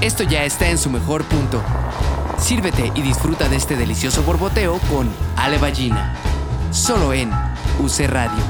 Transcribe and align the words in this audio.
esto 0.00 0.22
ya 0.22 0.44
está 0.44 0.68
en 0.70 0.78
su 0.78 0.88
mejor 0.88 1.24
punto. 1.24 1.62
Sírvete 2.38 2.90
y 2.94 3.02
disfruta 3.02 3.48
de 3.48 3.56
este 3.56 3.76
delicioso 3.76 4.22
borboteo 4.22 4.78
con 4.90 5.10
Ale 5.36 5.58
Ballina. 5.58 6.16
Solo 6.72 7.12
en 7.12 7.30
UC 7.78 8.08
Radio. 8.08 8.42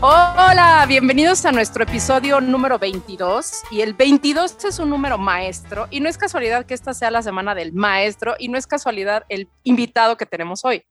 Hola, 0.00 0.84
bienvenidos 0.88 1.44
a 1.46 1.52
nuestro 1.52 1.84
episodio 1.84 2.40
número 2.40 2.80
22. 2.80 3.62
Y 3.70 3.80
el 3.82 3.94
22 3.94 4.64
es 4.64 4.78
un 4.80 4.90
número 4.90 5.18
maestro. 5.18 5.86
Y 5.90 6.00
no 6.00 6.08
es 6.08 6.18
casualidad 6.18 6.66
que 6.66 6.74
esta 6.74 6.94
sea 6.94 7.12
la 7.12 7.22
semana 7.22 7.54
del 7.54 7.72
maestro. 7.72 8.34
Y 8.40 8.48
no 8.48 8.58
es 8.58 8.66
casualidad 8.66 9.24
el 9.28 9.48
invitado 9.62 10.16
que 10.16 10.26
tenemos 10.26 10.64
hoy 10.64 10.84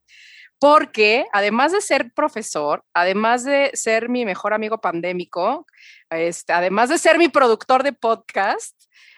porque 0.60 1.26
además 1.34 1.72
de 1.72 1.82
ser 1.82 2.12
profesor, 2.14 2.84
además 2.94 3.44
de 3.44 3.72
ser 3.74 4.10
mi 4.10 4.26
mejor 4.26 4.54
amigo 4.54 4.80
pandémico, 4.80 5.66
este, 6.10 6.54
además 6.54 6.90
de 6.90 6.98
ser 6.98 7.18
mi 7.18 7.28
productor 7.28 7.84
de 7.84 7.94
podcast, 7.94 8.76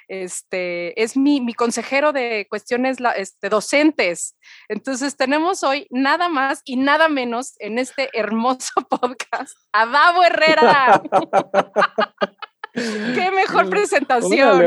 este, 0.07 1.01
es 1.01 1.17
mi, 1.17 1.41
mi 1.41 1.53
consejero 1.53 2.13
de 2.13 2.47
cuestiones 2.49 2.97
este, 3.15 3.49
docentes. 3.49 4.35
Entonces 4.67 5.17
tenemos 5.17 5.63
hoy 5.63 5.87
nada 5.89 6.29
más 6.29 6.61
y 6.63 6.77
nada 6.77 7.09
menos 7.09 7.55
en 7.59 7.79
este 7.79 8.09
hermoso 8.13 8.73
podcast 8.89 9.55
a 9.71 9.85
Davo 9.85 10.23
Herrera. 10.23 11.01
Qué 12.75 13.31
mejor 13.31 13.69
presentación. 13.69 14.49
no 14.49 14.57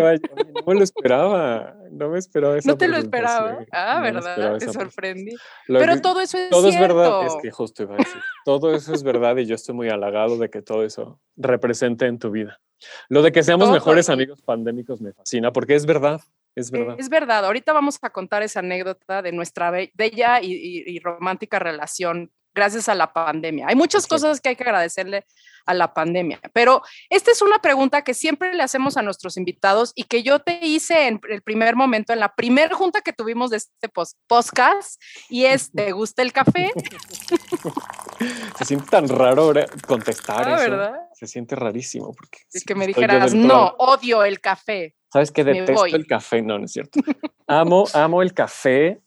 me 0.67 0.75
lo 0.75 0.83
esperaba, 0.83 1.75
no 1.91 2.09
me 2.09 2.19
esperaba 2.19 2.57
eso. 2.57 2.69
No 2.69 2.77
te 2.77 2.89
lo 2.89 2.97
esperaba. 2.97 3.59
Ah, 3.71 4.01
verdad, 4.01 4.59
te 4.59 4.73
sorprendí. 4.73 5.35
Pero 5.67 6.01
todo 6.01 6.21
eso 6.21 6.39
es 6.39 6.51
Todo 6.51 6.69
es 6.69 6.79
verdad, 6.79 7.27
es 7.27 7.37
que 7.43 7.51
justo 7.51 7.83
iba 7.83 7.95
a 7.95 7.99
decir. 7.99 8.21
Todo 8.45 8.75
eso 8.75 8.95
es 8.95 9.03
verdad 9.03 9.37
y 9.37 9.47
yo 9.47 9.55
estoy 9.55 9.75
muy 9.75 9.91
halagado 9.91 10.39
de 10.39 10.49
que 10.49 10.63
todo 10.63 10.85
eso 10.85 11.21
represente 11.37 12.07
en 12.07 12.19
tu 12.19 12.31
vida. 12.31 12.61
Lo 13.09 13.23
de 13.23 13.33
que 13.33 13.43
seamos 13.43 13.71
mejores 13.71 14.09
amigos 14.09 14.41
pandémicos 14.43 15.01
me 15.01 15.13
fascina 15.13 15.53
porque 15.53 15.75
es 15.75 15.85
verdad. 15.85 16.21
Es 16.55 16.71
verdad. 16.71 16.97
Es 16.99 17.09
verdad. 17.09 17.45
Ahorita 17.45 17.73
vamos 17.73 17.99
a 18.03 18.11
contar 18.11 18.43
esa 18.43 18.61
anécdota 18.61 19.23
de 19.23 19.33
nuestra 19.33 19.71
bella 19.71 20.41
y 20.43 20.99
romántica 21.01 21.59
relación 21.59 22.31
gracias 22.59 22.89
a 22.89 22.95
la 22.95 23.13
pandemia. 23.13 23.67
Hay 23.69 23.77
muchas 23.77 24.07
cosas 24.07 24.41
que 24.41 24.51
hay 24.51 24.57
que 24.57 24.65
agradecerle 24.65 25.25
a 25.65 25.75
la 25.75 25.93
pandemia, 25.95 26.41
pero 26.53 26.83
esta 27.11 27.31
es 27.31 27.43
una 27.43 27.61
pregunta 27.61 28.03
que 28.03 28.15
siempre 28.15 28.55
le 28.55 28.63
hacemos 28.63 28.97
a 28.97 29.03
nuestros 29.03 29.37
invitados 29.37 29.93
y 29.95 30.05
que 30.05 30.23
yo 30.23 30.41
te 30.41 30.59
hice 30.67 31.07
en 31.07 31.21
el 31.29 31.43
primer 31.43 31.77
momento, 31.77 32.13
en 32.13 32.21
la 32.21 32.35
primera 32.35 32.75
junta 32.75 33.01
que 33.03 33.13
tuvimos 33.13 33.51
de 33.51 33.59
este 33.59 33.89
podcast, 34.27 35.01
y 35.29 35.45
es, 35.45 35.71
¿te 35.71 35.93
gusta 35.93 36.23
el 36.23 36.33
café? 36.33 36.71
Se 38.59 38.65
siente 38.65 38.87
tan 38.89 39.09
raro 39.09 39.53
contestar 39.87 40.49
ah, 40.49 40.55
eso. 40.57 40.71
¿verdad? 40.71 40.95
Se 41.15 41.27
siente 41.27 41.55
rarísimo. 41.55 42.13
Porque 42.13 42.39
es 42.53 42.65
que 42.65 42.75
me 42.75 42.87
dijeras, 42.87 43.35
no, 43.35 43.75
odio 43.79 44.25
el 44.25 44.41
café. 44.41 44.97
¿Sabes 45.13 45.31
que 45.31 45.45
Detesto 45.45 45.87
el 45.87 46.07
café. 46.07 46.43
No, 46.43 46.59
no 46.59 46.65
es 46.65 46.73
cierto. 46.73 47.01
amo, 47.47 47.87
amo 47.95 48.23
el 48.23 48.35
café 48.35 49.01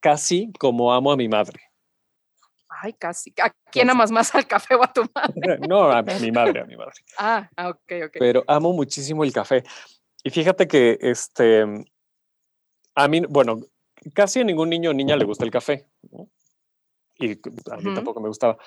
casi 0.00 0.52
como 0.58 0.92
amo 0.92 1.12
a 1.12 1.16
mi 1.16 1.28
madre. 1.28 1.60
Ay, 2.82 2.92
casi. 2.94 3.32
¿A 3.42 3.52
quién 3.70 3.90
amas 3.90 4.10
más 4.10 4.34
al 4.34 4.46
café 4.46 4.74
o 4.74 4.84
a 4.84 4.92
tu 4.92 5.02
madre? 5.14 5.58
no, 5.68 5.90
a 5.90 6.02
mi 6.02 6.30
madre, 6.30 6.60
a 6.60 6.64
mi 6.64 6.76
madre. 6.76 6.94
Ah, 7.18 7.48
ah, 7.56 7.70
ok, 7.70 7.92
ok. 8.06 8.16
Pero 8.18 8.44
amo 8.46 8.72
muchísimo 8.72 9.24
el 9.24 9.32
café. 9.32 9.64
Y 10.22 10.30
fíjate 10.30 10.66
que 10.66 10.98
este, 11.00 11.64
a 12.94 13.08
mí, 13.08 13.22
bueno, 13.28 13.60
casi 14.12 14.40
a 14.40 14.44
ningún 14.44 14.70
niño 14.70 14.90
o 14.90 14.92
niña 14.92 15.16
le 15.16 15.24
gusta 15.24 15.44
el 15.44 15.50
café. 15.50 15.86
Y 17.18 17.32
a 17.32 17.76
mí 17.76 17.94
tampoco 17.94 18.20
me 18.20 18.28
gustaba. 18.28 18.58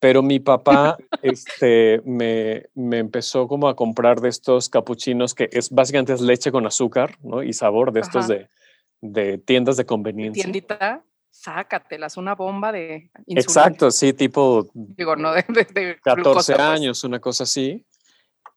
Pero 0.00 0.22
mi 0.22 0.38
papá 0.38 0.96
este, 1.22 2.00
me, 2.04 2.66
me, 2.74 2.98
empezó 2.98 3.48
como 3.48 3.68
a 3.68 3.74
comprar 3.74 4.20
de 4.20 4.28
estos 4.28 4.68
capuchinos 4.68 5.34
que 5.34 5.48
es 5.50 5.70
básicamente 5.70 6.12
es 6.12 6.20
leche 6.20 6.52
con 6.52 6.66
azúcar 6.66 7.18
¿no? 7.20 7.42
y 7.42 7.52
sabor 7.52 7.90
de 7.92 8.00
estos 8.00 8.28
de, 8.28 8.48
de, 9.00 9.38
tiendas 9.38 9.76
de 9.76 9.86
conveniencia. 9.86 10.42
¿Tiendita? 10.42 11.04
Sácatelas, 11.38 12.16
una 12.16 12.34
bomba 12.34 12.72
de 12.72 13.10
insulina. 13.26 13.40
Exacto, 13.40 13.90
sí, 13.90 14.12
tipo... 14.12 14.68
Digo, 14.74 15.16
no 15.16 15.32
de, 15.32 15.98
14 16.02 16.52
pues. 16.52 16.60
años, 16.60 17.04
una 17.04 17.20
cosa 17.20 17.44
así. 17.44 17.84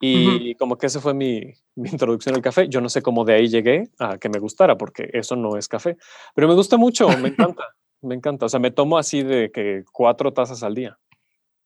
Y 0.04 0.56
como 0.56 0.78
que 0.78 0.88
esa 0.88 1.00
fue 1.00 1.14
mi, 1.14 1.54
mi, 1.76 1.90
introducción 1.90 2.34
al 2.34 2.42
café. 2.42 2.68
Yo 2.68 2.82
no 2.82 2.90
sé 2.90 3.04
cómo 3.04 3.24
de 3.24 3.36
ahí 3.36 3.48
llegué 3.48 3.90
a 4.00 4.18
que 4.18 4.30
me 4.30 4.40
gustara, 4.40 4.76
porque 4.76 5.10
eso 5.14 5.36
no 5.36 5.58
es 5.58 5.68
café. 5.68 5.96
Pero 6.34 6.48
me 6.48 6.56
gusta 6.56 6.76
mucho, 6.78 7.08
me 7.20 7.28
encanta, 7.30 7.66
me 8.02 8.16
encanta. 8.16 8.48
O 8.48 8.50
sea, 8.50 8.60
me 8.60 8.72
tomo 8.72 8.98
así 8.98 9.22
de 9.22 9.52
que 9.52 9.84
cuatro 9.92 10.34
tazas 10.34 10.64
al 10.64 10.74
día. 10.74 10.98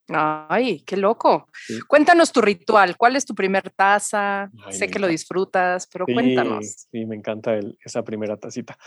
Ay, 0.07 0.81
qué 0.81 0.97
loco. 0.97 1.47
Cuéntanos 1.87 2.31
tu 2.31 2.41
ritual. 2.41 2.95
¿Cuál 2.97 3.15
es 3.15 3.25
tu 3.25 3.33
primer 3.33 3.71
taza? 3.71 4.51
sé 4.69 4.87
que 4.87 4.99
lo 4.99 5.07
disfrutas, 5.07 5.87
pero 5.87 6.05
cuéntanos. 6.05 6.87
Sí, 6.91 7.05
me 7.05 7.15
encanta 7.15 7.59
esa 7.83 8.03
primera 8.03 8.37
tacita. 8.37 8.77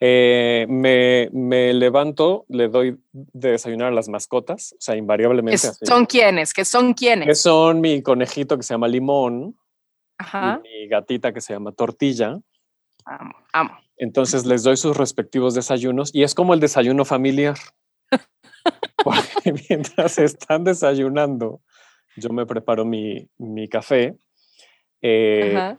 Eh, 0.00 0.66
me, 0.68 1.28
me, 1.32 1.72
levanto, 1.74 2.44
le 2.48 2.68
doy 2.68 2.98
de 3.12 3.52
desayunar 3.52 3.88
a 3.88 3.94
las 3.94 4.08
mascotas, 4.08 4.72
o 4.72 4.80
sea, 4.80 4.96
invariablemente. 4.96 5.58
¿Son 5.58 6.06
quiénes? 6.06 6.52
¿Qué 6.52 6.64
son 6.64 6.94
quiénes? 6.94 7.28
Que 7.28 7.34
son 7.34 7.80
mi 7.80 8.02
conejito 8.02 8.56
que 8.56 8.62
se 8.62 8.74
llama 8.74 8.88
Limón, 8.88 9.56
Ajá. 10.18 10.60
y 10.64 10.68
mi 10.68 10.88
gatita 10.88 11.32
que 11.32 11.40
se 11.40 11.52
llama 11.52 11.72
Tortilla. 11.72 12.40
Amo, 13.04 13.34
amo. 13.52 13.78
Entonces 13.96 14.46
les 14.46 14.62
doy 14.64 14.76
sus 14.76 14.96
respectivos 14.96 15.54
desayunos 15.54 16.10
y 16.12 16.22
es 16.24 16.34
como 16.34 16.54
el 16.54 16.60
desayuno 16.60 17.04
familiar. 17.04 17.56
mientras 19.68 20.18
están 20.18 20.64
desayunando, 20.64 21.60
yo 22.16 22.30
me 22.30 22.46
preparo 22.46 22.84
mi, 22.84 23.28
mi 23.38 23.68
café. 23.68 24.16
Eh, 25.00 25.76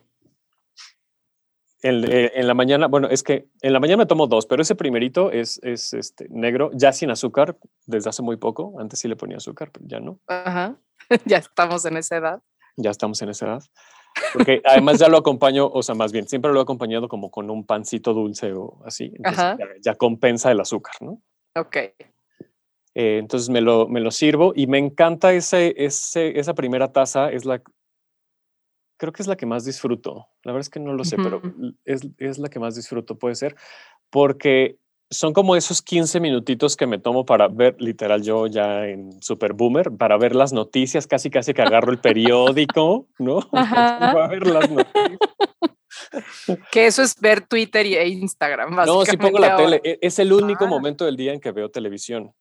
eh, 1.84 2.32
en, 2.36 2.48
la 2.48 2.54
mañana, 2.54 2.88
bueno, 2.88 3.10
es 3.10 3.24
que 3.24 3.50
en 3.62 3.74
la 3.74 3.80
mañana 3.80 4.04
me 4.04 4.06
tomo 4.06 4.28
dos, 4.28 4.46
pero 4.46 4.62
ese 4.62 4.76
primerito 4.76 5.32
es, 5.32 5.60
es 5.64 5.94
este, 5.94 6.28
negro, 6.30 6.72
ya 6.74 6.94
sin 6.94 7.12
azúcar, 7.12 7.58
desde 7.86 8.10
hace 8.10 8.22
muy 8.22 8.38
poco. 8.38 8.80
Antes 8.80 9.00
sí 9.00 9.08
le 9.08 9.18
ponía 9.18 9.38
azúcar, 9.38 9.70
pero 9.72 9.86
ya 9.88 10.00
no. 10.00 10.20
Ajá. 10.28 10.78
ya 11.26 11.38
estamos 11.38 11.86
en 11.86 11.98
esa 11.98 12.18
edad. 12.18 12.42
Ya 12.78 12.90
estamos 12.90 13.22
en 13.22 13.30
esa 13.30 13.48
edad. 13.48 13.64
Porque 14.34 14.62
además 14.64 15.00
ya 15.00 15.10
lo 15.10 15.18
acompaño, 15.18 15.68
o 15.68 15.84
sea, 15.84 15.96
más 15.96 16.12
bien, 16.12 16.28
siempre 16.28 16.54
lo 16.54 16.60
he 16.60 16.64
acompañado 16.64 17.08
como 17.10 17.32
con 17.32 17.50
un 17.50 17.66
pancito 17.66 18.14
dulce 18.14 18.54
o 18.54 18.82
así. 18.86 19.12
Entonces 19.16 19.58
ya, 19.60 19.68
ya, 19.82 19.96
compensa 19.96 20.52
el 20.52 20.62
azúcar, 20.62 20.94
¿no? 21.02 21.22
Ok. 21.56 21.78
Eh, 22.96 23.18
entonces 23.18 23.50
me 23.50 23.62
lo, 23.62 23.88
me 23.88 24.00
lo 24.00 24.12
sirvo 24.12 24.54
y 24.56 24.68
me 24.68 24.78
encanta 24.78 25.34
ese, 25.34 25.74
ese, 25.78 26.40
esa 26.40 26.54
primera 26.54 26.92
taza, 26.92 27.32
es 27.32 27.44
la, 27.46 27.62
creo 28.98 29.12
que 29.12 29.24
es 29.24 29.28
la 29.28 29.36
que 29.36 29.46
más 29.46 29.66
disfruto. 29.66 30.28
La 30.44 30.52
verdad 30.52 30.62
es 30.62 30.70
que 30.70 30.80
no 30.80 30.94
lo 30.94 31.04
sé, 31.04 31.18
pero 31.18 31.42
es, 31.86 32.02
es, 32.18 32.38
la 32.38 32.50
que 32.50 32.60
más 32.60 32.76
disfruto, 32.76 33.18
puede 33.18 33.36
ser, 33.36 33.56
porque 34.10 34.78
son 35.10 35.34
como 35.34 35.56
esos 35.56 35.82
15 35.82 36.20
minutitos 36.20 36.76
que 36.76 36.88
me 36.88 37.00
tomo 37.00 37.26
para 37.26 37.48
ver, 37.48 37.76
literal, 37.80 38.22
yo 38.22 38.48
ya 38.48 38.88
en 38.88 39.22
Super 39.22 39.54
Boomer, 39.54 39.92
para 39.92 40.18
ver 40.18 40.36
las 40.36 40.54
noticias, 40.54 41.08
casi 41.08 41.30
casi 41.30 41.54
que 41.54 41.62
agarro 41.62 41.92
el 41.92 42.00
periódico, 42.00 43.08
¿no? 43.20 43.40
Para 43.52 44.28
ver 44.28 44.48
las 44.48 44.70
noticias. 44.70 45.20
Que 46.72 46.88
eso 46.88 47.02
es 47.02 47.20
ver 47.20 47.42
Twitter 47.42 47.86
e 47.86 48.08
Instagram. 48.08 48.76
No, 48.86 49.06
si 49.06 49.18
pongo 49.18 49.40
la 49.40 49.56
tele. 49.56 49.82
E, 49.84 50.00
es 50.02 50.20
el 50.20 50.34
único 50.34 50.66
ah. 50.66 50.68
momento 50.68 51.06
del 51.06 51.16
día 51.16 51.34
en 51.34 51.40
que 51.40 51.52
veo 51.52 51.70
televisión. 51.70 52.34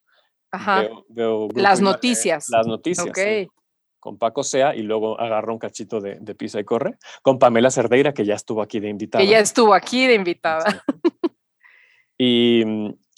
Ajá. 0.52 0.88
las 1.54 1.80
noticias. 1.80 2.48
las 2.50 2.66
noticias. 2.66 3.10
Con 3.98 4.18
Paco 4.18 4.42
Sea 4.42 4.74
y 4.74 4.82
luego 4.82 5.18
agarro 5.18 5.52
un 5.52 5.60
cachito 5.60 6.00
de, 6.00 6.16
de, 6.20 6.34
pisa 6.34 6.58
y 6.58 6.64
corre. 6.64 6.96
Con 7.22 7.38
Pamela 7.38 7.70
Cerdeira, 7.70 8.12
que 8.12 8.24
ya 8.24 8.34
estuvo 8.34 8.60
aquí 8.60 8.80
de 8.80 8.88
invitada. 8.88 9.22
Que 9.22 9.30
ya 9.30 9.38
estuvo 9.38 9.74
aquí 9.74 10.08
de 10.08 10.14
invitada. 10.14 10.84
y, 12.18 12.62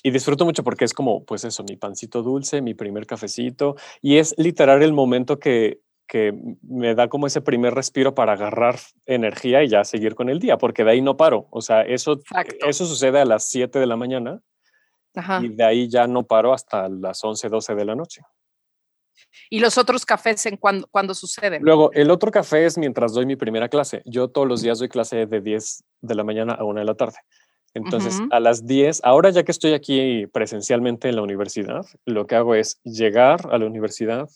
y 0.02 0.10
disfruto 0.10 0.44
mucho 0.44 0.62
porque 0.62 0.84
es 0.84 0.92
como, 0.92 1.24
pues 1.24 1.44
eso, 1.44 1.64
mi 1.66 1.76
pancito 1.76 2.22
dulce, 2.22 2.60
mi 2.60 2.74
primer 2.74 3.06
cafecito. 3.06 3.76
Y 4.02 4.18
es 4.18 4.34
literal 4.36 4.82
el 4.82 4.92
momento 4.92 5.38
que, 5.38 5.80
que 6.06 6.34
me 6.62 6.94
da 6.94 7.08
como 7.08 7.26
ese 7.26 7.40
primer 7.40 7.74
respiro 7.74 8.14
para 8.14 8.34
agarrar 8.34 8.78
energía 9.06 9.62
y 9.64 9.68
ya 9.68 9.84
seguir 9.84 10.14
con 10.14 10.28
el 10.28 10.38
día, 10.38 10.58
porque 10.58 10.84
de 10.84 10.90
ahí 10.90 11.00
no 11.00 11.16
paro. 11.16 11.48
O 11.50 11.62
sea, 11.62 11.80
eso, 11.80 12.20
eso 12.66 12.84
sucede 12.84 13.20
a 13.20 13.24
las 13.24 13.46
7 13.46 13.78
de 13.78 13.86
la 13.86 13.96
mañana 13.96 14.42
y 15.42 15.48
de 15.48 15.64
ahí 15.64 15.88
ya 15.88 16.06
no 16.06 16.24
paro 16.24 16.52
hasta 16.52 16.88
las 16.88 17.22
11, 17.22 17.48
12 17.48 17.74
de 17.74 17.84
la 17.84 17.94
noche. 17.94 18.22
¿Y 19.50 19.60
los 19.60 19.78
otros 19.78 20.04
cafés 20.04 20.46
en 20.46 20.56
cuándo, 20.56 20.86
cuando 20.90 21.14
suceden? 21.14 21.62
Luego, 21.62 21.92
el 21.92 22.10
otro 22.10 22.30
café 22.30 22.66
es 22.66 22.78
mientras 22.78 23.12
doy 23.12 23.26
mi 23.26 23.36
primera 23.36 23.68
clase. 23.68 24.02
Yo 24.04 24.28
todos 24.28 24.46
los 24.46 24.62
días 24.62 24.78
doy 24.78 24.88
clase 24.88 25.26
de 25.26 25.40
10 25.40 25.84
de 26.00 26.14
la 26.14 26.24
mañana 26.24 26.54
a 26.54 26.64
1 26.64 26.80
de 26.80 26.86
la 26.86 26.94
tarde. 26.94 27.18
Entonces, 27.74 28.20
a 28.30 28.38
las 28.38 28.66
10, 28.66 29.00
ahora 29.02 29.30
ya 29.30 29.42
que 29.42 29.50
estoy 29.50 29.72
aquí 29.72 30.28
presencialmente 30.28 31.08
en 31.08 31.16
la 31.16 31.22
universidad, 31.22 31.84
lo 32.04 32.24
que 32.26 32.36
hago 32.36 32.54
es 32.54 32.80
llegar 32.84 33.48
a 33.50 33.58
la 33.58 33.66
universidad, 33.66 34.28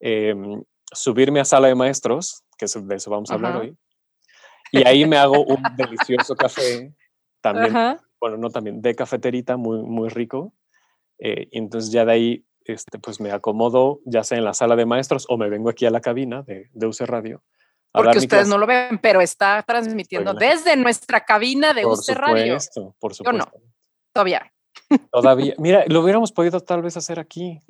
em, 0.00 0.62
subirme 0.90 1.40
a 1.40 1.44
sala 1.44 1.68
de 1.68 1.74
maestros, 1.74 2.42
que 2.56 2.64
de 2.66 2.96
eso 2.96 3.10
vamos 3.10 3.30
a 3.30 3.34
hablar 3.34 3.58
hoy, 3.58 3.76
y 4.70 4.86
ahí 4.88 5.04
me 5.04 5.18
hago 5.18 5.44
un 5.44 5.62
delicioso 5.76 6.34
café 6.34 6.94
también 7.42 7.98
bueno, 8.22 8.36
no 8.36 8.50
también, 8.50 8.80
de 8.80 8.94
cafeterita, 8.94 9.56
muy, 9.56 9.82
muy 9.82 10.08
rico. 10.08 10.52
Eh, 11.18 11.48
y 11.50 11.58
entonces 11.58 11.90
ya 11.90 12.04
de 12.04 12.12
ahí 12.12 12.46
este, 12.64 13.00
pues 13.00 13.20
me 13.20 13.32
acomodo 13.32 13.98
ya 14.04 14.22
sea 14.22 14.38
en 14.38 14.44
la 14.44 14.54
sala 14.54 14.76
de 14.76 14.86
maestros 14.86 15.26
o 15.28 15.36
me 15.36 15.50
vengo 15.50 15.68
aquí 15.68 15.86
a 15.86 15.90
la 15.90 16.00
cabina 16.00 16.42
de, 16.42 16.70
de 16.72 16.86
UC 16.86 17.00
Radio. 17.00 17.42
Porque 17.90 18.18
ustedes 18.18 18.46
no 18.46 18.58
lo 18.58 18.68
ven, 18.68 18.98
pero 18.98 19.20
está 19.20 19.64
transmitiendo 19.64 20.34
desde 20.34 20.76
nuestra 20.76 21.24
cabina 21.24 21.74
de 21.74 21.84
UC 21.84 22.10
Radio. 22.10 22.58
Por 23.00 23.12
supuesto. 23.12 23.24
Yo 23.24 23.32
no, 23.32 23.44
todavía. 24.12 24.52
Todavía. 25.10 25.54
Mira, 25.58 25.84
lo 25.88 26.00
hubiéramos 26.00 26.30
podido 26.30 26.60
tal 26.60 26.80
vez 26.80 26.96
hacer 26.96 27.18
aquí. 27.18 27.60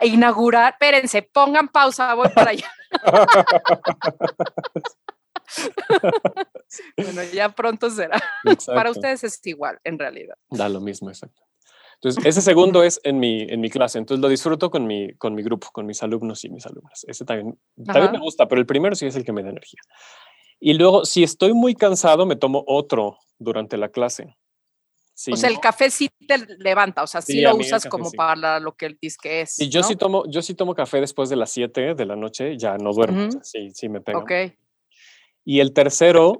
Inaugurar. 0.00 0.72
Espérense, 0.72 1.22
pongan 1.22 1.68
pausa, 1.68 2.12
voy 2.14 2.28
para 2.30 2.50
allá. 2.50 2.68
bueno, 6.96 7.22
ya 7.32 7.48
pronto 7.50 7.90
será. 7.90 8.20
Para 8.66 8.90
ustedes 8.90 9.24
es 9.24 9.46
igual, 9.46 9.78
en 9.84 9.98
realidad. 9.98 10.36
Da 10.50 10.68
lo 10.68 10.80
mismo, 10.80 11.10
exacto. 11.10 11.42
Entonces, 11.96 12.26
ese 12.26 12.42
segundo 12.42 12.82
es 12.82 13.00
en 13.04 13.18
mi, 13.18 13.42
en 13.42 13.60
mi 13.60 13.70
clase, 13.70 13.98
entonces 13.98 14.20
lo 14.20 14.28
disfruto 14.28 14.70
con 14.70 14.86
mi, 14.86 15.14
con 15.14 15.34
mi 15.34 15.42
grupo, 15.42 15.68
con 15.72 15.86
mis 15.86 16.02
alumnos 16.02 16.44
y 16.44 16.50
mis 16.50 16.66
alumnas. 16.66 17.04
Ese 17.08 17.24
también, 17.24 17.58
también 17.86 18.12
me 18.12 18.18
gusta, 18.18 18.46
pero 18.46 18.60
el 18.60 18.66
primero 18.66 18.94
sí 18.94 19.06
es 19.06 19.16
el 19.16 19.24
que 19.24 19.32
me 19.32 19.42
da 19.42 19.48
energía. 19.48 19.80
Y 20.60 20.74
luego, 20.74 21.04
si 21.04 21.22
estoy 21.22 21.54
muy 21.54 21.74
cansado, 21.74 22.26
me 22.26 22.36
tomo 22.36 22.64
otro 22.66 23.18
durante 23.38 23.78
la 23.78 23.88
clase. 23.88 24.36
o 25.32 25.36
sea, 25.36 25.48
el 25.48 25.58
café 25.58 25.90
sí 25.90 26.10
te 26.28 26.38
levanta, 26.58 27.02
o 27.02 27.06
sea, 27.06 27.22
sí, 27.22 27.40
lo 27.40 27.56
usas 27.56 27.86
como 27.86 28.10
para 28.12 28.60
lo 28.60 28.76
que 28.76 28.86
el 28.86 28.98
disque 29.00 29.40
es. 29.40 29.58
Y 29.58 29.70
yo 29.70 29.82
sí 29.82 29.96
tomo, 29.96 30.24
yo 30.28 30.42
sí 30.42 30.54
tomo 30.54 30.74
café 30.74 31.00
después 31.00 31.30
de 31.30 31.36
las 31.36 31.50
7 31.50 31.94
de 31.94 32.06
la 32.06 32.16
noche, 32.16 32.58
ya 32.58 32.76
no 32.76 32.92
duermo, 32.92 33.30
sí, 33.42 33.70
sí 33.72 33.88
me 33.88 34.02
pega. 34.02 34.18
Ok. 34.18 34.32
Y 35.46 35.60
el 35.60 35.72
tercero 35.72 36.38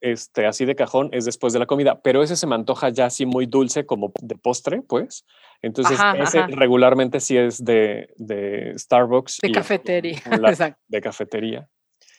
este, 0.00 0.46
así 0.46 0.64
de 0.64 0.74
cajón 0.74 1.10
es 1.12 1.24
después 1.24 1.52
de 1.52 1.58
la 1.58 1.66
comida, 1.66 2.00
pero 2.00 2.22
ese 2.22 2.36
se 2.36 2.46
me 2.46 2.54
antoja 2.54 2.88
ya 2.88 3.06
así 3.06 3.26
muy 3.26 3.46
dulce 3.46 3.86
como 3.86 4.12
de 4.20 4.36
postre, 4.36 4.82
pues. 4.82 5.24
Entonces, 5.62 5.98
ese 6.18 6.46
regularmente 6.48 7.20
sí 7.20 7.36
es 7.36 7.64
de, 7.64 8.08
de 8.16 8.74
Starbucks. 8.76 9.38
De 9.42 9.52
cafetería. 9.52 10.22
De 10.88 11.00
cafetería. 11.00 11.68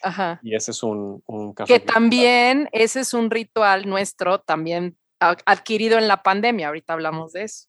Ajá. 0.04 0.40
Y 0.44 0.56
ese 0.56 0.72
es 0.72 0.84
un, 0.84 1.24
un 1.26 1.54
café. 1.54 1.74
Que 1.74 1.80
también, 1.80 2.70
ese 2.72 3.02
es 3.02 3.14
un 3.14 3.32
ritual 3.32 3.88
nuestro, 3.88 4.40
también 4.40 4.98
adquirido 5.20 5.98
en 5.98 6.08
la 6.08 6.22
pandemia. 6.24 6.68
Ahorita 6.68 6.94
hablamos 6.94 7.34
de 7.34 7.44
eso. 7.44 7.68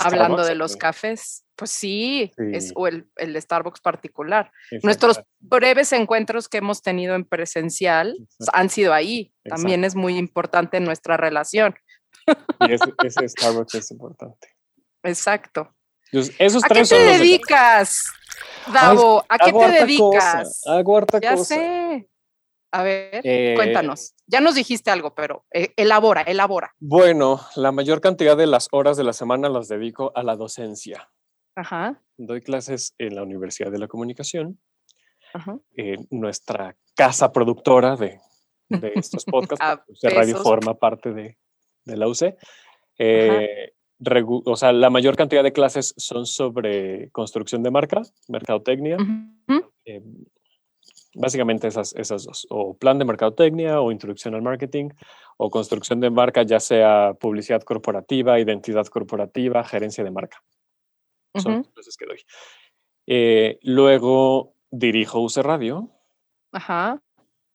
Hablando 0.00 0.44
de 0.44 0.54
los 0.54 0.76
cafés, 0.76 1.44
pues 1.56 1.70
sí, 1.70 2.32
es 2.36 2.72
o 2.74 2.86
el, 2.86 3.08
el, 3.16 3.40
Starbucks 3.40 3.80
particular. 3.80 4.52
Nuestros 4.82 5.20
breves 5.38 5.92
encuentros 5.92 6.48
que 6.48 6.58
hemos 6.58 6.82
tenido 6.82 7.14
en 7.14 7.24
presencial 7.24 8.16
han 8.52 8.68
sido 8.68 8.92
ahí. 8.92 9.32
También 9.44 9.84
es 9.84 9.94
muy 9.94 10.18
importante 10.18 10.78
nuestra 10.80 11.16
relación. 11.16 11.74
Y 12.60 12.72
ese, 12.72 13.28
Starbucks 13.28 13.76
es 13.76 13.90
importante. 13.90 14.48
Exacto. 15.02 15.74
esos 16.12 16.62
¿A 16.64 16.68
qué 16.68 16.82
te 16.82 16.98
dedicas, 16.98 18.04
Davo? 18.72 19.24
¿A 19.28 19.38
qué 19.38 19.52
te 19.52 19.68
dedicas? 19.68 20.62
Hago 20.66 20.98
harta 20.98 21.18
ya 21.20 21.36
sé. 21.38 22.08
A 22.76 22.82
ver, 22.82 23.22
eh, 23.24 23.54
cuéntanos. 23.56 24.14
Ya 24.26 24.42
nos 24.42 24.54
dijiste 24.54 24.90
algo, 24.90 25.14
pero 25.14 25.46
eh, 25.50 25.72
elabora, 25.76 26.20
elabora. 26.20 26.74
Bueno, 26.78 27.40
la 27.56 27.72
mayor 27.72 28.02
cantidad 28.02 28.36
de 28.36 28.46
las 28.46 28.68
horas 28.70 28.98
de 28.98 29.04
la 29.04 29.14
semana 29.14 29.48
las 29.48 29.68
dedico 29.68 30.12
a 30.14 30.22
la 30.22 30.36
docencia. 30.36 31.10
Ajá. 31.54 32.02
Doy 32.18 32.42
clases 32.42 32.94
en 32.98 33.14
la 33.14 33.22
Universidad 33.22 33.72
de 33.72 33.78
la 33.78 33.88
Comunicación, 33.88 34.60
Ajá. 35.32 35.58
en 35.74 36.06
nuestra 36.10 36.76
casa 36.94 37.32
productora 37.32 37.96
de, 37.96 38.20
estos 38.94 39.24
podcasts. 39.24 39.82
UC 39.88 40.12
Radio 40.12 40.36
forma 40.36 40.74
parte 40.74 41.14
de, 41.14 41.38
la 41.86 42.08
UC. 42.08 42.36
Eh, 42.98 43.72
o 44.44 44.56
sea, 44.56 44.74
la 44.74 44.90
mayor 44.90 45.16
cantidad 45.16 45.42
de 45.42 45.54
clases 45.54 45.94
son 45.96 46.26
sobre 46.26 47.08
construcción 47.10 47.62
de 47.62 47.70
marca, 47.70 48.02
mercadotecnia, 48.28 48.98
Básicamente 51.18 51.68
esas, 51.68 51.94
esas 51.94 52.24
dos, 52.24 52.46
o 52.50 52.76
plan 52.76 52.98
de 52.98 53.04
mercadotecnia 53.04 53.80
o 53.80 53.90
introducción 53.90 54.34
al 54.34 54.42
marketing 54.42 54.90
o 55.38 55.50
construcción 55.50 56.00
de 56.00 56.10
marca, 56.10 56.42
ya 56.42 56.60
sea 56.60 57.14
publicidad 57.18 57.62
corporativa, 57.62 58.38
identidad 58.38 58.86
corporativa, 58.86 59.64
gerencia 59.64 60.04
de 60.04 60.10
marca. 60.10 60.42
Son 61.34 61.56
las 61.56 61.68
clases 61.68 61.96
que 61.96 62.06
doy. 62.06 62.18
Eh, 63.06 63.58
luego 63.62 64.54
dirijo 64.70 65.20
UC 65.20 65.38
Radio. 65.38 65.90
Ajá. 66.52 67.02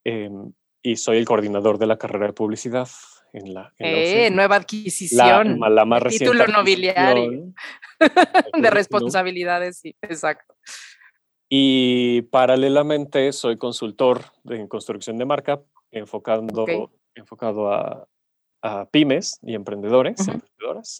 Em, 0.03 0.53
y 0.81 0.95
soy 0.95 1.17
el 1.17 1.25
coordinador 1.25 1.77
de 1.77 1.87
la 1.87 1.97
carrera 1.97 2.27
de 2.27 2.33
publicidad 2.33 2.87
en 3.33 3.53
la, 3.53 3.73
eh, 3.79 4.29
nueva 4.31 4.57
adquisición. 4.57 5.59
La, 5.59 5.85
más 5.85 6.03
reciente. 6.03 6.25
Título 6.25 6.47
nobiliario. 6.47 7.53
de 8.61 8.69
responsabilidades, 8.69 9.79
sí, 9.79 9.95
exacto. 10.01 10.55
Y 11.53 12.21
paralelamente 12.21 13.33
soy 13.33 13.57
consultor 13.57 14.23
en 14.45 14.69
construcción 14.69 15.17
de 15.17 15.25
marca, 15.25 15.61
enfocando, 15.91 16.65
enfocado 17.13 17.69
a, 17.69 18.07
pymes 18.89 19.37
y 19.43 19.53
emprendedores, 19.53 20.25
emprendedoras. 20.29 20.97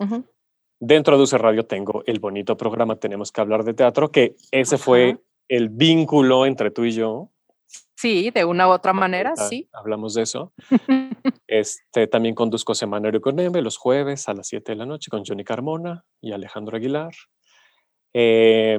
Dentro 0.78 1.16
de 1.16 1.24
UC 1.24 1.34
Radio 1.36 1.66
tengo 1.66 2.04
el 2.06 2.20
bonito 2.20 2.58
programa 2.58 2.98
Tenemos 2.98 3.32
que 3.32 3.40
hablar 3.40 3.64
de 3.64 3.74
teatro, 3.74 4.12
que 4.12 4.36
ese 4.52 4.78
fue 4.78 5.20
el 5.48 5.70
vínculo 5.70 6.46
entre 6.46 6.70
tú 6.70 6.84
y 6.84 6.92
yo. 6.92 7.32
Sí, 7.96 8.30
de 8.32 8.44
una 8.44 8.68
u 8.68 8.72
otra 8.72 8.92
manera, 8.92 9.38
sí. 9.38 9.70
Hablamos 9.72 10.16
de 10.16 10.24
eso. 10.24 10.52
este, 11.48 12.08
también 12.08 12.36
conduzco 12.36 12.76
Semanario 12.76 13.22
con 13.22 13.40
M 13.40 13.62
los 13.62 13.78
jueves 13.78 14.28
a 14.28 14.34
las 14.34 14.50
7 14.50 14.74
de 14.74 14.76
la 14.76 14.86
noche 14.86 15.10
con 15.10 15.24
Johnny 15.24 15.46
Carmona 15.46 16.04
y 16.20 16.34
Alejandro 16.34 16.76
Aguilar. 16.76 17.14
Eh, 18.14 18.78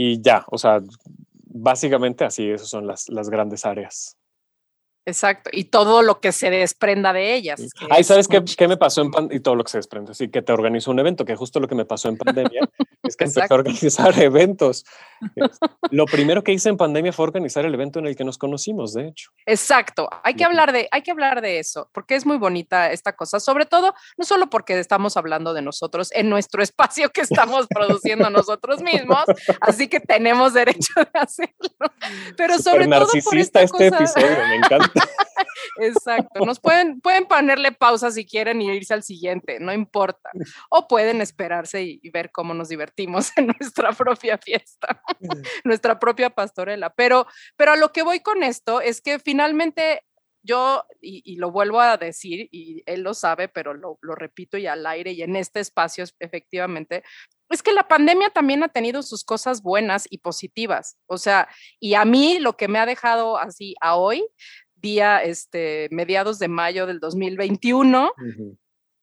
y 0.00 0.22
ya, 0.22 0.44
o 0.46 0.56
sea, 0.58 0.80
básicamente 1.46 2.24
así, 2.24 2.48
esas 2.48 2.68
son 2.68 2.86
las, 2.86 3.08
las 3.08 3.28
grandes 3.28 3.66
áreas. 3.66 4.16
Exacto, 5.08 5.48
y 5.54 5.64
todo 5.64 6.02
lo 6.02 6.20
que 6.20 6.32
se 6.32 6.50
desprenda 6.50 7.14
de 7.14 7.34
ellas. 7.34 7.62
Ay, 7.88 8.04
¿sabes 8.04 8.28
qué, 8.28 8.44
qué, 8.44 8.68
me 8.68 8.76
pasó 8.76 9.00
en 9.00 9.10
pandemia? 9.10 9.38
Y 9.38 9.40
todo 9.40 9.54
lo 9.54 9.64
que 9.64 9.70
se 9.70 9.78
desprende, 9.78 10.12
así 10.12 10.28
que 10.28 10.42
te 10.42 10.52
organizo 10.52 10.90
un 10.90 10.98
evento, 10.98 11.24
que 11.24 11.34
justo 11.34 11.60
lo 11.60 11.66
que 11.66 11.74
me 11.74 11.86
pasó 11.86 12.10
en 12.10 12.18
pandemia 12.18 12.60
es 13.02 13.16
que 13.16 13.24
empecé 13.24 13.46
a 13.50 13.54
organizar 13.54 14.18
eventos. 14.20 14.84
lo 15.90 16.04
primero 16.04 16.44
que 16.44 16.52
hice 16.52 16.68
en 16.68 16.76
pandemia 16.76 17.14
fue 17.14 17.22
organizar 17.22 17.64
el 17.64 17.72
evento 17.72 18.00
en 18.00 18.06
el 18.06 18.16
que 18.16 18.24
nos 18.24 18.36
conocimos, 18.36 18.92
de 18.92 19.08
hecho. 19.08 19.30
Exacto, 19.46 20.10
hay 20.22 20.34
que 20.34 20.44
hablar 20.44 20.72
de, 20.72 20.88
hay 20.90 21.00
que 21.00 21.10
hablar 21.10 21.40
de 21.40 21.58
eso, 21.58 21.88
porque 21.94 22.14
es 22.14 22.26
muy 22.26 22.36
bonita 22.36 22.92
esta 22.92 23.14
cosa, 23.14 23.40
sobre 23.40 23.64
todo, 23.64 23.94
no 24.18 24.26
solo 24.26 24.50
porque 24.50 24.78
estamos 24.78 25.16
hablando 25.16 25.54
de 25.54 25.62
nosotros 25.62 26.10
en 26.12 26.28
nuestro 26.28 26.62
espacio 26.62 27.08
que 27.08 27.22
estamos 27.22 27.66
produciendo 27.66 28.28
nosotros 28.28 28.82
mismos, 28.82 29.24
así 29.62 29.88
que 29.88 30.00
tenemos 30.00 30.52
derecho 30.52 30.92
de 30.96 31.18
hacerlo, 31.18 31.94
pero 32.36 32.58
sobre 32.58 32.86
todo 32.86 33.08
por 33.24 33.38
esta 33.38 33.62
este 33.62 33.86
episodio, 33.86 34.36
me 34.48 34.56
encanta. 34.56 34.97
Exacto. 35.80 36.44
Nos 36.44 36.60
pueden, 36.60 37.00
pueden 37.00 37.26
ponerle 37.26 37.72
pausa 37.72 38.10
si 38.10 38.26
quieren 38.26 38.60
y 38.60 38.70
irse 38.70 38.94
al 38.94 39.02
siguiente, 39.02 39.58
no 39.60 39.72
importa. 39.72 40.30
O 40.70 40.88
pueden 40.88 41.20
esperarse 41.20 41.82
y, 41.82 42.10
ver 42.10 42.30
cómo 42.32 42.54
nos 42.54 42.68
divertimos 42.68 43.32
en 43.36 43.48
nuestra 43.48 43.92
propia 43.92 44.38
fiesta, 44.38 45.02
nuestra 45.64 45.98
propia 45.98 46.30
pastorela. 46.30 46.90
Pero, 46.90 47.26
pero 47.56 47.72
a 47.72 47.76
lo 47.76 47.92
que 47.92 48.02
voy 48.02 48.20
con 48.20 48.42
esto 48.42 48.80
es 48.80 49.00
que 49.00 49.18
finalmente 49.18 50.02
yo, 50.42 50.84
y, 51.00 51.36
lo 51.36 51.50
vuelvo 51.50 51.80
a 51.80 51.98
decir, 51.98 52.48
y 52.50 52.82
él 52.86 53.02
lo 53.02 53.12
sabe, 53.12 53.48
pero 53.48 53.74
lo, 53.74 53.98
lo, 54.00 54.14
repito 54.14 54.56
y 54.56 54.66
al 54.66 54.86
aire 54.86 55.12
y 55.12 55.22
en 55.22 55.36
este 55.36 55.60
espacio 55.60 56.04
efectivamente, 56.20 57.02
es 57.50 57.62
que 57.62 57.72
la 57.72 57.88
pandemia 57.88 58.30
también 58.30 58.62
ha 58.62 58.68
tenido 58.68 59.02
sus 59.02 59.24
cosas 59.24 59.62
buenas 59.62 60.06
y 60.08 60.18
positivas. 60.18 60.96
O 61.06 61.18
sea, 61.18 61.48
y 61.80 61.94
a 61.94 62.04
mí 62.04 62.38
lo 62.38 62.56
que 62.56 62.68
me 62.68 62.78
ha 62.78 62.86
dejado 62.86 63.36
así 63.36 63.74
a 63.80 63.96
hoy 63.96 64.24
día 64.80 65.22
este, 65.22 65.88
mediados 65.90 66.38
de 66.38 66.48
mayo 66.48 66.86
del 66.86 67.00
2021. 67.00 68.12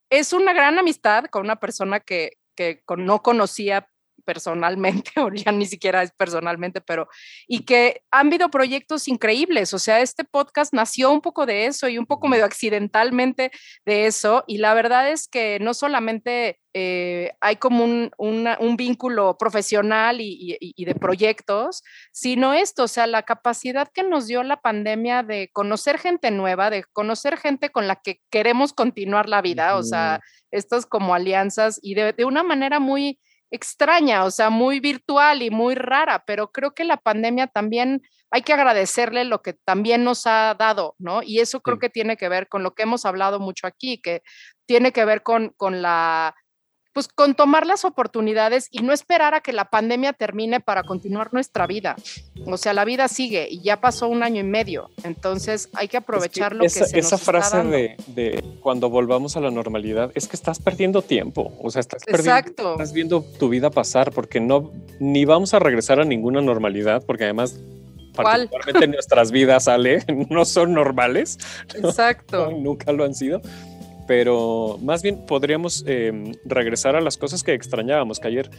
Es 0.09 0.33
una 0.33 0.53
gran 0.53 0.77
amistad 0.79 1.25
con 1.25 1.43
una 1.43 1.57
persona 1.57 1.99
que, 1.99 2.37
que 2.55 2.81
no 2.97 3.21
conocía 3.21 3.87
personalmente, 4.23 5.11
o 5.21 5.29
ya 5.33 5.51
ni 5.51 5.65
siquiera 5.65 6.03
es 6.03 6.11
personalmente, 6.11 6.81
pero, 6.81 7.07
y 7.47 7.65
que 7.65 8.03
han 8.11 8.27
habido 8.27 8.49
proyectos 8.49 9.07
increíbles, 9.07 9.73
o 9.73 9.79
sea, 9.79 10.01
este 10.01 10.23
podcast 10.23 10.73
nació 10.73 11.11
un 11.11 11.21
poco 11.21 11.45
de 11.45 11.65
eso 11.65 11.87
y 11.87 11.97
un 11.97 12.05
poco 12.05 12.27
medio 12.27 12.45
accidentalmente 12.45 13.51
de 13.85 14.05
eso, 14.05 14.43
y 14.47 14.57
la 14.57 14.73
verdad 14.73 15.09
es 15.09 15.27
que 15.27 15.59
no 15.59 15.73
solamente 15.73 16.59
eh, 16.77 17.31
hay 17.39 17.55
como 17.55 17.85
un, 17.85 18.11
un, 18.17 18.75
vínculo 18.75 19.37
profesional 19.37 20.19
y, 20.19 20.57
y, 20.59 20.83
de 20.83 20.93
proyectos, 20.93 21.83
sino 22.11 22.53
esto, 22.53 22.83
o 22.83 22.87
sea, 22.89 23.07
la 23.07 23.23
capacidad 23.23 23.87
que 23.93 24.03
nos 24.03 24.27
dio 24.27 24.43
la 24.43 24.59
pandemia 24.59 25.23
de 25.23 25.49
conocer 25.53 25.97
gente 25.99 26.31
nueva, 26.31 26.69
de 26.69 26.83
conocer 26.91 27.37
gente 27.37 27.69
con 27.69 27.87
la 27.87 27.95
que 27.95 28.19
queremos 28.29 28.73
continuar 28.73 29.29
la 29.29 29.41
vida, 29.41 29.77
o 29.77 29.83
sea, 29.83 30.19
estas 30.51 30.85
como 30.85 31.15
alianzas 31.15 31.79
y 31.81 31.93
de, 31.93 32.11
de 32.11 32.25
una 32.25 32.43
manera 32.43 32.81
muy 32.81 33.21
extraña, 33.55 34.25
o 34.25 34.31
sea, 34.31 34.49
muy 34.49 34.79
virtual 34.79 35.41
y 35.41 35.49
muy 35.49 35.75
rara, 35.75 36.23
pero 36.25 36.51
creo 36.51 36.73
que 36.73 36.83
la 36.83 36.97
pandemia 36.97 37.47
también 37.47 38.01
hay 38.31 38.41
que 38.41 38.53
agradecerle 38.53 39.23
lo 39.23 39.41
que 39.41 39.53
también 39.53 40.03
nos 40.03 40.27
ha 40.27 40.55
dado, 40.59 40.95
¿no? 40.99 41.23
Y 41.23 41.39
eso 41.39 41.61
creo 41.61 41.79
que 41.79 41.89
tiene 41.89 42.17
que 42.17 42.29
ver 42.29 42.47
con 42.47 42.63
lo 42.63 42.75
que 42.75 42.83
hemos 42.83 43.05
hablado 43.05 43.39
mucho 43.39 43.67
aquí, 43.67 44.01
que 44.01 44.21
tiene 44.65 44.91
que 44.91 45.05
ver 45.05 45.23
con, 45.23 45.53
con 45.57 45.81
la 45.81 46.35
pues 46.95 47.09
con 47.09 47.35
tomar 47.35 47.67
las 47.67 47.83
oportunidades 47.83 48.69
y 48.71 48.79
no 48.79 48.93
esperar 48.93 49.33
a 49.33 49.41
que 49.41 49.51
la 49.51 49.65
pandemia 49.65 50.13
termine 50.13 50.61
para 50.61 50.83
continuar 50.83 51.33
nuestra 51.33 51.67
vida. 51.67 51.97
O 52.45 52.55
sea, 52.55 52.71
la 52.71 52.85
vida 52.85 53.09
sigue 53.09 53.49
y 53.51 53.59
ya 53.59 53.81
pasó 53.81 54.07
un 54.07 54.23
año 54.23 54.39
y 54.39 54.45
medio, 54.45 54.89
entonces 55.03 55.67
hay 55.73 55.89
que 55.89 55.97
aprovechar 55.97 56.55
lo 56.55 56.63
que 56.63 56.69
se 56.69 56.97
Esa 56.97 57.17
nos 57.17 57.21
frase 57.21 57.57
está 57.57 57.69
de, 57.69 57.97
de, 58.07 58.43
cuando 58.61 58.89
volvamos 58.89 59.35
a 59.35 59.41
la 59.41 59.51
normalidad 59.51 60.09
es 60.15 60.29
que 60.29 60.37
estás 60.37 60.59
perdiendo 60.59 61.01
tiempo, 61.01 61.51
o 61.61 61.69
sea, 61.69 61.81
estás, 61.81 62.05
perdiendo, 62.05 62.71
estás 62.71 62.93
viendo 62.93 63.25
tu 63.39 63.49
vida 63.49 63.71
pasar 63.71 64.13
porque 64.13 64.39
no, 64.39 64.71
ni 65.01 65.25
vamos 65.25 65.53
a 65.53 65.59
regresar 65.59 65.99
a 65.99 66.05
ninguna 66.05 66.39
normalidad, 66.39 67.03
porque 67.05 67.25
además 67.25 67.59
particularmente 68.15 68.87
nuestras 68.87 69.31
vidas, 69.31 69.67
Ale, 69.67 70.01
no 70.29 70.45
son 70.45 70.73
normales. 70.73 71.37
Exacto. 71.75 72.51
nunca 72.51 72.93
lo 72.93 73.03
han 73.03 73.13
sido 73.13 73.41
pero 74.07 74.77
más 74.81 75.01
bien 75.01 75.25
podríamos 75.25 75.83
eh, 75.87 76.33
regresar 76.45 76.95
a 76.95 77.01
las 77.01 77.17
cosas 77.17 77.43
que 77.43 77.53
extrañábamos, 77.53 78.19
que 78.19 78.27
ayer, 78.27 78.49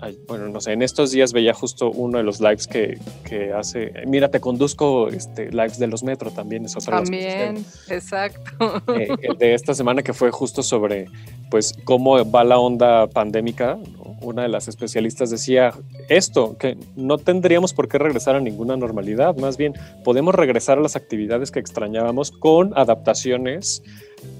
ay, 0.00 0.18
bueno, 0.26 0.48
no 0.48 0.60
sé, 0.60 0.72
en 0.72 0.82
estos 0.82 1.10
días 1.10 1.32
veía 1.32 1.54
justo 1.54 1.90
uno 1.90 2.18
de 2.18 2.24
los 2.24 2.40
lives 2.40 2.66
que, 2.66 2.98
que 3.24 3.52
hace, 3.52 3.92
mira, 4.06 4.30
te 4.30 4.40
conduzco 4.40 5.08
este, 5.08 5.50
lives 5.50 5.78
de 5.78 5.86
los 5.86 6.02
metro 6.02 6.30
también, 6.30 6.64
es 6.64 6.76
otra 6.76 7.02
También, 7.02 7.64
exacto. 7.88 8.82
Eh, 8.94 9.08
el 9.22 9.38
de 9.38 9.54
esta 9.54 9.74
semana 9.74 10.02
que 10.02 10.12
fue 10.12 10.30
justo 10.30 10.62
sobre, 10.62 11.06
pues, 11.50 11.74
cómo 11.84 12.28
va 12.30 12.44
la 12.44 12.58
onda 12.58 13.06
pandémica, 13.08 13.78
una 14.20 14.42
de 14.42 14.48
las 14.48 14.68
especialistas 14.68 15.30
decía 15.30 15.72
esto, 16.08 16.56
que 16.58 16.76
no 16.96 17.18
tendríamos 17.18 17.74
por 17.74 17.88
qué 17.88 17.98
regresar 17.98 18.36
a 18.36 18.40
ninguna 18.40 18.76
normalidad, 18.76 19.36
más 19.36 19.56
bien 19.56 19.74
podemos 20.04 20.34
regresar 20.34 20.78
a 20.78 20.80
las 20.80 20.96
actividades 20.96 21.50
que 21.50 21.60
extrañábamos 21.60 22.30
con 22.30 22.72
adaptaciones 22.76 23.82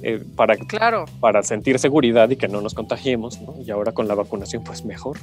eh, 0.03 0.23
para, 0.37 0.57
claro. 0.57 1.05
para 1.21 1.43
sentir 1.43 1.79
seguridad 1.79 2.29
y 2.31 2.37
que 2.37 2.49
no 2.49 2.61
nos 2.61 2.75
contagiemos, 2.75 3.41
¿no? 3.41 3.55
Y 3.65 3.71
ahora 3.71 3.93
con 3.93 4.09
la 4.09 4.15
vacunación, 4.15 4.65
pues 4.65 4.85
mejor. 4.85 5.19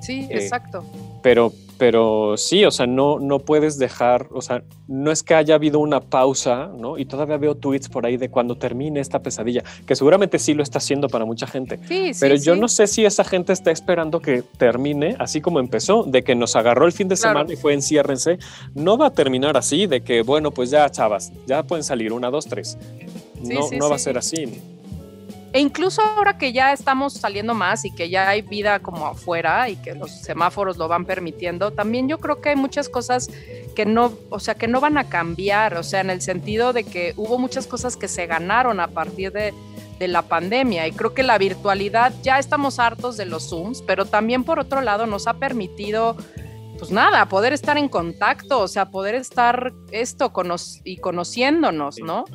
Sí, 0.00 0.26
eh, 0.28 0.36
exacto. 0.36 0.84
Pero, 1.22 1.50
pero 1.78 2.36
sí, 2.36 2.66
o 2.66 2.70
sea, 2.70 2.86
no, 2.86 3.18
no 3.18 3.38
puedes 3.38 3.78
dejar, 3.78 4.26
o 4.32 4.42
sea, 4.42 4.62
no 4.86 5.10
es 5.10 5.22
que 5.22 5.34
haya 5.34 5.54
habido 5.54 5.78
una 5.78 6.00
pausa, 6.00 6.70
¿no? 6.78 6.98
Y 6.98 7.06
todavía 7.06 7.38
veo 7.38 7.54
tweets 7.54 7.88
por 7.88 8.04
ahí 8.04 8.18
de 8.18 8.28
cuando 8.28 8.56
termine 8.56 9.00
esta 9.00 9.20
pesadilla, 9.20 9.64
que 9.86 9.96
seguramente 9.96 10.38
sí 10.38 10.52
lo 10.52 10.62
está 10.62 10.76
haciendo 10.76 11.08
para 11.08 11.24
mucha 11.24 11.46
gente. 11.46 11.78
Sí, 11.88 12.10
pero 12.20 12.36
sí, 12.36 12.44
yo 12.44 12.52
sí. 12.54 12.60
no 12.60 12.68
sé 12.68 12.86
si 12.86 13.06
esa 13.06 13.24
gente 13.24 13.54
está 13.54 13.70
esperando 13.70 14.20
que 14.20 14.42
termine 14.58 15.16
así 15.18 15.40
como 15.40 15.58
empezó, 15.58 16.02
de 16.04 16.22
que 16.22 16.34
nos 16.34 16.54
agarró 16.54 16.84
el 16.84 16.92
fin 16.92 17.08
de 17.08 17.16
Claro. 17.16 17.38
semana 17.38 17.54
y 17.54 17.56
fue 17.56 17.72
enciérrense. 17.72 18.38
No 18.74 18.98
va 18.98 19.06
a 19.06 19.10
terminar 19.10 19.56
así, 19.56 19.86
de 19.86 20.02
que, 20.02 20.20
bueno, 20.20 20.50
pues 20.50 20.68
ya, 20.68 20.90
chavas, 20.90 21.32
ya 21.46 21.62
pueden 21.62 21.82
salir 21.82 22.12
una, 22.12 22.28
dos, 22.28 22.44
tres. 22.44 22.76
Sí, 23.44 23.54
no 23.54 23.68
sí, 23.68 23.76
no 23.76 23.88
va 23.88 23.96
a 23.96 23.98
ser 23.98 24.18
así. 24.18 24.60
E 25.52 25.60
incluso 25.60 26.02
ahora 26.02 26.36
que 26.36 26.52
ya 26.52 26.72
estamos 26.72 27.12
saliendo 27.12 27.54
más 27.54 27.84
y 27.84 27.94
que 27.94 28.10
ya 28.10 28.28
hay 28.28 28.42
vida 28.42 28.80
como 28.80 29.06
afuera 29.06 29.68
y 29.68 29.76
que 29.76 29.94
los 29.94 30.10
semáforos 30.10 30.76
lo 30.78 30.88
van 30.88 31.04
permitiendo, 31.04 31.70
también 31.70 32.08
yo 32.08 32.18
creo 32.18 32.40
que 32.40 32.48
hay 32.48 32.56
muchas 32.56 32.88
cosas 32.88 33.30
que 33.76 33.86
no, 33.86 34.12
o 34.30 34.40
sea, 34.40 34.56
que 34.56 34.66
no 34.66 34.80
van 34.80 34.98
a 34.98 35.08
cambiar, 35.08 35.76
o 35.76 35.84
sea, 35.84 36.00
en 36.00 36.10
el 36.10 36.22
sentido 36.22 36.72
de 36.72 36.82
que 36.82 37.14
hubo 37.16 37.38
muchas 37.38 37.68
cosas 37.68 37.96
que 37.96 38.08
se 38.08 38.26
ganaron 38.26 38.80
a 38.80 38.88
partir 38.88 39.30
de, 39.30 39.54
de 40.00 40.08
la 40.08 40.22
pandemia 40.22 40.88
y 40.88 40.92
creo 40.92 41.14
que 41.14 41.22
la 41.22 41.38
virtualidad, 41.38 42.12
ya 42.24 42.40
estamos 42.40 42.80
hartos 42.80 43.16
de 43.16 43.26
los 43.26 43.48
Zooms, 43.48 43.80
pero 43.82 44.06
también 44.06 44.42
por 44.42 44.58
otro 44.58 44.80
lado 44.80 45.06
nos 45.06 45.28
ha 45.28 45.34
permitido 45.34 46.16
pues 46.78 46.90
nada, 46.90 47.28
poder 47.28 47.52
estar 47.52 47.78
en 47.78 47.88
contacto, 47.88 48.58
o 48.58 48.68
sea, 48.68 48.90
poder 48.90 49.14
estar 49.14 49.72
esto 49.92 50.32
cono 50.32 50.56
y 50.82 50.96
conociéndonos. 50.96 51.98
¿no? 52.00 52.24
Sí, 52.26 52.34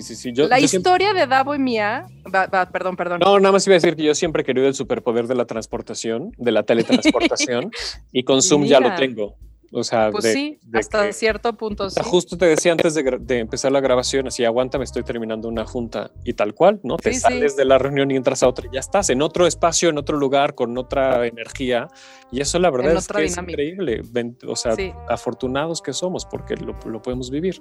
sí, 0.00 0.14
sí. 0.16 0.32
Yo, 0.32 0.48
la 0.48 0.58
yo 0.58 0.66
siempre- 0.68 0.90
historia 0.90 1.12
de 1.14 1.26
Davo 1.26 1.54
y 1.54 1.58
mía, 1.58 2.06
va- 2.34 2.46
va, 2.46 2.66
perdón, 2.70 2.96
perdón. 2.96 3.20
No, 3.20 3.38
nada 3.38 3.52
más 3.52 3.66
iba 3.66 3.74
a 3.74 3.78
decir 3.80 3.94
que 3.96 4.04
yo 4.04 4.14
siempre 4.14 4.42
he 4.42 4.44
querido 4.44 4.66
el 4.66 4.74
superpoder 4.74 5.26
de 5.26 5.34
la 5.34 5.44
transportación, 5.44 6.32
de 6.38 6.52
la 6.52 6.62
teletransportación, 6.62 7.70
y 8.12 8.24
con 8.24 8.42
Zoom 8.42 8.64
ya 8.64 8.80
lo 8.80 8.94
tengo. 8.94 9.36
O 9.74 9.84
sea, 9.84 10.10
Pues 10.10 10.24
de- 10.24 10.32
sí, 10.34 10.58
de 10.64 10.80
hasta 10.80 11.06
que- 11.06 11.14
cierto 11.14 11.56
punto 11.56 11.88
sí. 11.88 11.98
justo 12.04 12.36
te 12.36 12.44
decía 12.44 12.72
antes 12.72 12.92
de, 12.94 13.02
de 13.18 13.38
empezar 13.38 13.72
la 13.72 13.80
grabación, 13.80 14.26
así 14.26 14.44
aguanta, 14.44 14.76
me 14.76 14.84
estoy 14.84 15.02
terminando 15.02 15.48
una 15.48 15.64
junta 15.64 16.10
y 16.24 16.34
tal 16.34 16.52
cual, 16.52 16.78
¿no? 16.84 16.98
Te 16.98 17.08
Sí, 17.08 17.14
sí. 17.14 17.20
sales 17.22 17.56
de 17.56 17.64
la 17.64 17.78
reunión 17.78 18.10
y 18.10 18.16
entras 18.16 18.42
a 18.42 18.48
otra 18.48 18.66
y 18.70 18.74
ya 18.74 18.80
estás 18.80 19.08
en 19.08 19.22
otro 19.22 19.46
espacio, 19.46 19.88
en 19.88 19.96
otro 19.96 20.18
lugar, 20.18 20.54
con 20.54 20.76
otra 20.76 21.26
energía. 21.26 21.88
Y 22.30 22.42
eso 22.42 22.58
la 22.58 22.68
verdad 22.68 22.90
En 22.92 22.98
es 22.98 23.08
que 23.08 23.22
dinámica. 23.22 23.40
es 23.40 23.48
increíble. 23.72 24.02
O 24.46 24.56
sea, 24.56 24.76
Sí. 24.76 24.92
afortunados 25.08 25.80
que 25.80 25.94
somos 25.94 26.26
porque 26.26 26.54
lo, 26.56 26.76
lo 26.84 27.00
podemos 27.00 27.30
vivir. 27.30 27.58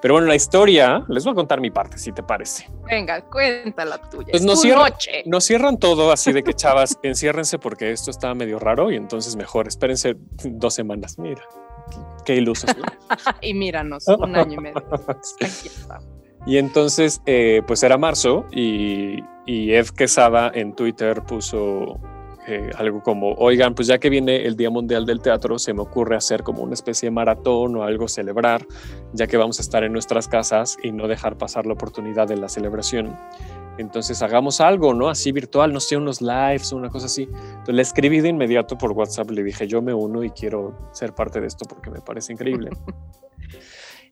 Pero 0.00 0.14
bueno, 0.14 0.26
la 0.28 0.34
historia, 0.34 1.04
les 1.08 1.24
voy 1.24 1.32
a 1.32 1.34
contar 1.34 1.60
mi 1.60 1.70
parte, 1.70 1.98
si 1.98 2.12
te 2.12 2.22
parece. 2.22 2.68
Venga, 2.86 3.20
cuéntala 3.22 3.98
tuya. 4.10 4.28
Pues 4.30 4.40
es 4.40 4.46
nos 4.46 4.56
tu 4.56 4.62
cierra- 4.68 4.88
noche. 4.88 5.22
Nos 5.26 5.44
cierran 5.44 5.78
todo 5.78 6.12
así 6.12 6.32
de 6.32 6.42
que 6.42 6.54
chavas, 6.54 6.98
enciérrense 7.02 7.58
porque 7.58 7.92
esto 7.92 8.10
está 8.10 8.34
medio 8.34 8.58
raro 8.58 8.90
y 8.90 8.96
entonces 8.96 9.36
mejor 9.36 9.68
espérense 9.68 10.16
dos 10.44 10.74
semanas. 10.74 11.18
Mira, 11.18 11.42
qué 12.24 12.34
ilusos. 12.36 12.70
Y 13.40 13.54
míranos, 13.54 14.06
un 14.06 14.36
año 14.36 14.58
y 14.58 14.62
medio. 14.62 14.84
Aquí 15.40 15.70
y 16.46 16.56
entonces, 16.56 17.20
eh, 17.26 17.60
pues 17.66 17.82
era 17.82 17.98
marzo 17.98 18.46
y, 18.50 19.22
y 19.44 19.74
Ed 19.74 19.88
Quesada 19.88 20.50
en 20.54 20.74
Twitter 20.74 21.22
puso 21.22 22.00
eh, 22.46 22.70
algo 22.76 23.02
como, 23.02 23.32
oigan, 23.34 23.74
pues 23.74 23.88
ya 23.88 23.98
que 23.98 24.08
viene 24.08 24.46
el 24.46 24.56
Día 24.56 24.70
Mundial 24.70 25.04
del 25.06 25.20
Teatro, 25.20 25.58
se 25.58 25.74
me 25.74 25.82
ocurre 25.82 26.16
hacer 26.16 26.42
como 26.42 26.62
una 26.62 26.74
especie 26.74 27.08
de 27.08 27.10
maratón 27.10 27.76
o 27.76 27.82
algo 27.82 28.08
celebrar, 28.08 28.66
ya 29.12 29.26
que 29.26 29.36
vamos 29.36 29.58
a 29.58 29.62
estar 29.62 29.84
en 29.84 29.92
nuestras 29.92 30.26
casas 30.26 30.76
y 30.82 30.92
no 30.92 31.06
dejar 31.06 31.36
pasar 31.36 31.66
la 31.66 31.74
oportunidad 31.74 32.26
de 32.26 32.36
la 32.36 32.48
celebración. 32.48 33.16
Entonces 33.78 34.20
hagamos 34.22 34.60
algo, 34.60 34.94
¿no? 34.94 35.08
Así 35.08 35.32
virtual, 35.32 35.72
no 35.72 35.80
sé, 35.80 35.96
unos 35.96 36.20
lives 36.20 36.72
o 36.72 36.76
una 36.76 36.88
cosa 36.88 37.06
así. 37.06 37.22
Entonces 37.22 37.74
le 37.74 37.82
escribí 37.82 38.20
de 38.20 38.28
inmediato 38.28 38.76
por 38.76 38.92
WhatsApp, 38.92 39.30
le 39.30 39.42
dije, 39.42 39.66
yo 39.66 39.80
me 39.80 39.94
uno 39.94 40.22
y 40.24 40.30
quiero 40.30 40.90
ser 40.92 41.14
parte 41.14 41.40
de 41.40 41.46
esto 41.46 41.64
porque 41.66 41.90
me 41.90 42.00
parece 42.00 42.32
increíble. 42.32 42.70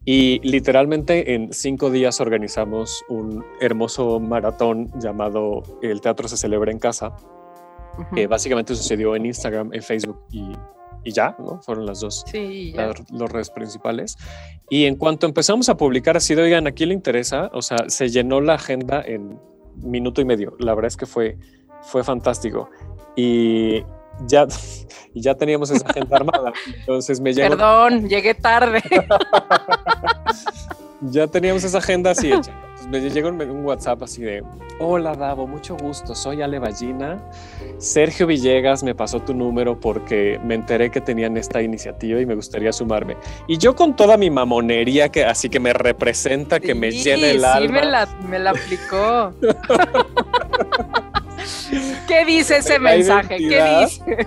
Y 0.04 0.38
literalmente 0.40 1.34
en 1.34 1.52
cinco 1.52 1.90
días 1.90 2.18
organizamos 2.22 3.04
un 3.10 3.44
hermoso 3.60 4.18
maratón 4.20 4.90
llamado 4.98 5.62
El 5.82 6.00
Teatro 6.00 6.28
se 6.28 6.38
celebra 6.38 6.72
en 6.72 6.78
casa, 6.78 7.14
Que 8.14 8.26
básicamente 8.26 8.74
sucedió 8.74 9.14
en 9.16 9.26
Instagram, 9.26 9.70
en 9.72 9.82
Facebook 9.82 10.24
y, 10.30 10.52
y 11.04 11.12
ya, 11.12 11.34
¿no? 11.38 11.60
Fueron 11.62 11.86
las 11.86 12.00
dos 12.00 12.24
Sí, 12.30 12.72
las, 12.72 13.32
redes 13.32 13.50
principales. 13.50 14.16
Y 14.70 14.84
en 14.86 14.96
cuanto 14.96 15.26
empezamos 15.26 15.68
a 15.68 15.76
publicar 15.76 16.16
así 16.16 16.34
de, 16.34 16.42
oigan, 16.42 16.66
¿a 16.66 16.72
quién 16.72 16.90
le 16.90 16.94
interesa? 16.94 17.50
O 17.52 17.62
sea, 17.62 17.88
se 17.88 18.08
llenó 18.08 18.40
la 18.40 18.54
agenda 18.54 19.02
en 19.04 19.38
minuto 19.76 20.20
y 20.20 20.24
medio. 20.24 20.54
La 20.58 20.74
verdad 20.74 20.88
es 20.88 20.96
que 20.96 21.06
fue, 21.06 21.38
fue 21.82 22.04
fantástico. 22.04 22.70
Y 23.16 23.82
ya, 24.26 24.46
y 25.14 25.20
ya 25.20 25.34
teníamos 25.34 25.70
esa 25.70 25.86
agenda 25.88 26.16
armada. 26.16 26.52
Entonces 26.80 27.20
me 27.20 27.32
llegó, 27.32 27.50
Perdón, 27.50 28.08
llegué 28.08 28.34
tarde. 28.34 28.82
ya 31.00 31.26
teníamos 31.26 31.64
esa 31.64 31.78
agenda 31.78 32.10
así 32.12 32.32
hecha. 32.32 32.52
Entonces 32.78 33.02
me 33.02 33.10
llegó 33.10 33.28
un, 33.28 33.40
un 33.40 33.64
WhatsApp 33.64 34.02
así 34.04 34.22
de, 34.22 34.42
hola 34.78 35.14
Davo, 35.14 35.46
mucho 35.48 35.76
gusto, 35.76 36.14
soy 36.14 36.42
Ale 36.42 36.58
Ballina. 36.58 37.18
Sergio 37.78 38.26
Villegas 38.26 38.82
me 38.82 38.94
pasó 38.94 39.20
tu 39.20 39.34
número 39.34 39.78
porque 39.78 40.40
me 40.44 40.54
enteré 40.54 40.90
que 40.90 41.00
tenían 41.00 41.36
esta 41.36 41.60
iniciativa 41.60 42.20
y 42.20 42.26
me 42.26 42.34
gustaría 42.36 42.72
sumarme. 42.72 43.16
Y 43.48 43.58
yo 43.58 43.74
con 43.74 43.96
toda 43.96 44.16
mi 44.16 44.30
mamonería 44.30 45.08
que 45.08 45.24
así 45.24 45.48
que 45.48 45.58
me 45.58 45.72
representa, 45.72 46.60
que 46.60 46.74
me 46.74 46.92
llena 46.92 47.26
el 47.26 47.40
sí, 47.40 47.46
alma. 47.46 47.80
me 47.80 47.84
la, 47.84 48.08
me 48.28 48.38
la 48.38 48.50
aplicó. 48.50 49.32
¿Qué 52.06 52.24
dice 52.24 52.58
ese 52.58 52.78
mensaje? 52.78 53.36
¿Qué 53.38 53.80
dice? 53.80 54.26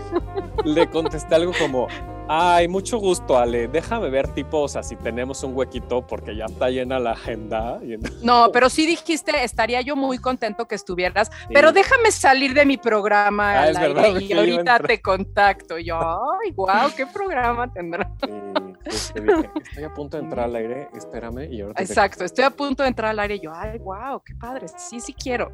Le 0.65 0.87
contesté 0.89 1.35
algo 1.35 1.53
como, 1.57 1.87
ay, 2.27 2.67
mucho 2.67 2.97
gusto 2.97 3.37
Ale, 3.37 3.67
déjame 3.67 4.09
ver 4.09 4.27
tipo, 4.33 4.61
o 4.61 4.67
sea, 4.67 4.83
si 4.83 4.95
tenemos 4.95 5.43
un 5.43 5.55
huequito 5.55 6.05
porque 6.05 6.35
ya 6.35 6.45
está 6.45 6.69
llena 6.69 6.99
la 6.99 7.11
agenda. 7.11 7.79
Y 7.83 7.97
No, 8.23 8.51
pero 8.51 8.69
sí 8.69 8.85
dijiste, 8.85 9.43
estaría 9.43 9.81
yo 9.81 9.95
muy 9.95 10.17
contento 10.17 10.67
que 10.67 10.75
estuvieras, 10.75 11.29
pero 11.53 11.71
déjame 11.71 12.11
salir 12.11 12.53
de 12.53 12.65
mi 12.65 12.77
programa 12.77 13.61
Ah, 13.61 13.69
es 13.69 13.79
verdad, 13.79 14.19
y 14.19 14.33
ahorita 14.33 14.79
te 14.79 15.01
contacto. 15.01 15.77
Yo, 15.77 15.97
ay, 15.97 16.51
wow, 16.51 16.91
¿qué 16.95 17.05
programa 17.05 17.71
tendrá? 17.71 18.09
Pues, 18.83 19.13
te 19.13 19.21
dije, 19.21 19.49
estoy 19.63 19.83
a 19.83 19.93
punto 19.93 20.17
de 20.17 20.23
entrar 20.23 20.45
al 20.45 20.55
aire, 20.55 20.89
espérame 20.95 21.51
y 21.51 21.61
ahora 21.61 21.81
Exacto, 21.81 22.23
estoy 22.23 22.43
a 22.43 22.49
punto 22.49 22.83
de 22.83 22.89
entrar 22.89 23.11
al 23.11 23.19
aire 23.19 23.39
yo, 23.39 23.51
ay, 23.53 23.77
wow, 23.79 24.21
qué 24.25 24.33
padre, 24.35 24.67
sí, 24.77 24.99
sí 24.99 25.13
quiero. 25.13 25.51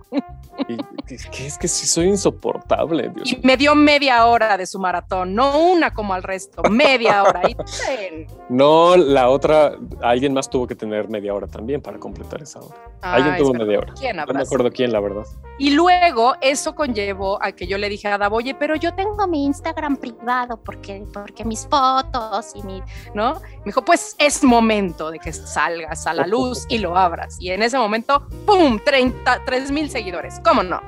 Y, 0.68 0.78
es 1.14 1.26
que 1.28 1.48
es 1.48 1.58
que 1.58 1.68
sí 1.68 1.86
soy 1.86 2.08
insoportable, 2.08 3.10
Dios 3.10 3.32
Y 3.32 3.40
me 3.44 3.58
dio 3.58 3.76
media 3.76 4.26
hora 4.26 4.58
de 4.58 4.66
su 4.66 4.80
maratón, 4.80 5.36
no 5.36 5.60
una 5.60 5.94
como 5.94 6.14
al 6.14 6.24
resto, 6.24 6.57
media 6.64 7.24
hora. 7.24 7.42
Y 7.48 7.56
ten. 7.56 8.28
No, 8.50 8.96
la 8.96 9.30
otra, 9.30 9.78
alguien 10.02 10.34
más 10.34 10.50
tuvo 10.50 10.68
que 10.68 10.76
tener 10.76 11.10
media 11.10 11.34
hora 11.34 11.48
también 11.48 11.82
para 11.82 12.00
completar 12.00 12.42
esa 12.42 12.60
hora. 12.60 12.76
Alguien 13.02 13.34
Ay, 13.36 13.42
tuvo 13.42 13.54
media 13.54 13.80
hora. 13.80 13.94
¿Quién 14.00 14.18
No 14.18 14.26
me 14.34 14.42
acuerdo 14.42 14.72
quién, 14.72 14.92
la 14.92 15.00
verdad. 15.00 15.26
Y 15.60 15.72
luego 15.72 16.36
eso 16.42 16.76
conllevó 16.76 17.42
a 17.42 17.52
que 17.52 17.68
yo 17.68 17.78
le 17.78 17.90
dije 17.90 18.08
a 18.08 18.18
Davo, 18.18 18.38
oye, 18.38 18.56
pero 18.56 18.76
yo 18.76 18.94
tengo 18.94 19.28
mi 19.28 19.46
Instagram 19.46 19.98
privado 19.98 20.58
porque, 20.58 21.04
porque 21.14 21.46
mis 21.46 21.68
fotos 21.68 22.54
y 22.56 22.64
mi, 22.64 22.82
¿no? 23.14 23.36
Me 23.36 23.66
dijo, 23.66 23.84
pues 23.84 24.16
es 24.18 24.44
momento 24.44 25.12
de 25.12 25.20
que 25.20 25.34
salgas 25.34 26.08
a 26.08 26.14
la 26.14 26.28
luz 26.28 26.66
y 26.70 26.78
lo 26.78 26.98
abras. 26.98 27.38
Y 27.40 27.52
en 27.52 27.64
ese 27.64 27.78
momento, 27.78 28.28
¡pum! 28.46 28.80
33 28.84 29.72
mil 29.72 29.90
seguidores. 29.90 30.40
¿Cómo 30.44 30.64
no? 30.64 30.82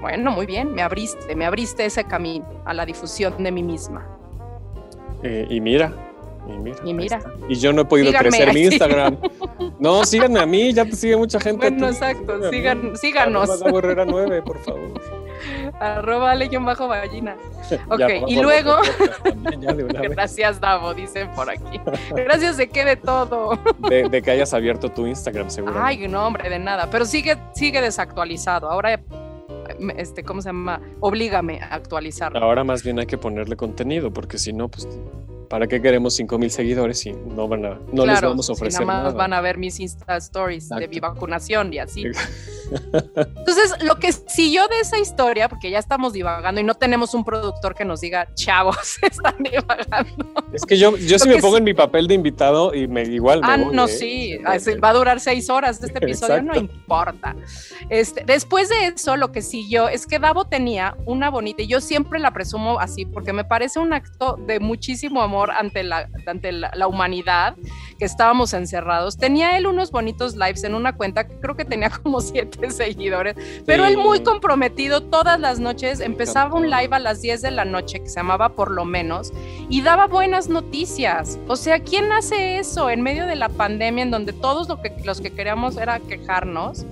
Bueno, 0.00 0.30
muy 0.30 0.46
bien, 0.46 0.74
me 0.74 0.82
abriste, 0.82 1.34
me 1.34 1.46
abriste 1.46 1.84
ese 1.84 2.04
camino 2.04 2.46
a 2.64 2.74
la 2.74 2.84
difusión 2.84 3.42
de 3.42 3.50
mí 3.50 3.62
misma. 3.62 4.15
Eh, 5.22 5.46
y 5.48 5.60
mira, 5.60 5.92
y 6.48 6.58
mira. 6.58 6.78
Y, 6.84 6.94
mira. 6.94 7.20
y 7.48 7.54
yo 7.56 7.72
no 7.72 7.82
he 7.82 7.84
podido 7.84 8.12
crecer 8.12 8.52
mi 8.52 8.62
Instagram. 8.64 9.18
No, 9.78 10.04
síganme 10.06 10.40
a 10.40 10.46
mí, 10.46 10.72
ya 10.72 10.86
te 10.86 10.96
sigue 10.96 11.16
mucha 11.16 11.38
gente. 11.38 11.68
Bueno, 11.70 11.88
exacto, 11.88 12.50
síganos. 12.50 13.50
Arroba 13.62 13.78
Herrera 13.78 14.04
9, 14.06 14.42
por 14.42 14.58
favor. 14.60 15.00
Arroba 15.80 16.34
legión 16.34 16.64
bajo 16.64 16.88
ballina. 16.88 17.36
Ok, 17.88 18.28
y 18.28 18.40
luego. 18.40 18.76
Gracias, 20.10 20.60
Davo, 20.60 20.94
dicen 20.94 21.28
por 21.34 21.50
aquí. 21.50 21.80
Gracias 22.14 22.56
de 22.56 22.68
qué 22.68 22.84
de 22.84 22.96
todo. 22.96 23.58
De, 23.88 24.22
que 24.22 24.30
hayas 24.30 24.54
abierto 24.54 24.88
tu 24.88 25.06
Instagram, 25.06 25.50
seguro. 25.50 25.74
Ay, 25.82 26.06
no, 26.06 26.26
hombre, 26.26 26.48
de 26.48 26.60
nada. 26.60 26.88
Pero 26.90 27.04
sigue, 27.04 27.36
sigue 27.54 27.80
desactualizado. 27.80 28.70
Ahora 28.70 29.00
este, 29.96 30.22
¿cómo 30.22 30.42
se 30.42 30.48
llama? 30.48 30.80
Oblígame 31.00 31.60
a 31.60 31.74
actualizarlo. 31.74 32.38
Ahora 32.38 32.64
más 32.64 32.82
bien 32.82 32.98
hay 32.98 33.06
que 33.06 33.18
ponerle 33.18 33.56
contenido, 33.56 34.12
porque 34.12 34.38
si 34.38 34.52
no, 34.52 34.68
pues 34.68 34.88
¿Para 35.48 35.66
qué 35.66 35.80
queremos 35.80 36.14
5 36.14 36.38
mil 36.38 36.50
seguidores 36.50 36.98
si 36.98 37.12
no, 37.12 37.46
van 37.46 37.64
a, 37.64 37.80
no 37.92 38.04
les 38.04 38.20
vamos 38.20 38.50
a 38.50 38.52
ofrecer 38.52 38.84
nada 38.84 39.04
más 39.04 39.14
van 39.14 39.32
a 39.32 39.40
ver 39.40 39.58
mis 39.58 39.78
Insta 39.78 40.16
Stories 40.16 40.68
de 40.68 40.88
mi 40.88 40.98
vacunación 40.98 41.72
y 41.72 41.78
así. 41.78 42.04
Entonces, 42.70 43.82
lo 43.82 43.96
que 43.96 44.12
siguió 44.12 44.66
de 44.68 44.80
esa 44.80 44.98
historia, 44.98 45.48
porque 45.48 45.70
ya 45.70 45.78
estamos 45.78 46.12
divagando 46.12 46.60
y 46.60 46.64
no 46.64 46.74
tenemos 46.74 47.14
un 47.14 47.24
productor 47.24 47.74
que 47.74 47.84
nos 47.84 48.00
diga, 48.00 48.28
chavos, 48.34 48.98
están 49.02 49.36
divagando. 49.38 50.26
Es 50.52 50.64
que 50.64 50.78
yo, 50.78 50.96
yo 50.96 51.18
sí 51.18 51.28
me 51.28 51.38
pongo 51.38 51.58
en 51.58 51.64
mi 51.64 51.74
papel 51.74 52.06
de 52.06 52.14
invitado 52.14 52.74
y 52.74 52.86
me 52.86 53.02
igual. 53.02 53.40
Me 53.40 53.46
ah, 53.46 53.56
no, 53.56 53.86
¿eh? 53.86 53.88
sí, 53.88 54.38
va 54.38 54.88
a 54.88 54.92
durar 54.92 55.20
seis 55.20 55.50
horas 55.50 55.82
este 55.82 55.98
episodio, 55.98 56.42
no 56.42 56.56
importa. 56.56 57.36
Este, 57.88 58.24
después 58.24 58.68
de 58.68 58.86
eso, 58.86 59.16
lo 59.16 59.32
que 59.32 59.42
siguió 59.42 59.88
es 59.88 60.06
que 60.06 60.18
Davo 60.18 60.46
tenía 60.46 60.96
una 61.06 61.30
bonita, 61.30 61.62
y 61.62 61.66
yo 61.66 61.80
siempre 61.80 62.18
la 62.18 62.32
presumo 62.32 62.80
así, 62.80 63.04
porque 63.06 63.32
me 63.32 63.44
parece 63.44 63.78
un 63.78 63.92
acto 63.92 64.36
de 64.46 64.60
muchísimo 64.60 65.22
amor 65.22 65.50
ante 65.50 65.82
la, 65.82 66.08
ante 66.26 66.52
la, 66.52 66.86
humanidad, 66.86 67.56
que 67.98 68.04
estábamos 68.04 68.52
encerrados. 68.54 69.16
Tenía 69.16 69.56
él 69.56 69.66
unos 69.66 69.90
bonitos 69.90 70.36
lives 70.36 70.64
en 70.64 70.74
una 70.74 70.96
cuenta 70.96 71.26
que 71.26 71.36
creo 71.40 71.56
que 71.56 71.64
tenía 71.64 71.90
como 71.90 72.20
siete 72.20 72.55
seguidores, 72.70 73.36
pero 73.64 73.84
él 73.86 73.96
muy 73.96 74.20
comprometido 74.20 75.02
todas 75.02 75.38
las 75.40 75.58
noches, 75.58 76.00
empezaba 76.00 76.54
un 76.54 76.70
live 76.70 76.88
a 76.92 76.98
las 76.98 77.22
10 77.22 77.42
de 77.42 77.50
la 77.50 77.64
noche 77.64 78.00
que 78.00 78.08
se 78.08 78.16
llamaba 78.16 78.50
Por 78.50 78.70
lo 78.70 78.84
menos 78.84 79.32
y 79.68 79.82
daba 79.82 80.06
buenas 80.06 80.48
noticias. 80.48 81.38
O 81.48 81.56
sea, 81.56 81.80
¿quién 81.80 82.12
hace 82.12 82.58
eso 82.58 82.90
en 82.90 83.02
medio 83.02 83.26
de 83.26 83.36
la 83.36 83.48
pandemia 83.48 84.02
en 84.02 84.10
donde 84.10 84.32
todos 84.32 84.68
lo 84.68 84.80
que, 84.80 84.92
los 85.04 85.20
que 85.20 85.30
queríamos 85.30 85.76
era 85.76 85.98
quejarnos? 86.00 86.86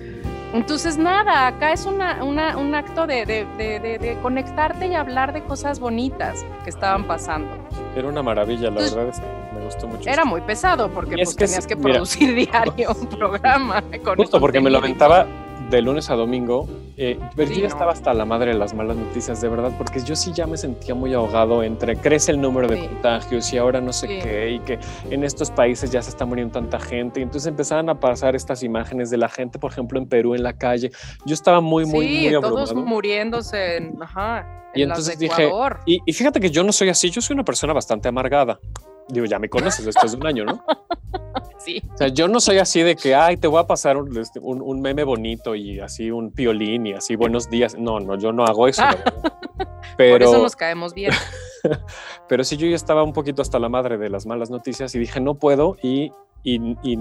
Entonces, 0.55 0.97
nada, 0.97 1.49
acá 1.49 1.73
es 1.73 1.85
una, 1.85 2.23
un 2.23 2.75
acto 2.77 3.09
de, 3.09 3.27
de, 3.27 3.45
de, 3.59 4.19
conectarte 4.23 4.87
y 4.87 4.95
hablar 4.95 5.33
de 5.33 5.43
cosas 5.43 5.81
bonitas 5.81 6.47
que 6.63 6.71
estaban 6.71 7.09
pasando. 7.09 7.51
Era 7.97 8.07
una 8.07 8.23
maravilla, 8.23 8.71
la 8.71 8.83
verdad 8.83 9.09
es 9.09 9.19
que 9.19 9.27
me 9.53 9.65
gustó 9.65 9.89
mucho. 9.89 10.09
Era 10.09 10.25
muy 10.25 10.41
pesado 10.43 10.91
porque 10.91 11.17
pues, 11.17 11.35
tenías 11.35 11.67
que 11.67 11.77
producir 11.77 12.35
diario 12.53 12.95
un 13.01 13.09
programa. 13.09 13.83
Con 14.05 14.15
justo 14.15 14.39
porque 14.39 14.61
me 14.61 14.71
lo 14.71 14.79
aventaba 14.79 15.27
de 15.75 15.83
lunes 15.83 16.11
a 16.11 16.15
domingo, 16.15 16.69
eh, 16.97 17.19
pero 17.37 17.51
yo 17.51 17.61
ya 17.61 17.69
estaba 17.69 17.93
hasta 17.93 18.15
la 18.15 18.25
madre 18.25 18.53
de 18.53 18.59
las 18.59 18.75
malas 18.75 18.97
noticias, 18.97 19.41
de 19.41 19.49
verdad, 19.49 19.73
porque 19.77 20.01
yo 20.03 20.17
sí 20.17 20.33
ya 20.33 20.47
me 20.47 20.57
sentía 20.57 20.95
muy 20.95 21.13
ahogado 21.15 21.63
entre 21.63 21.97
crece 21.97 22.33
el 22.33 22.41
número 22.41 22.69
de 22.69 22.87
contagios 22.89 23.53
y 23.53 23.59
ahora 23.59 23.81
no 23.81 23.93
sé 23.93 24.07
qué, 24.07 24.53
y 24.53 24.59
que 24.61 24.79
en 25.11 25.25
estos 25.25 25.51
países 25.51 25.91
ya 25.91 26.01
se 26.03 26.11
está 26.11 26.25
muriendo 26.25 26.53
tanta 26.53 26.79
gente, 26.79 27.21
y 27.21 27.23
entonces 27.23 27.49
empezaban 27.49 27.89
a 27.89 27.99
pasar 28.01 28.35
estas 28.35 28.63
imágenes 28.63 29.11
de 29.11 29.19
la 29.19 29.29
gente, 29.29 29.59
por 29.59 29.73
ejemplo, 29.73 29.99
en 29.99 30.07
Perú, 30.07 30.35
en 30.35 30.43
la 30.43 30.57
calle. 30.57 30.91
Yo 31.27 31.35
estaba 31.35 31.61
muy, 31.61 31.85
muy, 31.85 32.07
muy 32.07 32.27
abrumado. 32.29 32.67
todos 32.67 32.75
muriéndose 32.75 33.77
en, 33.77 34.03
ajá, 34.03 34.47
y 34.75 34.83
entonces 34.83 35.19
dije, 35.19 35.51
y, 35.87 36.01
y 36.05 36.13
fíjate 36.13 36.41
que 36.41 36.51
yo 36.51 36.65
no 36.65 36.73
soy 36.73 36.89
así, 36.89 37.11
yo 37.11 37.21
soy 37.21 37.35
una 37.35 37.45
persona 37.45 37.73
bastante 37.73 38.09
amargada. 38.09 38.59
Digo, 39.09 39.27
ya 39.27 39.39
me 39.39 39.49
conoces 39.49 39.85
después 39.85 40.13
de 40.13 40.19
un 40.19 40.27
año, 40.27 40.45
¿no? 40.45 40.65
Sí. 41.59 41.83
O 41.95 41.97
sea, 41.97 42.09
yo 42.09 42.29
no 42.29 42.41
soy 42.41 42.59
así 42.59 42.83
de 42.83 42.95
que, 42.95 43.15
ay, 43.15 43.39
te 43.39 43.47
voy 43.47 43.59
a 43.59 43.67
pasar 43.67 43.97
un, 43.97 44.15
este, 44.19 44.39
meme 44.39 45.03
bonito 45.03 45.55
y 45.55 45.81
así 45.81 46.11
un 46.11 46.31
piolín 46.31 46.87
y 46.87 46.93
así 46.93 47.17
buenos 47.17 47.49
días. 47.49 47.75
No, 47.79 48.01
no, 48.01 48.19
yo 48.19 48.33
no 48.33 48.45
hago 48.45 48.69
eso. 48.69 48.83
Pero, 49.97 50.13
Por 50.27 50.35
eso 50.35 50.43
nos 50.43 50.57
caemos 50.57 50.93
bien. 50.93 51.13
pero 52.29 52.45
sí, 52.45 52.59
yo 52.59 52.67
ya 52.67 52.77
estaba 52.77 53.03
un 53.03 53.15
poquito 53.15 53.41
hasta 53.41 53.59
la 53.59 53.71
madre 53.71 53.97
de 53.97 54.11
las 54.11 54.27
malas 54.27 54.51
noticias 54.51 54.95
y 54.95 54.99
dije, 54.99 55.21
no 55.21 55.37
puedo 55.37 55.77
y, 55.83 56.13
y, 56.43 56.99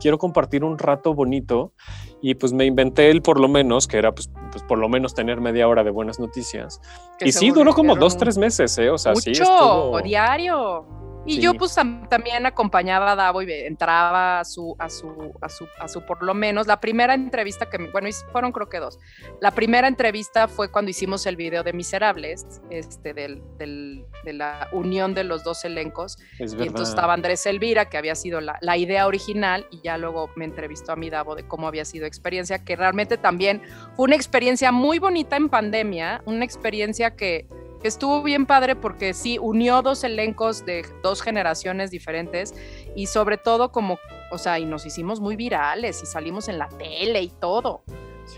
quiero 0.00 0.18
compartir 0.18 0.64
un 0.64 0.76
rato 0.78 1.14
bonito. 1.14 1.72
Y 2.20 2.34
pues 2.34 2.52
me 2.52 2.64
inventé 2.64 3.10
el 3.10 3.22
por 3.22 3.38
lo 3.40 3.48
menos, 3.48 3.86
que 3.86 3.96
era 3.96 4.12
pues, 4.12 4.28
pues 4.50 4.64
por 4.64 4.78
lo 4.78 4.88
menos 4.88 5.14
tener 5.14 5.40
media 5.40 5.68
hora 5.68 5.84
de 5.84 5.90
buenas 5.90 6.18
noticias. 6.18 6.80
y 7.20 7.30
sí, 7.32 7.50
duró 7.50 7.72
como 7.74 7.94
dos, 7.94 8.16
tres 8.16 8.36
meses, 8.36 8.76
¿eh? 8.78 8.90
O 8.90 8.98
sea, 8.98 9.12
Mucho, 9.12 9.22
sí. 9.22 9.30
Estuvo... 9.30 10.00
diario. 10.02 10.99
Y 11.26 11.40
yo 11.40 11.54
pues 11.54 11.74
también 11.74 12.46
acompañaba 12.46 13.12
a 13.12 13.16
Davo 13.16 13.42
y 13.42 13.52
entraba 13.52 14.40
a 14.40 14.44
su, 14.44 14.74
a 14.78 14.88
su, 14.88 15.32
a 15.40 15.48
su, 15.48 15.66
a 15.78 15.86
su, 15.86 16.02
por 16.02 16.22
lo 16.22 16.34
menos, 16.34 16.66
la 16.66 16.80
primera 16.80 17.14
entrevista 17.14 17.68
que, 17.68 17.78
bueno, 17.92 18.08
fueron 18.32 18.52
creo 18.52 18.68
que 18.68 18.78
dos. 18.78 18.98
La 19.40 19.50
primera 19.50 19.86
entrevista 19.86 20.48
fue 20.48 20.70
cuando 20.70 20.90
hicimos 20.90 21.26
el 21.26 21.36
video 21.36 21.62
de 21.62 21.72
Miserables, 21.72 22.60
este, 22.70 23.12
del, 23.12 23.42
del, 23.58 24.04
de 24.24 24.32
la 24.32 24.68
unión 24.72 25.14
de 25.14 25.24
los 25.24 25.44
dos 25.44 25.64
elencos. 25.64 26.18
y 26.38 26.44
entonces 26.44 26.88
estaba 26.88 27.12
Andrés 27.12 27.44
Elvira, 27.46 27.88
que 27.88 27.98
había 27.98 28.14
sido 28.14 28.40
la, 28.40 28.58
la, 28.62 28.76
idea 28.76 29.06
original, 29.06 29.66
y 29.70 29.80
ya 29.82 29.98
luego 29.98 30.30
me 30.36 30.46
entrevistó 30.46 30.92
a 30.92 30.96
mi 30.96 31.10
Davo 31.10 31.34
de 31.34 31.46
cómo 31.46 31.68
había 31.68 31.84
sido 31.84 32.06
experiencia, 32.06 32.64
que 32.64 32.76
realmente 32.76 33.18
también 33.18 33.62
fue 33.94 34.06
una 34.06 34.16
experiencia 34.16 34.72
muy 34.72 34.98
bonita 34.98 35.36
en 35.36 35.48
pandemia, 35.48 36.22
una 36.24 36.44
experiencia 36.44 37.14
que 37.14 37.46
estuvo 37.82 38.22
bien 38.22 38.46
padre 38.46 38.76
porque 38.76 39.14
sí, 39.14 39.38
unió 39.38 39.82
dos 39.82 40.04
elencos 40.04 40.64
de 40.64 40.84
dos 41.02 41.22
generaciones 41.22 41.90
diferentes 41.90 42.54
y 42.94 43.06
sobre 43.06 43.38
todo 43.38 43.72
como, 43.72 43.98
o 44.30 44.38
sea, 44.38 44.58
y 44.58 44.64
nos 44.64 44.86
hicimos 44.86 45.20
muy 45.20 45.36
virales 45.36 46.02
y 46.02 46.06
salimos 46.06 46.48
en 46.48 46.58
la 46.58 46.68
tele 46.68 47.22
y 47.22 47.28
todo. 47.28 47.82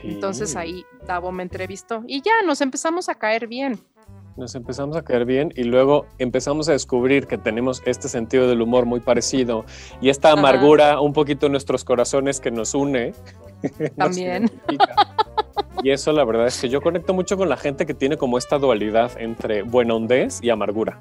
Entonces 0.03 0.57
ahí 0.57 0.85
Davo 1.07 1.33
me 1.33 1.43
entrevistó 1.43 2.03
y 2.07 2.23
ya 2.23 2.33
nos 2.47 2.61
empezamos 2.61 3.09
a 3.09 3.15
caer 3.17 3.47
bien. 3.47 3.79
Nos 4.37 4.55
empezamos 4.55 4.97
a 4.97 5.03
caer 5.03 5.27
bien 5.27 5.53
y 5.55 5.65
luego 5.65 6.07
empezamos 6.19 6.69
a 6.71 6.73
descubrir 6.73 7.27
que 7.27 7.37
tenemos 7.37 7.83
este 7.85 8.09
sentido 8.09 8.49
del 8.49 8.63
humor 8.63 8.87
muy 8.87 9.01
parecido 9.01 9.67
y 10.01 10.09
esta 10.09 10.33
amargura 10.33 11.01
un 11.01 11.13
poquito 11.13 11.47
en 11.47 11.53
nuestros 11.53 11.85
corazones 11.85 12.41
que 12.41 12.51
nos 12.51 12.75
une. 12.75 13.13
También. 13.97 14.51
Y 15.83 15.91
eso 15.91 16.13
la 16.13 16.25
verdad 16.25 16.47
es 16.47 16.61
que 16.61 16.69
yo 16.69 16.81
conecto 16.81 17.15
mucho 17.15 17.37
con 17.37 17.49
la 17.49 17.57
gente 17.57 17.87
que 17.87 17.95
tiene 17.95 18.17
como 18.17 18.39
esta 18.39 18.59
dualidad 18.59 19.13
entre 19.19 19.63
buena 19.63 19.95
hondez 19.95 20.39
y 20.43 20.51
amargura. 20.51 21.01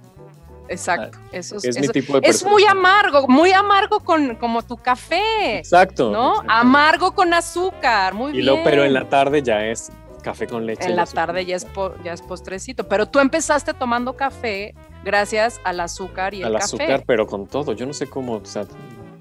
Exacto, 0.68 1.18
ah, 1.22 1.30
eso 1.34 1.58
es, 1.62 1.80
mi 1.80 1.88
tipo 1.90 2.20
de 2.20 2.30
Es 2.30 2.46
muy 2.46 2.64
amargo, 2.64 3.28
muy 3.28 3.52
amargo 3.52 4.00
con 4.00 4.36
como 4.36 4.62
tu 4.62 4.78
café. 4.78 5.58
Exacto. 5.58 6.12
¿No? 6.12 6.42
Amargo 6.48 7.12
con 7.14 7.34
azúcar, 7.34 8.14
muy 8.14 8.32
y 8.32 8.42
bien. 8.42 8.62
pero 8.64 8.86
en 8.86 8.94
la 8.94 9.10
tarde 9.10 9.44
ya 9.44 9.66
es 9.66 9.92
café 10.24 10.48
con 10.48 10.66
leche. 10.66 10.86
En 10.86 10.96
la 10.96 11.06
tarde 11.06 11.46
ya 11.46 11.58
es, 11.58 11.68
ya 12.06 12.14
es 12.14 12.22
postrecito, 12.22 12.88
pero 12.88 13.06
tú 13.06 13.20
empezaste 13.20 13.74
tomando 13.74 14.16
café 14.16 14.74
gracias 15.04 15.60
al 15.66 15.82
azúcar 15.82 16.34
y 16.34 16.38
el 16.38 16.44
café. 16.44 16.56
Al 16.56 16.62
azúcar, 16.62 17.04
pero 17.06 17.28
con 17.28 17.48
todo. 17.48 17.74
Yo 17.74 17.86
no 17.86 17.94
sé 17.94 18.08
cómo, 18.08 18.36
o 18.36 18.46
sea, 18.46 18.66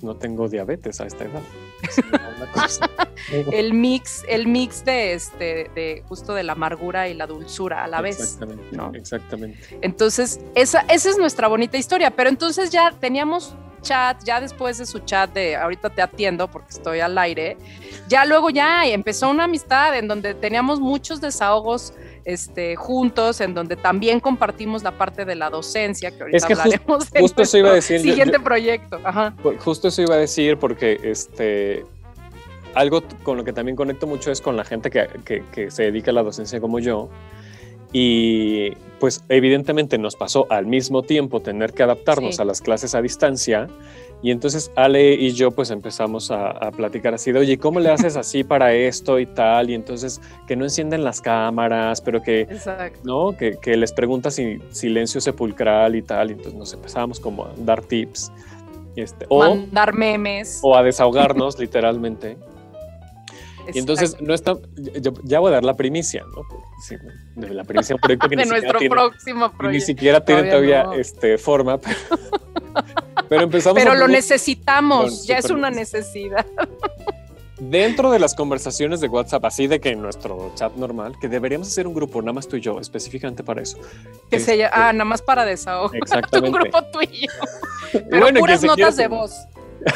no 0.03 0.14
tengo 0.16 0.48
diabetes 0.48 1.00
a 1.00 1.07
esta 1.07 1.24
edad. 1.24 1.42
el 3.52 3.74
mix, 3.74 4.24
el 4.28 4.46
mix 4.46 4.84
de 4.84 5.14
este, 5.14 5.70
de 5.74 6.02
justo 6.08 6.34
de 6.34 6.42
la 6.42 6.52
amargura 6.52 7.08
y 7.08 7.14
la 7.14 7.26
dulzura 7.26 7.84
a 7.84 7.88
la 7.88 8.00
vez. 8.00 8.38
¿no? 8.72 8.92
Exactamente. 8.94 9.78
Entonces, 9.80 10.40
esa, 10.54 10.80
esa 10.88 11.10
es 11.10 11.18
nuestra 11.18 11.48
bonita 11.48 11.76
historia. 11.76 12.10
Pero 12.10 12.28
entonces 12.28 12.70
ya 12.70 12.92
teníamos 12.92 13.54
chat, 13.82 14.22
ya 14.24 14.40
después 14.40 14.78
de 14.78 14.86
su 14.86 15.00
chat 15.00 15.32
de 15.32 15.56
ahorita 15.56 15.90
te 15.90 16.02
atiendo 16.02 16.50
porque 16.50 16.70
estoy 16.70 17.00
al 17.00 17.16
aire, 17.18 17.56
ya 18.08 18.24
luego 18.24 18.50
ya 18.50 18.84
empezó 18.84 19.30
una 19.30 19.44
amistad 19.44 19.96
en 19.96 20.08
donde 20.08 20.34
teníamos 20.34 20.80
muchos 20.80 21.20
desahogos 21.20 21.94
este, 22.24 22.76
juntos, 22.76 23.40
en 23.40 23.54
donde 23.54 23.76
también 23.76 24.20
compartimos 24.20 24.83
la 24.83 24.92
parte 24.92 25.24
de 25.24 25.35
la 25.35 25.50
docencia, 25.50 26.11
que 26.11 26.22
ahorita 26.22 26.46
hablaremos 26.46 27.09
justo 27.18 27.42
eso 27.42 27.59
iba 27.59 27.70
a 27.70 27.74
decir, 27.74 28.00
siguiente 28.00 28.38
proyecto. 28.40 28.98
Justo 29.59 29.88
eso 29.88 30.02
iba 30.02 30.14
a 30.14 30.18
decir 30.18 30.56
porque 30.59 30.98
este, 31.02 31.85
algo 32.74 33.02
con 33.22 33.37
lo 33.37 33.44
que 33.44 33.52
también 33.52 33.76
conecto 33.76 34.06
mucho 34.06 34.30
es 34.30 34.40
con 34.40 34.56
la 34.56 34.64
gente 34.64 34.90
que, 34.90 35.09
que, 35.52 35.70
se 35.70 35.85
dedica 35.85 36.11
a 36.11 36.14
la 36.14 36.22
docencia 36.22 36.61
como 36.61 36.78
yo. 36.78 37.09
Y 37.92 38.70
pues 39.00 39.24
evidentemente 39.28 39.98
nos 39.98 40.14
pasó 40.14 40.46
al 40.50 40.66
mismo 40.66 41.02
tiempo 41.02 41.40
tener 41.40 41.72
que 41.72 41.83
adaptarnos 41.83 42.38
a 42.38 42.44
las 42.44 42.61
clases 42.61 42.94
a 42.94 43.02
distancia 43.02 43.68
y 44.22 44.30
entonces 44.30 44.70
Ale 44.76 45.14
y 45.14 45.33
yo 45.33 45.50
pues 45.50 45.70
empezamos 45.70 46.30
a, 46.30 46.70
platicar 46.72 47.14
así 47.14 47.33
de, 47.33 47.38
oye, 47.38 47.59
¿cómo 47.59 47.80
le 47.80 47.90
haces 47.90 48.16
así 48.16 48.44
para 48.44 48.74
esto 48.74 49.18
y 49.18 49.26
tal? 49.26 49.70
Y 49.70 49.74
entonces 49.74 50.20
que 50.46 50.56
no 50.56 50.64
encienden 50.64 51.04
las 51.04 51.20
cámaras, 51.20 52.00
pero 52.00 52.22
que, 52.22 52.46
¿no? 53.02 53.37
Que, 53.37 53.56
que, 53.59 53.76
les 53.76 53.92
preguntas 53.92 54.35
si 54.35 54.61
silencio 54.70 55.20
sepulcral 55.20 55.96
y 55.96 56.02
tal. 56.02 56.30
Y 56.30 56.33
entonces 56.35 56.54
nos 56.54 56.72
empezamos 56.74 57.18
como 57.18 57.46
a 57.46 57.52
dar 57.56 57.83
tips. 57.83 58.30
Este, 58.96 59.24
o 59.28 59.56
dar 59.72 59.94
memes. 59.94 60.61
O 60.62 60.76
a 60.76 60.83
desahogarnos 60.83 61.59
literalmente. 61.59 62.37
Y 63.72 63.78
entonces 63.78 64.20
no 64.20 64.35
está, 64.35 64.54
yo, 65.00 65.12
ya 65.24 65.38
voy 65.38 65.50
a 65.50 65.54
dar 65.54 65.64
la 65.64 65.74
primicia, 65.74 66.24
¿no? 66.35 66.42
Sí, 66.87 66.96
de 67.37 67.54
la 67.54 67.64
primicia 67.64 67.94
un 67.94 68.00
proyecto 68.00 68.28
que 68.28 68.37
de 68.37 68.44
ni 68.44 68.50
nuestro 68.50 68.72
siquiera 68.72 68.94
próximo 68.94 69.46
tiene, 69.46 69.59
proyecto. 69.59 69.72
ni 69.72 69.80
siquiera 69.80 70.24
tiene 70.24 70.42
Todavía 70.42 70.83
todavía 70.83 70.96
no. 70.96 71.00
este, 71.00 71.38
forma, 71.38 71.78
pero, 71.78 71.96
pero 73.30 73.44
empezamos 73.44 73.80
Pero 73.80 73.94
lo 73.94 74.08
necesitamos, 74.08 75.24
ya 75.24 75.38
es 75.38 75.50
una 75.50 75.70
necesidad. 75.70 76.44
dentro 77.60 78.10
de 78.10 78.18
las 78.18 78.34
conversaciones 78.34 79.00
de 79.00 79.06
WhatsApp, 79.06 79.44
así 79.44 79.68
de 79.68 79.80
que 79.80 79.90
en 79.90 80.02
nuestro 80.02 80.50
chat 80.56 80.74
normal, 80.74 81.14
que 81.20 81.28
deberíamos 81.28 81.68
hacer 81.68 81.86
un 81.86 81.94
grupo, 81.94 82.20
nada 82.22 82.32
más 82.32 82.48
tú 82.48 82.56
y 82.56 82.60
yo, 82.60 82.80
específicamente 82.80 83.44
para 83.44 83.62
eso. 83.62 83.78
Que 84.30 84.40
se 84.40 84.56
llama, 84.56 84.68
Este, 84.70 84.80
ah, 84.82 84.92
nada 84.92 85.04
más 85.04 85.22
para 85.22 85.44
desahogo. 85.44 85.92
un 86.42 86.52
grupo 86.52 86.82
tuyo. 86.86 87.30
Pero 87.92 88.20
Bueno, 88.20 88.40
puras 88.40 88.64
notas 88.64 88.96
de 88.96 89.06
voz. 89.06 89.32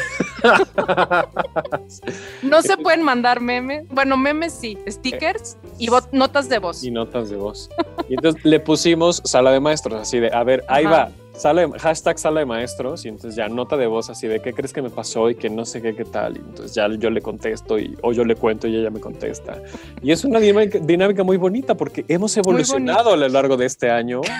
No 2.41 2.61
se 2.63 2.75
pueden 2.77 3.03
mandar 3.03 3.39
memes. 3.39 3.87
Bueno, 3.89 4.17
memes 4.17 4.53
sí, 4.53 4.77
stickers 4.87 5.57
y 5.77 5.89
notas 6.11 6.49
de 6.49 6.57
voz. 6.59 6.83
y 6.83 6.89
notas 6.89 7.29
de 7.29 7.35
voz. 7.35 7.69
Y 8.09 8.15
entonces 8.15 8.43
le 8.43 8.59
pusimos 8.59 9.21
sala 9.25 9.51
de 9.51 9.59
maestros, 9.59 10.01
así 10.01 10.19
de, 10.19 10.33
a 10.33 10.43
ver, 10.43 10.63
ahí 10.67 10.85
Ajá. 10.85 10.95
va, 10.95 11.11
sala 11.37 11.65
de- 11.67 11.79
hashtag 11.79 12.17
sala 12.19 12.39
de 12.41 12.45
maestros, 12.45 13.05
y 13.05 13.09
entonces 13.09 13.35
ya 13.35 13.47
nota 13.47 13.77
de 13.77 13.87
voz 13.87 14.09
así 14.09 14.27
de, 14.27 14.41
¿qué 14.41 14.53
crees 14.53 14.73
que 14.73 14.81
me 14.81 14.89
pasó? 14.89 15.29
Y 15.29 15.35
que 15.35 15.49
no 15.49 15.65
sé 15.65 15.81
qué, 15.81 15.95
qué 15.95 16.05
tal. 16.05 16.37
Y 16.37 16.39
entonces 16.39 16.73
ya 16.73 16.87
yo 16.89 17.09
le 17.09 17.21
contesto, 17.21 17.77
y, 17.77 17.95
o 18.01 18.13
yo 18.13 18.23
le 18.23 18.35
cuento 18.35 18.67
y 18.67 18.75
ella 18.75 18.89
me 18.89 18.99
contesta. 18.99 19.61
Y 20.01 20.11
es 20.11 20.23
una 20.25 20.39
dinámica, 20.39 20.79
dinámica 20.79 21.23
muy 21.23 21.37
bonita 21.37 21.75
porque 21.75 22.05
hemos 22.07 22.35
evolucionado 22.37 23.13
a 23.13 23.17
lo 23.17 23.27
largo 23.27 23.57
de 23.57 23.65
este 23.65 23.89
año. 23.89 24.21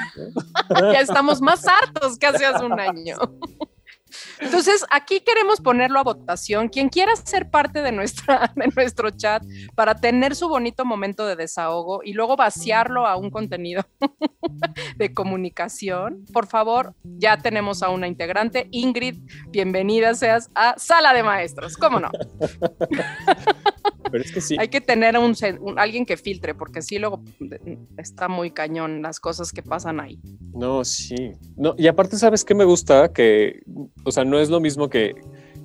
Ya 0.69 0.99
estamos 0.99 1.41
más 1.41 1.63
hartos 1.67 2.17
que 2.17 2.25
hace 2.27 2.45
un 2.65 2.79
año. 2.79 3.15
Entonces, 4.39 4.85
aquí 4.89 5.21
queremos 5.21 5.61
ponerlo 5.61 5.99
a 5.99 6.03
votación. 6.03 6.69
Quien 6.69 6.89
quiera 6.89 7.15
ser 7.15 7.49
parte 7.49 7.81
de, 7.81 7.91
nuestra, 7.91 8.51
de 8.55 8.67
nuestro 8.75 9.09
chat 9.11 9.43
para 9.75 9.95
tener 9.95 10.35
su 10.35 10.49
bonito 10.49 10.85
momento 10.85 11.25
de 11.25 11.35
desahogo 11.35 12.01
y 12.03 12.13
luego 12.13 12.35
vaciarlo 12.35 13.07
a 13.07 13.15
un 13.15 13.29
contenido 13.29 13.83
de 14.97 15.13
comunicación, 15.13 16.25
por 16.33 16.47
favor, 16.47 16.95
ya 17.03 17.37
tenemos 17.37 17.83
a 17.83 17.89
una 17.89 18.07
integrante. 18.07 18.67
Ingrid, 18.71 19.19
bienvenida 19.49 20.13
seas 20.13 20.49
a 20.55 20.75
Sala 20.77 21.13
de 21.13 21.23
Maestros. 21.23 21.77
¿Cómo 21.77 21.99
no? 21.99 22.11
Pero 24.15 24.23
es 24.23 24.31
que 24.31 24.39
sí. 24.39 24.55
Hay 24.57 24.69
que 24.69 24.79
tener 24.79 25.17
un, 25.17 25.35
alguien 25.75 26.05
que 26.05 26.15
filtre, 26.15 26.55
porque 26.55 26.81
sí, 26.81 26.99
luego 26.99 27.21
está 27.97 28.29
muy 28.29 28.49
cañón 28.49 29.01
las 29.01 29.19
cosas 29.19 29.51
que 29.51 29.61
pasan 29.61 29.99
ahí. 29.99 30.21
No, 30.53 30.85
sí. 30.85 31.33
No, 31.57 31.75
y 31.77 31.87
aparte, 31.87 32.15
¿sabes 32.15 32.45
qué 32.45 32.55
me 32.55 32.63
gusta? 32.63 33.11
Que, 33.11 33.63
o 34.05 34.11
sea, 34.13 34.23
no 34.23 34.39
es 34.39 34.49
lo 34.49 34.61
mismo 34.61 34.87
que, 34.87 35.15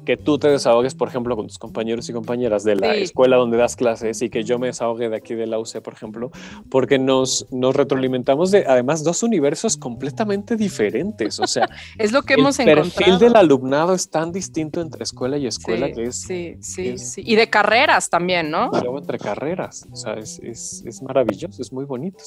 que 0.05 0.17
tú 0.17 0.39
te 0.39 0.49
desahogues, 0.49 0.95
por 0.95 1.09
ejemplo, 1.09 1.37
con 1.37 1.47
tus 1.47 1.59
compañeros 1.59 2.09
y 2.09 2.13
compañeras 2.13 2.65
de 2.65 2.75
la 2.77 2.95
Sí. 2.95 3.03
escuela 3.03 3.37
donde 3.37 3.57
das 3.59 3.77
clases 3.77 4.23
y 4.23 4.31
que 4.31 4.45
yo 4.45 4.59
me 4.59 4.69
desahogue 4.69 5.09
de 5.09 5.17
aquí 5.17 5.35
de 5.35 5.47
la 5.47 5.59
UC, 5.59 5.81
por 5.83 5.93
ejemplo, 5.93 6.31
porque 6.71 6.99
nos, 6.99 7.47
nos 7.51 7.77
retroalimentamos 7.77 8.51
de, 8.51 8.65
además, 8.67 9.05
dos 9.05 9.23
universos 9.23 9.77
completamente 9.77 10.57
diferentes. 10.57 11.39
O 11.41 11.47
sea, 11.47 11.69
Es 11.99 12.13
lo 12.13 12.23
que 12.23 12.35
el 12.35 12.41
hemos 12.41 12.57
perfil 12.57 12.79
encontrado. 12.79 13.19
del 13.19 13.37
alumnado 13.37 13.95
es 13.95 14.09
tan 14.11 14.33
distinto 14.33 14.81
entre 14.81 15.03
escuela 15.05 15.37
y 15.37 15.47
escuela 15.47 15.87
sí, 15.89 15.93
que 15.95 16.03
es 16.05 16.17
sí, 16.23 16.57
sí, 16.61 16.89
es- 16.89 17.13
sí. 17.13 17.23
Y 17.25 17.37
de 17.37 17.49
carreras 17.51 18.09
también, 18.11 18.51
¿no? 18.51 18.71
luego 18.73 18.99
entre 18.99 19.19
carreras. 19.19 19.87
O 19.93 19.97
sea, 19.97 20.15
es, 20.15 20.39
es, 20.43 20.83
es 20.87 21.03
maravilloso, 21.03 21.61
es 21.61 21.73
muy 21.73 21.85
bonito. 21.85 22.25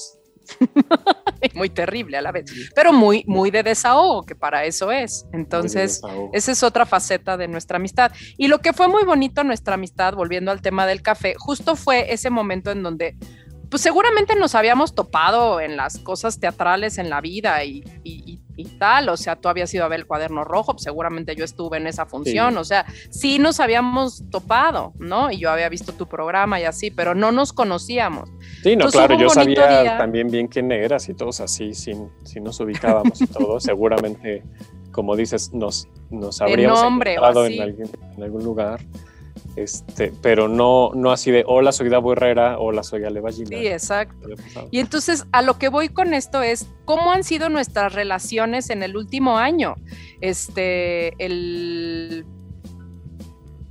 Muy 1.54 1.68
terrible 1.70 2.16
a 2.16 2.22
la 2.22 2.32
vez, 2.32 2.44
pero 2.74 2.92
muy, 2.92 3.22
muy 3.26 3.50
de 3.50 3.62
desahogo, 3.62 4.24
que 4.24 4.34
para 4.34 4.64
eso 4.64 4.90
es. 4.90 5.26
Entonces, 5.32 6.00
esa 6.32 6.52
es 6.52 6.62
otra 6.62 6.86
faceta 6.86 7.36
de 7.36 7.48
nuestra 7.48 7.76
amistad. 7.76 8.12
Y 8.38 8.48
lo 8.48 8.60
que 8.60 8.72
fue 8.72 8.88
muy 8.88 9.04
bonito 9.04 9.42
en 9.42 9.48
nuestra 9.48 9.74
amistad, 9.74 10.14
volviendo 10.14 10.50
al 10.50 10.62
tema 10.62 10.86
del 10.86 11.02
café, 11.02 11.34
justo 11.38 11.76
fue 11.76 12.12
ese 12.12 12.30
momento 12.30 12.70
en 12.70 12.82
donde, 12.82 13.16
pues 13.70 13.82
seguramente 13.82 14.34
nos 14.36 14.54
habíamos 14.54 14.94
topado 14.94 15.60
en 15.60 15.76
las 15.76 15.98
cosas 15.98 16.40
teatrales 16.40 16.96
en 16.98 17.10
la 17.10 17.20
vida 17.20 17.62
y, 17.64 17.84
y- 18.02 18.32
y- 18.32 18.40
y 18.56 18.64
tal, 18.78 19.08
o 19.08 19.16
sea, 19.16 19.34
tú 19.34 19.48
habías 19.48 19.74
ido 19.74 19.84
a 19.84 19.88
ver 19.88 19.98
el 19.98 20.06
cuaderno 20.06 20.44
rojo, 20.44 20.74
pues, 20.74 20.84
seguramente 20.84 21.34
yo 21.34 21.44
estuve 21.44 21.76
en 21.78 21.88
esa 21.88 22.06
función, 22.06 22.52
Sí. 22.54 22.58
o 22.60 22.64
sea, 22.64 22.86
sí 23.10 23.40
nos 23.40 23.58
habíamos 23.58 24.22
topado, 24.30 24.92
¿no? 25.00 25.32
Y 25.32 25.38
yo 25.38 25.50
había 25.50 25.68
visto 25.68 25.92
tu 25.92 26.06
programa 26.08 26.60
y 26.60 26.64
así, 26.64 26.92
pero 26.92 27.16
no 27.16 27.32
nos 27.32 27.52
conocíamos. 27.52 28.30
Sí, 28.64 28.70
no, 28.70 28.86
Entonces, 28.86 28.98
claro, 28.98 29.20
yo 29.20 29.28
sabía 29.28 29.82
día. 29.82 29.98
también 29.98 30.30
bien 30.30 30.46
quién 30.48 30.72
eras 30.72 31.06
y 31.10 31.12
todos 31.12 31.38
así, 31.40 31.74
sin, 31.74 32.08
si 32.24 32.40
nos 32.40 32.58
ubicábamos 32.60 33.20
y 33.20 33.26
todo, 33.26 33.60
seguramente, 33.60 34.42
como 34.90 35.14
dices, 35.16 35.52
nos, 35.52 35.86
nos 36.08 36.40
habríamos 36.40 36.80
nombre 36.80 37.12
encontrado 37.12 37.44
en, 37.44 38.22
algún 38.22 38.42
lugar, 38.42 38.80
este, 39.54 40.14
pero 40.22 40.48
no, 40.48 40.92
no 40.94 41.12
así 41.12 41.30
de, 41.30 41.44
hola, 41.46 41.72
soy 41.72 41.90
Davo 41.90 42.14
Herrera, 42.14 42.58
hola, 42.58 42.82
soy 42.82 43.04
Ale 43.04 43.20
Ballina. 43.20 43.50
Sí, 43.50 43.66
exacto. 43.66 44.30
Y 44.70 44.78
entonces 44.78 45.26
a 45.32 45.42
lo 45.42 45.58
que 45.58 45.68
voy 45.68 45.90
con 45.90 46.14
esto 46.14 46.42
es 46.42 46.66
cómo 46.86 47.12
han 47.12 47.22
sido 47.22 47.50
nuestras 47.50 47.92
relaciones 47.92 48.70
en 48.70 48.82
el 48.82 48.96
último 48.96 49.36
año. 49.36 49.74
Este, 50.22 51.12
el... 51.22 52.24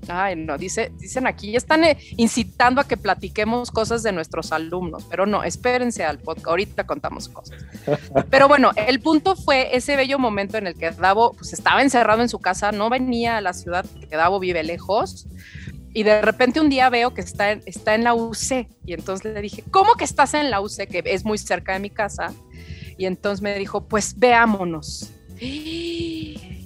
Ay, 0.08 0.36
no, 0.36 0.58
dice, 0.58 0.92
dicen 0.98 1.28
aquí, 1.28 1.52
ya 1.52 1.58
están 1.58 1.84
eh, 1.84 1.98
incitando 2.18 2.82
a 2.82 2.88
que 2.88 2.98
platiquemos 2.98 3.72
cosas 3.72 4.04
de 4.04 4.12
nuestros 4.12 4.52
alumnos, 4.52 5.06
pero 5.10 5.26
no, 5.26 5.44
espérense 5.44 6.04
al 6.04 6.20
podcast, 6.20 6.48
ahorita 6.48 6.86
contamos 6.86 7.30
cosas. 7.30 7.62
Pero 8.30 8.48
bueno, 8.48 8.72
el 8.76 9.00
punto 9.00 9.36
fue 9.36 9.76
ese 9.76 9.96
bello 9.96 10.20
momento 10.20 10.58
en 10.58 10.68
el 10.68 10.76
que 10.76 10.92
Davo 10.92 11.34
pues, 11.34 11.54
estaba 11.54 11.82
encerrado 11.82 12.22
en 12.22 12.30
su 12.30 12.39
casa, 12.39 12.72
no 12.72 12.89
venía 12.89 13.38
a 13.38 13.42
la 13.42 13.54
ciudad, 13.54 13.86
que 14.10 14.16
Davo 14.16 14.39
vive 14.39 14.63
lejos, 14.63 15.28
y 15.94 16.04
de 16.04 16.22
repente 16.22 16.60
un 16.60 16.70
día 16.70 16.89
veo 16.89 17.13
que 17.13 17.22
está 17.22 17.52
en, 17.52 17.62
está 17.66 17.94
en 17.94 18.04
la 18.04 18.16
UC 18.16 18.68
y 18.86 18.94
entonces 18.94 19.32
le 19.32 19.42
dije, 19.42 19.63
¿cómo 19.70 19.94
que 19.94 20.04
estás 20.04 20.34
en 20.34 20.50
la 20.50 20.60
UC? 20.60 20.88
Que 20.89 21.04
es 21.06 21.24
muy 21.24 21.38
cerca 21.38 21.74
de 21.74 21.80
mi 21.80 21.92
casa. 21.92 22.34
Y 22.98 23.06
entonces 23.06 23.42
me 23.42 23.58
dijo, 23.58 23.88
pues 23.88 24.18
veámonos. 24.18 25.12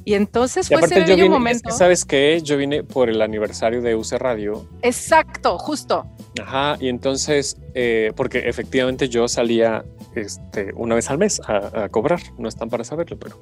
Y 0.08 0.14
entonces 0.14 0.70
fue 0.70 0.80
ese 0.80 0.96
yo 0.96 1.02
bello 1.02 1.16
vine, 1.16 1.26
es 1.26 1.30
momento. 1.32 1.70
que, 1.70 1.76
¿sabes 1.76 2.06
qué? 2.06 2.40
Yo 2.42 2.56
vine 2.56 2.82
por 2.82 3.10
el 3.10 3.22
aniversario 3.22 3.82
de 3.82 3.94
UC 3.94 4.14
Radio, 4.14 4.66
Exacto, 4.82 5.58
justo. 5.58 6.06
ajá, 6.42 6.78
y 6.80 6.88
entonces, 6.88 7.58
eh, 7.74 8.14
porque 8.16 8.40
efectivamente 8.48 9.10
yo 9.10 9.28
salía 9.28 9.84
este, 10.16 10.72
una 10.76 10.96
vez 10.96 11.10
al 11.10 11.18
mes 11.18 11.42
a, 11.46 11.84
a 11.84 11.90
cobrar, 11.90 12.22
no 12.38 12.48
están 12.48 12.70
para 12.70 12.86
saberlo, 12.86 13.18
pero 13.20 13.38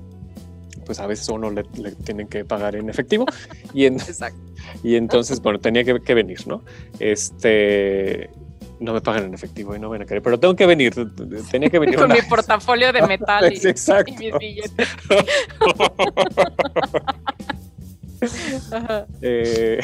pues 0.87 0.99
a 0.99 1.05
veces 1.05 1.29
uno 1.29 1.51
le, 1.51 1.65
le 1.77 1.91
tienen 1.91 2.27
que 2.27 2.43
pagar 2.45 2.75
en 2.75 2.89
efectivo 2.89 3.25
y, 3.71 3.85
en- 3.85 3.97
y 4.83 4.95
entonces, 4.95 5.41
bueno, 5.41 5.59
tenía 5.59 5.83
que, 5.83 5.99
que 6.01 6.13
venir, 6.15 6.47
¿no? 6.47 6.63
Este, 6.99 8.29
no 8.79 8.93
me 8.93 9.01
pagan 9.01 9.25
en 9.25 9.33
efectivo 9.33 9.75
y 9.75 9.79
no 9.79 9.89
van 9.89 10.01
a 10.01 10.05
querer, 10.05 10.21
pero 10.23 10.39
tengo 10.39 10.55
que 10.55 10.65
venir, 10.65 10.93
tenía 11.51 11.69
que 11.69 11.79
venir 11.79 11.95
Con 11.95 12.05
una 12.05 12.15
mi 12.15 12.19
vez. 12.21 12.29
portafolio 12.29 12.91
de 12.93 13.01
metal 13.03 13.51
y, 13.53 13.57
exacto. 13.67 14.11
y 14.13 14.17
mis 14.17 14.37
billetes. 14.37 14.87
Eh, 19.21 19.79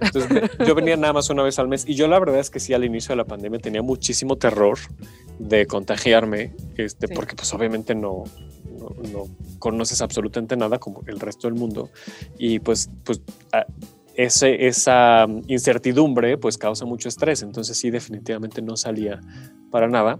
entonces, 0.00 0.50
yo 0.66 0.74
venía 0.74 0.96
nada 0.96 1.12
más 1.12 1.30
una 1.30 1.42
vez 1.42 1.58
al 1.58 1.68
mes 1.68 1.84
y 1.86 1.94
yo 1.94 2.08
la 2.08 2.18
verdad 2.18 2.40
es 2.40 2.50
que 2.50 2.58
sí 2.58 2.74
al 2.74 2.84
inicio 2.84 3.10
de 3.12 3.16
la 3.16 3.24
pandemia 3.24 3.60
tenía 3.60 3.82
muchísimo 3.82 4.36
terror 4.36 4.78
de 5.38 5.66
contagiarme, 5.66 6.52
este, 6.76 7.06
Sí. 7.08 7.14
porque 7.14 7.36
pues 7.36 7.52
obviamente 7.54 7.94
no, 7.94 8.24
no, 8.78 8.88
no 9.12 9.24
conoces 9.58 10.00
absolutamente 10.02 10.56
nada 10.56 10.78
como 10.78 11.02
el 11.06 11.20
resto 11.20 11.46
del 11.46 11.54
mundo 11.54 11.90
y 12.38 12.58
pues, 12.58 12.90
pues 13.04 13.20
a- 13.52 13.66
ese, 14.16 14.66
esa 14.66 15.26
incertidumbre 15.46 16.36
pues 16.38 16.58
causa 16.58 16.84
mucho 16.84 17.08
estrés, 17.08 17.42
entonces 17.42 17.76
sí 17.78 17.90
definitivamente 17.90 18.60
no 18.62 18.76
salía 18.76 19.20
para 19.70 19.88
nada. 19.88 20.18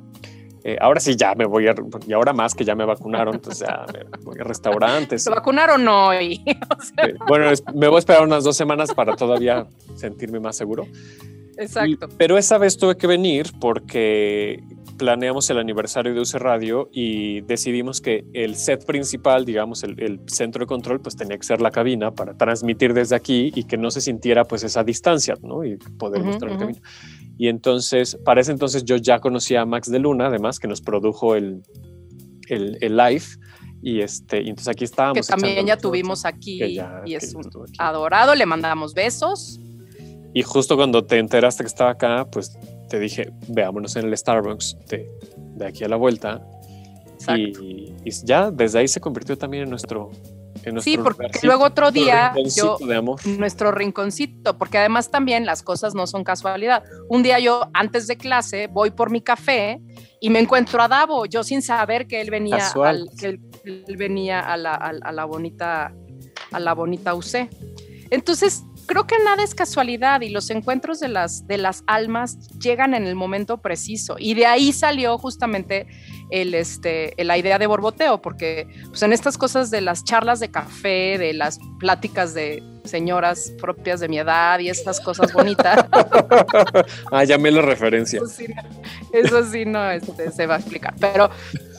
Eh, 0.64 0.76
ahora 0.80 1.00
sí 1.00 1.16
ya 1.16 1.34
me 1.34 1.44
voy 1.44 1.66
a, 1.66 1.74
y 2.06 2.12
ahora 2.12 2.32
más 2.32 2.54
que 2.54 2.64
ya 2.64 2.76
me 2.76 2.84
vacunaron, 2.84 3.34
entonces 3.34 3.66
ya 3.66 3.84
me 3.92 4.22
voy 4.22 4.36
a 4.40 4.44
restaurantes. 4.44 5.24
¿Se 5.24 5.30
vacunaron 5.30 5.86
hoy? 5.88 6.40
O 6.78 6.80
sea, 6.82 7.04
Eh, 7.06 7.14
bueno, 7.26 7.50
es- 7.50 7.64
me 7.74 7.88
voy 7.88 7.96
a 7.96 7.98
esperar 7.98 8.22
unas 8.22 8.44
dos 8.44 8.56
semanas 8.56 8.94
para 8.94 9.16
todavía 9.16 9.66
sentirme 9.96 10.38
más 10.38 10.54
seguro. 10.56 10.86
Exacto. 11.56 12.06
Y- 12.06 12.14
pero 12.16 12.38
esa 12.38 12.58
vez 12.58 12.76
tuve 12.78 12.96
que 12.96 13.06
venir 13.08 13.50
porque 13.60 14.62
planeamos 15.06 15.50
el 15.50 15.58
aniversario 15.58 16.14
de 16.14 16.20
UC 16.20 16.34
Radio 16.34 16.88
y 16.92 17.40
decidimos 17.40 18.00
que 18.00 18.24
el 18.34 18.54
set 18.54 18.86
principal, 18.86 19.44
digamos, 19.44 19.82
el, 19.82 20.00
el 20.00 20.20
centro 20.28 20.60
de 20.60 20.66
control, 20.66 21.00
pues 21.00 21.16
tenía 21.16 21.36
que 21.36 21.42
ser 21.42 21.60
la 21.60 21.72
cabina 21.72 22.12
para 22.12 22.34
transmitir 22.36 22.94
desde 22.94 23.16
aquí 23.16 23.50
y 23.52 23.64
que 23.64 23.76
no 23.76 23.90
se 23.90 24.00
sintiera 24.00 24.44
pues 24.44 24.62
esa 24.62 24.84
distancia, 24.84 25.34
¿no? 25.42 25.64
Y 25.64 25.76
poder 25.98 26.20
Ujú, 26.20 26.28
mostrar 26.28 26.50
el 26.52 26.56
ujú. 26.56 26.66
camino. 26.66 26.80
Y 27.36 27.48
entonces, 27.48 28.16
para 28.24 28.42
ese 28.42 28.52
entonces 28.52 28.84
yo 28.84 28.94
ya 28.94 29.18
conocía 29.18 29.62
a 29.62 29.66
Max 29.66 29.90
de 29.90 29.98
Luna, 29.98 30.28
además, 30.28 30.60
que 30.60 30.68
nos 30.68 30.80
produjo 30.80 31.34
el, 31.34 31.62
el, 32.46 32.78
el 32.80 32.96
live. 32.96 33.24
Y, 33.82 34.02
este, 34.02 34.40
y 34.40 34.50
entonces 34.50 34.68
aquí 34.68 34.84
estábamos. 34.84 35.26
que 35.26 35.32
también 35.32 35.66
ya 35.66 35.76
tuvimos 35.76 36.24
aquí 36.24 36.74
ya- 36.74 37.02
y 37.04 37.14
es 37.16 37.34
un 37.34 37.42
adorado, 37.76 38.36
le 38.36 38.46
mandamos 38.46 38.94
besos. 38.94 39.58
Y 40.32 40.42
justo 40.42 40.76
cuando 40.76 41.04
te 41.04 41.18
enteraste 41.18 41.64
que 41.64 41.66
estaba 41.68 41.90
acá, 41.90 42.24
pues 42.30 42.56
te 42.92 43.00
dije, 43.00 43.32
veámonos 43.48 43.96
en 43.96 44.04
el 44.04 44.14
Starbucks 44.14 44.76
de, 44.86 45.10
de 45.56 45.66
aquí 45.66 45.82
a 45.82 45.88
la 45.88 45.96
vuelta. 45.96 46.46
Y, 47.34 47.94
y 48.04 48.10
ya 48.24 48.50
desde 48.50 48.80
ahí 48.80 48.88
se 48.88 49.00
convirtió 49.00 49.38
también 49.38 49.62
en 49.62 49.70
nuestro 49.70 50.10
sí, 50.82 50.98
porque 50.98 51.30
luego 51.42 51.64
otro 51.64 51.90
día 51.90 52.34
yo, 52.54 52.76
de 52.86 52.96
amor. 52.96 53.26
nuestro 53.26 53.72
rinconcito, 53.72 54.58
porque 54.58 54.76
además 54.76 55.10
también 55.10 55.46
las 55.46 55.62
cosas 55.62 55.94
no 55.94 56.06
son 56.06 56.22
casualidad. 56.22 56.82
Un 57.08 57.22
día 57.22 57.38
yo 57.38 57.70
antes 57.72 58.06
de 58.08 58.18
clase 58.18 58.66
voy 58.66 58.90
por 58.90 59.10
mi 59.10 59.22
café 59.22 59.80
y 60.20 60.28
me 60.28 60.38
encuentro 60.40 60.82
a 60.82 60.88
Davo, 60.88 61.24
yo 61.24 61.44
sin 61.44 61.62
saber 61.62 62.06
que 62.06 62.20
él 62.20 62.30
venía, 62.30 62.68
al, 62.84 63.08
que 63.18 63.26
él, 63.26 63.40
venía 63.96 64.40
a 64.40 64.58
la, 64.58 64.74
a 64.74 65.12
la 65.12 65.24
bonita 65.24 65.94
a 66.50 66.60
la 66.60 66.74
bonita 66.74 67.14
UC. 67.14 67.48
Entonces, 68.10 68.64
creo 68.86 69.06
que 69.06 69.16
nada 69.24 69.42
es 69.42 69.54
casualidad 69.54 70.20
y 70.20 70.30
los 70.30 70.50
encuentros 70.50 71.00
de 71.00 71.08
las, 71.08 71.46
de 71.46 71.58
las 71.58 71.84
almas 71.86 72.48
llegan 72.58 72.94
en 72.94 73.06
el 73.06 73.14
momento 73.14 73.58
preciso. 73.58 74.16
Y 74.18 74.34
de 74.34 74.46
ahí 74.46 74.72
salió 74.72 75.18
justamente 75.18 75.86
el, 76.30 76.54
este, 76.54 77.14
la 77.18 77.36
idea 77.38 77.58
de 77.58 77.66
borboteo, 77.66 78.22
porque 78.22 78.66
pues, 78.88 79.02
en 79.02 79.12
estas 79.12 79.38
cosas 79.38 79.70
de 79.70 79.80
las 79.80 80.04
charlas 80.04 80.40
de 80.40 80.50
café, 80.50 81.18
de 81.18 81.32
las 81.34 81.58
pláticas 81.78 82.34
de 82.34 82.62
señoras 82.84 83.52
propias 83.60 84.00
de 84.00 84.08
mi 84.08 84.18
edad 84.18 84.58
y 84.58 84.68
estas 84.68 85.00
cosas 85.00 85.32
bonitas. 85.32 85.86
ah, 87.10 87.24
ya 87.24 87.38
me 87.38 87.50
la 87.50 87.62
referencia. 87.62 88.20
Eso 89.12 89.44
sí, 89.44 89.64
no, 89.64 89.90
este, 89.90 90.30
se 90.30 90.46
va 90.46 90.56
a 90.56 90.58
explicar. 90.58 90.94
Pero 90.98 91.30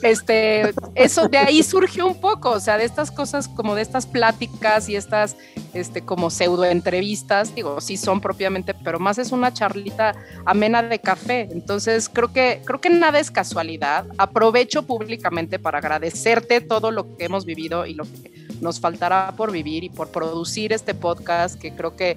este, 0.02 0.74
eso 0.94 1.28
de 1.28 1.38
ahí 1.38 1.62
surgió 1.62 2.06
un 2.06 2.20
poco, 2.20 2.50
o 2.50 2.60
sea, 2.60 2.78
de 2.78 2.84
estas 2.84 3.10
cosas 3.10 3.48
como 3.48 3.74
de 3.74 3.82
estas 3.82 4.06
pláticas 4.06 4.88
y 4.88 4.96
estas 4.96 5.36
este, 5.72 6.02
como 6.02 6.30
pseudo 6.30 6.64
entrevistas, 6.64 7.54
digo, 7.54 7.80
sí 7.80 7.96
son 7.96 8.20
propiamente, 8.20 8.74
pero 8.74 8.98
más 8.98 9.18
es 9.18 9.32
una 9.32 9.52
charlita 9.52 10.14
amena 10.44 10.82
de 10.82 10.98
café. 10.98 11.48
Entonces, 11.50 12.08
creo 12.08 12.32
que, 12.32 12.62
creo 12.64 12.80
que 12.80 12.90
nada 12.90 13.18
es 13.18 13.30
casualidad. 13.30 14.06
Aprovecho 14.18 14.84
públicamente 14.84 15.58
para 15.58 15.78
agradecerte 15.78 16.60
todo 16.60 16.90
lo 16.90 17.16
que 17.16 17.24
hemos 17.24 17.44
vivido 17.44 17.86
y 17.86 17.94
lo 17.94 18.04
que 18.04 18.32
nos 18.60 18.80
faltará 18.80 19.34
por 19.36 19.50
vivir 19.50 19.84
y 19.84 19.88
por 19.88 20.10
producir 20.10 20.72
este 20.72 20.93
podcast 20.94 21.60
que 21.60 21.74
creo 21.74 21.96
que 21.96 22.16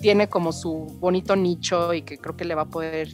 tiene 0.00 0.28
como 0.28 0.52
su 0.52 0.96
bonito 1.00 1.36
nicho 1.36 1.92
y 1.94 2.02
que 2.02 2.18
creo 2.18 2.36
que 2.36 2.44
le 2.44 2.54
va 2.54 2.62
a 2.62 2.68
poder 2.68 3.08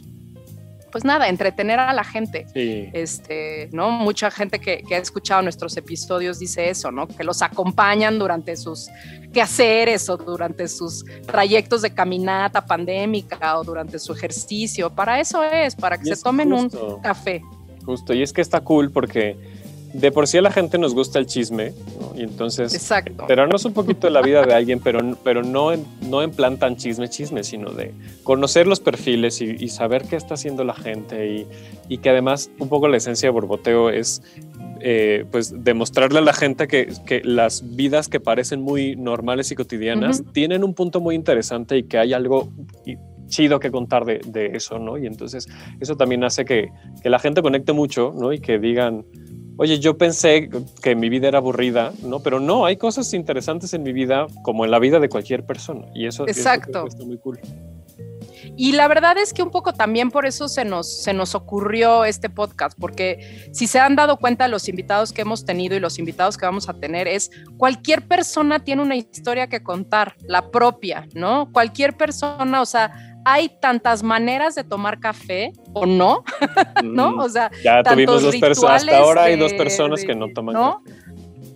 pues 0.95 1.03
nada, 1.03 1.27
entretener 1.27 1.77
a 1.77 1.91
la 1.91 2.05
gente. 2.05 2.47
Este, 2.53 3.67
¿no? 3.73 3.91
Mucha 3.91 4.31
gente 4.31 4.59
que, 4.59 4.81
ha 4.91 4.97
escuchado 4.97 5.41
nuestros 5.41 5.75
episodios 5.75 6.39
dice 6.39 6.69
eso, 6.69 6.89
¿no? 6.89 7.05
Que 7.05 7.25
los 7.25 7.41
acompañan 7.41 8.17
durante 8.17 8.55
sus 8.55 8.87
quehaceres 9.33 10.07
o 10.07 10.15
durante 10.15 10.69
sus 10.69 11.03
trayectos 11.27 11.81
de 11.81 11.93
caminata 11.93 12.65
pandémica 12.65 13.59
o 13.59 13.65
durante 13.65 13.99
su 13.99 14.13
ejercicio. 14.13 14.89
Para 14.89 15.19
eso 15.19 15.43
es, 15.43 15.75
para 15.75 15.97
que 15.97 16.15
se 16.15 16.23
tomen 16.23 16.53
un 16.53 16.69
café. 17.03 17.41
Justo, 17.83 18.13
y 18.13 18.21
es 18.23 18.31
que 18.31 18.39
está 18.39 18.61
cool 18.61 18.89
porque 18.89 19.37
de 19.99 20.11
por 20.11 20.27
sí 20.27 20.37
a 20.37 20.41
la 20.41 20.51
gente 20.51 20.77
nos 20.77 20.93
gusta 20.93 21.19
el 21.19 21.25
chisme, 21.25 21.73
Y 22.15 22.23
entonces, 22.23 22.73
Exacto. 22.73 23.25
pero 23.27 23.47
no 23.47 23.55
es 23.55 23.63
un 23.63 23.73
poquito 23.73 24.07
de 24.07 24.11
la 24.11 24.21
vida 24.21 24.43
de 24.43 24.53
alguien, 24.53 24.79
pero, 24.81 24.99
pero 25.23 25.41
no, 25.41 25.71
en, 25.71 25.85
no 26.09 26.21
en 26.21 26.31
plan 26.31 26.57
tan 26.57 26.75
chisme, 26.75 27.09
chisme, 27.09 27.43
sino 27.43 27.71
de 27.71 27.93
conocer 28.23 28.67
los 28.67 28.79
perfiles 28.79 29.41
y, 29.41 29.69
saber 29.69 30.03
qué 30.03 30.15
está 30.15 30.35
haciendo 30.35 30.63
la 30.63 30.73
gente 30.73 31.27
y, 31.27 31.47
y, 31.89 31.97
que 31.97 32.09
además 32.09 32.49
un 32.59 32.69
poco 32.69 32.87
la 32.87 32.97
esencia 32.97 33.27
de 33.27 33.31
Borboteo 33.31 33.89
es 33.89 34.21
eh, 34.81 35.25
pues 35.31 35.63
demostrarle 35.63 36.19
a 36.19 36.21
la 36.21 36.33
gente 36.33 36.67
que, 36.67 36.93
que, 37.05 37.21
las 37.23 37.75
vidas 37.75 38.07
que 38.07 38.19
parecen 38.19 38.61
muy 38.61 38.95
normales 38.95 39.51
y 39.51 39.55
cotidianas 39.55 40.23
tienen 40.33 40.63
un 40.63 40.73
punto 40.73 40.99
muy 41.01 41.15
interesante 41.15 41.77
y 41.77 41.83
que 41.83 41.97
hay 41.97 42.13
algo 42.13 42.49
chido 43.27 43.59
que 43.59 43.71
contar 43.71 44.05
de, 44.05 44.19
de, 44.25 44.55
eso, 44.55 44.77
¿no? 44.79 44.97
Y 44.97 45.07
entonces 45.07 45.47
eso 45.79 45.95
también 45.95 46.23
hace 46.23 46.45
que, 46.45 46.69
que 47.01 47.09
la 47.09 47.19
gente 47.19 47.41
conecte 47.41 47.73
mucho, 47.73 48.13
¿no? 48.15 48.31
Y 48.31 48.39
que 48.39 48.59
digan, 48.59 49.05
oye, 49.57 49.79
yo 49.79 49.97
pensé 49.97 50.49
que 50.81 50.95
mi 50.95 51.09
vida 51.09 51.27
era 51.27 51.39
aburrida, 51.39 51.93
¿no? 52.03 52.19
Pero 52.19 52.39
no, 52.39 52.65
hay 52.65 52.77
cosas 52.77 53.13
interesantes 53.13 53.73
en 53.73 53.83
mi 53.83 53.93
vida 53.93 54.27
como 54.43 54.65
en 54.65 54.71
la 54.71 54.79
vida 54.79 54.99
de 54.99 55.09
cualquier 55.09 55.45
persona. 55.45 55.85
Y 55.93 56.07
eso, 56.07 56.27
Exacto. 56.27 56.85
está 56.87 57.03
muy 57.03 57.17
cool. 57.17 57.39
Y 58.57 58.71
la 58.71 58.87
verdad 58.87 59.17
es 59.17 59.33
que 59.33 59.43
un 59.43 59.51
poco 59.51 59.73
también 59.73 60.11
por 60.11 60.25
eso 60.25 60.47
se 60.47 60.65
nos, 60.65 61.03
se 61.03 61.13
nos 61.13 61.35
ocurrió 61.35 62.05
este 62.05 62.29
podcast, 62.29 62.77
porque 62.79 63.49
si 63.51 63.67
se 63.67 63.79
han 63.79 63.95
dado 63.95 64.17
cuenta 64.17 64.47
los 64.47 64.69
invitados 64.69 65.11
que 65.11 65.21
hemos 65.21 65.45
tenido 65.45 65.75
y 65.75 65.79
los 65.79 65.99
invitados 65.99 66.37
que 66.37 66.45
vamos 66.45 66.69
a 66.69 66.73
tener, 66.73 67.07
es 67.07 67.31
cualquier 67.57 68.07
persona 68.07 68.59
tiene 68.59 68.81
una 68.81 68.95
historia 68.95 69.47
que 69.47 69.63
contar, 69.63 70.15
la 70.27 70.51
propia, 70.51 71.07
¿no? 71.13 71.51
Cualquier 71.51 71.97
persona, 71.97 72.61
o 72.61 72.65
sea, 72.65 73.15
hay 73.25 73.49
tantas 73.59 74.03
maneras 74.03 74.55
de 74.55 74.63
tomar 74.63 74.99
café 74.99 75.51
o 75.73 75.85
no, 75.85 76.23
¿no? 76.83 77.11
Mm, 77.11 77.19
o 77.19 77.29
sea, 77.29 77.51
ya 77.63 77.83
tuvimos 77.83 78.21
dos 78.21 78.35
personas, 78.37 78.83
hasta 78.83 78.97
ahora 78.97 79.23
hay 79.23 79.35
dos 79.35 79.53
personas 79.53 80.03
que 80.03 80.15
no 80.15 80.27
toman 80.29 80.55
café. 80.55 81.04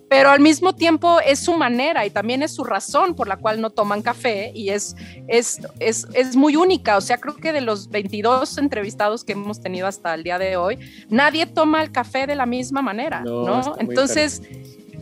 Pero 0.10 0.32
al 0.32 0.40
mismo 0.40 0.74
tiempo 0.74 1.20
es 1.24 1.40
su 1.40 1.54
manera 1.54 2.06
y 2.06 2.10
también 2.10 2.42
es 2.42 2.52
su 2.52 2.64
razón 2.64 3.14
por 3.16 3.28
la 3.28 3.38
cual 3.38 3.62
no 3.62 3.70
toman 3.70 4.02
café 4.02 4.52
y 4.56 4.70
es, 4.70 4.96
es, 5.28 5.62
es, 5.80 6.08
es 6.14 6.36
muy 6.36 6.56
única. 6.56 6.98
O 6.98 7.02
sea, 7.02 7.18
creo 7.18 7.36
que 7.36 7.54
de 7.54 7.62
los 7.62 7.90
22 7.90 8.58
entrevistados 8.58 9.24
que 9.24 9.34
hemos 9.34 9.62
tenido 9.62 9.88
hasta 9.88 10.14
el 10.16 10.24
día 10.24 10.40
de 10.40 10.58
hoy, 10.58 10.80
nadie 11.10 11.46
toma 11.46 11.84
el 11.84 11.92
café 11.92 12.26
de 12.26 12.36
la 12.36 12.48
misma 12.48 12.82
manera, 12.82 13.22
¿no? 13.22 13.76
Entonces 13.80 14.42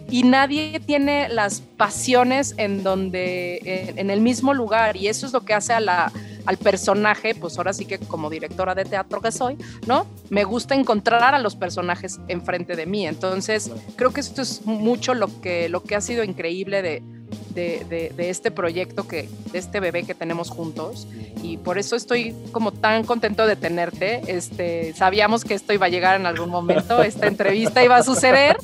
y 0.09 0.23
nadie 0.23 0.79
tiene 0.79 1.29
las 1.29 1.61
pasiones 1.61 2.55
en 2.57 2.83
donde 2.83 3.93
en, 3.97 4.09
el 4.09 4.21
mismo 4.21 4.53
lugar 4.53 4.95
y 4.95 5.07
eso 5.07 5.25
es 5.25 5.33
lo 5.33 5.41
que 5.41 5.53
hace 5.53 5.73
a 5.73 5.79
la, 5.79 6.11
al 6.45 6.57
personaje, 6.57 7.35
pues 7.35 7.57
ahora 7.57 7.73
sí 7.73 7.85
que 7.85 7.99
como 7.99 8.29
directora 8.29 8.73
de 8.73 8.85
teatro 8.85 9.21
que 9.21 9.31
soy, 9.31 9.57
¿no? 9.85 10.07
Me 10.29 10.45
gusta 10.45 10.75
encontrar 10.75 11.35
a 11.35 11.39
los 11.39 11.55
personajes 11.55 12.19
enfrente 12.29 12.75
de 12.75 12.85
mí. 12.85 13.05
Entonces, 13.05 13.69
creo 13.97 14.11
que 14.11 14.21
esto 14.21 14.41
es 14.41 14.65
mucho 14.65 15.13
lo 15.13 15.41
que, 15.41 15.67
lo 15.67 15.83
que 15.83 15.95
ha 15.95 16.01
sido 16.01 16.23
increíble 16.23 16.81
de, 16.81 17.03
de, 17.53 18.13
de, 18.15 18.29
este 18.29 18.51
proyecto, 18.51 19.07
que, 19.07 19.27
de 19.51 19.59
este 19.59 19.79
bebé 19.79 20.03
que 20.03 20.15
tenemos 20.15 20.49
juntos. 20.49 21.07
Y 21.43 21.57
por 21.57 21.77
eso 21.77 21.95
estoy 21.95 22.33
como 22.51 22.71
tan 22.71 23.03
contento 23.03 23.45
de 23.45 23.55
tenerte. 23.55 24.21
Este, 24.27 24.93
sabíamos 24.93 25.43
que 25.43 25.53
esto 25.53 25.73
iba 25.73 25.87
a 25.87 25.89
llegar 25.89 26.19
en 26.19 26.27
algún 26.27 26.49
momento, 26.49 27.01
esta 27.03 27.27
entrevista 27.27 27.83
iba 27.83 27.97
a 27.97 28.03
suceder. 28.03 28.57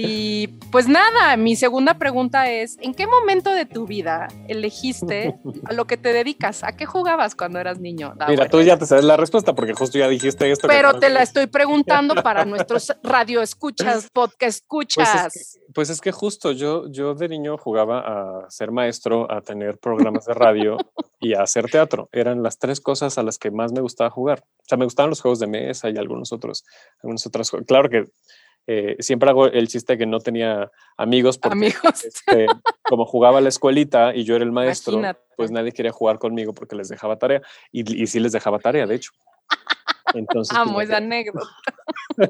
Y 0.00 0.46
pues 0.70 0.86
nada, 0.86 1.36
mi 1.36 1.56
segunda 1.56 1.94
pregunta 1.94 2.48
es, 2.48 2.78
¿en 2.80 2.94
qué 2.94 3.08
momento 3.08 3.50
de 3.50 3.66
tu 3.66 3.84
vida 3.84 4.28
elegiste 4.46 5.34
a 5.64 5.72
lo 5.72 5.86
que 5.86 5.96
te 5.96 6.12
dedicas? 6.12 6.62
¿A 6.62 6.76
qué 6.76 6.86
jugabas 6.86 7.34
cuando 7.34 7.58
eras 7.58 7.80
niño? 7.80 8.14
Mira, 8.28 8.48
tú 8.48 8.62
ya 8.62 8.78
te 8.78 8.86
sabes 8.86 9.04
la 9.04 9.16
respuesta 9.16 9.56
porque 9.56 9.72
justo 9.72 9.98
ya 9.98 10.06
dijiste 10.06 10.48
esto. 10.52 10.68
Pero 10.68 11.00
te 11.00 11.08
la 11.08 11.22
estoy 11.24 11.48
preguntando 11.48 12.14
para 12.22 12.44
nuestros 12.44 12.92
radio 13.02 13.42
escuchas, 13.42 14.08
podcast 14.12 14.62
escuchas. 14.62 15.08
Pues 15.10 15.34
es, 15.34 15.58
que, 15.58 15.72
pues 15.72 15.90
es 15.90 16.00
que 16.00 16.12
justo 16.12 16.52
yo, 16.52 16.88
yo 16.88 17.14
de 17.14 17.28
niño 17.28 17.58
jugaba 17.58 18.44
a 18.44 18.50
ser 18.50 18.70
maestro, 18.70 19.28
a 19.28 19.40
tener 19.40 19.78
programas 19.78 20.26
de 20.26 20.34
radio 20.34 20.76
y 21.18 21.34
a 21.34 21.42
hacer 21.42 21.66
teatro. 21.66 22.08
Eran 22.12 22.44
las 22.44 22.60
tres 22.60 22.80
cosas 22.80 23.18
a 23.18 23.24
las 23.24 23.36
que 23.36 23.50
más 23.50 23.72
me 23.72 23.80
gustaba 23.80 24.10
jugar. 24.10 24.44
O 24.58 24.64
sea, 24.68 24.78
me 24.78 24.84
gustaban 24.84 25.10
los 25.10 25.20
juegos 25.20 25.40
de 25.40 25.48
mesa 25.48 25.90
y 25.90 25.96
algunos 25.96 26.32
otros, 26.32 26.64
algunos 27.02 27.26
otros. 27.26 27.50
Claro 27.66 27.88
que 27.88 28.04
eh, 28.70 28.96
siempre 29.00 29.30
hago 29.30 29.46
el 29.46 29.66
chiste 29.66 29.94
de 29.94 29.98
que 30.00 30.04
no 30.04 30.20
tenía 30.20 30.70
amigos 30.98 31.38
porque 31.38 31.56
amigos. 31.56 32.04
Este, 32.04 32.46
como 32.82 33.06
jugaba 33.06 33.38
a 33.38 33.40
la 33.40 33.48
escuelita 33.48 34.14
y 34.14 34.24
yo 34.24 34.36
era 34.36 34.44
el 34.44 34.52
maestro, 34.52 35.00
pues 35.38 35.50
nadie 35.50 35.72
quería 35.72 35.90
jugar 35.90 36.18
conmigo 36.18 36.52
porque 36.52 36.76
les 36.76 36.90
dejaba 36.90 37.16
tarea 37.16 37.40
y, 37.72 38.02
y 38.02 38.06
sí 38.06 38.20
les 38.20 38.32
dejaba 38.32 38.58
tarea, 38.58 38.86
de 38.86 38.96
hecho. 38.96 39.12
Entonces, 40.12 40.54
Amo 40.54 40.82
esa 40.82 40.98
anécdota. 40.98 41.46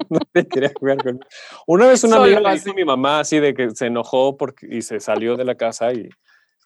no 0.09 0.21
quería 0.49 0.71
jugar. 0.79 0.99
Una 1.67 1.89
vez 1.89 2.05
una 2.05 2.19
amiga 2.19 2.41
le 2.41 2.53
dijo 2.53 2.71
a 2.71 2.75
mi 2.75 2.85
mamá 2.85 3.19
así 3.19 3.41
de 3.41 3.53
que 3.53 3.71
se 3.71 3.87
enojó 3.87 4.37
porque, 4.37 4.69
y 4.71 4.83
se 4.83 5.01
salió 5.01 5.37
de 5.37 5.45
la 5.45 5.57
casa 5.57 5.93
y 5.93 6.09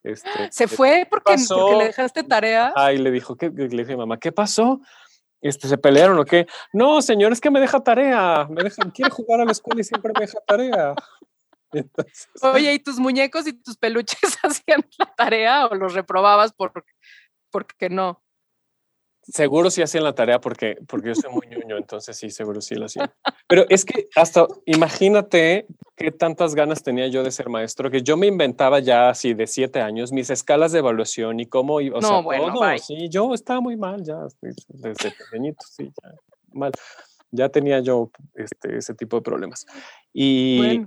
este, 0.03 0.29
se 0.51 0.69
fue 0.69 1.07
porque, 1.09 1.37
porque, 1.49 1.77
le 1.79 1.85
dejaste 1.85 2.25
tarea. 2.25 2.75
Ay, 2.77 2.99
le 2.99 3.11
dijo, 3.11 3.37
¿qué? 3.37 3.49
le 3.49 3.69
dije 3.69 3.97
mamá, 3.97 4.19
¿qué 4.19 4.33
pasó? 4.33 4.81
Este, 5.43 5.69
se 5.69 5.77
pelearon 5.77 6.19
o 6.19 6.25
qué. 6.25 6.47
No, 6.73 7.03
señor, 7.03 7.33
es 7.33 7.41
que 7.41 7.51
me 7.51 7.61
deja 7.61 7.81
tarea. 7.81 8.47
Me 8.49 8.63
dejan, 8.63 8.91
quiere 8.91 9.11
jugar 9.11 9.41
a 9.41 9.45
la 9.45 9.53
escuela 9.53 9.81
y 9.81 9.85
siempre 9.85 10.13
me 10.15 10.25
deja 10.25 10.39
tarea. 10.47 10.95
Oye, 12.43 12.75
¿y 12.75 12.79
tus 12.79 12.99
muñecos 12.99 13.47
y 13.47 13.53
tus 13.53 13.77
peluches 13.77 14.19
hacían 14.43 14.85
la 14.99 15.07
tarea 15.15 15.67
o 15.67 15.75
los 15.75 15.95
reprobabas 15.95 16.53
por, 16.53 16.73
porque 17.51 17.91
no? 17.91 18.23
Seguro 19.23 19.71
sí 19.71 19.83
hacían 19.83 20.05
la 20.05 20.15
tarea 20.15 20.41
porque, 20.41 20.77
porque 20.89 21.09
yo 21.09 21.15
soy 21.15 21.33
muy 21.33 21.47
ñoño, 21.47 21.77
entonces 21.77 22.17
sí, 22.17 22.31
seguro 22.31 22.61
sí 22.61 22.75
lo 22.75 22.87
hacían. 22.87 23.13
Pero 23.47 23.67
es 23.69 23.85
que 23.85 24.09
hasta 24.17 24.47
imagínate 24.67 25.67
qué 25.97 26.11
tantas 26.11 26.55
ganas 26.55 26.83
tenía 26.83 27.07
yo 27.09 27.23
de 27.23 27.31
ser 27.31 27.49
maestro, 27.49 27.91
que 27.91 28.03
yo 28.03 28.17
me 28.17 28.27
inventaba 28.27 28.81
ya 28.81 29.11
así 29.11 29.35
de 29.35 29.47
siete 29.47 29.81
años 29.81 30.13
mis 30.13 30.31
escalas 30.31 30.73
de 30.73 30.79
evaluación 30.79 31.41
y 31.41 31.47
cómo 31.47 31.81
iba. 31.81 31.99
O 31.99 32.01
no, 32.01 32.09
sea, 32.09 32.21
bueno, 32.21 32.79
sí, 32.79 33.09
yo 33.09 33.35
estaba 33.35 33.61
muy 33.61 33.77
mal 33.77 34.03
ya 34.03 34.19
desde 34.71 35.11
pequeñito, 35.11 35.65
sí, 35.69 35.93
ya 36.03 36.11
mal. 36.53 36.73
Ya 37.35 37.49
tenía 37.49 37.81
yo 37.81 38.11
este, 38.35 38.77
ese 38.77 38.95
tipo 38.95 39.17
de 39.17 39.23
problemas. 39.23 39.65
Y, 40.13 40.83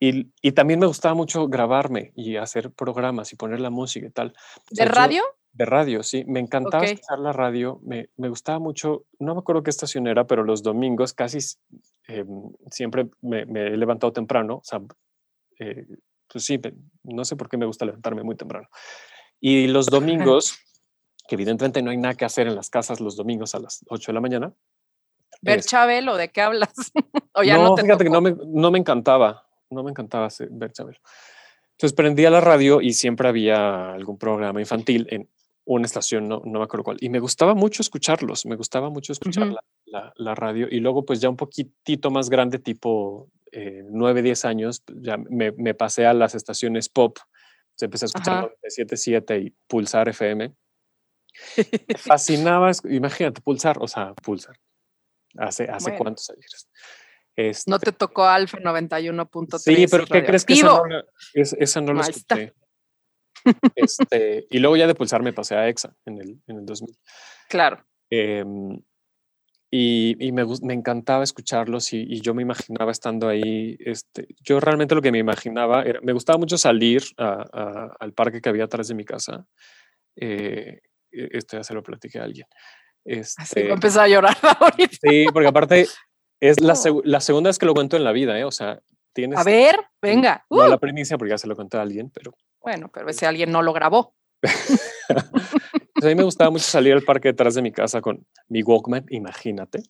y, 0.00 0.32
y, 0.40 0.52
también 0.52 0.80
me 0.80 0.86
gustaba 0.86 1.14
mucho 1.14 1.46
grabarme 1.46 2.12
y 2.16 2.36
hacer 2.36 2.70
programas 2.70 3.32
y 3.34 3.36
poner 3.36 3.60
la 3.60 3.68
música 3.68 4.06
y 4.06 4.10
tal. 4.10 4.32
¿De 4.70 4.86
radio? 4.86 5.22
De 5.54 5.64
radio, 5.64 6.02
sí. 6.02 6.24
Me 6.26 6.40
encantaba 6.40 6.84
escuchar 6.84 7.20
la 7.20 7.32
radio. 7.32 7.80
Me, 7.84 8.10
me, 8.16 8.28
gustaba 8.28 8.58
mucho, 8.58 9.04
no 9.20 9.34
me 9.34 9.38
acuerdo 9.38 9.62
qué 9.62 9.70
estación 9.70 10.08
era, 10.08 10.26
pero 10.26 10.42
los 10.42 10.64
domingos 10.64 11.12
casi 11.12 11.38
em, 12.08 12.50
siempre 12.72 13.06
me, 13.22 13.42
he 13.42 13.76
levantado 13.76 14.12
temprano. 14.12 14.56
O 14.56 14.64
sea, 14.64 14.80
eh, 15.60 15.86
pues 16.26 16.44
sí, 16.44 16.60
no 17.04 17.24
sé 17.24 17.36
por 17.36 17.48
qué 17.48 17.56
me 17.56 17.66
gusta 17.66 17.84
levantarme 17.84 18.24
muy 18.24 18.34
temprano. 18.34 18.68
Y 19.40 19.68
los 19.68 19.86
domingos, 20.32 20.58
que 21.28 21.36
evidentemente 21.36 21.82
no 21.82 21.92
hay 21.92 21.98
nada 21.98 22.14
que 22.14 22.24
hacer 22.24 22.48
en 22.48 22.56
las 22.56 22.68
casas 22.68 22.98
los 22.98 23.14
domingos 23.14 23.54
a 23.54 23.60
las 23.60 23.84
8 23.88 24.10
de 24.10 24.14
la 24.14 24.20
mañana. 24.20 24.52
¿Ver 25.40 25.62
Chabelo? 25.62 26.16
¿De 26.16 26.30
qué 26.30 26.40
hablas? 26.40 26.74
¿O 27.34 27.44
ya 27.44 27.58
no, 27.58 27.76
fíjate 27.76 28.02
que 28.02 28.10
no 28.10 28.20
me, 28.20 28.34
no 28.44 28.72
me 28.72 28.80
encantaba, 28.80 29.46
no 29.70 29.84
me 29.84 29.92
encantaba 29.92 30.28
ver 30.50 30.72
Chabelo. 30.72 30.98
Entonces 31.74 31.94
prendía 31.94 32.30
la 32.30 32.40
radio 32.40 32.80
y 32.80 32.92
siempre 32.92 33.28
había 33.28 33.92
algún 33.92 34.18
programa 34.18 34.60
infantil 34.60 35.06
en 35.10 35.28
una 35.64 35.86
estación, 35.86 36.28
no, 36.28 36.42
no 36.44 36.58
me 36.58 36.64
acuerdo 36.64 36.84
cuál. 36.84 36.98
Y 37.00 37.08
me 37.08 37.20
gustaba 37.20 37.54
mucho 37.54 37.82
escucharlos, 37.82 38.46
me 38.46 38.56
gustaba 38.56 38.90
mucho 38.90 39.12
escuchar 39.12 39.54
la, 39.86 40.12
la, 40.16 40.34
radio. 40.34 40.68
Y 40.70 40.80
luego 40.80 41.04
pues 41.04 41.20
ya 41.20 41.28
un 41.28 41.36
poquitito 41.36 42.10
más 42.10 42.28
grande, 42.28 42.58
tipo 42.58 43.30
eh, 43.52 43.82
9, 43.84 44.22
10 44.22 44.44
años, 44.44 44.82
pues, 44.84 44.98
ya 45.00 45.16
me, 45.16 45.52
me, 45.52 45.74
pasé 45.74 46.06
a 46.06 46.12
las 46.12 46.34
estaciones 46.34 46.88
pop. 46.88 47.18
Se 47.76 47.86
empecé 47.86 48.04
a 48.04 48.06
escuchar 48.06 48.54
97.7 48.62 49.46
y 49.46 49.54
Pulsar 49.66 50.08
FM. 50.08 50.52
fascinaba, 51.98 52.70
imagínate, 52.90 53.40
Pulsar, 53.40 53.78
o 53.80 53.88
sea, 53.88 54.14
Pulsar. 54.14 54.56
¿Hace, 55.36 55.64
hace 55.64 55.96
cuántos 55.96 56.30
años? 56.30 56.68
Este, 57.36 57.68
no 57.68 57.80
te 57.80 57.90
tocó 57.90 58.24
Alfa 58.24 58.58
91.3. 58.58 59.58
Sí, 59.58 59.86
pero 59.90 60.06
¿qué 60.06 60.24
crees 60.24 60.44
que 60.44 60.52
esa 60.52 60.66
no, 60.66 60.82
esa 61.34 61.80
no 61.80 61.92
la 61.92 62.02
escuché? 62.02 62.54
Este, 63.74 64.46
y 64.50 64.58
luego 64.58 64.76
ya 64.76 64.86
de 64.86 64.94
pulsar 64.94 65.22
me 65.22 65.32
pasé 65.32 65.54
a 65.56 65.68
EXA 65.68 65.96
en 66.06 66.18
el, 66.18 66.42
en 66.46 66.58
el 66.58 66.66
2000. 66.66 66.96
Claro. 67.48 67.84
Em, 68.10 68.80
y, 69.70 70.16
y 70.24 70.30
me, 70.30 70.44
me, 70.62 70.74
encantaba 70.74 71.24
escucharlos 71.24 71.92
y, 71.92 72.02
y, 72.02 72.20
yo 72.20 72.32
me 72.32 72.42
imaginaba 72.42 72.92
estando 72.92 73.28
ahí. 73.28 73.76
Este, 73.80 74.28
yo 74.40 74.60
realmente 74.60 74.94
lo 74.94 75.02
que 75.02 75.10
me 75.10 75.18
imaginaba 75.18 75.82
era, 75.82 76.00
me 76.00 76.12
gustaba 76.12 76.38
mucho 76.38 76.56
salir 76.56 77.02
a, 77.18 77.90
al 77.98 78.12
parque 78.12 78.40
que 78.40 78.48
había 78.48 78.64
atrás 78.64 78.86
de 78.88 78.94
mi 78.94 79.04
casa. 79.04 79.46
Eh, 80.14 80.80
e, 81.10 81.28
esto 81.32 81.56
ya 81.56 81.64
se 81.64 81.74
lo 81.74 81.82
platiqué 81.82 82.20
a 82.20 82.24
alguien. 82.24 82.46
Este, 83.04 83.42
Así 83.42 83.60
empezó 83.60 84.00
a 84.00 84.08
llorar 84.08 84.36
ahorita. 84.60 84.96
Sí, 85.02 85.26
porque 85.32 85.48
aparte 85.48 85.86
es 86.40 86.60
la, 86.60 86.74
la, 87.04 87.20
segunda 87.20 87.48
vez 87.48 87.58
que 87.58 87.66
lo 87.66 87.74
cuento 87.74 87.96
en 87.96 88.04
la 88.04 88.12
vida, 88.12 88.38
¿eh? 88.38 88.44
O 88.44 88.52
sea, 88.52 88.80
tienes... 89.12 89.38
A 89.38 89.44
ver, 89.44 89.76
venga. 90.00 90.44
No 90.50 90.68
la 90.68 90.76
uh. 90.76 90.78
primicia 90.78 91.18
porque 91.18 91.30
ya 91.30 91.38
se 91.38 91.48
lo 91.48 91.56
conté 91.56 91.78
a 91.78 91.82
alguien, 91.82 92.10
pero... 92.10 92.32
Bueno, 92.64 92.90
pero 92.92 93.10
ese 93.10 93.26
alguien 93.26 93.52
no 93.52 93.60
lo 93.60 93.74
grabó. 93.74 94.14
pues 94.42 96.04
a 96.04 96.08
mí 96.08 96.14
me 96.14 96.22
gustaba 96.22 96.50
mucho 96.50 96.64
salir 96.64 96.94
al 96.94 97.02
parque 97.02 97.28
detrás 97.28 97.54
de 97.54 97.62
mi 97.62 97.70
casa 97.70 98.00
con 98.00 98.26
mi 98.48 98.62
Walkman, 98.62 99.04
imagínate. 99.10 99.82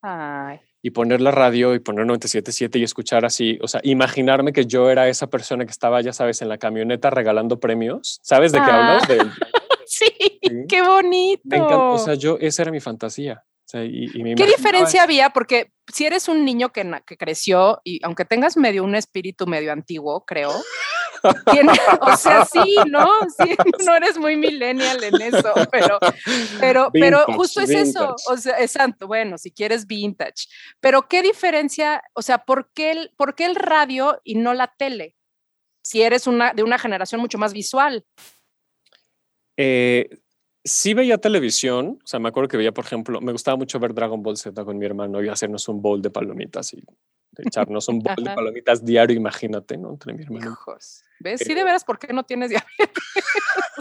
Ay. 0.00 0.60
Y 0.82 0.90
poner 0.90 1.20
la 1.20 1.30
radio 1.30 1.74
y 1.74 1.80
poner 1.80 2.06
97.7 2.06 2.80
y 2.80 2.82
escuchar 2.82 3.26
así, 3.26 3.58
o 3.62 3.68
sea, 3.68 3.80
imaginarme 3.84 4.52
que 4.52 4.64
yo 4.64 4.90
era 4.90 5.08
esa 5.08 5.28
persona 5.28 5.66
que 5.66 5.70
estaba, 5.70 6.00
ya 6.00 6.14
sabes, 6.14 6.40
en 6.40 6.48
la 6.48 6.56
camioneta 6.56 7.10
regalando 7.10 7.60
premios. 7.60 8.20
¿Sabes 8.22 8.52
de 8.52 8.58
qué 8.58 8.70
ah. 8.70 8.98
hablas? 8.98 9.28
sí, 9.86 10.40
qué 10.68 10.82
bonito. 10.82 11.92
O 11.92 11.98
sea, 11.98 12.14
yo, 12.14 12.38
esa 12.40 12.62
era 12.62 12.70
mi 12.70 12.80
fantasía. 12.80 13.44
¿Qué 13.70 14.46
diferencia 14.46 15.02
había? 15.02 15.30
Porque 15.30 15.72
si 15.92 16.06
eres 16.06 16.28
un 16.28 16.44
niño 16.44 16.70
que, 16.70 16.88
que, 17.06 17.16
creció 17.16 17.80
y 17.82 17.98
aunque 18.04 18.24
tengas 18.24 18.56
medio 18.56 18.84
un 18.84 18.94
espíritu 18.94 19.46
medio 19.46 19.72
antiguo, 19.72 20.24
creo, 20.24 20.52
o 22.00 22.16
sea, 22.16 22.44
sí, 22.44 22.76
¿no? 22.88 23.08
Sí, 23.36 23.56
no 23.84 23.96
eres 23.96 24.18
muy 24.18 24.36
millennial 24.36 25.02
en 25.02 25.20
eso, 25.20 25.52
pero, 25.70 25.98
pero, 26.60 26.90
pero 26.92 27.24
justo 27.34 27.60
es 27.60 27.70
eso, 27.70 28.14
o 28.28 28.36
sea, 28.36 28.58
es 28.58 28.72
santo, 28.72 29.06
bueno, 29.06 29.38
si 29.38 29.50
quieres 29.50 29.86
vintage, 29.86 30.46
pero 30.80 31.08
¿qué 31.08 31.22
diferencia, 31.22 32.02
o 32.14 32.22
sea, 32.22 32.44
¿por 32.44 32.70
qué 32.72 32.92
el, 32.92 33.10
por 33.16 33.34
qué 33.34 33.46
el 33.46 33.54
radio 33.54 34.20
y 34.24 34.36
no 34.36 34.54
la 34.54 34.72
tele? 34.76 35.16
Si 35.82 36.02
eres 36.02 36.26
una, 36.26 36.52
de 36.54 36.62
una 36.62 36.78
generación 36.78 37.20
mucho 37.20 37.36
más 37.36 37.52
visual. 37.52 38.06
Eh, 39.56 40.08
sí 40.64 40.94
veía 40.94 41.18
televisión, 41.18 41.98
o 42.02 42.06
sea, 42.06 42.18
me 42.18 42.28
acuerdo 42.28 42.48
que 42.48 42.56
veía, 42.56 42.72
por 42.72 42.84
ejemplo, 42.84 43.20
me 43.20 43.32
gustaba 43.32 43.56
mucho 43.56 43.78
ver 43.78 43.94
Dragon 43.94 44.22
Ball 44.22 44.36
Z 44.36 44.64
con 44.64 44.78
mi 44.78 44.86
hermano 44.86 45.22
y 45.22 45.28
hacernos 45.28 45.68
un 45.68 45.82
bowl 45.82 46.00
de 46.00 46.10
palomitas 46.10 46.72
y 46.72 46.82
echarnos 47.38 47.88
un 47.88 48.00
bowl 48.00 48.16
de 48.16 48.34
palomitas 48.34 48.84
diario, 48.84 49.16
imagínate, 49.16 49.76
¿no? 49.76 49.90
Entre 49.90 50.12
mi 50.12 50.22
hermano. 50.22 50.52
Hijos. 50.52 51.02
¿Ves? 51.20 51.40
Sí, 51.44 51.54
de 51.54 51.60
eh, 51.60 51.64
veras, 51.64 51.84
¿por 51.84 51.98
qué 51.98 52.12
no 52.12 52.24
tienes 52.24 52.50
diabetes? 52.50 53.04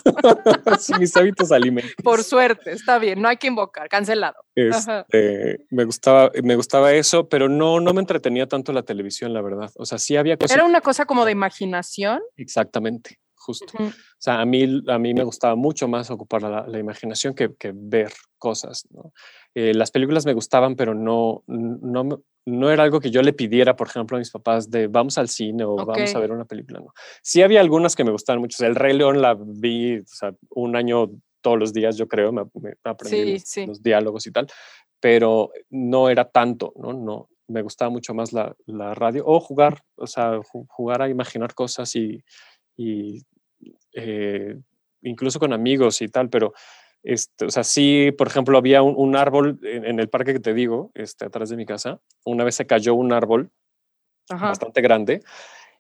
sí, 0.80 0.94
mis 1.00 1.16
hábitos 1.18 1.52
alimenticios. 1.52 2.04
Por 2.04 2.24
suerte, 2.24 2.72
está 2.72 3.00
bien, 3.00 3.22
no 3.22 3.28
hay 3.28 3.38
que 3.38 3.48
invocar, 3.48 3.90
cancelado. 3.90 4.46
Este, 4.56 5.66
me, 5.70 5.84
gustaba, 5.84 6.32
me 6.44 6.56
gustaba 6.56 6.94
eso, 6.94 7.28
pero 7.28 7.50
no, 7.50 7.80
no 7.80 7.94
me 7.94 8.00
entretenía 8.00 8.48
tanto 8.48 8.72
la 8.72 8.84
televisión, 8.84 9.34
la 9.34 9.42
verdad. 9.42 9.72
O 9.76 9.86
sea, 9.86 9.98
sí 9.98 10.16
había 10.16 10.38
cosas. 10.38 10.56
¿Era 10.56 10.66
una 10.66 10.82
cosa 10.82 11.06
como 11.06 11.26
de 11.26 11.32
imaginación? 11.32 12.22
Exactamente 12.38 13.20
justo. 13.44 13.66
O 13.78 13.92
sea, 14.18 14.40
a 14.40 14.46
mí, 14.46 14.82
a 14.88 14.98
mí 14.98 15.14
me 15.14 15.24
gustaba 15.24 15.56
mucho 15.56 15.88
más 15.88 16.10
ocupar 16.10 16.44
la, 16.44 16.66
la 16.68 16.80
imaginación 16.80 17.34
que, 17.34 17.54
que, 17.56 17.72
ver 17.76 18.12
cosas. 18.38 18.88
¿no? 18.92 19.14
Eh, 19.54 19.74
las 19.74 19.92
películas 19.92 20.26
me 20.26 20.34
gustaban, 20.34 20.76
pero 20.76 20.96
no, 20.96 21.44
no, 21.48 22.24
no 22.46 22.72
era 22.72 22.84
algo 22.84 23.00
que 23.00 23.12
yo 23.12 23.22
le 23.22 23.34
pidiera, 23.34 23.76
por 23.76 23.88
ejemplo, 23.88 24.18
a 24.18 24.20
mis 24.20 24.32
papás 24.32 24.70
de 24.70 24.88
vamos 24.88 25.18
al 25.18 25.30
cine 25.30 25.66
o 25.66 25.76
vamos 25.76 26.16
a 26.16 26.20
ver 26.20 26.32
una 26.32 26.46
película. 26.46 26.80
No. 26.80 26.94
Sí 27.22 27.42
había 27.42 27.62
algunas 27.62 27.96
que 27.96 28.04
me 28.04 28.12
gustaban 28.12 28.42
mucho. 28.42 28.66
El 28.66 28.76
Rey 28.76 28.96
León 28.98 29.22
la 29.22 29.38
vi 29.38 30.00
o 30.00 30.06
sea, 30.06 30.34
un 30.50 30.76
año 30.76 31.12
todos 31.42 31.60
los 31.60 31.74
días, 31.74 31.98
yo 31.98 32.08
creo, 32.08 32.32
me, 32.32 32.44
aprendí 32.86 33.38
los, 33.68 33.84
diálogos 33.84 34.26
y 34.28 34.32
tal, 34.32 34.48
pero 35.02 35.52
no 35.70 36.10
era 36.10 36.24
tanto, 36.24 36.72
¿no? 36.78 36.94
no 36.94 37.28
me 37.48 37.62
gustaba 37.62 37.92
mucho 37.92 38.14
más 38.14 38.34
la, 38.34 38.56
la 38.66 38.94
radio 38.94 39.24
o 39.26 39.40
jugar, 39.40 39.84
o 39.96 40.08
sea, 40.08 40.40
jugar 40.44 41.02
a 41.02 41.10
imaginar 41.10 41.54
cosas 41.54 41.96
y, 41.96 42.24
y 42.76 43.22
eh, 43.94 44.58
incluso 45.02 45.40
con 45.40 45.54
amigos 45.54 46.02
y 46.02 46.08
tal, 46.08 46.30
pero 46.30 46.54
este, 47.04 47.46
o 47.46 47.52
sea, 47.52 47.64
sí, 47.64 48.14
por 48.18 48.28
ejemplo, 48.28 48.58
había 48.58 48.82
un, 48.82 49.16
árbol 49.18 49.60
en, 49.64 50.00
el 50.00 50.10
parque 50.10 50.34
que 50.34 50.40
te 50.40 50.54
digo, 50.54 50.92
este, 50.94 51.26
atrás 51.26 51.50
de 51.50 51.58
mi 51.58 51.66
casa, 51.66 52.00
una 52.24 52.46
vez 52.46 52.56
se 52.56 52.66
cayó 52.66 52.96
un 52.96 53.12
árbol 53.12 53.52
bastante 54.30 54.82
grande 54.82 55.22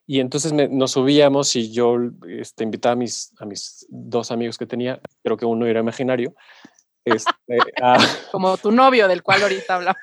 y 0.06 0.20
entonces 0.20 0.52
nos 0.52 0.92
subíamos 0.92 1.56
y 1.56 1.72
yo 1.72 1.98
este, 2.28 2.66
invitaba 2.66 2.94
a 2.94 2.98
mis, 2.98 3.34
a 3.40 3.46
mis 3.46 3.86
dos 3.90 4.32
amigos 4.32 4.58
que 4.58 4.66
tenía, 4.66 5.00
creo 5.24 5.38
que 5.38 5.46
uno 5.46 5.66
era 5.66 5.80
imaginario. 5.80 6.36
Este, 7.06 7.32
Como 8.32 8.58
tu 8.58 8.72
novio, 8.72 9.08
del 9.08 9.24
cual 9.24 9.44
ahorita 9.44 9.76
hablamos. 9.76 10.02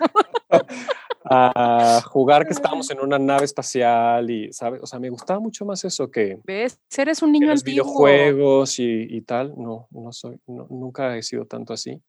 a 1.30 2.02
jugar 2.06 2.44
que 2.44 2.52
estábamos 2.52 2.90
en 2.90 3.00
una 3.00 3.18
nave 3.18 3.44
espacial 3.44 4.28
y, 4.30 4.52
¿sabes? 4.52 4.80
O 4.82 4.86
sea, 4.86 4.98
me 4.98 5.08
gustaba 5.08 5.38
mucho 5.38 5.64
más 5.64 5.84
eso 5.84 6.10
que... 6.10 6.38
¿Ves? 6.44 6.78
Eres 6.96 7.22
un 7.22 7.32
niño 7.32 7.46
los 7.46 7.62
videojuegos 7.62 8.78
y, 8.80 9.06
y, 9.08 9.20
tal. 9.22 9.54
No, 9.56 9.86
no 9.90 10.12
soy, 10.12 10.38
nunca 10.46 11.16
he 11.16 11.22
sido 11.22 11.46
tanto 11.46 11.72
así. 11.72 12.02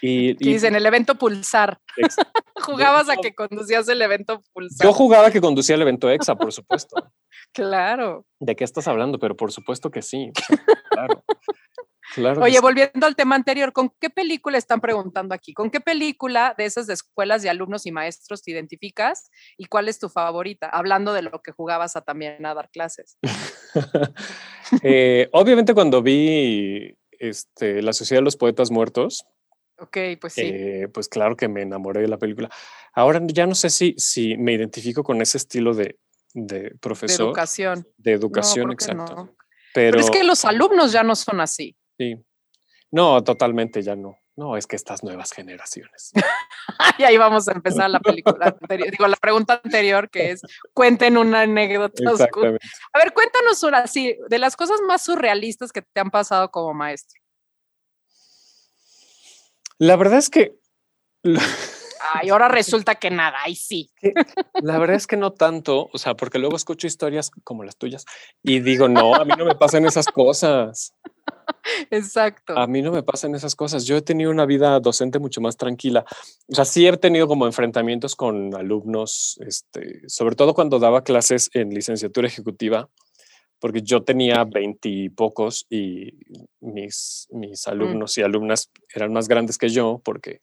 Y, 0.00 0.36
y 0.40 0.64
en 0.64 0.74
el 0.74 0.86
evento 0.86 1.14
Pulsar. 1.16 1.78
Jugabas 2.56 3.08
a 3.08 3.16
que 3.16 3.34
conducías 3.34 3.86
el 3.88 4.00
evento 4.00 4.42
Pulsar. 4.52 4.86
Yo 4.86 4.92
jugaba 4.92 5.28
a 5.28 5.30
que 5.30 5.40
conducía 5.40 5.76
el 5.76 5.82
evento 5.82 6.10
EXA, 6.10 6.34
por 6.34 6.52
supuesto. 6.52 6.96
claro. 7.52 8.24
¿De 8.40 8.56
qué 8.56 8.64
estás 8.64 8.88
hablando? 8.88 9.18
Pero 9.18 9.36
por 9.36 9.52
supuesto 9.52 9.90
que 9.90 10.00
sí. 10.00 10.32
Claro. 10.90 11.22
Oye, 12.16 12.60
volviendo 12.60 13.06
al 13.06 13.16
tema 13.16 13.36
anterior, 13.36 13.72
¿con 13.72 13.92
qué 14.00 14.10
película 14.10 14.58
están 14.58 14.80
preguntando 14.80 15.34
aquí? 15.34 15.52
¿Con 15.52 15.70
qué 15.70 15.80
película 15.80 16.54
de 16.56 16.64
esas 16.64 16.86
de 16.86 16.94
escuelas 16.94 17.42
de 17.42 17.50
alumnos 17.50 17.86
y 17.86 17.92
maestros 17.92 18.42
te 18.42 18.50
identificas 18.50 19.30
y 19.56 19.66
cuál 19.66 19.88
es 19.88 19.98
tu 19.98 20.08
favorita? 20.08 20.68
Hablando 20.68 21.12
de 21.12 21.22
lo 21.22 21.42
que 21.42 21.52
jugabas 21.52 21.96
a 21.96 22.00
también 22.02 22.44
a 22.46 22.54
dar 22.54 22.70
clases. 22.70 23.18
Eh, 24.82 25.30
obviamente 25.32 25.72
cuando 25.72 26.02
vi 26.02 26.94
este, 27.12 27.80
La 27.80 27.94
Sociedad 27.94 28.20
de 28.20 28.24
los 28.24 28.36
Poetas 28.36 28.70
Muertos, 28.70 29.24
Ok, 29.80 29.96
pues 30.20 30.32
sí. 30.32 30.42
Eh, 30.44 30.88
pues 30.92 31.08
claro 31.08 31.36
que 31.36 31.48
me 31.48 31.62
enamoré 31.62 32.00
de 32.02 32.08
la 32.08 32.18
película. 32.18 32.50
Ahora 32.92 33.20
ya 33.24 33.46
no 33.46 33.54
sé 33.54 33.70
si, 33.70 33.94
si 33.96 34.36
me 34.36 34.52
identifico 34.52 35.04
con 35.04 35.22
ese 35.22 35.38
estilo 35.38 35.72
de, 35.72 35.98
de 36.34 36.74
profesor. 36.80 37.18
De 37.18 37.30
educación. 37.30 37.88
De 37.96 38.12
educación, 38.12 38.72
exacto. 38.72 39.34
Pero, 39.74 40.00
es 40.00 40.10
que 40.10 40.24
los 40.24 40.44
alumnos 40.44 40.92
ya 40.92 41.02
no 41.02 41.14
son 41.14 41.40
así. 41.40 41.76
Sí. 41.98 42.16
No, 42.90 43.22
totalmente 43.22 43.82
ya 43.82 43.96
no. 43.96 44.18
No, 44.36 44.56
es 44.56 44.68
que 44.68 44.76
estas 44.76 45.02
nuevas 45.02 45.32
generaciones. 45.32 46.12
y 46.98 47.02
ahí 47.02 47.16
vamos 47.16 47.48
a 47.48 47.52
empezar 47.52 47.90
la 47.90 47.98
película 47.98 48.56
digo, 48.68 49.08
la 49.08 49.16
pregunta 49.16 49.60
anterior 49.64 50.08
que 50.08 50.30
es, 50.30 50.42
cuenten 50.72 51.18
una 51.18 51.40
anécdota. 51.40 52.02
A 52.92 52.98
ver, 52.98 53.12
cuéntanos 53.12 53.62
una, 53.64 53.88
sí, 53.88 54.16
de 54.28 54.38
las 54.38 54.54
cosas 54.54 54.80
más 54.86 55.04
surrealistas 55.04 55.72
que 55.72 55.82
te 55.82 56.00
han 56.00 56.10
pasado 56.10 56.52
como 56.52 56.72
maestro. 56.72 57.20
La 59.78 59.96
verdad 59.96 60.18
es 60.18 60.30
que... 60.30 60.56
Ay, 62.14 62.30
ahora 62.30 62.48
resulta 62.48 62.94
que 62.96 63.10
nada, 63.10 63.38
ahí 63.42 63.54
sí. 63.54 63.90
La 64.62 64.78
verdad 64.78 64.96
es 64.96 65.06
que 65.06 65.16
no 65.16 65.32
tanto, 65.32 65.88
o 65.92 65.98
sea, 65.98 66.14
porque 66.14 66.38
luego 66.38 66.56
escucho 66.56 66.86
historias 66.86 67.30
como 67.44 67.64
las 67.64 67.76
tuyas 67.76 68.04
y 68.42 68.60
digo, 68.60 68.88
no, 68.88 69.14
a 69.14 69.24
mí 69.24 69.32
no 69.36 69.44
me 69.44 69.54
pasan 69.54 69.84
esas 69.86 70.06
cosas. 70.06 70.94
Exacto. 71.90 72.56
A 72.58 72.66
mí 72.66 72.82
no 72.82 72.92
me 72.92 73.02
pasan 73.02 73.34
esas 73.34 73.54
cosas. 73.54 73.84
Yo 73.84 73.96
he 73.96 74.02
tenido 74.02 74.30
una 74.30 74.46
vida 74.46 74.78
docente 74.80 75.18
mucho 75.18 75.40
más 75.40 75.56
tranquila. 75.56 76.04
O 76.46 76.54
sea, 76.54 76.64
sí 76.64 76.86
he 76.86 76.96
tenido 76.96 77.26
como 77.28 77.46
enfrentamientos 77.46 78.16
con 78.16 78.54
alumnos, 78.54 79.38
este, 79.46 80.02
sobre 80.08 80.36
todo 80.36 80.54
cuando 80.54 80.78
daba 80.78 81.02
clases 81.04 81.50
en 81.54 81.70
licenciatura 81.70 82.28
ejecutiva. 82.28 82.88
porque 83.60 83.82
yo 83.82 84.04
tenía 84.04 84.44
veintipocos 84.44 85.66
y, 85.68 86.12
mis, 86.60 87.26
mis 87.32 87.66
Mm. 87.66 87.70
alumnos 87.70 88.16
y 88.16 88.22
alumnas 88.22 88.70
eran 88.94 89.12
más 89.12 89.26
grandes 89.26 89.58
que 89.58 89.68
yo, 89.68 90.00
porque 90.04 90.42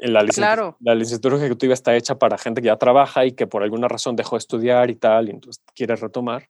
en 0.00 0.12
la, 0.12 0.22
licenciatura, 0.22 0.54
Claro. 0.54 0.76
la 0.80 0.94
licenciatura 0.94 1.36
ejecutiva 1.36 1.74
está 1.74 1.96
hecha 1.96 2.18
para 2.18 2.38
gente 2.38 2.60
que 2.60 2.66
ya 2.66 2.76
trabaja 2.76 3.24
y 3.24 3.32
que 3.32 3.46
por 3.46 3.62
alguna 3.62 3.88
razón 3.88 4.16
dejó 4.16 4.36
de 4.36 4.38
estudiar 4.38 4.90
y 4.90 4.96
tal, 4.96 5.28
y 5.28 5.30
entonces 5.32 5.62
quiere 5.74 5.96
retomar. 5.96 6.48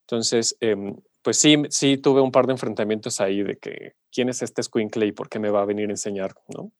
Entonces, 0.00 0.56
em, 0.60 0.96
pues 1.22 1.38
sí, 1.38 1.62
sí 1.70 1.96
tuve 1.96 2.20
un 2.20 2.30
par 2.30 2.46
de 2.46 2.52
enfrentamientos 2.52 3.20
ahí 3.20 3.42
de 3.42 3.56
que 3.56 3.94
quién 4.12 4.28
es 4.28 4.42
este 4.42 4.62
squinkle 4.62 5.06
y 5.06 5.12
por 5.12 5.28
qué 5.28 5.38
me 5.38 5.50
va 5.50 5.62
a 5.62 5.64
venir 5.64 5.88
a 5.88 5.92
enseñar, 5.92 6.34
¿no? 6.54 6.70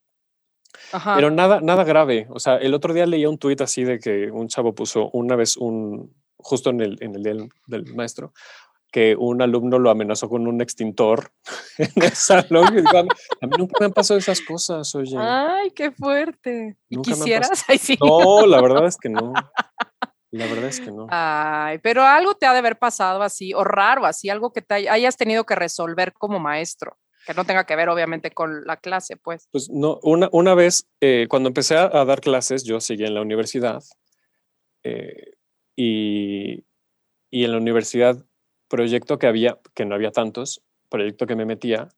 Ajá. 0.93 1.15
Pero 1.15 1.31
nada, 1.31 1.61
nada 1.61 1.85
grave. 1.85 2.27
O 2.31 2.39
sea, 2.41 2.57
el 2.57 2.75
otro 2.75 2.93
día 2.93 3.07
leía 3.07 3.31
un 3.31 3.39
tuit 3.39 3.61
así 3.61 3.85
de 3.85 3.99
que 3.99 4.31
un 4.31 4.49
chavo 4.49 4.75
puso 4.75 5.09
una 5.13 5.37
vez 5.37 5.57
un, 5.57 6.13
justo 6.37 6.71
en 6.71 6.81
el, 6.81 6.99
en 7.01 7.15
el 7.15 7.23
día 7.23 7.35
del, 7.35 7.49
del 7.67 7.95
maestro, 7.95 8.33
que 8.95 9.17
un 9.19 9.43
alumno 9.43 9.81
lo 9.81 9.91
amenazó 9.91 10.29
con 10.29 10.47
un 10.47 10.61
extintor 10.61 11.33
en 11.79 11.91
el 12.01 12.13
salón. 12.13 12.77
Digo, 12.77 12.97
a, 12.97 13.03
mí, 13.03 13.09
nunca 13.59 13.75
me 13.81 13.87
han 13.87 13.93
pasado 13.93 14.19
esas 14.19 14.41
cosas, 14.41 14.95
oye. 14.95 15.17
Ay, 15.19 15.73
qué 15.73 15.91
fuerte. 15.91 16.77
¿Y 16.89 17.03
quisieras? 17.03 17.65
Ay, 17.69 17.79
sí. 17.79 17.99
No, 18.01 18.47
la 18.47 18.63
verdad 18.63 18.87
es 18.87 18.97
que 18.97 19.09
no. 19.09 19.33
La 20.31 20.47
verdad 20.47 20.67
es 20.67 20.79
que 20.81 20.93
no. 20.93 21.09
Ay, 21.11 21.79
pero 21.79 22.05
algo 22.05 22.37
te 22.37 22.47
ha 22.47 22.53
de 22.53 22.61
haber 22.61 22.79
pasado 22.79 23.21
así, 23.23 23.53
o 23.53 23.65
raro, 23.65 24.07
así, 24.07 24.31
algo 24.31 24.53
que 24.53 24.63
te 24.63 24.75
hay- 24.75 24.87
hayas 24.87 25.17
tenido 25.17 25.43
que 25.43 25.57
resolver 25.57 26.13
como 26.13 26.39
maestro, 26.39 26.97
que 27.27 27.35
no 27.35 27.45
tenga 27.45 27.67
que 27.67 27.75
ver 27.75 27.89
obviamente 27.89 28.31
con 28.31 28.65
la 28.65 28.77
clase, 28.77 29.17
pues. 29.17 29.49
Pues 29.51 29.71
no, 29.71 29.99
una, 30.05 30.29
una 30.31 30.55
vez, 30.55 30.89
eh, 31.01 31.27
cuando 31.29 31.49
empecé 31.49 31.77
a, 31.77 31.91
a 31.93 32.05
dar 32.05 32.21
clases, 32.21 32.63
yo 32.63 32.79
seguía 32.81 33.09
en 33.09 33.15
la 33.15 33.23
universidad 33.23 33.83
eh, 34.85 35.33
y, 35.75 36.65
y 37.31 37.45
en 37.45 37.51
la 37.51 37.59
universidad, 37.59 38.25
proyecto 38.79 39.19
que 39.21 39.29
había, 39.29 39.59
que 39.73 39.85
no 39.85 39.95
había 39.95 40.11
tantos, 40.11 40.61
proyecto 40.89 41.27
que 41.29 41.37
me 41.37 41.45
metía, 41.45 41.89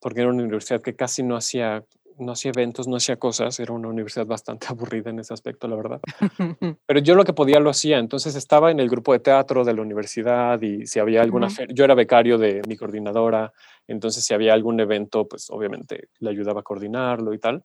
porque 0.00 0.20
era 0.22 0.30
una 0.30 0.42
universidad 0.42 0.82
que 0.82 0.96
casi 0.96 1.22
no 1.22 1.36
hacía, 1.36 1.84
no 2.18 2.32
hacía 2.32 2.50
eventos, 2.50 2.88
no 2.88 2.96
hacía 2.96 3.16
cosas, 3.18 3.60
era 3.60 3.72
una 3.72 3.86
universidad 3.88 4.26
bastante 4.26 4.66
aburrida 4.70 5.10
en 5.10 5.20
ese 5.20 5.32
aspecto, 5.32 5.68
la 5.68 5.76
verdad. 5.76 6.00
Pero 6.86 7.00
yo 7.00 7.14
lo 7.14 7.22
que 7.24 7.32
podía 7.34 7.60
lo 7.60 7.70
hacía, 7.70 7.98
entonces 7.98 8.34
estaba 8.34 8.72
en 8.72 8.80
el 8.80 8.88
grupo 8.88 9.12
de 9.12 9.20
teatro 9.20 9.64
de 9.64 9.74
la 9.74 9.82
universidad 9.82 10.60
y 10.60 10.86
si 10.88 10.98
había 10.98 11.22
alguna, 11.22 11.46
Ujú. 11.46 11.54
fe- 11.54 11.66
yo 11.72 11.84
era 11.84 11.94
becario 11.94 12.36
de 12.36 12.62
mi 12.66 12.76
coordinadora, 12.76 13.52
entonces 13.86 14.24
si 14.24 14.34
había 14.34 14.54
algún 14.54 14.80
evento, 14.80 15.28
pues 15.28 15.50
obviamente 15.50 16.08
le 16.18 16.30
ayudaba 16.30 16.60
a 16.60 16.64
coordinarlo 16.64 17.32
y 17.32 17.38
tal. 17.38 17.62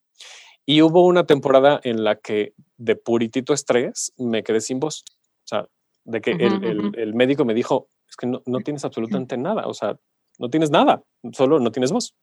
Y 0.64 0.84
hubo 0.84 1.08
una 1.08 1.26
temporada 1.26 1.80
en 1.84 2.04
la 2.04 2.18
que 2.18 2.54
de 2.78 2.96
puritito 2.96 3.52
estrés 3.54 4.14
me 4.18 4.44
quedé 4.44 4.62
sin 4.62 4.80
voz. 4.80 5.04
O 5.44 5.48
sea, 5.48 5.68
de 6.06 6.22
que 6.22 6.32
el, 6.32 6.54
Ujú, 6.58 6.66
el- 6.68 6.80
ujú. 6.82 6.92
el 6.98 7.14
médico 7.16 7.46
me 7.46 7.54
dijo, 7.54 7.88
es 8.14 8.16
que 8.16 8.28
no, 8.28 8.44
no 8.46 8.60
tienes 8.60 8.86
absolutamente 8.86 9.38
nada, 9.38 9.66
o 9.66 9.74
sea, 9.74 9.98
no 10.38 10.50
tienes 10.50 10.70
nada, 10.70 11.02
solo 11.32 11.60
no 11.60 11.72
tienes 11.72 11.92
voz. 11.92 12.14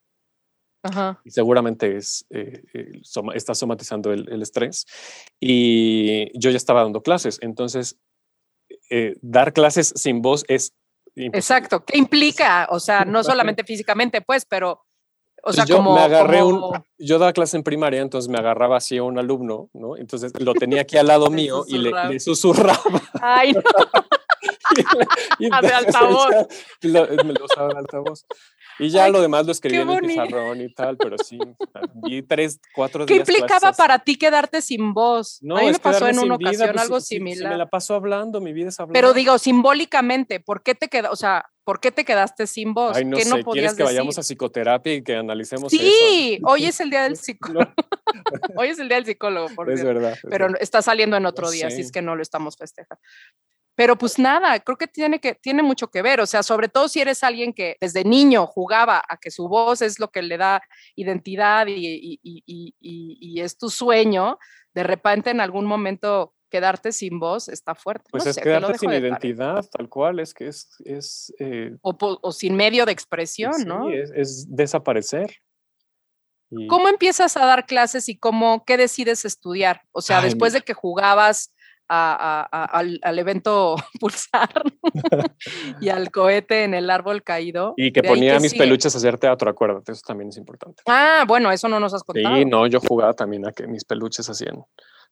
Ajá. 0.84 1.20
Y 1.24 1.30
seguramente 1.30 1.96
es, 1.96 2.24
eh, 2.30 2.62
el 2.72 3.00
soma- 3.04 3.34
está 3.34 3.54
somatizando 3.54 4.12
el, 4.12 4.28
el 4.32 4.40
estrés. 4.40 4.86
Y 5.40 6.30
yo 6.38 6.50
ya 6.50 6.56
estaba 6.56 6.82
dando 6.82 7.02
clases, 7.02 7.38
entonces 7.42 7.98
eh, 8.88 9.14
dar 9.20 9.52
clases 9.52 9.92
sin 9.96 10.22
voz 10.22 10.44
es 10.48 10.72
imposible. 11.16 11.38
Exacto. 11.38 11.84
¿Qué 11.84 11.98
implica? 11.98 12.66
O 12.70 12.78
sea, 12.80 13.04
no 13.04 13.22
solamente 13.24 13.64
físicamente, 13.64 14.22
pues, 14.22 14.46
pero, 14.46 14.80
o 15.42 15.52
sea, 15.52 15.64
yo 15.66 15.76
como. 15.76 15.94
me 15.94 16.00
agarré 16.02 16.42
un, 16.42 16.60
como- 16.60 16.86
yo 16.98 17.18
daba 17.18 17.32
clase 17.32 17.56
en 17.56 17.62
primaria, 17.62 18.00
entonces 18.00 18.30
me 18.30 18.38
agarraba 18.38 18.76
así 18.78 18.96
a 18.96 19.02
un 19.02 19.18
alumno, 19.18 19.68
¿no? 19.74 19.96
Entonces 19.98 20.32
lo 20.40 20.54
tenía 20.54 20.82
aquí 20.82 20.96
al 20.96 21.08
lado 21.08 21.28
mío 21.30 21.64
y 21.68 21.78
le, 21.78 21.90
le 22.08 22.20
susurraba. 22.20 23.02
Ay, 23.20 23.52
no. 23.52 23.60
Y 25.38 25.48
Ah, 25.52 25.60
de 25.60 25.68
altavoz. 25.68 26.30
lo- 26.82 27.06
lo 27.06 27.44
usaba 27.44 27.68
de 27.74 27.78
altavoz. 27.78 28.24
Y 28.78 28.88
ya 28.88 29.04
Ay, 29.04 29.12
lo 29.12 29.20
demás 29.20 29.44
lo 29.44 29.52
escribía 29.52 29.82
en 29.82 29.90
el 29.90 30.00
pizarrón 30.00 30.60
y 30.62 30.72
tal, 30.72 30.96
pero 30.96 31.18
sí, 31.18 31.38
vi 31.96 32.22
tres, 32.22 32.58
cuatro 32.74 33.04
¿Qué 33.04 33.14
días 33.14 33.26
clases 33.26 33.40
implicaba 33.42 33.68
así. 33.70 33.76
para 33.78 33.98
ti 33.98 34.16
quedarte 34.16 34.62
sin 34.62 34.94
voz? 34.94 35.38
No, 35.42 35.58
a 35.58 35.60
mí 35.60 35.72
me 35.72 35.78
pasó 35.78 36.08
en 36.08 36.18
una 36.18 36.38
vida, 36.38 36.48
ocasión 36.50 36.70
pues, 36.72 36.82
algo 36.82 37.00
si- 37.00 37.06
si- 37.06 37.14
si 37.14 37.18
similar. 37.18 37.52
me 37.52 37.58
la 37.58 37.68
paso 37.68 37.94
hablando, 37.94 38.40
mi 38.40 38.54
vida 38.54 38.68
es 38.70 38.80
hablar. 38.80 38.94
Pero 38.94 39.12
digo, 39.12 39.36
simbólicamente, 39.38 40.40
¿por 40.40 40.62
qué 40.62 40.74
te 40.74 40.88
queda, 40.88 41.10
o 41.10 41.16
sea, 41.16 41.44
por 41.62 41.78
qué 41.80 41.92
te 41.92 42.06
quedaste 42.06 42.46
sin 42.46 42.72
voz? 42.72 42.96
Ay, 42.96 43.04
no 43.04 43.18
¿Qué 43.18 43.24
sé, 43.24 43.28
no 43.28 43.34
¿quieres 43.34 43.44
podías 43.44 43.74
que 43.74 43.82
vayamos 43.82 44.16
decir? 44.16 44.20
a 44.20 44.24
psicoterapia 44.34 44.94
y 44.94 45.02
que 45.02 45.14
analicemos 45.14 45.70
eso? 45.72 45.82
Sí, 45.82 46.40
hoy 46.44 46.64
es 46.64 46.80
el 46.80 46.88
día 46.88 47.02
del 47.02 47.16
psicólogo. 47.16 47.70
Hoy 48.56 48.68
es 48.68 48.78
el 48.78 48.88
día 48.88 48.96
del 48.96 49.06
psicólogo, 49.06 49.48
por 49.54 49.70
es 49.70 49.84
verdad. 49.84 50.12
es 50.14 50.20
Pero 50.28 50.46
verdad. 50.46 50.58
está 50.62 50.82
saliendo 50.82 51.16
en 51.16 51.26
otro 51.26 51.50
día, 51.50 51.66
así 51.68 51.76
sé. 51.76 51.82
es 51.82 51.92
que 51.92 52.02
no 52.02 52.16
lo 52.16 52.22
estamos 52.22 52.56
festejando. 52.56 53.00
Pero 53.80 53.96
pues 53.96 54.18
nada, 54.18 54.60
creo 54.60 54.76
que 54.76 54.86
tiene, 54.86 55.20
que 55.22 55.34
tiene 55.34 55.62
mucho 55.62 55.88
que 55.90 56.02
ver, 56.02 56.20
o 56.20 56.26
sea, 56.26 56.42
sobre 56.42 56.68
todo 56.68 56.86
si 56.86 57.00
eres 57.00 57.24
alguien 57.24 57.54
que 57.54 57.78
desde 57.80 58.04
niño 58.04 58.46
jugaba 58.46 59.02
a 59.08 59.16
que 59.16 59.30
su 59.30 59.48
voz 59.48 59.80
es 59.80 59.98
lo 59.98 60.10
que 60.10 60.20
le 60.20 60.36
da 60.36 60.60
identidad 60.96 61.66
y, 61.66 62.18
y- 62.22 62.74
y- 62.78 63.40
es 63.40 63.56
tu 63.56 63.70
sueño, 63.70 64.38
de 64.74 64.82
repente 64.82 65.30
en 65.30 65.40
algún 65.40 65.64
momento 65.64 66.34
quedarte 66.50 66.92
sin 66.92 67.18
voz 67.18 67.48
está 67.48 67.74
fuerte. 67.74 68.04
Pues 68.10 68.24
no 68.26 68.28
es 68.30 68.34
sé, 68.36 68.42
quedarte 68.42 68.76
sin 68.76 68.90
tarea. 68.90 69.00
identidad, 69.08 69.64
tal 69.72 69.88
cual, 69.88 70.20
es 70.20 70.34
que 70.34 70.48
es, 70.48 70.68
es, 70.84 71.32
eh, 71.38 71.74
O, 71.80 72.32
sin 72.32 72.56
medio 72.56 72.84
de 72.84 72.92
expresión, 72.92 73.54
sí, 73.54 73.64
¿no? 73.64 73.88
es, 73.88 74.10
es 74.14 74.44
desaparecer. 74.54 75.36
Y- 76.50 76.66
¿Cómo 76.66 76.88
empiezas 76.90 77.34
a 77.38 77.46
dar 77.46 77.64
clases 77.64 78.10
y 78.10 78.18
cómo, 78.18 78.62
qué 78.66 78.76
decides 78.76 79.24
estudiar? 79.24 79.80
O 79.90 80.02
sea, 80.02 80.18
Ay, 80.18 80.24
después 80.24 80.52
mira. 80.52 80.60
de 80.60 80.64
que 80.66 80.74
jugabas 80.74 81.54
a- 81.92 82.48
a- 82.52 82.64
al, 82.66 82.98
al 83.02 83.18
evento 83.18 83.74
Pulsar 84.00 84.48
y 85.80 85.88
al 85.90 86.10
cohete 86.10 86.64
en 86.64 86.74
el 86.74 86.88
árbol 86.90 87.22
caído. 87.22 87.74
Y 87.76 87.92
que 87.92 88.00
¿de 88.02 88.08
ponía 88.08 88.34
qué 88.34 88.40
mis 88.40 88.54
peluches 88.54 88.94
a 88.94 88.98
hacer 88.98 89.18
teatro, 89.18 89.50
acuérdate, 89.50 89.92
eso 89.92 90.02
también 90.06 90.28
es 90.28 90.36
importante. 90.36 90.82
Ah, 90.86 91.24
bueno, 91.26 91.50
eso 91.50 91.68
no 91.68 91.80
nos 91.80 91.92
has 91.94 92.02
contado. 92.04 92.36
Sí, 92.36 92.44
no, 92.44 92.66
yo 92.66 92.78
jugaba 92.80 93.12
también 93.14 93.46
a 93.46 93.52
que 93.52 93.66
mis 93.66 93.84
peluches 93.84 94.28
hacían 94.30 94.62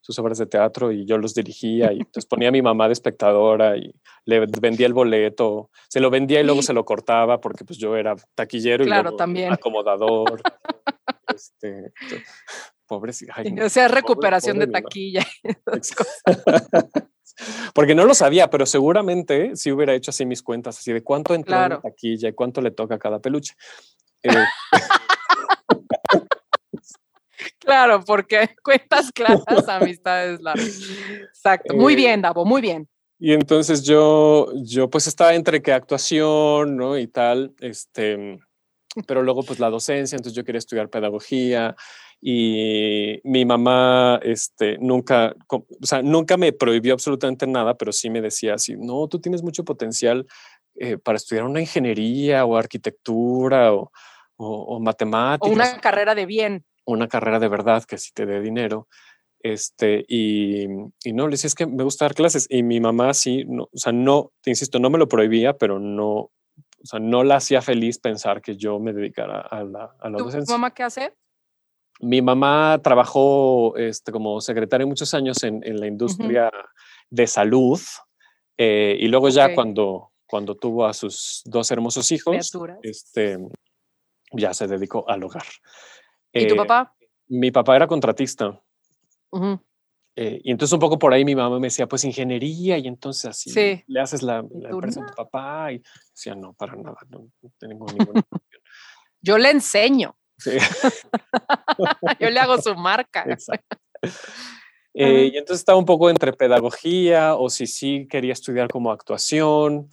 sus 0.01 0.17
obras 0.21 0.39
de 0.39 0.47
teatro 0.47 0.93
y 0.93 1.05
yo 1.05 1.19
los 1.19 1.35
dirigía 1.35 1.93
y 1.93 1.97
entonces 1.99 2.25
ponía 2.27 2.51
a 2.51 2.53
mi 2.53 2.63
mamá 2.63 2.87
de 2.87 2.93
espectadora 2.93 3.77
y 3.77 3.93
le 4.27 4.47
vendía 4.47 4.87
el 4.87 4.93
boleto, 4.95 5.71
se 5.89 5.99
lo 5.99 6.09
vendía 6.09 6.41
y 6.41 6.45
luego 6.45 6.63
se 6.63 6.73
lo 6.75 6.85
cortaba 6.85 7.41
porque 7.41 7.65
pues 7.65 7.79
yo 7.81 7.97
era 7.97 8.15
taquillero 8.37 8.85
y 8.85 8.87
Claro, 8.87 9.03
luego 9.03 9.17
también. 9.17 9.53
acomodador. 9.53 10.41
este, 11.35 11.93
pobrecita. 12.89 13.35
ay, 13.37 13.55
o 13.61 13.69
sea, 13.69 13.87
pobre- 13.87 13.95
recuperación 14.01 14.57
pobre 14.57 14.67
de 14.67 14.67
mi 14.67 14.73
mamá. 14.73 14.83
taquilla. 14.83 15.27
Porque 17.73 17.95
no 17.95 18.05
lo 18.05 18.15
sabía, 18.15 18.51
pero 18.51 18.67
seguramente 18.67 19.55
si 19.55 19.71
hubiera 19.71 19.95
hecho 19.95 20.11
así 20.11 20.27
mis 20.27 20.43
cuentas, 20.43 20.77
así 20.79 20.93
de 20.93 21.05
cuánto 21.05 21.35
entró 21.35 21.55
en 21.55 21.61
la 21.63 21.67
Claro. 21.69 21.83
taquilla 21.83 22.29
y 22.31 22.33
cuánto 22.33 22.61
le 22.61 22.73
toca 22.73 22.97
a 22.97 22.99
cada 22.99 23.21
peluche. 23.21 23.55
Eh, 24.25 24.31
Claro, 27.61 28.03
porque 28.05 28.57
cuentas 28.65 29.13
claras, 29.13 29.69
amistades 29.69 30.41
largas. 30.41 30.81
Exacto. 31.29 31.75
Muy 31.75 31.93
Eh, 31.93 31.97
bien, 31.97 32.23
Davo, 32.23 32.45
muy 32.45 32.61
bien. 32.61 32.89
y 33.21 33.33
entonces 33.33 33.83
yo, 33.85 34.47
yo 34.65 34.89
pues 34.91 35.07
estaba 35.07 35.35
entre 35.35 35.61
que 35.63 35.73
actuación, 35.73 36.77
¿no? 36.77 36.97
Y 36.99 37.07
tal, 37.09 37.55
este, 37.61 38.39
pero 39.07 39.23
luego 39.23 39.43
pues 39.43 39.59
la 39.61 39.71
docencia, 39.71 40.17
entonces 40.17 40.35
yo 40.35 40.45
quería 40.45 40.59
estudiar 40.59 40.89
pedagogía 40.89 41.77
y 42.21 43.21
mi 43.25 43.45
mamá, 43.45 44.19
este, 44.23 44.77
nunca, 44.79 45.35
o 45.49 45.65
sea, 45.83 46.03
nunca 46.03 46.37
me 46.37 46.53
prohibió 46.53 46.93
absolutamente 46.95 47.47
nada, 47.47 47.77
pero 47.77 47.93
sí 47.93 48.11
me 48.11 48.21
decía 48.21 48.55
así, 48.55 48.75
no, 48.77 49.07
tú 49.09 49.21
tienes 49.21 49.43
mucho 49.43 49.65
potencial 49.65 50.27
eh, 50.77 50.99
para 50.99 51.17
estudiar 51.17 51.45
una 51.45 51.61
ingeniería 51.61 52.45
o 52.45 52.57
arquitectura 52.57 53.73
o, 53.73 53.91
o, 54.37 54.47
o 54.47 54.77
O 54.77 54.81
matemáticas. 54.81 55.55
una 55.55 55.81
carrera 55.81 56.15
de 56.15 56.27
bien. 56.27 56.65
una 56.85 57.07
carrera 57.09 57.39
de 57.39 57.49
verdad 57.49 57.85
que 57.85 57.99
sí 57.99 58.11
te 58.15 58.27
dé 58.27 58.41
dinero. 58.41 58.89
Este, 59.41 60.05
y, 60.09 60.65
y 61.05 61.13
no, 61.13 61.27
le 61.29 61.33
decía, 61.33 61.47
es 61.49 61.55
que 61.55 61.67
me 61.67 61.85
gusta 61.85 62.05
dar 62.07 62.15
clases. 62.15 62.47
Y 62.51 62.63
mi 62.65 62.81
mamá 62.81 63.15
sí, 63.15 63.45
no, 63.47 63.65
o 63.65 63.79
sea, 63.79 63.93
no, 63.93 64.33
te 64.41 64.51
insisto, 64.51 64.81
no 64.81 64.91
me 64.91 64.99
lo 64.99 65.07
prohibía, 65.09 65.57
pero 65.57 65.79
no, 65.79 66.09
o 66.15 66.33
sea, 66.83 66.99
no 66.99 67.23
la 67.23 67.37
hacía 67.37 67.63
feliz 67.63 67.99
pensar 68.01 68.41
que 68.43 68.57
yo 68.57 68.81
me 68.81 68.93
dedicara 68.93 69.41
a 69.41 69.63
la, 69.63 69.95
a 70.01 70.11
la 70.11 70.19
¿Tu 70.19 70.25
docencia. 70.25 70.53
mamá 70.55 70.73
qué 70.75 70.83
hace? 70.83 71.15
Mi 72.01 72.23
mamá 72.23 72.81
trabajó 72.83 73.77
este, 73.77 74.13
como 74.13 74.41
secretaria 74.41 74.87
muchos 74.87 75.13
años 75.15 75.43
en, 75.43 75.63
en 75.65 75.81
la 75.81 75.87
industria 75.87 76.51
de 77.11 77.27
salud 77.27 77.81
eh, 78.57 78.97
y 79.01 79.09
luego 79.09 79.29
ya 79.31 79.55
cuando, 79.55 80.13
cuando 80.27 80.55
tuvo 80.57 80.87
a 80.87 80.93
sus 80.95 81.43
dos 81.45 81.71
hermosos 81.71 82.11
hijos, 82.13 82.51
este, 82.83 83.39
ya 84.33 84.55
se 84.55 84.67
dedicó 84.69 85.09
al 85.09 85.23
hogar. 85.25 85.45
¿Y 86.33 86.47
tu 86.47 86.55
Eh, 86.55 86.57
papá? 86.57 86.95
Mi 87.29 87.51
papá 87.51 87.77
era 87.77 87.87
contratista. 87.87 88.61
Eh, 90.17 90.41
y 90.43 90.51
entonces 90.51 90.73
un 90.73 90.81
poco 90.81 90.99
por 90.99 91.13
ahí 91.13 91.25
mi 91.25 91.35
mamá 91.37 91.59
me 91.61 91.67
decía, 91.69 91.87
pues 91.87 92.05
ingeniería, 92.05 92.77
y 92.79 92.87
entonces 92.89 93.27
así 93.27 93.51
Sí. 93.51 93.85
le 93.87 94.01
haces 94.01 94.23
la, 94.23 94.45
¿Y 94.51 94.61
la 94.63 94.71
empresa 94.71 95.03
a 95.03 95.07
tu 95.07 95.15
papá. 95.15 95.73
Y 95.73 95.83
decía, 96.15 96.35
no, 96.35 96.53
para 96.55 96.75
nada, 96.77 96.97
no, 97.09 97.29
no 97.41 97.53
tengo 97.59 97.87
ninguna. 97.87 98.23
Yo 99.21 99.39
le 99.39 99.51
enseño. 99.51 100.17
Sí, 100.39 100.53
Yo 102.21 102.31
le 102.31 102.41
hago 102.41 102.61
su 102.61 102.75
marca. 102.75 103.25
exacto. 103.29 103.77
Eh, 104.95 105.31
y 105.33 105.37
entonces 105.37 105.61
estaba 105.61 105.79
un 105.79 105.85
poco 105.85 106.11
entre 106.11 106.33
pedagogía 106.33 107.37
o 107.37 107.51
si 107.51 107.69
sí 107.69 108.09
quería 108.11 108.33
estudiar 108.33 108.69
como 108.69 108.91
actuación. 108.91 109.91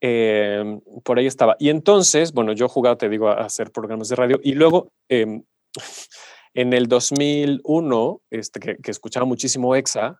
em, 0.00 0.80
por 1.04 1.18
ahí 1.18 1.26
estaba. 1.26 1.56
Y 1.58 1.68
entonces, 1.68 2.32
bueno, 2.32 2.52
yo 2.52 2.66
jugaba, 2.68 2.96
te 2.96 3.10
digo, 3.10 3.28
a 3.28 3.44
hacer 3.44 3.72
programas 3.72 4.08
de 4.08 4.16
radio 4.16 4.40
y 4.42 4.52
luego 4.54 4.90
em, 5.10 5.42
en 6.54 6.72
el 6.72 6.86
2001, 6.88 8.22
este, 8.30 8.60
que, 8.60 8.76
que 8.78 8.90
escuchaba 8.90 9.26
muchísimo 9.26 9.74
EXA, 9.76 10.18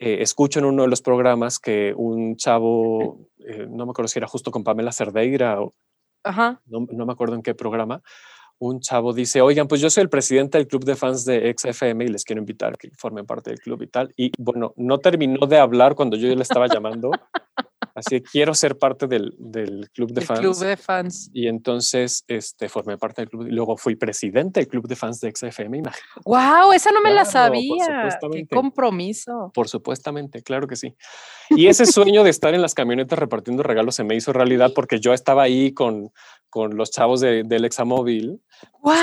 eh, 0.00 0.18
escucho 0.22 0.58
en 0.60 0.64
uno 0.64 0.82
de 0.82 0.88
los 0.88 1.02
programas 1.02 1.58
que 1.60 1.92
un 1.96 2.36
chavo, 2.36 3.28
eh, 3.46 3.66
no 3.68 3.84
me 3.84 3.90
acuerdo 3.90 4.08
si 4.08 4.18
era 4.18 4.26
justo 4.28 4.50
con 4.50 4.64
Pamela 4.64 4.92
Cerdeira 4.92 5.60
o 5.60 5.74
Ajá. 6.24 6.60
no, 6.66 6.86
no 6.90 7.06
me 7.06 7.12
acuerdo 7.12 7.34
en 7.36 7.42
qué 7.42 7.54
programa, 7.54 8.02
un 8.58 8.80
chavo 8.80 9.12
dice, 9.12 9.40
oigan, 9.40 9.68
pues 9.68 9.80
yo 9.80 9.90
soy 9.90 10.02
el 10.02 10.08
presidente 10.08 10.58
del 10.58 10.66
club 10.66 10.84
de 10.84 10.96
fans 10.96 11.24
de 11.24 11.54
XFM 11.56 12.04
y 12.04 12.08
les 12.08 12.24
quiero 12.24 12.40
invitar 12.40 12.74
a 12.74 12.76
que 12.76 12.90
formen 12.96 13.26
parte 13.26 13.50
del 13.50 13.60
club 13.60 13.82
y 13.82 13.86
tal. 13.86 14.12
Y 14.16 14.32
bueno, 14.38 14.74
no 14.76 14.98
terminó 14.98 15.46
de 15.46 15.58
hablar 15.58 15.94
cuando 15.94 16.16
yo 16.16 16.34
le 16.34 16.42
estaba 16.42 16.66
llamando. 16.66 17.10
Así 17.98 18.20
que 18.20 18.22
quiero 18.22 18.54
ser 18.54 18.78
parte 18.78 19.06
del, 19.06 19.34
del 19.38 19.90
club 19.90 20.12
de 20.12 20.20
El 20.20 20.26
fans. 20.26 20.40
club 20.40 20.56
de 20.56 20.76
fans. 20.76 21.30
Y 21.32 21.46
entonces 21.48 22.24
este, 22.28 22.68
formé 22.68 22.96
parte 22.98 23.22
del 23.22 23.30
club 23.30 23.46
y 23.46 23.50
luego 23.50 23.76
fui 23.76 23.96
presidente 23.96 24.60
del 24.60 24.68
club 24.68 24.86
de 24.88 24.96
fans 24.96 25.20
de 25.20 25.30
XFM. 25.34 25.78
Imagínate. 25.78 25.98
Wow, 26.24 26.72
esa 26.72 26.90
no 26.90 27.00
me 27.02 27.10
la 27.10 27.24
Claro, 27.24 27.52
por 27.52 28.12
sabía. 28.12 28.18
Qué 28.32 28.46
compromiso. 28.48 29.50
Por 29.54 29.68
supuestamente, 29.68 30.42
claro 30.42 30.66
que 30.66 30.76
sí. 30.76 30.94
Y 31.50 31.66
ese 31.66 31.86
sueño 31.86 32.24
de 32.24 32.30
estar 32.30 32.54
en 32.54 32.62
las 32.62 32.74
camionetas 32.74 33.18
repartiendo 33.18 33.62
regalos 33.62 33.94
se 33.94 34.04
me 34.04 34.14
hizo 34.14 34.32
realidad 34.32 34.72
porque 34.74 35.00
yo 35.00 35.12
estaba 35.12 35.42
ahí 35.42 35.72
con, 35.72 36.12
con 36.50 36.76
los 36.76 36.90
chavos 36.90 37.20
de, 37.20 37.42
del 37.44 37.64
Examóvil. 37.64 38.40
Wow, 38.80 38.94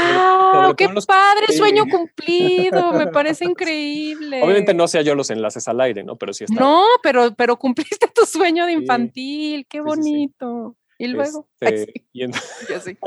sobre 0.64 0.76
qué 0.78 0.88
los- 0.94 1.06
padre 1.06 1.48
sí. 1.50 1.58
sueño 1.58 1.84
cumplido. 1.92 2.94
Me 2.94 3.08
parece 3.08 3.46
increíble. 3.46 4.42
Obviamente 4.42 4.74
no 4.74 4.86
hacía 4.86 5.02
yo 5.02 5.16
los 5.16 5.30
enlaces 5.30 5.68
al 5.68 5.82
aire, 5.82 6.04
¿no? 6.04 6.16
Pero 6.18 6.34
sí 6.34 6.46
estaba. 6.46 6.62
No, 6.62 6.84
pero, 7.04 7.34
pero 7.36 7.58
cumpliste 7.58 8.08
tu 8.16 8.26
sueño 8.26 8.66
de 8.66 8.74
Sí. 8.74 8.80
infantil. 8.80 9.68
Qué 9.70 9.78
Sí, 9.80 9.84
sí, 9.84 9.90
sí. 10.02 10.02
bonito. 10.02 10.76
Y 10.98 11.08
luego. 11.08 11.48
Ay, 11.62 11.74
Este, 11.74 11.92
sí, 11.94 12.08
y, 12.14 12.24
en- 12.24 12.34
sé. 12.34 12.98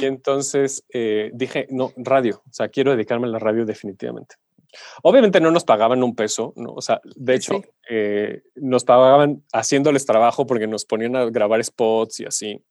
y 0.00 0.04
entonces 0.04 0.84
eh, 0.92 1.30
dije, 1.34 1.66
no, 1.70 1.92
radio, 1.96 2.42
o 2.48 2.52
sea, 2.52 2.68
quiero 2.68 2.92
dedicarme 2.92 3.26
a 3.26 3.30
la 3.30 3.38
radio 3.38 3.64
definitivamente. 3.64 4.36
Obviamente 5.02 5.40
no 5.40 5.50
nos 5.50 5.64
pagaban 5.64 6.02
un 6.02 6.14
peso, 6.14 6.52
¿no? 6.56 6.72
O 6.74 6.82
sea, 6.82 7.00
de 7.16 7.32
Sí, 7.40 7.52
hecho, 7.52 7.62
sí. 7.62 7.70
eh, 7.90 8.42
nos 8.56 8.84
pagaban 8.84 9.42
haciéndoles 9.52 10.04
trabajo 10.04 10.46
porque 10.46 10.66
nos 10.66 10.84
ponían 10.84 11.16
a 11.16 11.24
grabar 11.30 11.64
spots 11.64 12.20
y 12.20 12.26
así. 12.26 12.62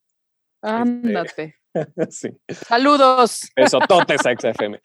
Ándate. 0.61 1.55
sí. 2.09 2.29
Saludos. 2.49 3.49
Besototes 3.55 4.25
a 4.25 4.31
XFM. 4.35 4.79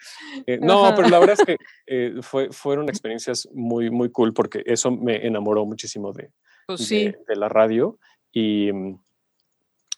Eh, 0.46 0.58
no, 0.60 0.92
pero 0.94 1.08
la 1.08 1.18
verdad 1.18 1.36
es 1.40 1.44
que 1.46 1.56
eh, 1.86 2.14
fue, 2.22 2.50
fueron 2.52 2.88
experiencias 2.88 3.48
muy, 3.52 3.90
muy 3.90 4.10
cool 4.10 4.32
porque 4.32 4.62
eso 4.66 4.90
me 4.90 5.26
enamoró 5.26 5.64
muchísimo 5.64 6.12
de, 6.12 6.30
Pues 6.66 6.80
de- 6.80 6.84
sí. 6.86 7.14
de, 7.26 7.36
la 7.36 7.48
radio 7.48 7.98
y, 8.32 8.70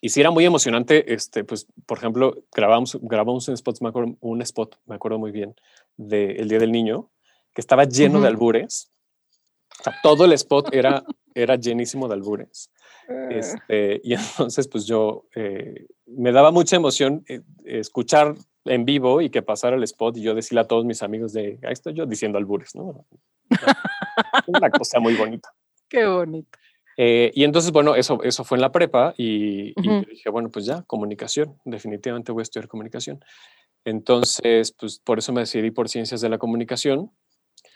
y 0.01 0.09
sí 0.09 0.21
era 0.21 0.31
muy 0.31 0.45
emocionante, 0.45 1.13
este, 1.15 1.45
pues, 1.45 1.67
por 1.87 1.99
ejemplo, 1.99 2.45
grabamos, 2.53 2.99
grabamos 3.03 3.49
un 3.49 3.55
spot, 3.55 3.81
me 3.81 3.89
acuerdo, 3.89 4.17
un 4.21 4.43
spot, 4.43 4.77
me 4.87 4.95
acuerdo 4.97 5.19
muy 5.19 5.31
bien, 5.31 5.55
de 5.97 6.33
El 6.33 6.49
Día 6.49 6.59
del 6.59 6.73
Niño, 6.73 7.11
que 7.55 7.61
estaba 7.61 7.85
lleno 7.85 8.21
de 8.21 8.29
albures. 8.29 8.91
O 9.81 9.83
sea, 9.83 9.95
todo 10.03 10.25
el 10.25 10.33
spot 10.33 10.75
era, 10.75 11.05
era 11.35 11.57
llenísimo 11.57 12.09
de 12.09 12.15
albures. 12.15 12.71
Eh, 13.09 13.39
Este, 13.39 14.01
y 14.03 14.15
entonces, 14.15 14.69
pues 14.69 14.87
yo 14.87 15.25
eh, 15.35 15.87
me 16.07 16.33
daba 16.33 16.51
mucha 16.51 16.77
emoción 16.77 17.25
eh, 17.29 17.43
escuchar 17.65 18.35
en 18.65 18.85
vivo 18.85 19.21
y 19.21 19.31
que 19.31 19.43
pasara 19.43 19.77
el 19.77 19.83
spot 19.83 20.17
y 20.17 20.23
yo 20.23 20.35
decirle 20.35 20.63
a 20.63 20.67
todos 20.67 20.85
mis 20.85 21.03
amigos 21.03 21.33
de, 21.33 21.59
ahí 21.63 21.73
estoy 21.73 21.95
yo 21.95 22.07
diciendo 22.07 22.39
albures, 22.39 22.75
¿no? 22.75 23.05
Una 24.47 24.71
cosa 24.71 25.01
muy 25.01 25.15
bonita. 25.15 25.51
Qué 25.89 26.07
bonito. 26.07 26.59
Eh, 26.97 27.31
y 27.35 27.45
entonces, 27.45 27.73
bueno, 27.73 27.95
eso, 27.95 28.23
eso 28.23 28.45
fue 28.45 28.57
en 28.57 28.63
la 28.63 28.73
prepa 28.73 29.15
y, 29.19 29.69
y 29.71 29.89
Ujú. 29.89 30.03
yo 30.03 30.09
dije, 30.11 30.31
bueno, 30.31 30.49
pues 30.49 30.65
ya, 30.65 30.83
comunicación, 30.83 31.59
definitivamente 31.65 32.33
voy 32.33 32.41
a 32.41 32.45
estudiar 32.45 32.69
comunicación. 32.69 33.23
Entonces, 33.85 34.73
pues 34.73 34.99
por 34.99 35.19
eso 35.19 35.33
me 35.33 35.43
decidí 35.43 35.71
por 35.71 35.89
ciencias 35.89 36.21
de 36.21 36.29
la 36.29 36.39
comunicación. 36.39 37.11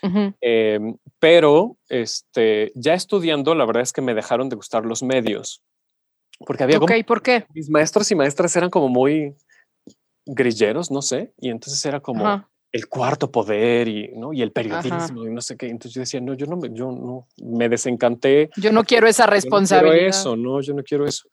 Ujú. 0.03 0.33
Em, 0.41 0.97
pero 1.19 1.77
este, 1.89 2.73
ya 2.75 2.95
estudiando, 2.95 3.55
la 3.55 3.65
verdad 3.65 3.83
es 3.83 3.93
que 3.93 4.01
me 4.03 4.15
dejaron 4.15 4.49
de 4.49 4.57
gustar 4.57 4.85
los 4.87 5.03
medios. 5.03 5.63
Porque 6.47 6.63
había 6.63 6.79
como 6.79 6.95
Ok, 6.95 7.05
¿por 7.07 7.21
qué? 7.23 7.47
mis 7.53 7.69
maestros 7.69 8.11
y 8.11 8.15
maestras 8.15 8.55
eran 8.55 8.71
como 8.71 8.89
muy 8.89 9.35
grilleros, 10.27 10.91
no 10.91 11.03
sé, 11.03 11.33
y 11.39 11.49
entonces 11.51 11.85
era 11.87 12.01
como 12.01 12.27
Ajá. 12.27 12.49
el 12.73 12.87
cuarto 12.89 13.31
poder 13.33 13.89
y, 13.89 14.09
¿no? 14.17 14.33
y 14.33 14.43
el 14.43 14.53
periodismo 14.53 15.27
y 15.27 15.31
no 15.33 15.41
sé 15.41 15.57
qué. 15.57 15.67
Entonces 15.69 15.95
yo 15.95 16.01
decía, 16.01 16.21
no, 16.21 16.35
yo 16.35 16.47
no, 16.47 16.57
me- 16.57 16.71
yo 16.73 16.93
no, 16.93 17.27
me 17.43 17.69
desencanté. 17.69 18.51
Yo 18.57 18.71
no 18.73 18.85
quiero 18.85 19.09
esa 19.09 19.25
yo 19.25 19.27
no 19.27 19.31
quiero 19.31 19.35
responsabilidad. 19.35 20.09
eso, 20.09 20.37
no, 20.37 20.61
yo 20.61 20.75
no 20.75 20.83
quiero 20.83 21.07
eso. 21.07 21.29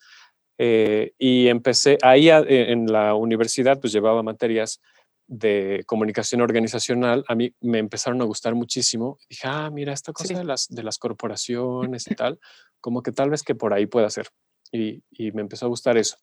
Eh, 0.57 1.11
y 1.19 1.47
empecé 1.49 1.97
ahí 2.01 2.29
a- 2.29 2.39
eh, 2.39 2.71
en 2.71 2.85
la 2.87 3.13
universidad, 3.15 3.79
pues 3.79 3.91
llevaba 3.91 4.23
materias 4.23 4.81
de 5.27 5.83
comunicación 5.85 6.41
organizacional. 6.41 7.23
A 7.27 7.35
mí 7.35 7.53
me 7.61 7.79
empezaron 7.79 8.21
a 8.21 8.25
gustar 8.25 8.55
muchísimo. 8.55 9.17
Dije, 9.29 9.47
ah, 9.47 9.69
mira, 9.71 9.93
esta 9.93 10.13
cosa 10.13 10.27
Sí. 10.29 10.33
de, 10.35 10.43
las, 10.43 10.67
de 10.69 10.83
las 10.83 10.97
corporaciones 10.97 12.07
y 12.09 12.15
tal, 12.15 12.39
como 12.79 13.01
que 13.01 13.11
tal 13.11 13.29
vez 13.29 13.43
que 13.43 13.55
por 13.55 13.73
ahí 13.73 13.85
pueda 13.87 14.09
ser. 14.09 14.27
Y, 14.71 15.03
y 15.11 15.31
me 15.31 15.41
empezó 15.41 15.65
a 15.65 15.69
gustar 15.69 15.97
eso. 15.97 16.17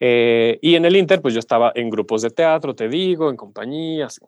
Eh, 0.00 0.58
y 0.62 0.74
en 0.76 0.84
el 0.84 0.96
Inter, 0.96 1.20
pues 1.20 1.34
yo 1.34 1.40
estaba 1.40 1.72
en 1.74 1.90
grupos 1.90 2.22
de 2.22 2.30
teatro, 2.30 2.74
te 2.74 2.88
digo, 2.88 3.30
en 3.30 3.36
compañías, 3.36 4.20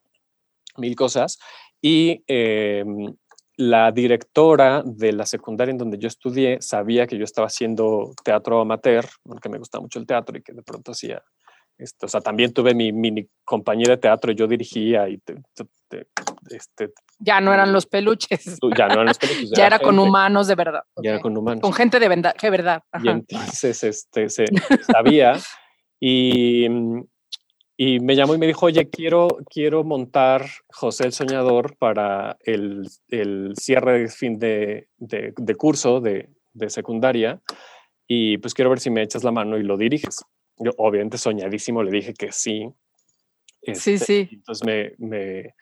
mil 0.77 0.97
cosas. 0.97 1.39
Y 1.81 2.25
em, 2.27 3.15
la 3.57 3.93
directora 3.93 4.83
de 4.85 5.13
la 5.13 5.27
secundaria 5.27 5.71
en 5.71 5.79
donde 5.79 5.99
yo 5.99 6.09
estudié 6.09 6.59
sabía 6.61 7.07
que 7.07 7.17
yo 7.19 7.25
estaba 7.25 7.47
haciendo 7.47 8.13
teatro 8.25 8.61
amateur, 8.61 9.07
porque 9.23 9.49
me 9.49 9.59
gustaba 9.59 9.83
mucho 9.83 9.99
el 9.99 10.07
teatro 10.07 10.37
y 10.39 10.43
que 10.43 10.53
de 10.53 10.63
pronto 10.63 10.93
hacía 10.93 11.23
esto. 11.83 12.07
O 12.07 12.09
sea, 12.09 12.21
también 12.21 12.53
tuve 12.53 12.75
mi 12.75 12.93
mini 12.93 13.27
compañía 13.45 13.87
de 13.89 13.97
teatro, 13.97 14.33
yo 14.33 14.47
dirigía 14.47 15.09
y 15.09 15.19
te- 15.19 15.37
te- 15.55 15.65
te- 15.89 16.07
este, 16.55 16.91
Ya 17.19 17.41
no 17.41 17.53
eran 17.53 17.73
los 17.73 17.87
peluches. 17.87 18.59
ya 18.77 18.87
no 18.89 18.95
eran 18.95 19.07
los 19.07 19.19
peluches, 19.19 19.51
Ya 19.57 19.67
era 19.67 19.79
con 19.79 19.99
humanos 19.99 20.47
de 20.47 20.55
verdad. 20.55 20.83
Ya 21.03 21.11
era 21.11 21.17
ok. 21.19 21.23
con 21.23 21.37
humanos. 21.37 21.63
Con 21.63 21.73
gente 21.73 21.99
de 21.99 22.09
verdad. 22.09 22.35
De 22.41 22.51
verdad. 22.51 22.83
Y 23.03 23.09
entonces 23.09 23.83
este, 23.85 24.29
se 24.29 24.45
sabía 24.93 25.39
y, 25.99 26.67
y 27.77 28.01
me 28.01 28.15
llamó 28.17 28.35
y 28.35 28.39
me 28.39 28.47
dijo, 28.47 28.67
oye, 28.67 28.89
quiero, 28.91 29.29
quiero 29.49 29.85
montar 29.85 30.47
José 30.69 31.05
el 31.07 31.13
Soñador 31.13 31.77
para 31.77 32.37
el, 32.45 32.89
el 33.09 33.53
cierre 33.57 34.01
de 34.01 34.09
fin 34.09 34.39
de, 34.39 34.89
de- 34.99 35.33
de 35.37 35.55
curso 35.55 36.01
de, 36.01 36.29
de 36.53 36.71
secundaria 36.71 37.41
y 38.07 38.39
pues 38.39 38.55
quiero 38.55 38.71
ver 38.71 38.81
si 38.81 38.91
me 38.91 39.03
echas 39.03 39.25
la 39.25 39.31
mano 39.33 39.57
y 39.57 39.63
lo 39.63 39.77
diriges. 39.77 40.25
Yo 40.59 40.73
obviamente 40.79 41.19
soñadísimo 41.19 41.83
le 41.83 41.91
dije 41.91 42.15
que 42.15 42.33
sí. 42.33 42.69
Sí, 43.63 43.93
Este, 43.95 43.99
sí. 43.99 44.29
Entonces 44.33 44.67
me, 44.67 44.93
me, 44.99 45.55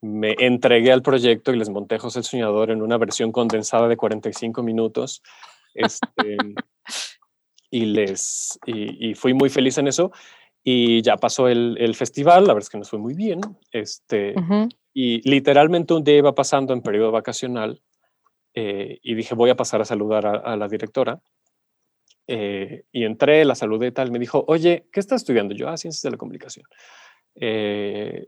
me 0.00 0.34
entregué 0.38 0.92
al 0.92 1.02
proyecto 1.02 1.52
y 1.52 1.58
les 1.58 1.68
monté 1.70 1.98
José 1.98 2.20
el 2.20 2.24
Soñador 2.24 2.70
en 2.70 2.82
una 2.82 2.98
versión 2.98 3.32
condensada 3.32 3.88
de 3.88 3.96
45 3.96 4.62
minutos. 4.62 5.22
Este, 5.74 6.36
y, 7.70 7.86
les, 7.86 8.58
y, 8.66 9.10
y 9.10 9.14
fui 9.14 9.34
muy 9.34 9.48
feliz 9.50 9.78
en 9.78 9.88
eso. 9.88 10.12
Y 10.62 11.00
ya 11.02 11.16
pasó 11.16 11.46
el, 11.46 11.76
el 11.78 11.94
festival, 11.94 12.44
la 12.44 12.52
verdad 12.54 12.66
es 12.66 12.70
que 12.70 12.78
nos 12.78 12.90
fue 12.90 12.98
muy 12.98 13.14
bien. 13.14 13.40
Este, 13.70 14.34
y 14.92 15.28
literalmente 15.28 15.94
un 15.94 16.02
día 16.02 16.16
iba 16.16 16.34
pasando 16.34 16.72
en 16.72 16.82
periodo 16.82 17.12
vacacional 17.12 17.80
eh, 18.52 18.98
y 19.02 19.14
dije, 19.14 19.36
voy 19.36 19.50
a 19.50 19.54
pasar 19.54 19.80
a 19.80 19.84
saludar 19.84 20.26
a, 20.26 20.30
a 20.38 20.56
la 20.56 20.66
directora. 20.66 21.20
Eh, 22.28 22.84
y 22.92 23.04
entré, 23.04 23.44
la 23.44 23.54
saludé 23.54 23.92
tal. 23.92 24.10
Me 24.10 24.18
dijo, 24.18 24.44
oye, 24.48 24.86
¿qué 24.92 25.00
estás 25.00 25.22
estudiando? 25.22 25.54
Yo, 25.54 25.68
ah, 25.68 25.76
ciencias 25.76 26.02
de 26.02 26.10
la 26.10 26.16
comunicación. 26.16 26.66
Eh, 27.36 28.26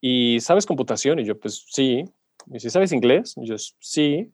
¿Y 0.00 0.40
sabes 0.40 0.66
computación? 0.66 1.18
Y 1.18 1.24
yo, 1.24 1.38
pues 1.38 1.64
sí. 1.68 2.04
Y 2.46 2.52
dice, 2.52 2.70
¿sabes 2.70 2.92
inglés? 2.92 3.34
Y 3.36 3.46
yo, 3.46 3.56
sí. 3.58 4.32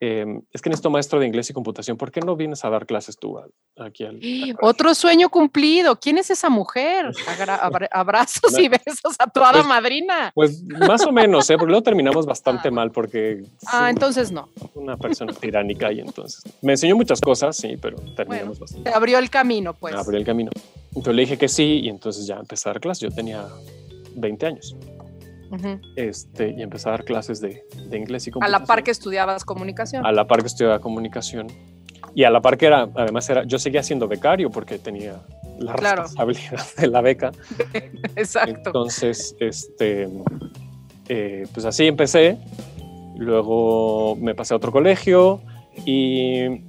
Em, 0.00 0.42
es 0.52 0.62
que 0.62 0.70
necesito 0.70 0.90
maestro 0.90 1.18
de 1.18 1.26
inglés 1.26 1.50
y 1.50 1.52
computación. 1.52 1.96
¿Por 1.96 2.12
qué 2.12 2.20
no 2.20 2.36
vienes 2.36 2.64
a 2.64 2.70
dar 2.70 2.86
clases 2.86 3.16
tú 3.18 3.36
al- 3.38 3.50
aquí 3.78 4.04
al, 4.04 4.16
al 4.16 4.56
Otro 4.62 4.94
sueño 4.94 5.28
cumplido. 5.28 5.96
¿Quién 5.98 6.18
es 6.18 6.30
esa 6.30 6.48
mujer? 6.48 7.10
Agra- 7.26 7.56
abra- 7.62 7.88
abrazos 7.90 8.56
y 8.58 8.68
besos 8.68 9.16
a 9.18 9.28
tu 9.28 9.40
hada 9.40 9.54
Pues, 9.54 9.66
madrina. 9.66 10.30
Pues 10.36 10.62
más 10.62 11.04
o 11.04 11.10
menos, 11.10 11.50
¿eh? 11.50 11.54
porque 11.58 11.70
luego 11.70 11.82
terminamos 11.82 12.26
bastante 12.34 12.68
Ah. 12.68 12.70
mal 12.70 12.92
porque 12.92 13.42
Ah, 13.66 13.90
entonces 13.90 14.30
no. 14.30 14.48
una 14.74 14.96
persona 14.96 15.32
tiránica 15.32 15.90
y 15.92 15.98
entonces 15.98 16.44
me 16.62 16.72
enseñó 16.74 16.94
muchas 16.94 17.20
cosas, 17.20 17.56
sí, 17.56 17.76
pero 17.76 17.96
terminamos 18.16 18.58
Te 18.58 18.60
bastante. 18.60 18.90
abrió 18.90 19.18
el 19.18 19.30
camino, 19.30 19.74
pues. 19.74 19.94
Abrió 19.96 20.18
el 20.20 20.24
camino. 20.24 20.50
Entonces 20.90 21.14
le 21.14 21.22
dije 21.22 21.38
que 21.38 21.48
sí 21.48 21.80
y 21.82 21.88
entonces 21.88 22.24
ya 22.26 22.36
empecé 22.36 22.68
a 22.68 22.72
dar 22.74 22.80
clases. 22.80 23.00
Yo 23.02 23.10
tenía 23.10 23.44
20 24.14 24.46
años 24.46 24.76
Este, 25.96 26.50
y 26.56 26.62
empecé 26.62 26.88
a 26.88 26.92
dar 26.92 27.04
clases 27.04 27.40
de, 27.40 27.64
de 27.88 27.96
inglés 27.98 28.26
y 28.26 28.30
A 28.30 28.32
computación. 28.34 28.60
la 28.60 28.66
par 28.66 28.82
que 28.82 28.90
estudiabas 28.90 29.44
comunicación. 29.44 30.04
A 30.06 30.12
la 30.12 30.26
par 30.26 30.40
que 30.40 30.46
estudiaba 30.48 30.78
comunicación. 30.80 31.46
Y 32.14 32.24
a 32.24 32.30
la 32.30 32.40
par 32.40 32.56
que 32.58 32.66
era, 32.66 32.88
además 32.94 33.28
era, 33.30 33.44
yo 33.44 33.58
seguía 33.58 33.82
siendo 33.82 34.08
becario 34.08 34.50
porque 34.50 34.78
tenía 34.78 35.20
la 35.58 35.74
Claro. 35.74 36.02
responsabilidad 36.02 36.64
de 36.76 36.86
la 36.88 37.00
beca. 37.00 37.32
Exacto. 38.16 38.52
Entonces, 38.70 39.34
este, 39.40 40.08
eh, 41.08 41.46
pues 41.52 41.66
así 41.66 41.86
empecé. 41.86 42.38
Luego 43.16 44.16
me 44.16 44.34
pasé 44.34 44.54
a 44.54 44.56
otro 44.58 44.70
colegio 44.72 45.40
y 45.84 46.62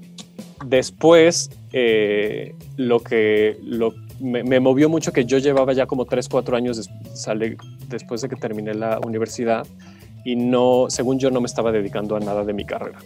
después, 0.66 1.52
eh, 1.74 2.56
lo 2.76 3.00
que 3.02 3.58
lo, 3.64 3.94
me, 4.20 4.60
movió 4.60 4.90
mucho 4.90 5.12
que 5.12 5.26
yo 5.26 5.38
llevaba 5.38 5.74
ya 5.74 5.86
como 5.86 6.06
3, 6.06 6.28
4 6.30 6.58
años 6.58 6.90
sale, 7.14 7.58
después 7.88 8.22
de 8.22 8.30
que 8.30 8.36
terminé 8.36 8.74
la 8.74 9.00
universidad 9.00 9.66
y 10.26 10.36
no, 10.36 10.86
según 10.90 11.20
yo, 11.20 11.32
no 11.32 11.42
me 11.42 11.48
estaba 11.48 11.72
dedicando 11.72 12.16
a 12.16 12.20
nada 12.20 12.44
de 12.44 12.54
mi 12.54 12.66
carrera. 12.66 13.00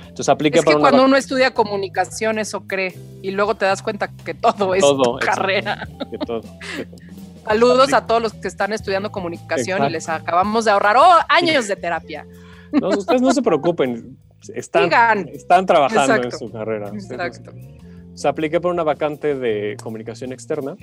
Entonces 0.00 0.28
apliqué 0.30 0.58
es 0.58 0.64
que 0.64 0.74
cuando 0.74 1.04
uno 1.04 1.16
estudia 1.16 1.54
comunicación 1.54 2.38
eso 2.38 2.62
cree 2.62 2.94
y 3.22 3.30
luego 3.30 3.54
te 3.54 3.66
das 3.66 3.82
cuenta 3.82 4.08
que 4.08 4.34
todo 4.34 4.74
es 4.74 4.84
carrera. 5.20 5.86
Que 6.10 6.18
todo, 6.18 6.42
Saludos 7.44 7.92
a 7.94 8.06
todos 8.06 8.20
los 8.20 8.32
que 8.34 8.48
están 8.48 8.72
estudiando 8.72 9.10
comunicación 9.10 9.84
y 9.84 9.90
les 9.90 10.08
acabamos 10.08 10.64
de 10.64 10.72
ahorrar 10.72 10.96
oh, 10.96 11.18
años 11.28 11.68
de 11.68 11.76
terapia. 11.76 12.26
No, 12.72 12.88
ustedes 12.88 13.22
no 13.22 13.32
se 13.32 13.40
preocupen, 13.40 14.18
están, 14.54 15.28
están 15.28 15.64
trabajando 15.64 16.24
en 16.24 16.32
su 16.32 16.50
carrera. 16.50 16.88
Exacto. 16.88 17.52
Se 17.52 17.87
apliqué 18.26 18.60
por 18.60 18.72
una 18.72 18.82
vacante 18.82 19.34
de 19.34 19.76
comunicación 19.82 20.32
externa 20.32 20.76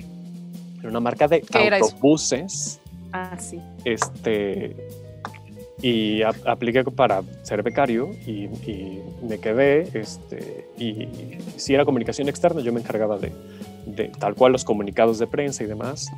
en 0.80 0.86
una 0.88 1.00
marca 1.00 1.28
de 1.28 1.44
autobuses. 1.80 2.80
Ah, 3.12 3.36
sí. 3.38 3.60
Este, 3.84 4.76
y 5.82 6.22
apliqué 6.22 6.82
para 6.84 7.22
ser 7.42 7.62
becario 7.62 8.10
y, 8.26 8.48
me 9.22 9.38
quedé. 9.38 9.88
Este, 9.92 10.68
y 10.78 11.08
si 11.56 11.74
era 11.74 11.84
comunicación 11.84 12.28
externa, 12.28 12.60
yo 12.62 12.72
me 12.72 12.80
encargaba 12.80 13.18
de, 13.18 13.32
de 13.84 14.08
tal 14.18 14.34
cual 14.34 14.52
los 14.52 14.64
comunicados 14.64 15.18
de 15.18 15.26
prensa 15.26 15.64
y 15.64 15.66
demás. 15.66 16.10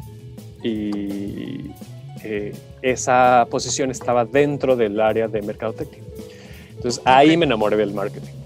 Y 0.62 1.70
eh, 2.22 2.54
esa 2.82 3.46
posición 3.50 3.90
estaba 3.90 4.24
dentro 4.24 4.76
del 4.76 5.00
área 5.00 5.28
de 5.28 5.42
mercadotecnia. 5.42 6.02
Entonces 6.76 7.02
ahí 7.04 7.36
me 7.36 7.44
enamoré 7.44 7.76
del 7.76 7.92
marketing. 7.92 8.37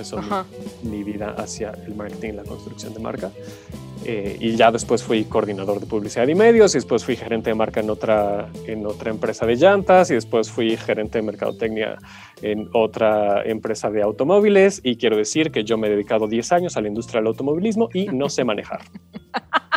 Empezó 0.00 0.46
mi, 0.82 1.04
vida 1.04 1.34
hacia 1.36 1.72
el 1.86 1.94
marketing 1.94 2.30
y 2.30 2.32
la 2.32 2.44
construcción 2.44 2.94
de 2.94 3.00
marca. 3.00 3.30
Eh, 4.06 4.38
y 4.40 4.56
ya 4.56 4.72
después 4.72 5.02
fui 5.02 5.24
coordinador 5.24 5.78
de 5.78 5.84
publicidad 5.84 6.26
y 6.26 6.34
medios, 6.34 6.74
y 6.74 6.78
después 6.78 7.04
fui 7.04 7.16
gerente 7.16 7.50
de 7.50 7.54
marca 7.54 7.80
en 7.80 7.90
otra, 7.90 8.48
en 8.66 8.86
otra 8.86 9.10
empresa 9.10 9.44
de 9.44 9.56
llantas, 9.56 10.10
y 10.10 10.14
después 10.14 10.50
fui 10.50 10.78
gerente 10.78 11.18
de 11.18 11.22
mercadotecnia 11.22 11.98
en 12.40 12.70
otra 12.72 13.42
empresa 13.44 13.90
de 13.90 14.00
automóviles. 14.00 14.80
Y 14.82 14.96
quiero 14.96 15.18
decir 15.18 15.50
que 15.50 15.64
yo 15.64 15.76
me 15.76 15.88
he 15.88 15.90
dedicado 15.90 16.28
10 16.28 16.50
años 16.52 16.78
a 16.78 16.80
la 16.80 16.88
industria 16.88 17.20
del 17.20 17.26
automovilismo 17.26 17.90
y 17.92 18.06
no 18.06 18.30
sé 18.30 18.42
manejar. 18.42 18.80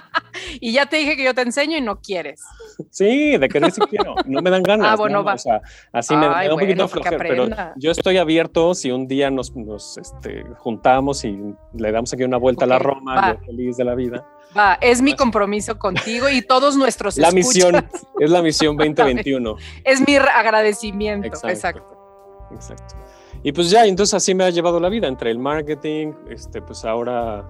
y 0.63 0.71
ya 0.71 0.85
te 0.85 0.95
dije 0.95 1.17
que 1.17 1.25
yo 1.25 1.33
te 1.33 1.41
enseño 1.41 1.77
y 1.77 1.81
no 1.81 1.99
quieres. 1.99 2.41
Sí, 2.89 3.37
de 3.37 3.49
querer 3.49 3.69
sí 3.73 3.81
quiero. 3.89 4.15
No 4.25 4.41
me 4.41 4.49
dan 4.49 4.63
ganas. 4.63 4.87
Ah, 4.91 4.95
bueno, 4.95 5.21
va. 5.21 5.33
O 5.33 5.37
sea, 5.37 5.61
así 5.91 6.15
me, 6.15 6.25
da 6.25 6.53
un 6.53 6.57
poquito 6.57 6.87
flojera, 6.87 7.17
pero 7.17 7.49
yo 7.75 7.91
estoy 7.91 8.15
abierto 8.15 8.73
si 8.73 8.89
un 8.89 9.05
día 9.05 9.29
nos, 9.29 9.53
nos 9.57 9.97
este, 9.97 10.45
juntamos 10.59 11.25
y 11.25 11.37
le 11.73 11.91
damos 11.91 12.13
aquí 12.13 12.23
una 12.23 12.37
vuelta 12.37 12.63
a 12.63 12.69
la 12.69 12.79
Roma, 12.79 13.33
yo 13.33 13.45
feliz 13.45 13.75
de 13.75 13.83
la 13.83 13.93
vida. 13.93 14.25
Va, 14.57 14.77
es 14.79 15.01
mi 15.01 15.17
compromiso 15.17 15.77
contigo 15.77 16.29
y 16.29 16.41
todos 16.41 16.77
nuestros 16.77 17.17
La 17.17 17.31
misión, 17.31 17.85
es 18.21 18.31
la 18.31 18.41
misión 18.41 18.77
2021. 18.77 19.57
es 19.83 20.07
mi 20.07 20.15
agradecimiento, 20.15 21.27
exacto. 21.27 21.49
exacto. 21.49 22.47
Exacto. 22.53 22.95
Y 23.43 23.51
pues 23.51 23.69
ya, 23.69 23.85
entonces 23.85 24.13
así 24.13 24.33
me 24.33 24.45
ha 24.45 24.49
llevado 24.49 24.79
la 24.79 24.87
vida, 24.87 25.09
entre 25.09 25.29
el 25.29 25.39
marketing, 25.39 26.13
este, 26.29 26.61
pues 26.61 26.85
ahora 26.85 27.43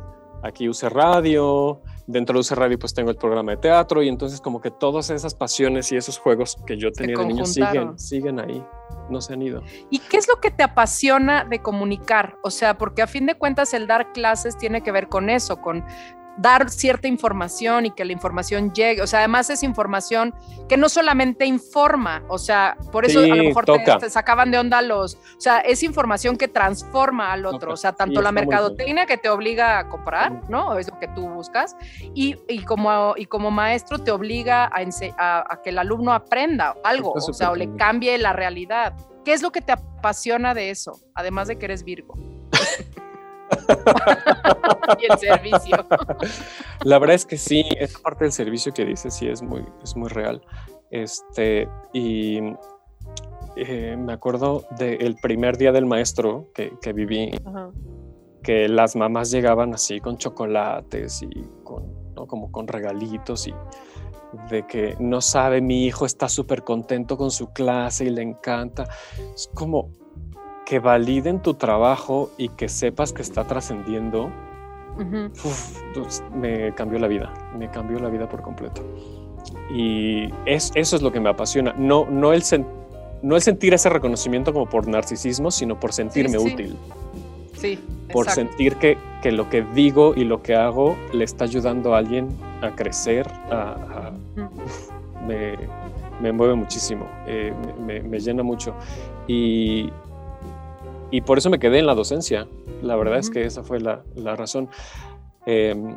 aquí 0.44 0.68
use 0.68 0.89
radio, 0.89 1.82
dentro 2.06 2.34
de 2.34 2.41
use 2.41 2.54
radio 2.54 2.78
pues 2.78 2.94
tengo 2.94 3.10
el 3.10 3.16
programa 3.16 3.52
de 3.54 3.58
teatro 3.58 4.04
y 4.04 4.10
entonces 4.10 4.41
como 4.41 4.62
que 4.62 4.70
todas 4.70 5.10
esas 5.10 5.34
pasiones 5.34 5.91
y 5.91 5.96
esos 5.96 6.20
juegos 6.20 6.58
que 6.68 6.78
yo 6.78 6.91
tenía 6.91 7.18
de 7.18 7.26
niño 7.26 7.46
siguen, 7.46 7.98
siguen 7.98 8.39
ahí, 8.39 8.64
no 9.10 9.22
se 9.22 9.34
han 9.34 9.41
ido. 9.41 9.64
¿Y 9.89 10.00
qué 10.00 10.18
es 10.18 10.28
lo 10.28 10.39
que 10.39 10.52
te 10.52 10.64
apasiona 10.64 11.46
de 11.46 11.62
comunicar? 11.62 12.38
O 12.44 12.52
sea, 12.52 12.78
porque 12.78 13.02
a 13.02 13.08
fin 13.08 13.26
de 13.26 13.36
cuentas 13.36 13.74
el 13.74 13.88
dar 13.88 14.12
clases 14.12 14.58
tiene 14.58 14.82
que 14.84 14.91
ver 14.91 15.08
con 15.08 15.30
eso, 15.30 15.62
con 15.62 15.84
dar 16.38 16.70
cierta 16.70 17.08
información 17.08 17.86
y 17.86 17.92
que 17.92 18.06
la 18.06 18.12
información 18.12 18.74
llegue. 18.74 19.02
O 19.02 19.08
sea, 19.08 19.20
además 19.20 19.50
es 19.50 19.64
información 19.64 20.34
que 20.68 20.78
no 20.78 20.90
solamente 20.90 21.46
informa, 21.46 22.24
o 22.28 22.38
sea, 22.38 22.78
por 22.92 23.06
eso 23.06 23.20
a 23.20 23.28
lo 23.28 23.36
mejor 23.36 23.66
te, 23.66 24.10
sacaban 24.10 24.52
de 24.52 24.58
onda 24.58 24.82
los, 24.82 25.16
o 25.16 25.42
sea, 25.42 25.60
es 25.60 25.84
información 25.84 26.38
que 26.38 26.48
transforma 26.48 27.34
al 27.34 27.46
otro, 27.46 27.74
o 27.74 27.78
sea, 27.78 27.94
tanto 27.94 28.22
la 28.22 28.32
mercadotecnia 28.32 29.06
que 29.06 29.18
te 29.18 29.30
obliga 29.30 29.80
a 29.80 29.90
comprar, 29.90 30.50
¿no? 30.50 30.78
Es 30.78 30.90
lo 30.90 31.00
que 31.00 31.08
tú 31.10 31.28
buscas, 31.30 31.76
y, 32.14 32.36
como, 32.66 33.14
y 33.18 33.26
como 33.26 33.52
maestro 33.52 34.00
te 34.00 34.12
obliga 34.12 34.72
a, 34.74 35.60
que 35.64 35.70
el 35.70 35.78
alumno 35.78 36.14
aprenda 36.14 36.76
algo, 36.84 37.14
o 37.14 37.34
sea, 37.34 37.52
o 37.52 37.56
le 37.56 37.76
cambie 37.76 38.18
la 38.18 38.34
realidad. 38.34 38.96
¿Qué 39.24 39.34
es 39.34 39.42
lo 39.42 39.52
que 39.52 39.62
te 39.62 39.72
apasiona 39.72 40.54
de 40.54 40.70
eso, 40.70 41.00
además 41.16 41.48
de 41.48 41.58
que 41.58 41.66
eres 41.66 41.84
Virgo? 41.84 42.16
y 44.99 45.12
el 45.12 45.18
servicio. 45.18 45.86
La 46.84 46.99
verdad 46.99 47.16
es 47.16 47.26
que 47.26 47.38
sí, 47.38 47.66
esa 47.78 47.99
parte 47.99 48.26
del 48.26 48.34
servicio 48.34 48.74
que 48.74 48.86
dices 48.86 49.14
sí 49.14 49.28
es 49.28 49.41
muy, 49.41 49.66
es 49.84 49.95
muy 49.95 50.10
real. 50.10 50.41
Este, 50.91 51.68
y 51.93 52.39
eh, 53.56 53.95
me 53.97 54.14
acuerdo 54.14 54.66
del 54.78 55.16
primer 55.22 55.58
día 55.58 55.72
del 55.72 55.86
maestro 55.86 56.51
que, 56.54 56.74
que 56.82 56.93
viví, 56.93 57.32
que 58.43 58.68
las 58.68 58.95
mamás 58.95 59.32
llegaban 59.32 59.74
así 59.74 59.99
con 59.99 60.18
chocolates 60.18 61.24
y 61.24 61.47
con, 61.64 62.04
como 62.28 62.51
con 62.51 62.68
regalitos 62.68 63.47
y 63.47 63.54
de 64.49 64.66
que 64.66 64.95
no 64.99 65.22
sabe, 65.22 65.62
mi 65.62 65.86
hijo 65.86 66.06
está 66.06 66.28
súper 66.28 66.64
contento 66.64 67.18
con 67.18 67.32
su 67.32 67.54
clase 67.54 68.06
y 68.06 68.10
le 68.10 68.24
encanta. 68.24 68.88
Es 69.34 69.49
como, 69.54 69.91
que 70.66 70.80
validen 70.80 71.41
tu 71.41 71.55
trabajo 71.55 72.32
y 72.38 72.49
que 72.49 72.70
sepas 72.70 73.14
que 73.14 73.22
está 73.22 73.45
trascendiendo, 73.45 74.30
me 76.34 76.74
cambió 76.76 76.99
la 76.99 77.07
vida, 77.07 77.34
me 77.57 77.70
cambió 77.70 77.99
la 77.99 78.09
vida 78.09 78.30
por 78.30 78.41
completo. 78.41 78.82
Y 79.74 80.30
es, 80.45 80.72
eso 80.76 80.95
es 80.95 81.01
lo 81.01 81.11
que 81.11 81.20
me 81.20 81.30
apasiona, 81.30 81.74
no, 81.78 82.05
no, 82.05 82.34
el 82.34 82.43
no 83.22 83.36
el 83.36 83.41
sentir 83.41 83.74
ese 83.74 83.89
reconocimiento 83.89 84.53
como 84.53 84.68
por 84.68 84.88
narcisismo, 84.88 85.51
sino 85.51 85.80
por 85.80 85.93
sentirme 85.93 86.38
útil. 86.38 86.78
Sí. 87.53 87.80
Por 88.11 88.30
sentir 88.30 88.76
que, 88.76 88.97
que, 89.22 89.32
lo 89.32 89.49
que 89.49 89.61
digo 89.74 90.14
y 90.16 90.26
lo 90.26 90.43
que 90.43 90.55
hago 90.55 90.95
le 91.14 91.24
está 91.24 91.45
ayudando 91.45 91.95
a 91.95 91.99
alguien 91.99 92.30
a 92.61 92.72
crecer, 92.76 93.28
a, 93.49 94.11
me, 95.28 95.55
me, 96.22 96.32
mueve 96.32 96.55
muchísimo, 96.55 97.07
eh, 97.26 97.53
me, 97.86 98.01
me, 98.01 98.20
llena 98.20 98.43
mucho. 98.43 98.76
Y, 99.28 99.89
y 101.14 101.22
por 101.22 101.38
eso 101.38 101.51
me 101.51 101.59
quedé 101.59 101.78
en 101.78 101.86
la 101.86 101.93
docencia. 101.93 102.47
La 102.82 102.95
verdad 102.95 103.20
es 103.20 103.30
que 103.30 103.45
esa 103.45 103.61
fue 103.61 103.80
la, 103.80 104.01
la 104.16 104.36
razón. 104.36 104.68
Em, 105.45 105.95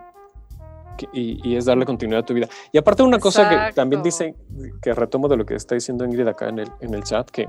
y, 1.11 1.57
es 1.57 1.65
darle 1.65 1.87
continuidad 1.87 2.21
a 2.21 2.27
tu 2.27 2.35
vida. 2.35 2.49
Y 2.71 2.77
aparte 2.77 3.03
una 3.03 3.19
cosa 3.19 3.49
que 3.49 3.73
también 3.73 4.03
dice, 4.03 4.35
que 4.83 4.93
retomo 4.93 5.27
de 5.29 5.39
lo 5.39 5.47
que 5.47 5.55
está 5.55 5.75
diciendo 5.75 6.05
Ingrid 6.05 6.29
acá 6.29 6.51
en 6.51 6.59
el, 6.59 6.69
en 6.83 6.93
el 6.93 7.03
chat, 7.03 7.31
que 7.31 7.49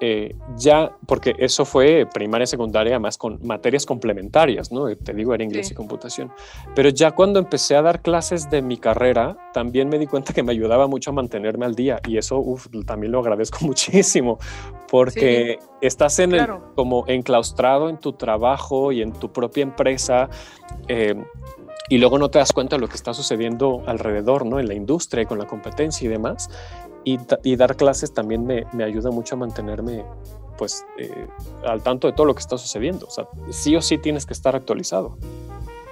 eh, 0.00 0.36
ya, 0.56 0.92
porque 1.06 1.34
eso 1.38 1.64
fue 1.64 2.06
primaria, 2.12 2.46
secundaria, 2.46 2.98
más 3.00 3.18
con 3.18 3.38
materias 3.44 3.84
complementarias, 3.84 4.70
¿no? 4.70 4.94
Te 4.96 5.12
digo, 5.12 5.34
era 5.34 5.42
inglés 5.42 5.70
y 5.72 5.74
computación. 5.74 6.30
Pero 6.74 6.88
ya 6.90 7.12
cuando 7.12 7.40
empecé 7.40 7.74
a 7.74 7.82
dar 7.82 8.00
clases 8.00 8.48
de 8.48 8.62
mi 8.62 8.76
carrera, 8.76 9.36
también 9.52 9.88
me 9.88 9.98
di 9.98 10.06
cuenta 10.06 10.32
que 10.32 10.42
me 10.42 10.52
ayudaba 10.52 10.86
mucho 10.86 11.10
a 11.10 11.14
mantenerme 11.14 11.66
al 11.66 11.74
día 11.74 12.00
y 12.06 12.16
eso 12.16 12.44
también 12.86 13.12
lo 13.12 13.20
agradezco 13.20 13.58
muchísimo, 13.62 14.38
porque 14.88 15.58
estás 15.80 16.18
en 16.20 16.34
el, 16.34 16.46
como 16.76 17.04
enclaustrado 17.08 17.88
en 17.88 17.98
tu 17.98 18.12
trabajo 18.12 18.92
y 18.92 19.02
en 19.02 19.12
tu 19.12 19.32
propia 19.32 19.62
empresa. 19.62 20.28
Eh, 20.86 21.14
y 21.88 21.98
luego 21.98 22.18
no 22.18 22.30
te 22.30 22.38
das 22.38 22.52
cuenta 22.52 22.76
de 22.76 22.80
lo 22.80 22.88
que 22.88 22.96
está 22.96 23.14
sucediendo 23.14 23.82
alrededor, 23.86 24.44
¿no? 24.44 24.60
En 24.60 24.68
la 24.68 24.74
industria, 24.74 25.22
y 25.22 25.26
con 25.26 25.38
la 25.38 25.46
competencia 25.46 26.04
y 26.06 26.08
demás 26.08 26.48
y, 27.04 27.56
dar 27.56 27.76
clases 27.76 28.12
también 28.12 28.44
me, 28.44 28.66
me, 28.72 28.84
ayuda 28.84 29.10
mucho 29.10 29.34
a 29.34 29.38
mantenerme 29.38 30.04
pues 30.56 30.84
eh, 30.98 31.26
al 31.64 31.82
tanto 31.82 32.08
de 32.08 32.12
todo 32.12 32.26
lo 32.26 32.34
que 32.34 32.40
está 32.40 32.58
sucediendo. 32.58 33.06
O 33.06 33.10
sea, 33.10 33.28
sí 33.50 33.76
o 33.76 33.82
sí 33.82 33.96
tienes 33.96 34.26
que 34.26 34.32
estar 34.32 34.56
actualizado. 34.56 35.16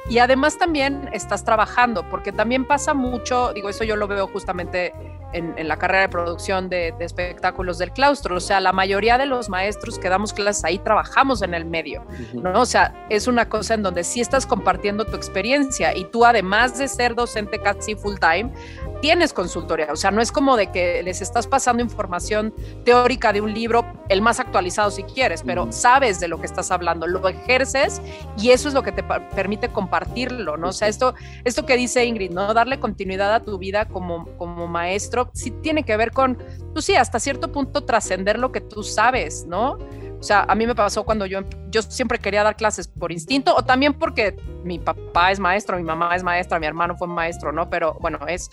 Y 0.08 0.18
además 0.18 0.56
también 0.56 1.08
estás 1.12 1.44
trabajando, 1.44 2.08
porque 2.08 2.30
también 2.32 2.64
pasa 2.64 2.94
mucho, 2.94 3.52
digo, 3.52 3.68
eso 3.68 3.82
yo 3.82 3.96
lo 3.96 4.06
veo 4.06 4.28
justamente 4.28 4.92
en, 5.32 5.68
la 5.68 5.76
carrera 5.76 6.02
de 6.02 6.08
producción 6.08 6.68
de, 6.68 6.94
espectáculos 7.00 7.78
del 7.78 7.90
claustro, 7.92 8.36
o 8.36 8.40
sea, 8.40 8.60
la 8.60 8.72
mayoría 8.72 9.18
de 9.18 9.26
los 9.26 9.48
maestros 9.48 9.98
que 9.98 10.08
damos 10.08 10.32
clases 10.32 10.64
ahí 10.64 10.78
trabajamos 10.78 11.42
en 11.42 11.54
el 11.54 11.64
medio, 11.64 12.04
¿no? 12.34 12.60
O 12.60 12.66
sea, 12.66 13.06
es 13.10 13.26
una 13.26 13.48
cosa 13.48 13.74
en 13.74 13.82
donde 13.82 14.04
sí 14.04 14.20
estás 14.20 14.46
compartiendo 14.46 15.04
tu 15.04 15.16
experiencia 15.16 15.94
y 15.96 16.04
tú 16.04 16.24
además 16.24 16.78
de 16.78 16.88
ser 16.88 17.14
docente 17.14 17.58
casi 17.58 17.94
full 17.94 18.16
time, 18.16 18.52
tienes 19.00 19.32
consultoría, 19.32 19.88
o 19.92 19.96
sea, 19.96 20.10
no 20.10 20.20
es 20.20 20.32
como 20.32 20.56
de 20.56 20.70
que 20.70 21.02
les 21.02 21.20
estás 21.20 21.46
pasando 21.46 21.82
información 21.82 22.54
teórica 22.84 23.32
de 23.32 23.40
un 23.40 23.52
libro, 23.52 23.84
el 24.08 24.22
más 24.22 24.40
actualizado 24.40 24.90
si 24.90 25.02
quieres, 25.02 25.42
pero 25.44 25.70
sabes 25.70 26.18
de 26.20 26.28
lo 26.28 26.40
que 26.40 26.46
estás 26.46 26.70
hablando, 26.70 27.06
lo 27.06 27.26
ejerces 27.28 28.00
y 28.38 28.50
eso 28.50 28.68
es 28.68 28.74
lo 28.74 28.82
que 28.82 28.92
te 28.92 29.02
permite 29.02 29.68
compartirlo, 29.96 30.56
¿no? 30.56 30.68
O 30.68 30.72
sea, 30.72 30.88
esto, 30.88 31.14
esto 31.44 31.64
que 31.64 31.76
dice 31.76 32.04
Ingrid, 32.04 32.30
¿no? 32.30 32.52
Darle 32.52 32.78
continuidad 32.78 33.34
a 33.34 33.40
tu 33.40 33.58
vida 33.58 33.86
como, 33.86 34.26
como 34.36 34.66
maestro, 34.66 35.30
sí 35.32 35.50
tiene 35.62 35.84
que 35.84 35.96
ver 35.96 36.10
con, 36.10 36.36
tú 36.36 36.44
pues 36.74 36.84
sí, 36.84 36.94
hasta 36.94 37.18
cierto 37.18 37.50
punto 37.52 37.84
trascender 37.84 38.38
lo 38.38 38.52
que 38.52 38.60
tú 38.60 38.82
sabes, 38.82 39.46
¿no? 39.46 39.78
O 40.18 40.22
sea, 40.22 40.44
a 40.48 40.54
mí 40.54 40.66
me 40.66 40.74
pasó 40.74 41.04
cuando 41.04 41.26
yo, 41.26 41.40
yo 41.70 41.82
siempre 41.82 42.18
quería 42.18 42.42
dar 42.42 42.56
clases 42.56 42.88
por 42.88 43.12
instinto 43.12 43.54
o 43.54 43.62
también 43.62 43.94
porque 43.94 44.36
mi 44.64 44.78
papá 44.78 45.30
es 45.30 45.38
maestro, 45.38 45.76
mi 45.76 45.84
mamá 45.84 46.14
es 46.16 46.22
maestra, 46.22 46.58
mi 46.58 46.66
hermano 46.66 46.96
fue 46.96 47.06
maestro, 47.06 47.52
¿no? 47.52 47.68
Pero 47.70 47.96
bueno, 48.00 48.18
es, 48.26 48.50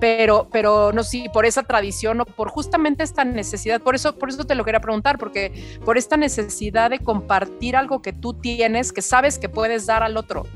pero, 0.00 0.48
pero 0.50 0.92
no 0.92 1.02
sé, 1.02 1.30
por 1.32 1.46
esa 1.46 1.62
tradición 1.62 2.20
o 2.20 2.24
por 2.24 2.48
justamente 2.48 3.04
esta 3.04 3.24
necesidad, 3.24 3.80
por 3.80 3.94
eso, 3.94 4.16
por 4.16 4.30
eso 4.30 4.44
te 4.44 4.54
lo 4.54 4.64
quería 4.64 4.80
preguntar, 4.80 5.18
porque 5.18 5.78
por 5.84 5.98
esta 5.98 6.16
necesidad 6.16 6.90
de 6.90 6.98
compartir 6.98 7.76
algo 7.76 8.02
que 8.02 8.12
tú 8.12 8.34
tienes, 8.34 8.92
que 8.92 9.02
sabes 9.02 9.38
que 9.38 9.48
puedes 9.48 9.86
dar 9.86 10.02
al 10.02 10.16
otro. 10.16 10.46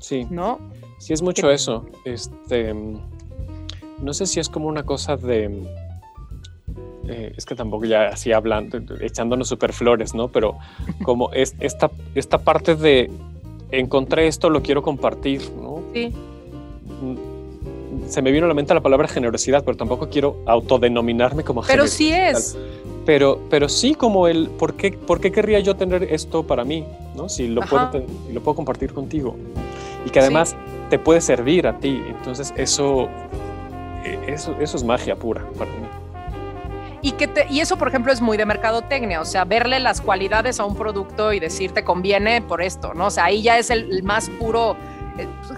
Sí. 0.00 0.26
¿No? 0.30 0.58
Sí, 0.98 1.12
es 1.12 1.22
mucho 1.22 1.50
eso. 1.50 1.86
Este, 2.04 2.74
no 2.74 4.14
sé 4.14 4.26
si 4.26 4.40
es 4.40 4.48
como 4.48 4.68
una 4.68 4.82
cosa 4.82 5.16
de 5.16 5.50
eh, 7.08 7.32
es 7.36 7.44
que 7.46 7.54
tampoco 7.54 7.84
ya 7.84 8.08
así 8.08 8.32
hablando, 8.32 8.78
echándonos 9.00 9.48
super 9.48 9.72
flores, 9.72 10.14
¿no? 10.14 10.28
Pero 10.28 10.56
como 11.04 11.32
es 11.32 11.54
esta, 11.60 11.90
esta 12.14 12.38
parte 12.38 12.74
de 12.74 13.10
encontré 13.70 14.26
esto, 14.26 14.50
lo 14.50 14.62
quiero 14.62 14.82
compartir, 14.82 15.42
¿no? 15.60 15.82
Sí. 15.92 16.12
Se 18.08 18.22
me 18.22 18.30
vino 18.30 18.46
a 18.46 18.48
la 18.48 18.54
mente 18.54 18.72
la 18.74 18.80
palabra 18.80 19.08
generosidad, 19.08 19.64
pero 19.64 19.76
tampoco 19.76 20.08
quiero 20.08 20.36
autodenominarme 20.46 21.42
como 21.42 21.62
Pero 21.62 21.86
sí 21.86 22.12
es. 22.12 22.56
Pero, 23.04 23.40
pero 23.50 23.68
sí 23.68 23.94
como 23.94 24.26
el, 24.28 24.48
¿por 24.50 24.74
qué, 24.74 24.92
¿por 24.92 25.20
qué 25.20 25.30
querría 25.30 25.60
yo 25.60 25.76
tener 25.76 26.02
esto 26.04 26.44
para 26.44 26.64
mí? 26.64 26.84
¿no? 27.14 27.28
Si 27.28 27.48
lo, 27.48 27.62
puedo, 27.62 27.90
lo 28.32 28.40
puedo 28.40 28.54
compartir 28.54 28.92
contigo. 28.92 29.36
Y 30.04 30.10
que 30.10 30.20
además 30.20 30.56
te 30.90 30.98
puede 30.98 31.20
servir 31.20 31.66
a 31.66 31.78
ti. 31.78 32.02
Entonces 32.06 32.52
eso, 32.56 33.08
eh, 34.04 34.18
eso, 34.28 34.56
eso 34.60 34.76
es 34.76 34.84
magia 34.84 35.16
pura 35.16 35.44
para 35.58 35.70
mí. 35.72 35.86
Y, 37.02 37.12
que 37.12 37.30
y 37.50 37.60
eso, 37.60 37.76
por 37.76 37.88
ejemplo, 37.88 38.12
es 38.12 38.20
muy 38.20 38.36
de 38.36 38.46
mercadotecnia, 38.46 39.20
o 39.20 39.24
sea, 39.24 39.44
verle 39.44 39.78
las 39.78 40.00
cualidades 40.00 40.58
a 40.58 40.64
un 40.64 40.74
producto 40.74 41.32
y 41.32 41.38
decir 41.38 41.70
te 41.70 41.84
conviene 41.84 42.42
por 42.42 42.62
esto, 42.62 42.94
¿no? 42.94 43.06
O 43.06 43.10
sea, 43.10 43.26
ahí 43.26 43.42
ya 43.42 43.58
es 43.58 43.70
el, 43.70 44.02
más 44.02 44.28
puro 44.28 44.76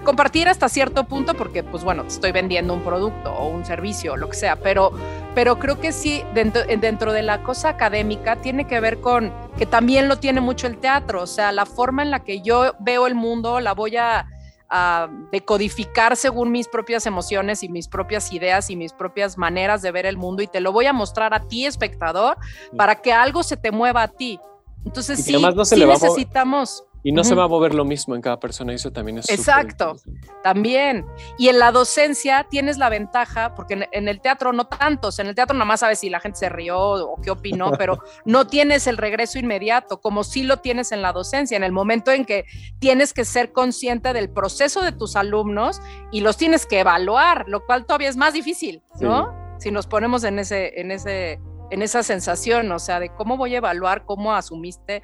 compartir 0.05 0.49
hasta 0.49 0.69
cierto 0.69 1.05
punto 1.05 1.35
porque, 1.35 1.63
pues 1.63 1.85
bueno, 1.85 2.03
te 2.03 2.09
estoy 2.09 2.33
vendiendo 2.33 2.75
un 2.75 2.83
producto 2.83 3.33
o 3.33 3.49
un 3.49 3.65
servicio, 3.65 4.15
o 4.15 4.17
lo 4.17 4.29
que 4.29 4.37
sea, 4.37 4.57
pero, 4.57 4.93
pero 5.35 5.59
creo 5.59 5.81
que 5.81 5.93
sí, 5.93 6.23
dentro, 6.35 6.63
dentro 6.65 7.13
de 7.13 7.23
la 7.23 7.43
cosa 7.43 7.71
académica 7.71 8.37
tiene 8.37 8.67
que 8.67 8.81
ver 8.81 9.01
con 9.01 9.33
que 9.57 9.67
también 9.67 10.09
lo 10.09 10.19
tiene 10.19 10.41
mucho 10.41 10.67
el 10.67 10.79
teatro, 10.79 11.23
o 11.23 11.27
sea, 11.27 11.53
la 11.53 11.67
forma 11.67 12.03
en 12.03 12.11
la 12.11 12.21
que 12.21 12.41
yo 12.41 12.75
veo 12.81 13.07
el 13.07 13.15
mundo 13.15 13.61
la 13.61 13.73
voy 13.73 13.97
a 13.97 14.27
a 14.69 15.09
decodificar 15.33 16.17
según 16.17 16.51
mis 16.51 16.69
propias 16.69 17.07
emociones 17.07 17.63
y 17.63 17.69
mis 17.69 17.89
propias 17.89 18.33
ideas 18.33 18.69
y 18.69 18.77
mis 18.77 18.93
propias 18.93 19.39
maneras 19.39 19.81
de 19.83 19.91
ver 19.91 20.05
el 20.05 20.17
mundo 20.17 20.43
y 20.43 20.47
te 20.47 20.61
lo 20.61 20.73
voy 20.73 20.87
a 20.87 20.93
mostrar 20.93 21.33
a 21.33 21.47
ti, 21.49 21.65
espectador, 21.65 22.37
para 22.77 22.97
que 22.97 23.13
algo 23.13 23.43
se 23.43 23.57
te 23.57 23.71
mueva 23.71 24.03
a 24.03 24.09
ti. 24.09 24.39
Entonces, 24.85 25.25
sí, 25.25 25.35
sí 25.35 25.87
necesitamos 25.87 26.85
y 27.03 27.13
no 27.13 27.23
se 27.23 27.35
va 27.35 27.45
a 27.45 27.49
mover 27.49 27.75
lo 27.75 27.85
mismo 27.85 28.15
en 28.15 28.23
cada 28.23 28.41
persona, 28.41 28.73
eso 28.73 28.91
también 28.91 29.19
es. 29.19 29.29
Exacto, 29.31 29.97
también. 30.43 31.07
Y 31.39 31.49
en 31.49 31.59
la 31.59 31.71
docencia 31.71 32.47
tienes 32.51 32.77
la 32.77 32.89
ventaja, 32.89 33.55
porque 33.55 33.87
en, 33.93 34.09
el 34.09 34.21
teatro 34.21 34.53
no 34.53 34.67
tantos, 34.67 35.19
en 35.19 35.29
el 35.29 35.35
teatro 35.35 35.55
nada 35.55 35.65
más 35.65 35.81
sabes 35.81 36.01
si 36.01 36.11
la 36.11 36.21
gente 36.21 36.39
se 36.39 36.49
rió 36.49 36.79
o 36.79 37.21
qué 37.21 37.31
opinó, 37.31 37.71
pero 37.79 38.03
no 38.25 38.47
tienes 38.47 38.87
el 38.87 38.97
regreso 38.97 39.39
inmediato, 39.39 40.01
como 40.01 40.25
sí 40.25 40.43
lo 40.43 40.59
tienes 40.59 40.91
en 40.93 41.03
la 41.03 41.13
docencia, 41.13 41.57
en 41.57 41.65
el 41.65 41.73
momento 41.73 42.11
en 42.11 42.25
que 42.25 42.47
tienes 42.79 43.13
que 43.13 43.25
ser 43.25 43.53
consciente 43.53 44.13
del 44.13 44.31
proceso 44.31 44.83
de 44.83 44.93
tus 44.93 45.15
alumnos 45.15 45.81
y 46.11 46.21
los 46.21 46.37
tienes 46.37 46.67
que 46.67 46.81
evaluar, 46.81 47.45
lo 47.49 47.65
cual 47.65 47.87
todavía 47.87 48.09
es 48.09 48.17
más 48.17 48.33
difícil, 48.33 48.83
¿no? 49.01 49.57
Si 49.59 49.71
nos 49.71 49.87
ponemos 49.87 50.25
en 50.25 50.39
ese, 50.39 50.81
en 50.81 50.91
ese, 50.91 51.41
en 51.71 51.83
esa 51.83 52.03
sensación, 52.03 52.71
o 52.73 52.79
sea, 52.79 53.01
de 53.01 53.11
cómo 53.11 53.37
voy 53.37 53.55
a 53.55 53.59
evaluar 53.59 54.05
cómo 54.05 54.35
asumiste 54.35 55.03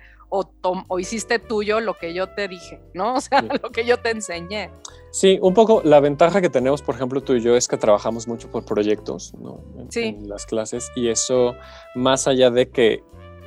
o, 0.89 0.99
hiciste 0.99 1.39
tuyo 1.39 1.81
lo 1.81 1.95
que 1.95 2.13
yo 2.15 2.29
te 2.31 2.49
dije, 2.49 2.81
¿no? 2.93 3.15
O 3.15 3.21
sea, 3.21 3.43
lo 3.43 3.71
que 3.71 3.85
yo 3.85 3.99
te 3.99 4.11
enseñé. 4.11 4.71
Sí, 5.11 5.39
un 5.41 5.55
poco 5.55 5.81
la 5.85 6.01
ventaja 6.01 6.41
que 6.41 6.51
tenemos, 6.51 6.83
por 6.83 6.97
ejemplo, 6.97 7.21
tú 7.23 7.35
y 7.35 7.41
yo, 7.41 7.57
es 7.57 7.69
que 7.69 7.77
trabajamos 7.77 8.27
mucho 8.27 8.51
por 8.51 8.65
proyectos, 8.65 9.35
¿no? 9.35 9.61
En, 9.79 9.93
sí. 9.93 10.17
en 10.19 10.29
las 10.29 10.47
clases 10.47 10.91
y 10.97 11.09
eso, 11.09 11.55
más 11.95 12.27
allá 12.27 12.51
de 12.51 12.69
que 12.69 13.05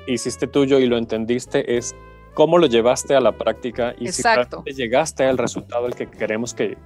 hiciste 0.07 0.47
tuyo 0.47 0.79
y 0.79 0.85
lo 0.85 0.97
entendiste, 0.97 1.77
es 1.77 1.95
cómo 2.33 2.57
lo 2.57 2.67
llevaste 2.67 3.15
a 3.15 3.19
la 3.19 3.37
práctica 3.37 3.93
y 3.99 4.11
si 4.11 4.21
realmente 4.21 4.73
llegaste 4.73 5.25
al 5.25 5.37
resultado 5.37 5.87
al 5.87 5.95
que 5.95 6.09
queremos 6.09 6.53
que, 6.53 6.77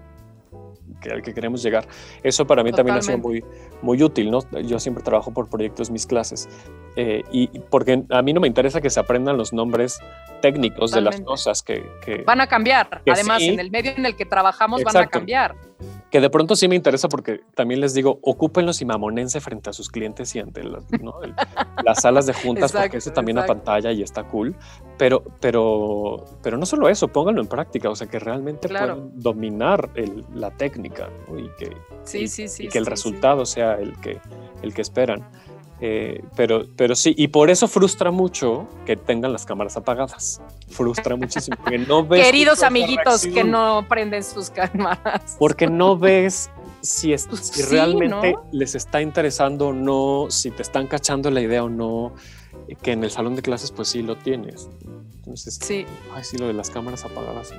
al 1.10 1.22
que 1.22 1.34
queremos 1.34 1.64
llegar. 1.64 1.88
Eso 2.22 2.46
para 2.46 2.64
mí 2.64 2.72
también 2.72 2.98
ha 2.98 3.02
sido 3.02 3.18
muy, 3.18 3.44
muy 3.82 4.02
útil, 4.04 4.30
¿no? 4.30 4.40
Yo 4.62 4.80
siempre 4.80 5.04
trabajo 5.04 5.32
por 5.32 5.50
proyectos, 5.50 5.90
mis 5.90 6.06
clases, 6.06 6.50
eh, 6.96 7.24
y 7.32 7.48
porque 7.70 8.04
a 8.10 8.22
mí 8.22 8.34
no 8.34 8.42
me 8.42 8.48
interesa 8.48 8.82
que 8.82 8.90
se 8.90 9.00
aprendan 9.00 9.38
los 9.38 9.54
nombres 9.54 10.00
técnicos 10.42 10.92
de 10.92 11.02
las 11.02 11.22
cosas 11.22 11.64
que, 11.64 11.82
Van 12.26 12.42
a 12.42 12.48
cambiar, 12.48 13.02
además 13.10 13.42
en 13.42 13.60
el 13.60 13.72
medio 13.72 13.92
en 13.96 14.06
el 14.06 14.16
que 14.16 14.26
trabajamos 14.26 14.84
van 14.84 14.98
a 14.98 15.08
cambiar 15.08 15.56
que 16.10 16.20
de 16.20 16.30
pronto 16.30 16.56
sí 16.56 16.68
me 16.68 16.76
interesa 16.76 17.08
porque 17.08 17.42
también 17.56 17.80
les 17.82 17.94
digo, 17.94 18.20
ocúpenlos 18.22 18.82
y 18.82 18.86
mamonense 18.86 19.40
frente 19.40 19.70
a 19.70 19.74
sus 19.74 19.90
clientes 19.90 20.36
y 20.36 20.40
ante 20.40 20.64
las, 20.64 22.02
salas 22.02 22.26
de 22.26 22.34
juntas, 22.34 22.72
porque 22.72 22.98
eso 22.98 23.12
también 23.12 23.38
a 23.38 23.46
pantalla 23.46 23.92
y 23.92 24.02
está 24.02 24.24
cool. 24.24 24.56
Pero, 24.98 25.24
pero, 25.40 26.26
pero 26.44 26.58
no 26.58 26.66
solo 26.66 26.90
eso, 26.90 27.08
pónganlo 27.08 27.42
en 27.42 27.48
práctica, 27.48 27.90
o 27.90 27.96
sea, 27.96 28.08
que 28.08 28.20
realmente 28.20 28.68
puedan 28.68 29.12
dominar 29.20 29.90
la 30.34 30.52
técnica 30.52 31.10
y 31.36 31.50
que, 31.58 31.76
sí, 32.04 32.28
sí, 32.28 32.48
sí, 32.48 32.68
que 32.68 32.78
el 32.78 32.86
resultado 32.86 33.46
sea 33.46 33.76
el 33.76 33.98
que, 34.00 34.20
el 34.62 34.74
que 34.74 34.82
esperan. 34.82 35.28
Eh, 35.84 36.24
pero, 36.36 36.68
pero 36.76 36.96
sí, 36.96 37.16
y 37.18 37.30
por 37.30 37.50
eso 37.50 37.68
frustra 37.68 38.12
mucho 38.12 38.68
que 38.86 38.96
tengan 38.96 39.34
las 39.34 39.46
cámaras 39.46 39.76
apagadas. 39.78 40.40
Frustra 40.70 41.16
muchísimo. 41.16 41.58
no 41.88 42.06
ves 42.08 42.24
Queridos 42.24 42.62
amiguitos 42.62 43.24
que 43.24 43.44
no 43.44 43.86
prenden 43.90 44.24
sus 44.24 44.52
cámaras. 44.52 45.36
Porque 45.40 45.66
no 45.66 45.98
ves 45.98 46.52
si, 46.82 47.14
es, 47.14 47.26
pues 47.28 47.70
realmente 47.72 48.36
les 48.52 48.76
está 48.76 49.02
interesando 49.02 49.70
o 49.70 49.74
no, 49.74 50.28
si 50.30 50.52
te 50.52 50.62
están 50.62 50.86
cachando 50.86 51.32
la 51.32 51.42
idea 51.42 51.64
o 51.64 51.70
no. 51.70 52.14
Que 52.84 52.92
en 52.92 53.04
el 53.04 53.10
salón 53.10 53.36
de 53.36 53.42
clases, 53.42 53.72
pues 53.72 53.88
sí 53.88 54.04
lo 54.04 54.18
tienes. 54.18 54.70
Entonces, 55.16 55.58
sí. 55.62 55.86
Ay, 56.14 56.24
sí, 56.24 56.38
lo 56.38 56.48
de 56.48 56.54
las 56.54 56.70
cámaras 56.70 57.06
apagadas. 57.06 57.54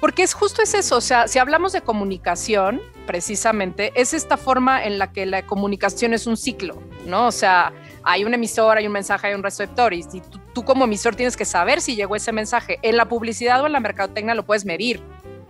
Porque 0.00 0.22
es 0.22 0.32
justo 0.32 0.62
es 0.62 0.74
eso, 0.74 0.96
o 0.96 1.00
sea, 1.00 1.26
si 1.26 1.38
hablamos 1.40 1.72
de 1.72 1.80
comunicación, 1.80 2.80
precisamente, 3.06 3.90
es 3.96 4.14
esta 4.14 4.36
forma 4.36 4.84
en 4.84 4.98
la 4.98 5.12
que 5.12 5.26
la 5.26 5.44
comunicación 5.44 6.14
es 6.14 6.26
un 6.26 6.36
ciclo, 6.36 6.80
¿no? 7.04 7.26
O 7.26 7.32
sea, 7.32 7.72
hay 8.04 8.24
un 8.24 8.32
emisor, 8.32 8.76
hay 8.76 8.86
un 8.86 8.92
mensaje, 8.92 9.28
hay 9.28 9.34
un 9.34 9.42
receptor, 9.42 9.92
y 9.92 10.04
si 10.04 10.22
tú, 10.52 10.64
como 10.64 10.84
emisor 10.84 11.16
tienes 11.16 11.36
que 11.36 11.44
saber 11.44 11.80
si 11.80 11.96
llegó 11.96 12.14
ese 12.14 12.32
mensaje. 12.32 12.78
En 12.82 12.96
la 12.96 13.08
publicidad 13.08 13.62
o 13.62 13.66
en 13.66 13.72
la 13.72 13.80
mercadotecnia 13.80 14.34
lo 14.34 14.44
puedes 14.44 14.64
medir. 14.64 15.00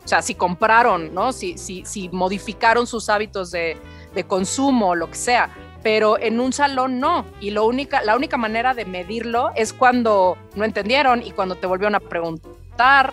O 0.04 0.08
sea, 0.08 0.22
si 0.22 0.34
compraron, 0.34 1.12
¿no? 1.12 1.32
Si, 1.32 1.58
si, 1.58 1.84
si 1.84 2.08
modificaron 2.08 2.86
sus 2.86 3.10
hábitos 3.10 3.50
de, 3.50 3.76
de 4.14 4.24
consumo, 4.24 4.94
lo 4.94 5.10
que 5.10 5.16
sea 5.16 5.50
pero 5.80 6.18
en 6.18 6.40
un 6.40 6.52
salón 6.52 6.98
no. 6.98 7.24
Y 7.40 7.50
lo 7.50 7.64
única, 7.64 8.02
la 8.02 8.16
única 8.16 8.36
manera 8.36 8.74
de 8.74 8.84
medirlo 8.84 9.52
es 9.54 9.72
cuando 9.72 10.36
no 10.56 10.64
entendieron 10.64 11.22
y 11.22 11.30
cuando 11.30 11.54
te 11.54 11.68
volvieron 11.68 11.94
a 11.94 12.00
preguntar 12.00 12.50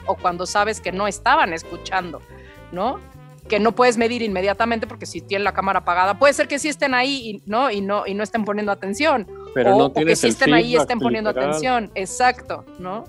o 0.06 0.16
cuando 0.16 0.46
sabes 0.46 0.80
que 0.80 0.92
no 0.92 1.08
estaban 1.08 1.54
escuchando, 1.54 2.22
¿no? 2.72 3.00
Que 3.48 3.60
no 3.60 3.74
puedes 3.74 3.98
medir 3.98 4.22
inmediatamente 4.22 4.88
porque 4.88 5.06
si 5.06 5.22
tienen 5.22 5.44
la 5.44 5.54
cámara 5.54 5.80
apagada, 5.80 6.18
puede 6.18 6.34
ser 6.34 6.48
que 6.48 6.60
sí 6.60 6.70
estén 6.70 6.94
ahí 6.94 7.30
y 7.30 7.50
no, 7.50 7.72
y 7.72 7.82
no, 7.82 8.06
y 8.08 8.14
no 8.14 8.24
estén 8.24 8.46
poniendo 8.46 8.72
atención. 8.72 9.28
Pero 9.54 9.76
o, 9.76 9.80
no 9.80 9.94
que 9.94 10.16
sí 10.16 10.28
estén 10.28 10.54
ahí 10.54 10.74
y 10.74 10.76
estén 10.76 11.00
poniendo 11.00 11.30
atención. 11.30 11.92
Exacto, 11.96 12.66
¿no? 12.80 13.06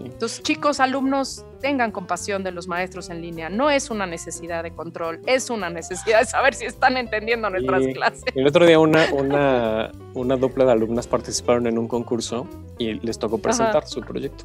Entonces, 0.00 0.42
chicos, 0.42 0.78
alumnos, 0.78 1.44
tengan 1.60 1.90
compasión 1.90 2.44
de 2.44 2.52
los 2.52 2.68
maestros 2.68 3.10
en 3.10 3.20
línea. 3.20 3.48
No 3.48 3.68
es 3.68 3.90
una 3.90 4.06
necesidad 4.06 4.62
de 4.62 4.70
control, 4.70 5.20
es 5.26 5.50
una 5.50 5.70
necesidad 5.70 6.20
de 6.20 6.26
saber 6.26 6.54
si 6.54 6.66
están 6.66 6.96
entendiendo 6.96 7.50
nuestras 7.50 7.84
clases. 7.94 8.24
El 8.34 8.46
otro 8.46 8.64
día 8.64 8.78
una, 8.78 9.06
una, 9.12 9.90
una 10.14 10.36
dupla 10.36 10.66
de 10.66 10.72
alumnas 10.72 11.08
participaron 11.08 11.66
en 11.66 11.78
un 11.78 11.88
concurso 11.88 12.46
y 12.78 12.94
les 12.94 13.18
tocó 13.18 13.38
presentar 13.38 13.88
su 13.88 14.02
proyecto 14.02 14.44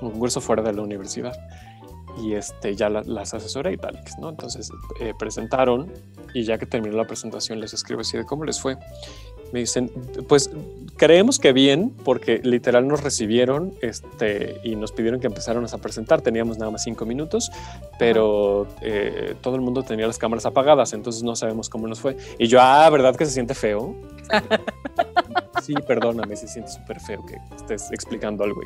un 0.00 0.18
curso 0.18 0.40
fuera 0.40 0.62
de 0.62 0.72
la 0.72 0.82
universidad. 0.82 1.34
Y 2.20 2.34
este, 2.34 2.74
ya 2.74 2.90
las 2.90 3.34
asesoré 3.34 3.74
y 3.74 3.76
tal, 3.76 4.00
¿no? 4.20 4.30
Entonces 4.30 4.70
eh, 5.00 5.14
presentaron 5.18 5.92
y 6.34 6.42
ya 6.42 6.58
que 6.58 6.66
terminó 6.66 6.96
la 6.96 7.06
presentación 7.06 7.60
les 7.60 7.72
escribo 7.72 8.00
así 8.00 8.16
de 8.16 8.24
cómo 8.24 8.44
les 8.44 8.60
fue. 8.60 8.76
Me 9.52 9.60
dicen, 9.60 9.90
pues 10.28 10.50
creemos 10.96 11.38
que 11.38 11.52
bien, 11.52 11.90
porque 12.04 12.40
literal 12.44 12.86
nos 12.86 13.02
recibieron 13.02 13.74
este, 13.80 14.60
y 14.62 14.76
nos 14.76 14.92
pidieron 14.92 15.18
que 15.18 15.26
empezáramos 15.26 15.74
a 15.74 15.78
presentar. 15.78 16.20
Teníamos 16.20 16.58
nada 16.58 16.70
más 16.70 16.84
cinco 16.84 17.04
minutos, 17.04 17.50
pero 17.98 18.68
eh, 18.80 19.34
todo 19.40 19.56
el 19.56 19.60
mundo 19.60 19.82
tenía 19.82 20.06
las 20.06 20.18
cámaras 20.18 20.46
apagadas, 20.46 20.92
entonces 20.92 21.22
no 21.22 21.34
sabemos 21.34 21.68
cómo 21.68 21.88
nos 21.88 22.00
fue. 22.00 22.16
Y 22.38 22.46
yo, 22.46 22.60
ah, 22.60 22.88
¿verdad 22.90 23.16
que 23.16 23.26
se 23.26 23.32
siente 23.32 23.54
feo? 23.54 23.96
sí, 25.62 25.74
perdóname, 25.86 26.36
se 26.36 26.46
siente 26.46 26.70
súper 26.70 27.00
feo 27.00 27.24
que 27.26 27.36
estés 27.56 27.90
explicando 27.90 28.44
algo 28.44 28.60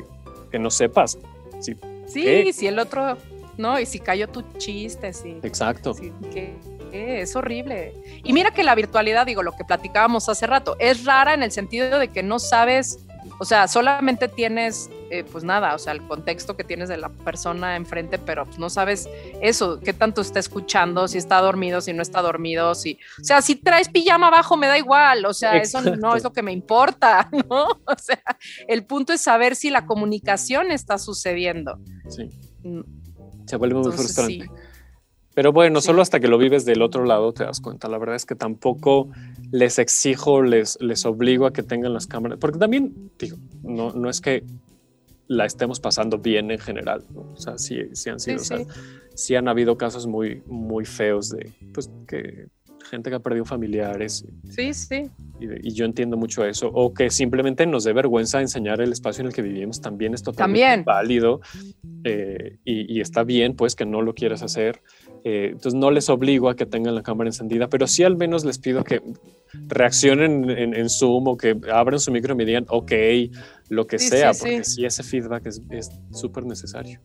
que 0.49 0.59
no 0.59 0.69
sepas. 0.69 1.17
Sí, 1.59 1.75
sí 2.07 2.53
si 2.53 2.67
el 2.67 2.79
otro, 2.79 3.17
no, 3.57 3.79
y 3.79 3.85
si 3.85 3.99
cayó 3.99 4.27
tu 4.27 4.41
chiste, 4.57 5.13
sí. 5.13 5.37
Exacto. 5.43 5.95
que, 6.31 6.55
es 6.91 7.35
horrible. 7.35 7.93
Y 8.23 8.31
mira 8.31 8.51
que 8.51 8.63
la 8.63 8.73
virtualidad, 8.73 9.25
digo, 9.25 9.43
lo 9.43 9.51
que 9.51 9.65
platicábamos 9.65 10.29
hace 10.29 10.47
rato, 10.47 10.77
es 10.79 11.03
rara 11.03 11.33
en 11.33 11.43
el 11.43 11.51
sentido 11.51 11.99
de 11.99 12.07
que 12.07 12.23
no 12.23 12.39
sabes 12.39 13.04
o 13.39 13.45
sea, 13.45 13.67
solamente 13.67 14.27
tienes, 14.27 14.89
eh, 15.09 15.23
pues 15.29 15.43
nada, 15.43 15.75
o 15.75 15.79
sea, 15.79 15.93
el 15.93 16.05
contexto 16.07 16.55
que 16.55 16.63
tienes 16.63 16.89
de 16.89 16.97
la 16.97 17.09
persona 17.09 17.75
enfrente, 17.75 18.17
pero 18.17 18.45
pues 18.45 18.59
no 18.59 18.69
sabes 18.69 19.09
eso, 19.41 19.79
qué 19.79 19.93
tanto 19.93 20.21
está 20.21 20.39
escuchando, 20.39 21.07
si 21.07 21.17
está 21.17 21.41
dormido, 21.41 21.81
si 21.81 21.93
no 21.93 22.01
está 22.01 22.21
dormido, 22.21 22.75
si, 22.75 22.97
o 23.19 23.23
sea, 23.23 23.41
si 23.41 23.55
traes 23.55 23.89
pijama 23.89 24.27
abajo 24.27 24.57
me 24.57 24.67
da 24.67 24.77
igual, 24.77 25.25
o 25.25 25.33
sea, 25.33 25.57
eso 25.57 25.81
no 25.81 26.15
es 26.15 26.23
lo 26.23 26.31
que 26.31 26.41
me 26.41 26.51
importa, 26.51 27.29
¿no? 27.49 27.65
O 27.85 27.97
sea, 27.97 28.21
el 28.67 28.85
punto 28.85 29.13
es 29.13 29.21
saber 29.21 29.55
si 29.55 29.69
la 29.69 29.85
comunicación 29.85 30.71
está 30.71 30.97
sucediendo. 30.97 31.79
Sí. 32.09 32.29
Mm. 32.63 32.81
Se 33.45 33.57
vuelve 33.57 33.75
muy 33.75 33.91
frustrante. 33.91 34.49
Pero 35.35 35.51
bueno, 35.51 35.81
solo 35.81 36.01
hasta 36.01 36.19
que 36.19 36.29
lo 36.29 36.37
vives 36.37 36.65
del 36.65 36.81
otro 36.81 37.03
lado 37.03 37.33
te 37.33 37.43
das 37.43 37.59
cuenta. 37.59 37.89
La 37.89 37.97
verdad 37.97 38.15
es 38.15 38.25
que 38.25 38.35
tampoco 38.35 39.09
les 39.51 39.77
exijo, 39.79 40.41
les, 40.41 40.77
les 40.81 41.05
obligo 41.05 41.45
a 41.45 41.53
que 41.53 41.61
tengan 41.61 41.93
las 41.93 42.07
cámaras, 42.07 42.39
porque 42.39 42.57
también, 42.57 43.11
digo, 43.19 43.37
no, 43.61 43.91
no 43.91 44.09
es 44.09 44.21
que 44.21 44.43
la 45.27 45.45
estemos 45.45 45.79
pasando 45.79 46.19
bien 46.19 46.51
en 46.51 46.59
general, 46.59 47.03
o 47.15 47.35
sea, 47.35 47.57
sí, 47.57 47.79
sí 47.93 48.09
han 48.09 48.19
sido, 48.19 48.39
sí, 48.39 48.53
o 48.53 48.57
sea, 48.57 48.67
sí 49.15 49.35
han 49.35 49.47
habido 49.47 49.77
casos 49.77 50.07
muy, 50.07 50.43
muy 50.45 50.85
feos 50.85 51.29
de, 51.29 51.51
pues, 51.73 51.89
que 52.07 52.47
gente 52.89 53.09
que 53.09 53.15
ha 53.15 53.19
perdido 53.19 53.45
familiares. 53.45 54.25
Sí, 54.49 54.73
sí. 54.73 55.09
Y, 55.39 55.73
yo 55.73 55.85
entiendo 55.85 56.17
mucho 56.17 56.45
eso. 56.45 56.69
O 56.73 56.93
que 56.93 57.09
simplemente 57.09 57.65
nos 57.65 57.83
dé 57.83 57.93
vergüenza 57.93 58.41
enseñar 58.41 58.81
el 58.81 58.91
espacio 58.91 59.21
en 59.21 59.27
el 59.27 59.33
que 59.33 59.41
vivimos. 59.41 59.81
También 59.81 60.13
es 60.13 60.23
totalmente 60.23 60.83
válido 60.85 61.41
eh, 62.03 62.57
y, 62.63 62.97
y, 62.97 63.01
está 63.01 63.23
bien, 63.23 63.55
pues, 63.55 63.75
que 63.75 63.85
no 63.85 64.01
lo 64.01 64.13
quieras 64.13 64.41
hacer. 64.43 64.81
Eh, 65.23 65.49
entonces 65.53 65.73
no 65.73 65.89
les 65.89 66.09
obligo 66.09 66.49
a 66.49 66.55
que 66.55 66.65
tengan 66.65 66.93
la 66.93 67.01
cámara 67.01 67.29
encendida, 67.29 67.67
pero 67.67 67.87
sí 67.87 68.03
al 68.03 68.15
menos 68.15 68.45
les 68.45 68.59
pido 68.59 68.83
que 68.83 69.01
reaccionen 69.67 70.49
en, 70.49 70.89
Zoom 70.89 71.27
o 71.27 71.37
que 71.37 71.57
abran 71.73 71.99
su 71.99 72.11
micro 72.11 72.33
y 72.33 72.37
me 72.37 72.45
digan, 72.45 72.65
ok, 72.69 72.91
lo 73.69 73.87
que 73.87 73.97
sea, 73.97 74.33
porque 74.33 74.63
sí. 74.63 74.85
ese 74.85 75.01
feedback 75.01 75.47
es 75.47 75.89
súper 76.11 76.45
necesario 76.45 76.99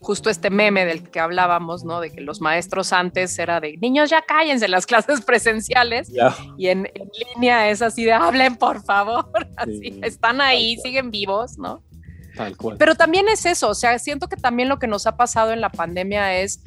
justo 0.00 0.30
este 0.30 0.50
meme 0.50 0.84
del 0.84 1.08
que 1.10 1.20
hablábamos, 1.20 1.84
¿no? 1.84 2.00
De 2.00 2.10
que 2.10 2.20
los 2.20 2.40
maestros 2.40 2.92
antes 2.92 3.38
era 3.38 3.60
de 3.60 3.76
niños 3.78 4.10
ya 4.10 4.22
cállense 4.22 4.66
en 4.66 4.70
las 4.70 4.86
clases 4.86 5.20
presenciales 5.22 6.10
y 6.56 6.68
en, 6.68 6.88
línea 7.34 7.68
es 7.70 7.82
así 7.82 8.04
de 8.04 8.12
hablen 8.12 8.56
por 8.56 8.82
favor, 8.82 9.26
así 9.56 9.98
están 10.02 10.40
ahí, 10.40 10.76
siguen 10.78 11.10
vivos, 11.10 11.58
¿no? 11.58 11.82
Tal 12.36 12.56
cual. 12.56 12.76
Pero 12.78 12.94
también 12.94 13.28
es 13.28 13.44
eso, 13.46 13.70
o 13.70 13.74
sea, 13.74 13.98
siento 13.98 14.28
que 14.28 14.36
también 14.36 14.68
lo 14.68 14.78
que 14.78 14.86
nos 14.86 15.06
ha 15.06 15.16
pasado 15.16 15.52
en 15.52 15.60
la 15.60 15.70
pandemia 15.70 16.38
es 16.38 16.60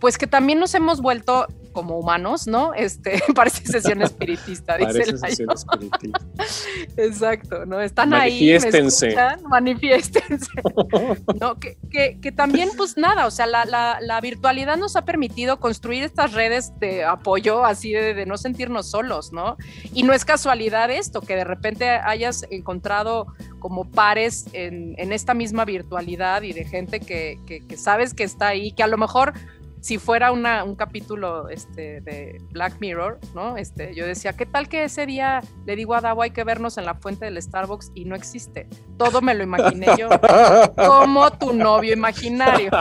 pues 0.00 0.18
que 0.18 0.26
también 0.26 0.58
nos 0.58 0.74
hemos 0.74 1.00
vuelto 1.00 1.46
como 1.76 1.98
humanos, 1.98 2.46
¿no? 2.46 2.72
Este, 2.72 3.22
parece 3.34 3.66
sesión 3.66 4.00
espiritista, 4.00 4.78
dice 4.78 4.92
parece 4.92 5.18
sesión 5.18 5.50
espiritista. 5.50 6.20
Exacto, 6.96 7.66
¿no? 7.66 7.82
Están 7.82 8.14
ahí, 8.14 8.56
manifiéstense. 9.50 10.48
¿no? 11.38 11.60
Que, 11.60 11.76
que, 11.90 12.18
que, 12.18 12.32
también, 12.32 12.70
pues 12.78 12.96
nada, 12.96 13.26
o 13.26 13.30
sea, 13.30 13.46
la, 13.46 13.66
la, 13.66 13.98
la, 14.00 14.22
virtualidad 14.22 14.78
nos 14.78 14.96
ha 14.96 15.04
permitido 15.04 15.60
construir 15.60 16.02
estas 16.02 16.32
redes 16.32 16.72
de 16.80 17.04
apoyo, 17.04 17.62
así 17.66 17.92
de, 17.92 18.14
de, 18.14 18.24
no 18.24 18.38
sentirnos 18.38 18.90
solos, 18.90 19.34
¿no? 19.34 19.58
Y 19.92 20.02
no 20.02 20.14
es 20.14 20.24
casualidad 20.24 20.90
esto, 20.90 21.20
que 21.20 21.36
de 21.36 21.44
repente 21.44 21.90
hayas 21.90 22.46
encontrado 22.48 23.26
como 23.58 23.90
pares 23.90 24.46
en, 24.54 24.94
en 24.96 25.12
esta 25.12 25.34
misma 25.34 25.66
virtualidad 25.66 26.40
y 26.40 26.54
de 26.54 26.64
gente 26.64 27.00
que, 27.00 27.38
que 27.46 27.76
sabes 27.76 28.14
que 28.14 28.24
está 28.24 28.48
ahí, 28.48 28.72
que 28.72 28.82
a 28.82 28.86
lo 28.86 28.96
mejor 28.96 29.34
si 29.86 29.98
fuera 29.98 30.32
una, 30.32 30.64
un 30.64 30.74
capítulo 30.74 31.48
este, 31.48 32.00
de 32.00 32.42
Black 32.50 32.78
Mirror, 32.80 33.20
¿no? 33.36 33.56
Este, 33.56 33.94
yo 33.94 34.04
decía, 34.04 34.32
¿qué 34.32 34.44
tal 34.44 34.68
que 34.68 34.82
ese 34.82 35.06
día 35.06 35.44
le 35.64 35.76
digo 35.76 35.94
a 35.94 36.00
Davo 36.00 36.22
hay 36.22 36.32
que 36.32 36.42
vernos 36.42 36.76
en 36.76 36.86
la 36.86 36.94
fuente 36.94 37.26
del 37.26 37.40
Starbucks 37.40 37.92
y 37.94 38.04
no 38.04 38.16
existe? 38.16 38.66
Todo 38.98 39.22
me 39.22 39.32
lo 39.32 39.44
imaginé 39.44 39.86
yo, 39.96 40.08
como 40.76 41.30
tu 41.30 41.52
novio 41.52 41.92
imaginario. 41.92 42.72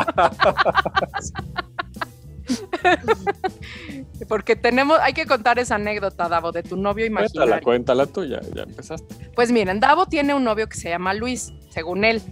Porque 4.27 4.55
tenemos, 4.55 4.97
hay 4.99 5.13
que 5.13 5.27
contar 5.27 5.59
esa 5.59 5.75
anécdota, 5.75 6.27
Davo, 6.27 6.51
de 6.51 6.63
tu 6.63 6.75
novio 6.75 7.05
imaginario. 7.05 7.61
Cuéntala, 7.61 7.61
cuéntala 7.61 8.07
tú, 8.07 8.25
ya, 8.25 8.41
ya 8.55 8.63
empezaste. 8.63 9.29
Pues 9.35 9.51
miren, 9.51 9.79
Davo 9.79 10.07
tiene 10.07 10.33
un 10.33 10.43
novio 10.43 10.67
que 10.67 10.77
se 10.77 10.89
llama 10.89 11.13
Luis, 11.13 11.53
según 11.69 12.03
él 12.03 12.23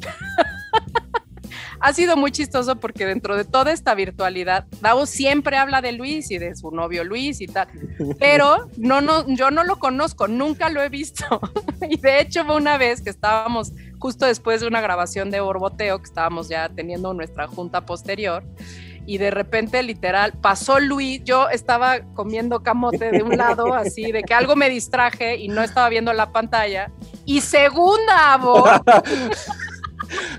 ha 1.84 1.91
sido 1.91 2.15
muy 2.15 2.31
chistoso 2.31 2.77
porque 2.77 3.05
dentro 3.05 3.36
de 3.36 3.43
toda 3.43 3.73
esta 3.73 3.93
virtualidad, 3.93 4.65
Davo 4.79 5.05
siempre 5.05 5.57
habla 5.57 5.81
de 5.81 5.91
Luis 5.91 6.31
y 6.31 6.38
de 6.38 6.55
su 6.55 6.71
novio 6.71 7.03
Luis 7.03 7.41
y 7.41 7.47
tal, 7.47 7.67
pero 8.19 8.69
no, 8.77 9.01
no, 9.01 9.27
yo 9.27 9.51
no 9.51 9.65
lo 9.65 9.77
conozco, 9.79 10.29
nunca 10.29 10.69
lo 10.69 10.81
he 10.81 10.88
visto. 10.88 11.25
y 11.89 11.97
de 11.97 12.21
hecho 12.21 12.45
fue 12.45 12.55
una 12.55 12.77
vez 12.77 13.01
que 13.01 13.09
estábamos 13.09 13.73
justo 13.99 14.25
después 14.25 14.61
de 14.61 14.67
una 14.67 14.79
grabación 14.79 15.29
de 15.29 15.41
Borboteo, 15.41 15.99
que 15.99 16.05
estábamos 16.05 16.47
ya 16.47 16.69
teniendo 16.69 17.13
nuestra 17.13 17.47
junta 17.47 17.86
posterior, 17.86 18.45
y 19.05 19.17
de 19.17 19.31
repente 19.31 19.84
literal 19.84 20.31
pasó 20.39 20.79
Luis, 20.79 21.21
yo 21.25 21.49
estaba 21.49 21.99
comiendo 22.13 22.63
camote 22.63 23.11
de 23.11 23.23
un 23.23 23.36
lado, 23.36 23.73
así 23.73 24.13
de 24.13 24.23
que 24.23 24.34
algo 24.34 24.55
me 24.55 24.69
distraje 24.69 25.36
y 25.36 25.49
no 25.49 25.61
estaba 25.61 25.89
viendo 25.89 26.13
la 26.13 26.31
pantalla, 26.31 26.91
y 27.25 27.41
segunda 27.41 28.38
voz 28.38 28.69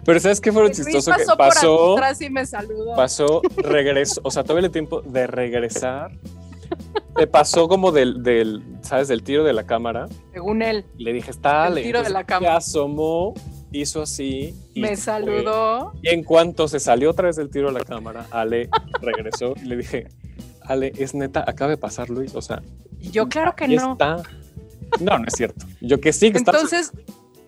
pero 0.04 0.20
¿sabes 0.20 0.40
qué 0.40 0.52
fue 0.52 0.62
lo 0.62 0.68
chistoso? 0.68 1.10
Pasó 1.10 1.32
que 1.32 1.36
pasó, 1.36 1.92
atrás 1.94 2.20
y 2.20 2.30
me 2.30 2.46
saludó. 2.46 2.94
Pasó, 2.94 3.42
regresó, 3.56 4.20
o 4.24 4.30
sea, 4.30 4.44
todo 4.44 4.58
el 4.58 4.70
tiempo 4.70 5.02
de 5.02 5.26
regresar. 5.26 6.12
Te 7.16 7.26
pasó 7.28 7.68
como 7.68 7.92
del, 7.92 8.22
del, 8.22 8.64
¿sabes? 8.82 9.08
Del 9.08 9.22
tiro 9.22 9.44
de 9.44 9.52
la 9.52 9.64
cámara. 9.64 10.08
Según 10.32 10.62
él. 10.62 10.84
le 10.98 11.12
dije, 11.12 11.30
está 11.30 11.68
El 11.68 11.82
tiro 11.82 12.02
de 12.02 12.10
la 12.10 12.24
cámara. 12.24 12.60
Se 12.60 12.70
asomó, 12.70 13.34
hizo 13.70 14.02
así. 14.02 14.54
me 14.74 14.96
saludó. 14.96 15.92
Y 16.02 16.08
en 16.08 16.24
cuanto 16.24 16.66
se 16.66 16.80
salió 16.80 17.10
otra 17.10 17.26
vez 17.26 17.36
del 17.36 17.50
tiro 17.50 17.68
de 17.68 17.78
la 17.78 17.84
cámara, 17.84 18.26
Ale 18.30 18.68
regresó 19.00 19.54
y 19.62 19.66
le 19.66 19.76
dije, 19.76 20.08
Ale, 20.62 20.92
es 20.96 21.14
neta, 21.14 21.44
acaba 21.46 21.70
de 21.70 21.76
pasar 21.76 22.10
Luis. 22.10 22.34
O 22.34 22.42
sea. 22.42 22.62
yo, 23.00 23.28
claro 23.28 23.54
que 23.54 23.68
no. 23.68 23.92
Está. 23.92 24.22
No, 25.00 25.18
no 25.18 25.24
es 25.26 25.34
cierto. 25.34 25.66
Yo 25.80 26.00
que 26.00 26.12
sí 26.12 26.30
que 26.30 26.38
Entonces, 26.38 26.92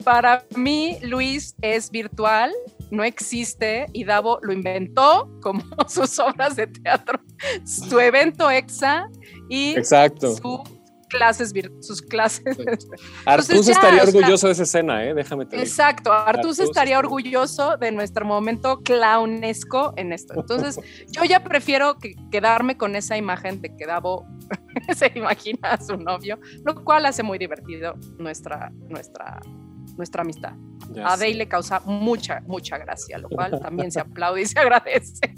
para 0.06 0.44
mí, 0.54 0.98
Luis 1.02 1.56
es 1.62 1.90
virtual, 1.90 2.52
no 2.92 3.02
existe 3.02 3.86
y 3.92 4.04
Davo 4.04 4.38
lo 4.40 4.52
inventó 4.52 5.28
como 5.42 5.64
sus 5.88 6.16
obras 6.20 6.54
de 6.54 6.68
teatro, 6.68 7.18
su 7.64 7.98
evento 7.98 8.48
EXA 8.48 9.10
y 9.48 9.74
sus 9.82 10.40
clases, 11.08 11.52
sus 11.80 12.00
clases. 12.02 12.56
Artus 13.24 13.68
estaría 13.68 14.04
orgulloso 14.04 14.46
de 14.46 14.52
esa 14.52 14.62
escena, 14.62 15.04
¿eh? 15.04 15.12
déjame 15.12 15.44
te 15.44 15.60
Exacto, 15.60 16.12
Artus, 16.12 16.60
estaría 16.60 17.00
orgulloso 17.00 17.76
de 17.76 17.90
nuestro 17.90 18.24
momento 18.24 18.82
clownesco 18.84 19.92
en 19.96 20.12
esto. 20.12 20.34
Entonces, 20.36 20.78
yo 21.10 21.24
ya 21.24 21.42
prefiero 21.42 21.96
quedarme 22.30 22.76
con 22.76 22.94
esa 22.94 23.16
imagen 23.16 23.60
de 23.60 23.74
que 23.74 23.86
Davo 23.86 24.24
se 24.96 25.10
imagina 25.16 25.72
a 25.72 25.84
su 25.84 25.96
novio, 25.96 26.38
lo 26.64 26.76
cual 26.84 27.06
hace 27.06 27.24
muy 27.24 27.38
divertido 27.38 27.96
nuestra, 28.18 28.70
nuestra 28.88 29.40
nuestra 29.96 30.22
amistad. 30.22 30.52
a 31.04 31.16
Day 31.16 31.34
le 31.34 31.48
causa 31.48 31.80
mucha, 31.80 32.40
mucha 32.46 32.78
gracia, 32.78 33.18
lo 33.18 33.28
cual 33.28 33.58
también 33.60 33.90
se 33.90 34.00
aplaude 34.00 34.42
y 34.42 34.46
se 34.46 34.58
agradece. 34.58 35.34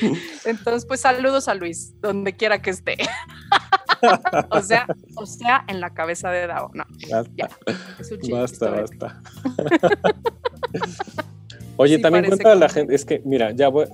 Entonces, 0.44 0.86
pues 0.86 1.00
saludos 1.00 1.48
a 1.48 1.54
Luis, 1.54 1.94
donde 2.00 2.34
quiera 2.34 2.62
que 2.62 2.70
esté. 2.70 2.96
o 4.50 4.60
sea, 4.60 4.86
o 5.16 5.26
sea, 5.26 5.64
en 5.68 5.80
la 5.80 5.90
cabeza 5.90 6.30
de 6.30 6.46
Dao. 6.46 6.70
No, 6.74 6.84
ya. 7.36 7.48
basta, 8.30 8.70
basta. 8.70 9.20
Oye, 11.80 11.98
también 11.98 12.26
cuenta 12.26 12.54
la 12.54 12.68
gente, 12.68 12.94
es 12.94 13.06
que, 13.06 13.22
mira, 13.24 13.52
ya 13.52 13.70
voy, 13.70 13.86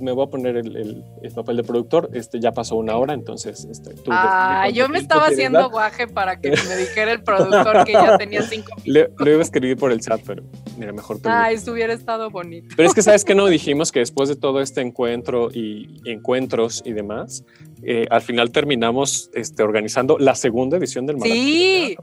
me 0.00 0.12
voy 0.12 0.26
a 0.26 0.30
poner 0.30 0.56
el, 0.56 1.04
papel 1.34 1.58
de 1.58 1.62
productor, 1.62 2.08
este 2.14 2.40
ya 2.40 2.52
pasó 2.52 2.76
una 2.76 2.96
hora, 2.96 3.12
entonces 3.12 3.66
este, 3.70 3.94
Ah, 4.08 4.70
yo 4.72 4.88
me 4.88 4.98
estaba 4.98 5.26
haciendo 5.26 5.68
guaje 5.68 6.06
para 6.06 6.40
que 6.40 6.48
me 6.68 6.76
dijera 6.76 7.12
el 7.12 7.22
productor 7.22 7.84
que 7.84 7.92
ya 7.92 8.16
tenía 8.16 8.40
cinco 8.44 8.70
minutos. 8.82 8.86
Le, 8.86 9.10
lo 9.22 9.30
iba 9.30 9.40
a 9.40 9.42
escribir 9.42 9.76
por 9.76 9.92
el 9.92 10.00
chat, 10.00 10.22
pero 10.24 10.42
mira, 10.78 10.94
mejor 10.94 11.18
tú. 11.20 11.28
Ah, 11.30 11.52
eso 11.52 11.72
hubiera 11.72 11.92
estado 11.92 12.30
bonito. 12.30 12.74
Pero 12.78 12.88
es 12.88 12.94
que, 12.94 13.02
¿sabes 13.02 13.26
que 13.26 13.34
No 13.34 13.46
dijimos 13.46 13.92
que 13.92 13.98
después 13.98 14.30
de 14.30 14.36
todo 14.36 14.62
este 14.62 14.80
encuentro 14.80 15.50
y 15.52 16.00
encuentros 16.06 16.82
y 16.86 16.92
demás, 16.92 17.44
eh, 17.82 18.06
al 18.08 18.22
final 18.22 18.52
terminamos 18.52 19.28
este, 19.34 19.62
organizando 19.62 20.16
la 20.16 20.34
segunda 20.34 20.78
edición 20.78 21.04
del 21.04 21.18
maratón. 21.18 21.36
Sí, 21.36 21.96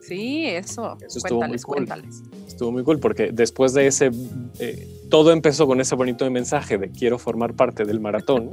sí, 0.00 0.46
eso. 0.46 0.96
Eso 1.00 1.18
estuvo 1.18 1.46
muy 1.46 1.58
cool. 1.60 1.76
cuéntales 1.76 2.24
estuvo 2.58 2.72
muy 2.72 2.82
cool 2.82 2.98
porque 2.98 3.30
después 3.32 3.72
de 3.72 3.86
ese, 3.86 4.10
eh, 4.58 4.88
todo 5.08 5.30
empezó 5.30 5.68
con 5.68 5.80
ese 5.80 5.94
bonito 5.94 6.28
mensaje 6.28 6.76
de 6.76 6.90
quiero 6.90 7.16
formar 7.16 7.54
parte 7.54 7.84
del 7.84 8.00
maratón 8.00 8.50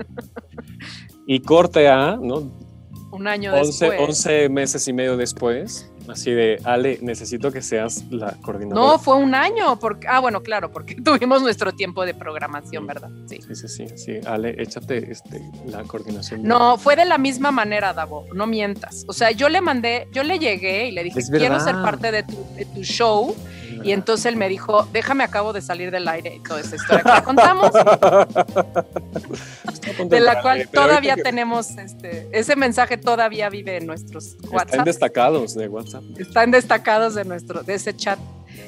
y 1.26 1.39
corte 1.39 1.88
a, 1.88 2.16
¿no? 2.16 2.51
Un 3.12 3.28
año 3.28 3.51
11, 3.56 3.86
después. 3.89 4.10
11 4.10 4.49
meses 4.49 4.88
y 4.88 4.93
medio 4.93 5.18
después. 5.18 5.89
Así 6.08 6.32
de, 6.32 6.60
Ale, 6.66 6.99
necesito 7.01 7.51
que 7.51 7.62
seas 7.62 8.03
la 8.12 8.34
coordinadora. 8.41 8.91
No, 8.91 8.99
fue 8.99 9.16
un 9.16 9.34
año. 9.34 9.80
Porque, 9.80 10.06
ah, 10.08 10.20
bueno, 10.20 10.43
claro, 10.43 10.72
porque 10.72 10.95
tuvimos 11.03 11.41
nuestro 11.41 11.72
tiempo 11.72 12.06
de 12.06 12.14
programación, 12.14 12.86
¿verdad? 12.86 13.10
Sí, 13.28 13.39
sí, 13.41 13.56
sí, 13.56 13.68
sí. 13.68 13.88
sí. 13.95 14.20
Ale, 14.26 14.62
échate 14.62 15.12
este, 15.12 15.41
la 15.66 15.84
coordinación. 15.84 16.43
No, 16.43 16.78
fue 16.78 16.95
de 16.95 17.06
la 17.06 17.18
misma 17.18 17.51
manera, 17.51 17.93
Davo, 17.93 18.28
no 18.36 18.45
mientas. 18.45 19.06
O 19.08 19.14
sea, 19.14 19.32
yo 19.32 19.49
le 19.49 19.62
mandé, 19.62 20.08
yo 20.12 20.24
le 20.24 20.38
llegué 20.38 20.89
y 20.89 20.91
le 20.91 21.03
dije, 21.03 21.22
quiero 21.32 21.60
ser 21.60 21.76
parte 21.76 22.12
de 22.12 22.24
tu, 22.24 22.45
de 22.56 22.66
tu 22.66 22.84
show. 22.84 23.34
Y 23.86 23.92
entonces 23.92 24.26
él 24.26 24.36
me 24.36 24.50
dijo, 24.50 24.88
déjame, 24.92 25.24
acabo 25.24 25.54
de 25.54 25.62
salir 25.62 25.92
del 25.92 26.08
aire 26.08 26.38
y 26.38 26.40
toda 26.40 26.60
esa 26.60 26.76
historia 26.76 27.04
que 27.04 27.22
contamos. 27.24 27.70
de 30.10 30.20
la 30.20 30.42
cual 30.42 30.68
todavía 30.74 31.16
tenemos, 31.16 31.70
este, 31.78 32.28
ese 32.32 32.56
mensaje 32.56 32.98
todavía 32.98 33.48
vive 33.50 33.78
en 33.78 33.86
nuestros 33.86 34.38
WhatsApp. 34.50 34.72
Están 34.72 34.86
destacados 34.86 35.54
de 35.54 35.68
WhatsApp. 35.68 36.04
Están 36.18 36.50
destacados 36.50 37.14
de 37.14 37.26
nuestro, 37.26 37.62
de 37.62 37.76
ese 37.76 37.96
chat. 37.96 38.18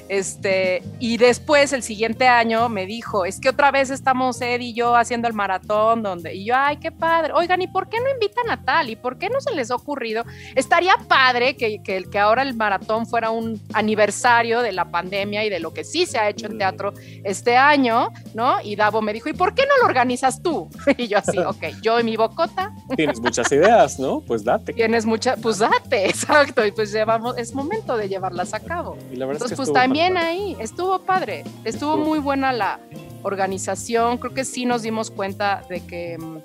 Este, 0.10 0.84
y 1.00 1.18
después 1.18 1.74
el 1.74 1.84
siguiente 1.84 2.28
año 2.28 2.70
me 2.70 2.86
dijo, 2.86 3.26
es 3.26 3.40
que 3.40 3.50
otra 3.50 3.72
vez 3.72 3.90
estamos 3.90 4.42
Ed 4.42 4.62
y 4.62 4.74
yo 4.74 4.96
haciendo 4.96 5.28
el 5.28 5.34
maratón, 5.34 6.04
donde, 6.04 6.34
y 6.34 6.46
yo, 6.46 6.56
ay, 6.56 6.78
qué 6.78 6.92
padre, 6.92 7.34
oigan, 7.34 7.62
¿y 7.62 7.68
por 7.68 7.90
qué 7.90 8.00
no 8.00 8.10
invitan 8.10 8.50
a 8.50 8.64
tal? 8.64 8.90
¿Y 8.90 8.96
por 8.96 9.18
qué 9.18 9.30
no 9.30 9.42
se 9.42 9.54
les 9.54 9.72
ha 9.72 9.76
ocurrido? 9.76 10.24
Estaría 10.56 10.96
padre 11.08 11.56
que, 11.56 11.82
que, 11.84 12.04
que 12.04 12.20
ahora 12.20 12.42
el 12.42 12.56
maratón 12.56 13.06
fuera 13.06 13.30
un 13.30 13.62
aniversario 13.74 14.62
de 14.62 14.72
la 14.72 14.86
pandemia 14.86 15.46
y 15.46 15.50
de 15.50 15.60
lo 15.60 15.74
que 15.74 15.84
sí 15.84 16.06
se 16.06 16.18
ha 16.18 16.30
hecho 16.30 16.48
en 16.48 16.58
teatro 16.58 16.94
este 17.24 17.58
año, 17.58 18.12
¿no? 18.34 18.58
Y 18.64 18.76
Davo 18.76 19.02
me 19.02 19.14
dijo, 19.14 19.30
¿y 19.30 19.34
por 19.34 19.54
qué 19.54 19.64
no 19.64 19.78
lo 19.82 19.88
organizas 19.88 20.42
tú? 20.42 20.70
Y 20.98 21.08
yo 21.08 21.20
así, 21.20 21.38
ok, 21.38 21.64
yo 21.82 22.00
y 22.00 22.04
mi 22.04 22.18
bocota. 22.18 22.74
Tienes 22.96 23.20
muchas 23.20 23.52
ideas, 23.52 24.00
¿no? 24.00 24.22
Pues 24.22 24.44
date. 24.44 24.74
Tienes 24.74 25.06
muchas, 25.06 25.40
pues 25.40 25.60
date, 25.60 26.06
exacto, 26.10 26.66
y 26.66 26.72
pues 26.72 26.92
llevamos, 26.92 27.38
es 27.38 27.54
momento 27.54 27.98
de 27.98 28.10
llevarlas 28.10 28.54
a 28.54 28.60
cabo. 28.60 28.98
Y 29.12 29.16
la 29.16 29.26
verdad 29.26 29.44
Entonces, 29.44 29.52
es 29.52 29.66
que 29.68 29.72
pues 29.72 29.74
también 29.82 30.18
ahí, 30.18 30.56
estuvo 30.60 31.00
padre, 31.00 31.40
estuvo, 31.64 31.94
Estuvo. 31.94 31.98
muy 31.98 32.20
buena 32.20 32.52
la 32.52 32.80
organización, 33.24 34.18
creo 34.18 34.34
que 34.34 34.46
sí 34.46 34.66
nos 34.66 34.82
dimos 34.82 35.12
cuenta 35.12 35.64
de 35.70 35.86
que, 35.86 36.18
mm, 36.18 36.38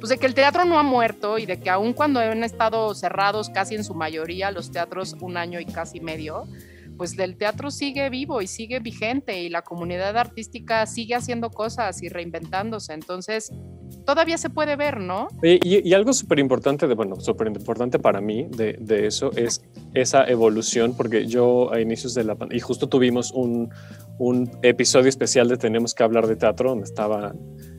pues 0.00 0.10
de 0.10 0.18
que 0.18 0.26
el 0.26 0.34
teatro 0.34 0.64
no 0.64 0.78
ha 0.78 0.82
muerto 0.82 1.38
y 1.38 1.46
de 1.46 1.58
que 1.58 1.70
aun 1.70 1.92
cuando 1.92 2.20
han 2.20 2.44
estado 2.44 2.94
cerrados 2.94 3.48
casi 3.48 3.74
en 3.74 3.84
su 3.84 3.94
mayoría 3.94 4.50
los 4.50 4.70
teatros 4.70 5.16
un 5.20 5.36
año 5.36 5.60
y 5.60 5.66
casi 5.66 6.00
medio, 6.00 6.46
pues 6.96 7.18
el 7.18 7.36
teatro 7.36 7.70
sigue 7.70 8.08
vivo 8.10 8.42
y 8.42 8.46
sigue 8.46 8.80
vigente 8.80 9.42
y 9.42 9.48
la 9.48 9.62
comunidad 9.62 10.16
artística 10.16 10.86
sigue 10.86 11.14
haciendo 11.14 11.50
cosas 11.50 12.02
y 12.02 12.08
reinventándose, 12.08 12.92
entonces 12.92 13.52
todavía 14.04 14.38
se 14.38 14.50
puede 14.50 14.76
ver, 14.76 15.00
¿no? 15.00 15.28
Y, 15.42 15.88
y 15.88 15.94
algo 15.94 16.12
súper 16.12 16.38
importante, 16.38 16.86
bueno, 16.86 17.18
súper 17.20 17.48
importante 17.48 17.98
para 17.98 18.20
mí 18.20 18.46
de, 18.50 18.76
de 18.80 19.06
eso 19.06 19.30
es 19.36 19.62
esa 19.94 20.24
evolución, 20.24 20.96
porque 20.96 21.26
yo 21.26 21.72
a 21.72 21.80
inicios 21.80 22.14
de 22.14 22.24
la 22.24 22.34
pandemia, 22.34 22.58
y 22.58 22.60
justo 22.60 22.88
tuvimos 22.88 23.32
un, 23.32 23.70
un 24.18 24.50
episodio 24.62 25.08
especial 25.08 25.48
de 25.48 25.56
Tenemos 25.56 25.94
que 25.94 26.02
hablar 26.02 26.26
de 26.26 26.36
teatro, 26.36 26.70
donde 26.70 26.84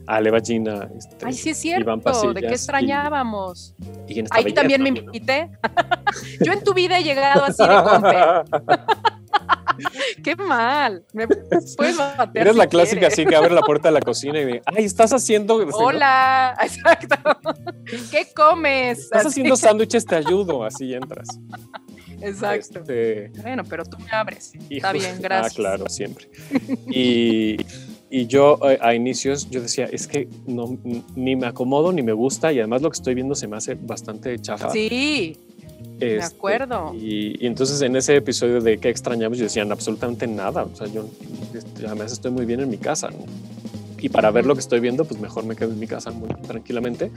Ale 0.06 0.30
Ballina, 0.30 0.88
este, 0.96 1.16
Ay, 1.24 1.32
sí 1.34 1.50
es 1.50 1.64
Iván 1.64 2.00
cierto, 2.02 2.32
de 2.32 2.40
qué 2.40 2.48
Pasillas 2.48 2.50
y- 2.50 2.54
extrañábamos. 2.54 3.74
y 4.08 4.22
Ahí 4.30 4.52
también 4.52 4.82
me 4.82 4.90
invité. 4.90 5.50
Yo 6.44 6.52
en 6.52 6.62
tu 6.62 6.74
vida 6.74 6.98
he 6.98 7.02
llegado 7.04 7.44
así 7.44 7.62
de 7.62 7.82
compe. 7.82 8.76
Qué 10.24 10.34
mal. 10.36 11.04
Me 11.12 11.28
puedes 11.28 11.76
Eres 12.34 12.52
si 12.52 12.58
la 12.58 12.66
clásica 12.66 13.00
quieres. 13.00 13.12
así 13.12 13.26
que 13.26 13.36
abre 13.36 13.52
la 13.54 13.60
puerta 13.60 13.88
de 13.88 13.92
la 13.92 14.00
cocina 14.00 14.40
y 14.40 14.44
de, 14.44 14.62
ay, 14.64 14.84
estás 14.84 15.12
haciendo... 15.12 15.56
Hola, 15.74 16.56
exacto. 16.62 17.16
¿Qué 18.10 18.28
comes? 18.34 18.98
Estás 19.00 19.20
Así, 19.20 19.28
haciendo 19.28 19.56
sándwiches, 19.56 20.06
te 20.06 20.16
ayudo, 20.16 20.64
así 20.64 20.94
entras. 20.94 21.28
Exacto. 22.22 22.80
Este, 22.80 23.30
Bueno, 23.42 23.64
pero 23.68 23.84
tú 23.84 23.98
me 23.98 24.10
abres. 24.10 24.52
Está 24.70 24.92
bien, 24.92 25.20
gracias. 25.20 25.52
Ah, 25.52 25.54
claro, 25.54 25.88
siempre. 25.90 26.30
Y, 26.88 27.58
y 28.16 28.26
yo 28.26 28.58
eh, 28.66 28.78
a 28.80 28.94
inicios, 28.94 29.50
yo 29.50 29.60
decía, 29.60 29.84
es 29.92 30.06
que 30.06 30.26
no, 30.46 30.78
ni 31.14 31.36
me 31.36 31.46
acomodo 31.46 31.92
ni 31.92 32.02
me 32.02 32.14
gusta 32.14 32.50
y 32.50 32.58
además 32.60 32.80
lo 32.80 32.88
que 32.90 32.96
estoy 32.96 33.14
viendo 33.14 33.34
se 33.34 33.46
me 33.46 33.58
hace 33.58 33.74
bastante 33.74 34.38
chafa. 34.38 34.70
Sí, 34.70 35.36
me 36.00 36.16
Este, 36.16 36.34
acuerdo. 36.34 36.94
Y, 36.94 37.44
y 37.44 37.46
entonces 37.46 37.82
en 37.82 37.94
ese 37.94 38.16
episodio 38.16 38.62
de 38.62 38.78
qué 38.78 38.88
extrañamos, 38.88 39.36
yo 39.36 39.44
decía 39.44 39.64
absolutamente 39.64 40.26
nada. 40.26 40.64
O 40.64 40.74
sea, 40.74 40.86
yo 40.86 41.04
este, 41.52 41.86
además 41.86 42.10
estoy 42.10 42.30
muy 42.30 42.46
bien 42.46 42.60
en 42.60 42.70
mi 42.70 42.78
casa. 42.78 43.10
¿no? 43.10 43.18
Y 44.00 44.08
para 44.08 44.30
ver 44.30 44.46
lo 44.46 44.54
que 44.54 44.60
estoy 44.60 44.80
viendo, 44.80 45.04
pues 45.04 45.20
mejor 45.20 45.44
me 45.44 45.54
quedo 45.54 45.72
en 45.72 45.78
mi 45.78 45.86
casa 45.86 46.10
muy 46.10 46.30
tranquilamente. 46.46 47.10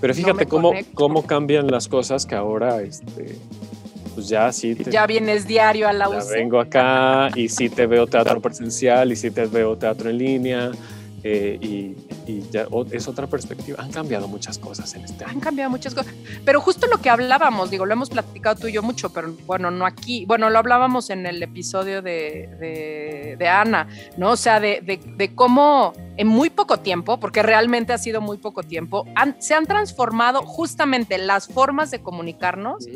Pero 0.00 0.14
fíjate 0.14 0.46
cómo, 0.46 0.68
conecto. 0.68 0.94
cómo 0.94 1.26
cambian 1.26 1.66
las 1.66 1.88
cosas 1.88 2.26
que 2.26 2.36
ahora, 2.36 2.80
este, 2.80 3.38
pues 4.14 4.28
ya 4.28 4.50
sí. 4.52 4.74
te- 4.74 4.90
Ya 4.90 5.06
vienes 5.06 5.46
diario 5.46 5.88
a 5.88 5.92
la 5.92 6.08
ya 6.10 6.18
UC. 6.18 6.30
vengo 6.32 6.60
acá 6.60 7.30
y 7.34 7.48
sí 7.48 7.68
te 7.68 7.86
veo 7.86 8.06
teatro 8.06 8.40
presencial 8.40 9.10
y 9.12 9.16
sí 9.16 9.30
te 9.30 9.46
veo 9.46 9.76
teatro 9.76 10.10
en 10.10 10.18
línea 10.18 10.70
eh, 11.26 11.58
y, 11.60 11.96
y 12.30 12.42
ya 12.50 12.66
es 12.92 13.08
otra 13.08 13.26
perspectiva. 13.26 13.82
Han 13.82 13.90
cambiado 13.90 14.28
muchas 14.28 14.58
cosas 14.58 14.92
en 14.94 15.04
este 15.06 15.24
Han 15.24 15.30
año. 15.30 15.40
cambiado 15.40 15.70
muchas 15.70 15.94
cosas. 15.94 16.12
Pero 16.44 16.60
justo 16.60 16.86
lo 16.86 16.98
que 17.00 17.08
hablábamos, 17.08 17.70
digo, 17.70 17.86
lo 17.86 17.94
hemos 17.94 18.10
platicado 18.10 18.56
tú 18.56 18.68
y 18.68 18.72
yo 18.72 18.82
mucho, 18.82 19.10
pero 19.10 19.34
bueno, 19.46 19.70
no 19.70 19.86
aquí. 19.86 20.26
Bueno, 20.26 20.50
lo 20.50 20.58
hablábamos 20.58 21.08
en 21.08 21.24
el 21.24 21.42
episodio 21.42 22.02
de, 22.02 22.48
de, 22.60 23.36
de 23.38 23.48
Ana, 23.48 23.88
¿no? 24.18 24.32
O 24.32 24.36
sea, 24.36 24.60
de, 24.60 24.82
de, 24.82 25.00
de 25.16 25.34
cómo 25.34 25.94
en 26.16 26.26
muy 26.28 26.48
poco 26.50 26.78
tiempo, 26.78 27.18
porque 27.18 27.42
realmente 27.42 27.92
ha 27.92 27.98
sido 27.98 28.20
muy 28.20 28.38
poco 28.38 28.62
tiempo, 28.62 29.04
han- 29.14 29.36
se 29.40 29.54
han 29.54 29.66
transformado 29.66 30.42
justamente 30.42 31.18
las 31.18 31.48
formas 31.48 31.90
de 31.90 32.00
comunicarnos 32.02 32.86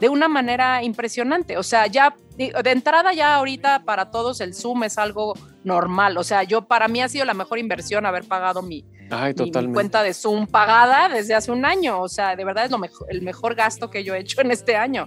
de 0.00 0.08
una 0.08 0.28
manera 0.28 0.82
impresionante. 0.82 1.56
O 1.56 1.62
sea, 1.62 1.86
ya 1.86 2.16
de 2.36 2.70
entrada 2.70 3.12
ya 3.12 3.36
ahorita 3.36 3.84
para 3.84 4.10
todos 4.10 4.40
el 4.40 4.54
Zoom 4.54 4.82
es 4.84 4.98
algo 4.98 5.34
normal. 5.62 6.18
O 6.18 6.24
sea, 6.24 6.42
yo 6.42 6.62
para 6.66 6.88
mí 6.88 7.00
ha 7.00 7.08
sido 7.08 7.24
la 7.24 7.34
mejor 7.34 7.58
inversión 7.58 8.06
haber 8.06 8.24
pagado 8.24 8.60
mi, 8.60 8.84
Ay, 9.10 9.34
mi- 9.44 9.72
cuenta 9.74 10.02
de 10.02 10.12
Zoom 10.14 10.46
pagada 10.48 11.08
desde 11.08 11.34
hace 11.34 11.52
un 11.52 11.64
año. 11.64 12.00
O 12.00 12.08
sea, 12.08 12.34
de 12.34 12.44
verdad 12.44 12.64
es 12.64 12.70
lo 12.72 12.78
mejor, 12.78 13.06
el 13.10 13.22
mejor 13.22 13.54
gasto 13.54 13.88
que 13.90 14.02
yo 14.02 14.14
he 14.14 14.20
hecho 14.20 14.40
en 14.40 14.50
este 14.50 14.74
año, 14.76 15.06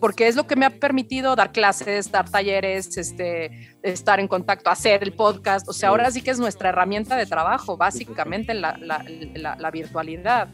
porque 0.00 0.28
es 0.28 0.36
lo 0.36 0.46
que 0.46 0.56
me 0.56 0.66
ha 0.66 0.70
permitido 0.70 1.36
dar 1.36 1.52
clases, 1.52 2.10
dar 2.10 2.30
talleres, 2.30 2.96
este, 2.96 3.76
estar 3.82 4.20
en 4.20 4.28
contacto, 4.28 4.70
hacer 4.70 5.02
el 5.02 5.12
podcast. 5.12 5.68
O 5.68 5.72
sea, 5.72 5.90
ahora 5.90 6.10
sí 6.10 6.22
que 6.22 6.30
es 6.30 6.38
nuestra 6.38 6.70
herramienta 6.70 7.16
de 7.16 7.26
trabajo, 7.26 7.76
básicamente 7.76 8.54
la, 8.54 8.76
la, 8.78 9.04
la, 9.34 9.56
la 9.56 9.70
virtualidad. 9.70 10.48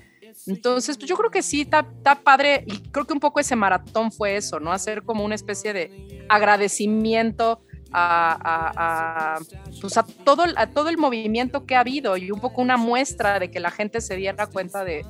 Entonces, 0.46 0.96
pues 0.96 1.08
yo 1.08 1.16
creo 1.16 1.30
que 1.30 1.42
sí, 1.42 1.62
está, 1.62 1.84
padre 2.22 2.64
y 2.66 2.78
creo 2.90 3.04
que 3.06 3.12
un 3.12 3.20
poco 3.20 3.40
ese 3.40 3.56
maratón 3.56 4.12
fue 4.12 4.36
eso, 4.36 4.60
¿no? 4.60 4.72
Hacer 4.72 5.02
como 5.02 5.24
una 5.24 5.34
especie 5.34 5.72
de 5.72 6.24
agradecimiento 6.28 7.60
a, 7.92 8.38
a, 8.42 9.34
a, 9.36 9.38
pues 9.80 9.96
a, 9.98 10.02
todo, 10.02 10.44
a 10.56 10.66
todo 10.68 10.88
el 10.88 10.96
movimiento 10.96 11.66
que 11.66 11.74
ha 11.74 11.80
habido 11.80 12.16
y 12.16 12.30
un 12.30 12.40
poco 12.40 12.62
una 12.62 12.76
muestra 12.76 13.38
de 13.38 13.50
que 13.50 13.60
la 13.60 13.70
gente 13.70 14.00
se 14.00 14.16
diera 14.16 14.46
cuenta 14.46 14.84
de, 14.84 15.04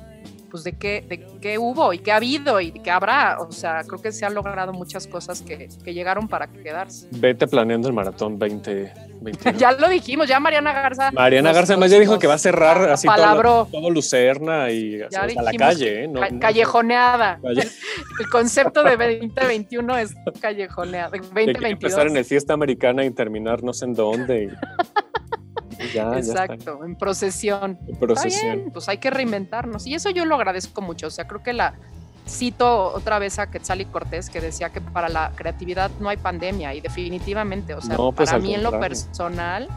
pues 0.53 0.63
de 0.63 0.73
qué, 0.73 1.03
de 1.09 1.25
qué 1.41 1.57
hubo 1.57 1.93
y 1.93 1.97
qué 1.97 2.11
ha 2.11 2.17
habido 2.17 2.61
y 2.61 2.71
qué 2.71 2.91
habrá. 2.91 3.39
O 3.39 3.51
sea, 3.51 3.81
creo 3.87 3.99
que 3.99 4.11
se 4.11 4.23
han 4.23 4.35
logrado 4.35 4.71
muchas 4.71 5.07
cosas 5.07 5.41
que, 5.41 5.67
que 5.83 5.93
llegaron 5.95 6.27
para 6.27 6.45
quedarse. 6.45 7.07
Vete 7.09 7.47
planeando 7.47 7.87
el 7.87 7.95
maratón 7.95 8.37
2021. 8.37 9.57
ya 9.57 9.71
lo 9.71 9.89
dijimos, 9.89 10.27
ya 10.27 10.39
Mariana 10.39 10.71
Garza. 10.71 11.09
Mariana 11.11 11.49
nos- 11.49 11.55
Garza 11.57 11.73
además 11.73 11.89
ya 11.89 11.99
dijo 11.99 12.19
que 12.19 12.27
va 12.27 12.35
a 12.35 12.37
cerrar 12.37 12.87
así 12.91 13.07
todo, 13.07 13.65
todo 13.65 13.89
Lucerna 13.89 14.69
y 14.69 15.01
hasta 15.01 15.25
la 15.41 15.53
calle. 15.53 16.03
¿eh? 16.03 16.07
No- 16.07 16.19
ca- 16.19 16.29
callejoneada. 16.39 17.39
Calle- 17.41 17.67
El 18.19 18.29
concepto 18.29 18.83
de 18.83 18.91
2021 18.95 19.97
es 19.97 20.13
callejoneada. 20.39 21.09
de 21.09 21.19
que 21.19 21.25
empezar 21.25 22.05
2022. 22.05 22.05
en 22.11 22.17
el 22.17 22.25
fiesta 22.25 22.53
americana 22.53 23.03
y 23.05 23.09
terminar 23.09 23.63
no 23.63 23.73
sé 23.73 23.85
en 23.85 23.95
dónde. 23.95 24.43
y- 24.43 24.49
ya, 25.93 26.11
ya 26.13 26.17
está. 26.19 26.45
Exacto, 26.45 26.83
en 26.85 26.95
procesión. 26.95 27.77
En 27.81 27.87
Está 27.93 27.99
procesión. 27.99 28.55
bien, 28.57 28.71
pues 28.71 28.87
hay 28.89 28.97
que 28.97 29.09
reinventarnos. 29.09 29.85
Y 29.87 29.95
eso 29.95 30.09
yo 30.09 30.25
lo 30.25 30.35
agradezco 30.35 30.81
mucho. 30.81 31.07
O 31.07 31.11
sea, 31.11 31.27
creo 31.27 31.41
que 31.43 31.53
la 31.53 31.73
cito 32.27 32.93
otra 32.93 33.19
vez 33.19 33.37
a 33.39 33.51
Quetzali 33.51 33.85
Cortés 33.85 34.29
que 34.29 34.39
decía 34.39 34.69
que 34.69 34.79
para 34.79 35.09
la 35.09 35.31
creatividad 35.35 35.91
no 35.99 36.07
hay 36.09 36.17
pandemia 36.17 36.73
y 36.73 36.79
definitivamente, 36.81 37.73
o 37.73 37.81
sea, 37.81 37.97
No, 37.97 38.11
pues, 38.13 38.29
para 38.29 38.41
mí 38.41 38.53
en 38.55 38.63
lo 38.63 38.71
contrario. 38.71 38.97
personal 38.97 39.67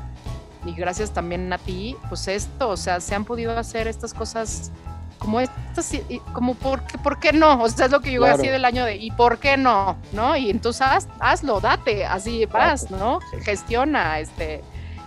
y 0.64 0.72
gracias 0.74 1.10
también 1.12 1.52
a 1.52 1.58
ti, 1.58 1.96
pues 2.08 2.28
esto, 2.28 2.68
o 2.68 2.76
sea, 2.76 3.00
se 3.00 3.14
han 3.16 3.24
podido 3.24 3.56
hacer 3.58 3.88
estas 3.88 4.14
cosas 4.14 4.70
como 5.18 5.40
estas, 5.40 5.92
y- 5.94 6.02
y 6.08 6.18
como 6.34 6.54
por 6.54 6.82
qué, 6.82 6.98
por 6.98 7.18
qué 7.18 7.32
no, 7.32 7.62
o 7.62 7.68
sea, 7.68 7.86
es 7.86 7.90
lo 7.92 8.00
que 8.00 8.12
yo 8.12 8.20
Claro. 8.20 8.34
así 8.36 8.46
del 8.48 8.64
año 8.64 8.84
de 8.84 8.96
¿y 8.96 9.10
por 9.12 9.38
qué 9.38 9.56
no? 9.56 9.96
¿No? 10.12 10.36
Y 10.36 10.50
entonces 10.50 10.82
haz- 10.82 11.08
hazlo, 11.18 11.58
date, 11.60 12.04
así 12.04 12.44
vas, 12.46 12.90
¿no? 12.92 13.18
Gestiona, 13.42 14.20
este, 14.20 14.62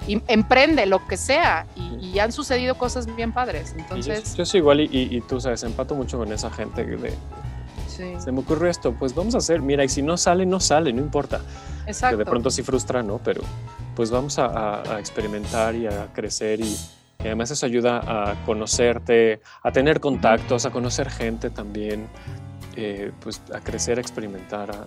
y 0.08 0.22
emprende 0.28 0.86
lo 0.86 1.06
que 1.08 1.18
sea 1.18 1.68
y, 1.76 1.95
y 2.14 2.20
han 2.20 2.32
sucedido 2.32 2.76
cosas 2.76 3.06
bien 3.16 3.32
padres, 3.32 3.74
Y 3.76 3.78
yo, 3.78 3.84
entonces, 3.84 4.36
yo 4.36 4.45
soy 4.45 4.60
igual 4.60 4.80
y, 4.82 4.86
y- 4.91 5.18
y 5.18 5.22
tú 5.22 5.39
sabes, 5.39 5.64
empato 5.64 5.95
mucho 5.95 6.18
con 6.18 6.32
esa 6.32 6.50
gente 6.50 6.86
que 6.86 6.95
de, 6.97 7.14
sí, 7.88 8.14
se 8.18 8.32
me 8.32 8.39
ocurrió 8.39 8.70
esto, 8.70 8.93
pues 8.93 9.14
vamos 9.14 9.36
a 9.36 9.39
hacer, 9.39 9.62
mira, 9.62 9.84
y 9.84 9.89
si 9.89 10.02
no 10.02 10.18
sale, 10.18 10.45
no 10.45 10.60
sale, 10.60 10.91
no 10.93 11.02
importa. 11.02 11.41
Que 11.86 11.91
exacto. 11.91 12.18
de 12.18 12.26
pronto 12.26 12.50
sí 12.50 12.62
frustra, 12.64 13.02
¿no? 13.04 13.20
Pero 13.24 13.41
pues 13.95 14.10
vamos 14.12 14.39
a, 14.39 14.45
a- 14.45 14.95
a 14.95 15.00
experimentar 15.00 15.76
y 15.76 15.88
a 15.88 16.08
crecer 16.14 16.60
y, 16.62 16.78
además 17.20 17.52
eso 17.52 17.66
ayuda 17.66 17.97
a 18.32 18.36
conocerte, 18.45 19.41
a 19.62 19.72
tener 19.72 20.00
contactos, 20.00 20.66
a 20.66 20.72
conocer 20.72 21.10
gente 21.10 21.50
también. 21.50 22.08
eh, 22.76 23.12
pues 23.20 23.41
a 23.54 23.60
crecer, 23.60 23.97
a 23.97 24.02
experimentar, 24.02 24.72
a, 24.72 24.86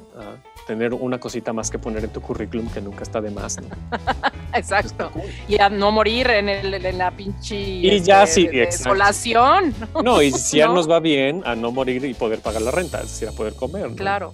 tener 0.66 0.94
una 0.94 1.18
cosita 1.18 1.52
más 1.52 1.70
que 1.70 1.78
poner 1.78 2.04
en 2.04 2.10
tu 2.10 2.22
currículum 2.22 2.66
que 2.70 2.80
nunca 2.80 3.02
está 3.02 3.20
de 3.20 3.30
más. 3.30 3.58
Exacto. 4.54 5.10
Y 5.48 5.60
a 5.60 5.68
no 5.68 5.90
morir 5.90 6.28
en, 6.30 6.48
el, 6.48 6.74
en 6.74 6.98
la 6.98 7.10
pinche 7.10 7.56
y 7.56 8.00
ya 8.00 8.24
este, 8.24 8.42
sí, 8.42 8.46
desolación. 8.48 9.74
No, 10.02 10.22
y 10.22 10.30
si 10.32 10.58
ya 10.58 10.68
nos 10.68 10.88
va 10.90 11.00
bien, 11.00 11.42
a 11.44 11.54
no 11.54 11.70
morir 11.72 12.04
y 12.04 12.14
poder 12.14 12.40
pagar 12.40 12.62
la 12.62 12.70
renta, 12.70 12.98
es 12.98 13.10
decir, 13.10 13.28
a 13.28 13.32
poder 13.32 13.54
comer. 13.54 13.90
Claro. 13.94 14.32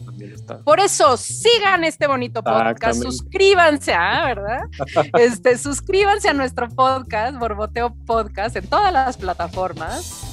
Por 0.65 0.81
eso, 0.81 1.17
sigan 1.17 1.85
este 1.85 2.07
bonito 2.07 2.43
podcast, 2.43 3.03
suscríbanse, 3.03 3.93
¿ah? 3.93 4.25
¿verdad? 4.27 4.61
este, 5.19 5.59
suscríbanse 5.59 6.29
a 6.29 6.33
nuestro 6.33 6.69
podcast, 6.69 7.39
Borboteo 7.39 7.95
Podcast, 8.07 8.57
en 8.57 8.67
todas 8.67 8.93
las 8.93 9.17
plataformas 9.17 10.29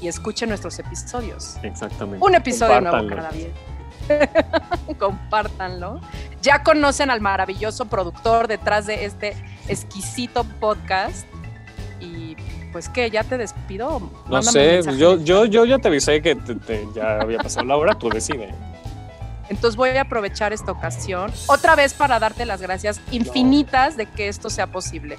y 0.00 0.08
escuchen 0.08 0.50
nuestros 0.50 0.78
episodios. 0.78 1.56
Exactamente. 1.62 2.24
Un 2.24 2.34
episodio 2.34 2.80
nuevo 2.80 3.08
cada 3.08 3.30
día. 3.30 3.48
Compártanlo. 4.98 6.00
Ya 6.44 6.62
conocen 6.62 7.10
al 7.10 7.22
maravilloso 7.22 7.86
productor 7.86 8.48
detrás 8.48 8.84
de 8.84 9.06
este 9.06 9.34
exquisito 9.66 10.44
podcast. 10.60 11.26
Y 12.00 12.36
pues 12.70 12.90
que 12.90 13.08
ya 13.08 13.24
te 13.24 13.38
despido. 13.38 14.12
No 14.28 14.42
sé, 14.42 14.82
yo, 14.98 15.18
yo, 15.24 15.46
yo 15.46 15.64
ya 15.64 15.78
te 15.78 15.88
avisé 15.88 16.20
que 16.20 16.36
ya 16.94 17.20
había 17.20 17.38
pasado 17.38 17.64
la 17.64 17.76
hora, 17.76 17.94
tú 17.94 18.10
decides. 18.10 18.54
Entonces 19.48 19.76
voy 19.76 19.90
a 19.90 20.02
aprovechar 20.02 20.52
esta 20.52 20.72
ocasión 20.72 21.32
otra 21.46 21.76
vez 21.76 21.92
para 21.94 22.18
darte 22.18 22.46
las 22.46 22.62
gracias 22.62 23.00
infinitas 23.10 23.96
de 23.96 24.06
que 24.06 24.28
esto 24.28 24.50
sea 24.50 24.66
posible. 24.68 25.16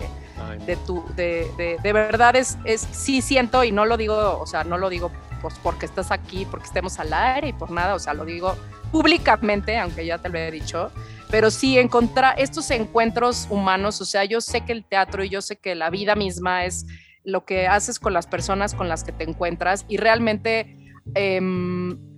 De 0.65 0.75
tu, 0.77 1.05
de, 1.15 1.51
de, 1.57 1.77
de, 1.81 1.93
verdad 1.93 2.35
es, 2.35 2.57
es, 2.65 2.81
sí 2.91 3.21
siento 3.21 3.63
y 3.63 3.71
no 3.71 3.85
lo 3.85 3.97
digo, 3.97 4.39
o 4.39 4.45
sea, 4.45 4.63
no 4.63 4.77
lo 4.77 4.89
digo 4.89 5.11
pues 5.41 5.55
porque 5.61 5.85
estás 5.85 6.11
aquí, 6.11 6.47
porque 6.49 6.65
estemos 6.65 6.99
al 6.99 7.13
aire 7.13 7.49
y 7.49 7.53
por 7.53 7.71
nada, 7.71 7.93
o 7.95 7.99
sea, 7.99 8.13
lo 8.13 8.25
digo 8.25 8.55
públicamente, 8.91 9.77
aunque 9.77 10.05
ya 10.05 10.17
te 10.17 10.29
lo 10.29 10.37
he 10.37 10.49
dicho, 10.49 10.91
pero 11.29 11.51
sí 11.51 11.77
encontrar 11.77 12.35
estos 12.39 12.71
encuentros 12.71 13.47
humanos, 13.49 14.01
o 14.01 14.05
sea, 14.05 14.23
yo 14.25 14.41
sé 14.41 14.61
que 14.61 14.71
el 14.71 14.85
teatro 14.85 15.23
y 15.23 15.29
yo 15.29 15.41
sé 15.41 15.57
que 15.57 15.75
la 15.75 15.89
vida 15.89 16.15
misma 16.15 16.65
es 16.65 16.85
lo 17.23 17.45
que 17.45 17.67
haces 17.67 17.99
con 17.99 18.13
las 18.13 18.27
personas 18.27 18.73
con 18.73 18.87
las 18.87 19.03
que 19.03 19.11
te 19.11 19.23
encuentras 19.23 19.85
y 19.87 19.97
realmente... 19.97 20.77
Eh, 21.13 21.39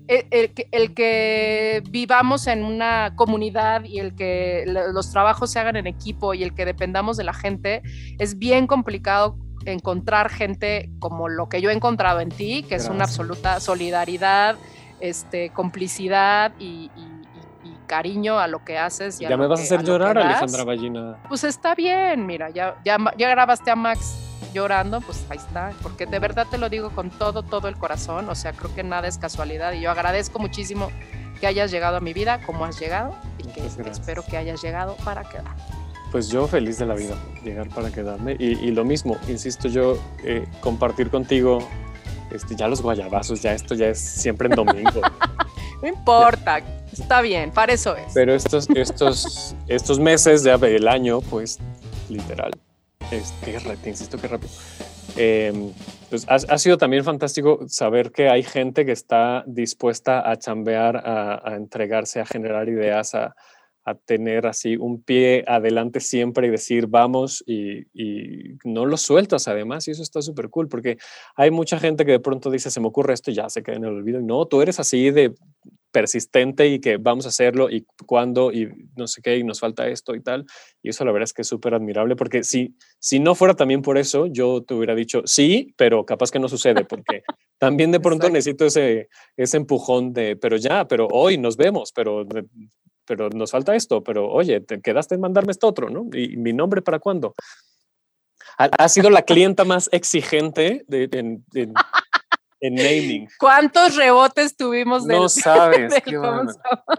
el, 0.08 0.94
que 0.94 1.84
vivamos 1.90 2.48
en 2.48 2.64
una 2.64 3.14
comunidad 3.16 3.84
y 3.84 4.00
el 4.00 4.16
que 4.16 4.64
los 4.66 5.12
trabajos 5.12 5.52
se 5.52 5.60
hagan 5.60 5.76
en 5.76 5.88
equipo 5.88 6.34
y 6.34 6.44
el 6.44 6.54
que 6.54 6.66
dependamos 6.66 7.18
de 7.18 7.24
la 7.24 7.34
gente, 7.34 7.82
es 8.18 8.38
bien 8.38 8.68
complicado 8.68 9.38
encontrar 9.66 10.30
gente 10.30 10.90
como 11.00 11.28
lo 11.28 11.50
que 11.50 11.62
yo 11.62 11.70
he 11.70 11.74
encontrado 11.74 12.22
en 12.22 12.30
ti, 12.30 12.64
que 12.64 12.76
es 12.76 12.88
una 12.88 13.04
absoluta 13.04 13.60
solidaridad, 13.60 14.56
este, 15.00 15.50
complicidad 15.50 16.54
y, 16.60 16.90
cariño 17.86 18.38
a 18.38 18.48
lo 18.50 18.66
que 18.66 18.78
haces. 18.78 19.18
ya 19.18 19.38
me 19.38 19.48
vas 19.48 19.62
a 19.62 19.64
hacer 19.64 19.82
llorar, 19.82 20.18
Alejandra 20.18 20.66
Ballina. 20.66 21.24
Pues 21.30 21.46
está 21.46 21.74
bien, 21.74 22.26
mira, 22.26 22.50
ya, 22.50 22.76
ya, 22.84 22.98
ya 23.18 23.30
grabaste 23.30 23.72
a 23.72 23.78
Max 23.78 24.27
llorando, 24.58 25.02
pues 25.02 25.24
ahí 25.30 25.38
está, 25.38 25.72
porque 25.84 26.08
de 26.08 26.18
verdad 26.20 26.48
te 26.50 26.58
lo 26.58 26.70
digo 26.70 26.90
con 26.90 27.12
todo, 27.12 27.44
todo 27.44 27.68
el 27.68 27.78
corazón, 27.78 28.28
o 28.28 28.36
sea, 28.36 28.54
creo 28.54 28.74
que 28.74 28.84
nada 28.84 29.08
es 29.08 29.18
casualidad 29.18 29.74
y 29.74 29.82
yo 29.82 29.92
agradezco 29.92 30.40
muchísimo 30.40 30.90
que 31.40 31.46
hayas 31.46 31.70
llegado 31.70 31.98
a 31.98 32.00
mi 32.00 32.14
vida 32.14 32.42
como 32.42 32.66
has 32.66 32.80
llegado 32.80 33.16
y 33.38 33.44
que 33.44 33.66
espero 33.90 34.24
que 34.26 34.36
hayas 34.36 34.62
llegado 34.62 34.96
para 35.06 35.24
quedar. 35.24 35.56
Pues 36.12 36.30
yo 36.30 36.48
feliz 36.48 36.80
de 36.80 36.88
la 36.88 36.96
vida, 36.96 37.16
llegar 37.44 37.70
para 37.70 37.92
quedarme 37.92 38.36
y, 38.40 38.72
lo 38.72 38.84
mismo, 38.84 39.18
insisto 39.28 39.68
yo, 39.68 40.00
eh, 40.24 40.48
compartir 40.62 41.12
contigo 41.12 41.60
este, 42.32 42.56
ya 42.56 42.68
los 42.68 42.82
guayabazos, 42.82 43.42
ya 43.42 43.54
esto 43.54 43.76
ya 43.76 43.90
es 43.90 44.00
siempre 44.00 44.48
en 44.48 44.56
domingo. 44.56 45.02
no 45.82 45.88
importa, 45.88 46.62
está 46.92 47.22
bien, 47.22 47.52
para 47.52 47.74
eso 47.74 47.96
es. 47.96 48.12
Pero 48.14 48.34
estos, 48.34 48.68
estos, 48.74 49.56
estos 49.68 50.00
meses 50.00 50.44
del 50.44 50.88
año, 50.88 51.22
pues 51.22 51.60
literal, 52.10 52.52
es, 53.12 53.32
que 53.44 53.60
te 53.60 53.90
insisto 53.90 54.18
que 54.18 54.28
rápido. 54.28 54.52
Em, 55.16 55.72
pues 56.10 56.26
ha, 56.30 56.58
sido 56.58 56.78
también 56.78 57.04
fantástico 57.04 57.60
saber 57.68 58.12
que 58.12 58.30
hay 58.30 58.44
gente 58.44 58.86
que 58.86 58.92
está 58.92 59.44
dispuesta 59.48 60.30
a 60.30 60.38
chambear, 60.38 60.98
a, 60.98 61.56
entregarse, 61.56 62.20
a 62.20 62.26
generar 62.26 62.70
ideas, 62.70 63.16
a, 63.16 63.36
tener 64.06 64.48
así 64.48 64.76
un 64.76 65.02
pie 65.02 65.46
adelante 65.48 66.02
siempre 66.02 66.48
y 66.48 66.50
decir 66.50 66.88
vamos 66.88 67.42
y, 67.48 67.88
y 67.94 68.58
no 68.66 68.86
lo 68.86 68.98
sueltas 68.98 69.48
además 69.48 69.88
y 69.88 69.92
eso 69.92 70.04
está 70.04 70.22
súper 70.22 70.50
cool 70.50 70.68
porque 70.68 70.98
hay 71.38 71.52
mucha 71.52 71.80
gente 71.80 72.04
que 72.04 72.12
de 72.12 72.20
pronto 72.20 72.52
dice 72.52 72.70
se 72.70 72.82
me 72.82 72.88
ocurre 72.88 73.14
esto 73.14 73.32
y 73.32 73.36
ya 73.36 73.50
se 73.50 73.64
queda 73.64 73.78
en 73.78 73.86
el 73.86 73.92
olvido 73.92 74.20
no, 74.20 74.46
tú 74.46 74.62
eres 74.62 74.82
así 74.82 75.10
de 75.10 75.34
persistente 75.92 76.68
y 76.68 76.80
que 76.80 76.98
vamos 76.98 77.26
a 77.26 77.30
hacerlo 77.30 77.70
y 77.70 77.86
cuándo 78.06 78.52
y 78.52 78.70
no 78.96 79.08
sé 79.08 79.22
qué 79.22 79.38
y 79.38 79.44
nos 79.44 79.60
falta 79.60 79.88
esto 79.88 80.16
y 80.16 80.22
tal. 80.22 80.46
Y 80.82 80.90
eso 80.90 81.06
la 81.06 81.12
verdad 81.12 81.26
es 81.26 81.34
que 81.34 81.42
es 81.42 81.48
súper 81.48 81.74
admirable 81.74 82.16
porque 82.16 82.44
si, 82.44 82.76
si 83.00 83.20
no 83.20 83.36
fuera 83.36 83.56
también 83.56 83.82
por 83.82 83.98
eso, 83.98 84.28
yo 84.28 84.64
te 84.64 84.74
hubiera 84.74 84.96
dicho 84.96 85.22
sí, 85.26 85.74
pero 85.78 86.06
capaz 86.06 86.32
que 86.32 86.40
no 86.40 86.50
sucede 86.50 86.86
porque 86.86 87.24
también 87.58 87.92
de 87.92 88.00
pronto 88.00 88.30
necesito 88.30 88.66
ese, 88.66 89.10
ese 89.36 89.58
empujón 89.58 90.14
de, 90.14 90.36
pero 90.36 90.58
ya, 90.58 90.88
pero 90.88 91.08
hoy 91.12 91.38
nos 91.38 91.58
vemos, 91.58 91.92
pero, 91.92 92.26
pero 93.06 93.30
nos 93.30 93.52
falta 93.52 93.76
esto, 93.76 94.04
pero 94.04 94.30
oye, 94.30 94.62
te 94.62 94.82
quedaste 94.82 95.16
en 95.16 95.22
mandarme 95.22 95.52
esto 95.52 95.68
otro, 95.68 95.90
¿no? 95.90 96.08
¿Y 96.14 96.38
mi 96.38 96.54
nombre 96.54 96.82
para 96.82 97.00
cuándo? 97.00 97.34
Ha, 98.60 98.90
sido 98.90 99.12
la 99.12 99.22
clienta 99.22 99.66
más 99.66 99.88
exigente 99.92 100.84
de, 100.88 101.08
en, 101.12 101.46
en 102.60 102.76
naming. 102.76 103.28
¿Cuántos 103.40 103.96
rebotes 103.96 104.56
tuvimos 104.56 105.06
del, 105.06 105.18
No 105.18 105.30
sabes. 105.30 105.94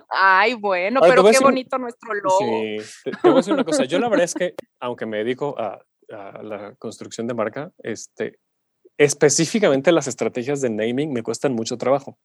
Ay, 0.09 0.55
bueno, 0.55 1.01
pero 1.01 1.25
qué 1.25 1.39
bonito 1.41 1.79
nuestro 1.79 2.15
logo. 2.15 2.39
Sí, 2.41 2.79
te, 3.05 3.11
voy 3.23 3.33
a 3.33 3.37
decir 3.37 3.53
una 3.53 3.65
cosa. 3.65 3.85
Yo 3.85 3.99
la 3.99 4.09
verdad 4.09 4.25
es 4.25 4.35
que, 4.35 4.55
aunque 4.81 5.07
me 5.07 5.19
dedico 5.19 5.55
a, 5.59 5.81
la 6.09 6.75
construcción 6.79 7.27
de 7.27 7.35
marca, 7.35 7.71
este, 7.83 8.39
específicamente 8.97 9.93
las 9.93 10.07
estrategias 10.07 10.63
de 10.63 10.71
naming 10.71 11.13
me 11.13 11.23
cuestan 11.23 11.53
mucho 11.53 11.77
trabajo. 11.77 12.19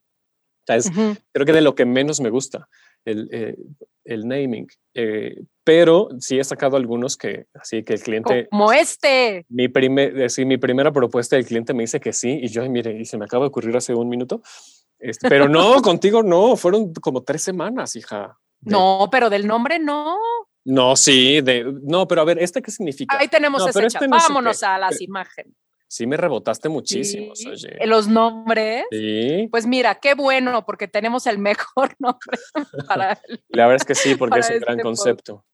Creo 0.65 1.45
que 1.45 1.51
de 1.51 1.61
lo 1.61 1.75
que 1.75 1.85
menos 1.85 2.21
me 2.21 2.29
gusta 2.29 2.69
el, 3.05 3.29
eh, 3.31 3.55
el 4.05 4.27
naming. 4.27 4.67
Eh, 4.93 5.43
pero 5.63 6.09
sí 6.19 6.39
he 6.39 6.43
sacado 6.43 6.77
algunos 6.77 7.17
que, 7.17 7.47
así 7.53 7.83
que 7.83 7.93
el 7.93 8.01
cliente... 8.01 8.47
Como 8.49 8.71
este. 8.73 9.45
Mi, 9.49 9.67
primer, 9.67 10.29
sí, 10.29 10.45
mi 10.45 10.57
primera 10.57 10.91
propuesta 10.91 11.35
del 11.35 11.45
cliente 11.45 11.73
me 11.73 11.83
dice 11.83 11.99
que 11.99 12.13
sí, 12.13 12.39
y 12.41 12.47
yo, 12.47 12.67
mire, 12.69 12.99
y 12.99 13.05
se 13.05 13.17
me 13.17 13.25
acaba 13.25 13.45
de 13.45 13.49
ocurrir 13.49 13.75
hace 13.77 13.93
un 13.93 14.09
minuto. 14.09 14.41
Este, 14.99 15.29
pero 15.29 15.47
no, 15.47 15.81
contigo 15.81 16.23
no, 16.23 16.55
fueron 16.55 16.93
como 16.93 17.23
tres 17.23 17.43
semanas, 17.43 17.95
hija. 17.95 18.37
no, 18.61 19.07
pero 19.11 19.29
del 19.29 19.47
nombre 19.47 19.79
no. 19.79 20.17
No, 20.65 20.95
sí, 20.95 21.41
de, 21.41 21.65
no, 21.83 22.07
pero 22.07 22.21
a 22.21 22.25
ver, 22.25 22.39
¿este 22.39 22.61
qué 22.61 22.71
significa? 22.71 23.17
Ahí 23.17 23.27
tenemos 23.27 23.67
ese 23.67 23.85
este 23.85 24.07
Vámonos 24.07 24.63
a 24.63 24.77
las 24.77 25.01
imágenes 25.01 25.53
sí 25.93 26.07
me 26.07 26.17
rebotaste 26.17 26.69
muchísimo. 26.69 27.33
Los 27.85 28.07
nombres. 28.07 28.83
Sí. 28.89 29.47
Pues 29.51 29.67
mira, 29.67 29.95
qué 29.95 30.15
bueno, 30.15 30.65
porque 30.65 30.87
tenemos 30.87 31.27
el 31.27 31.37
mejor 31.37 31.95
nombre 31.99 32.39
para. 32.87 33.21
La 33.49 33.67
verdad 33.67 33.75
es 33.75 33.85
que 33.85 33.93
sí, 33.93 34.15
porque 34.15 34.39
es 34.39 34.49
un 34.49 34.59
gran 34.59 34.79
este 34.79 34.83
concepto. 34.83 35.45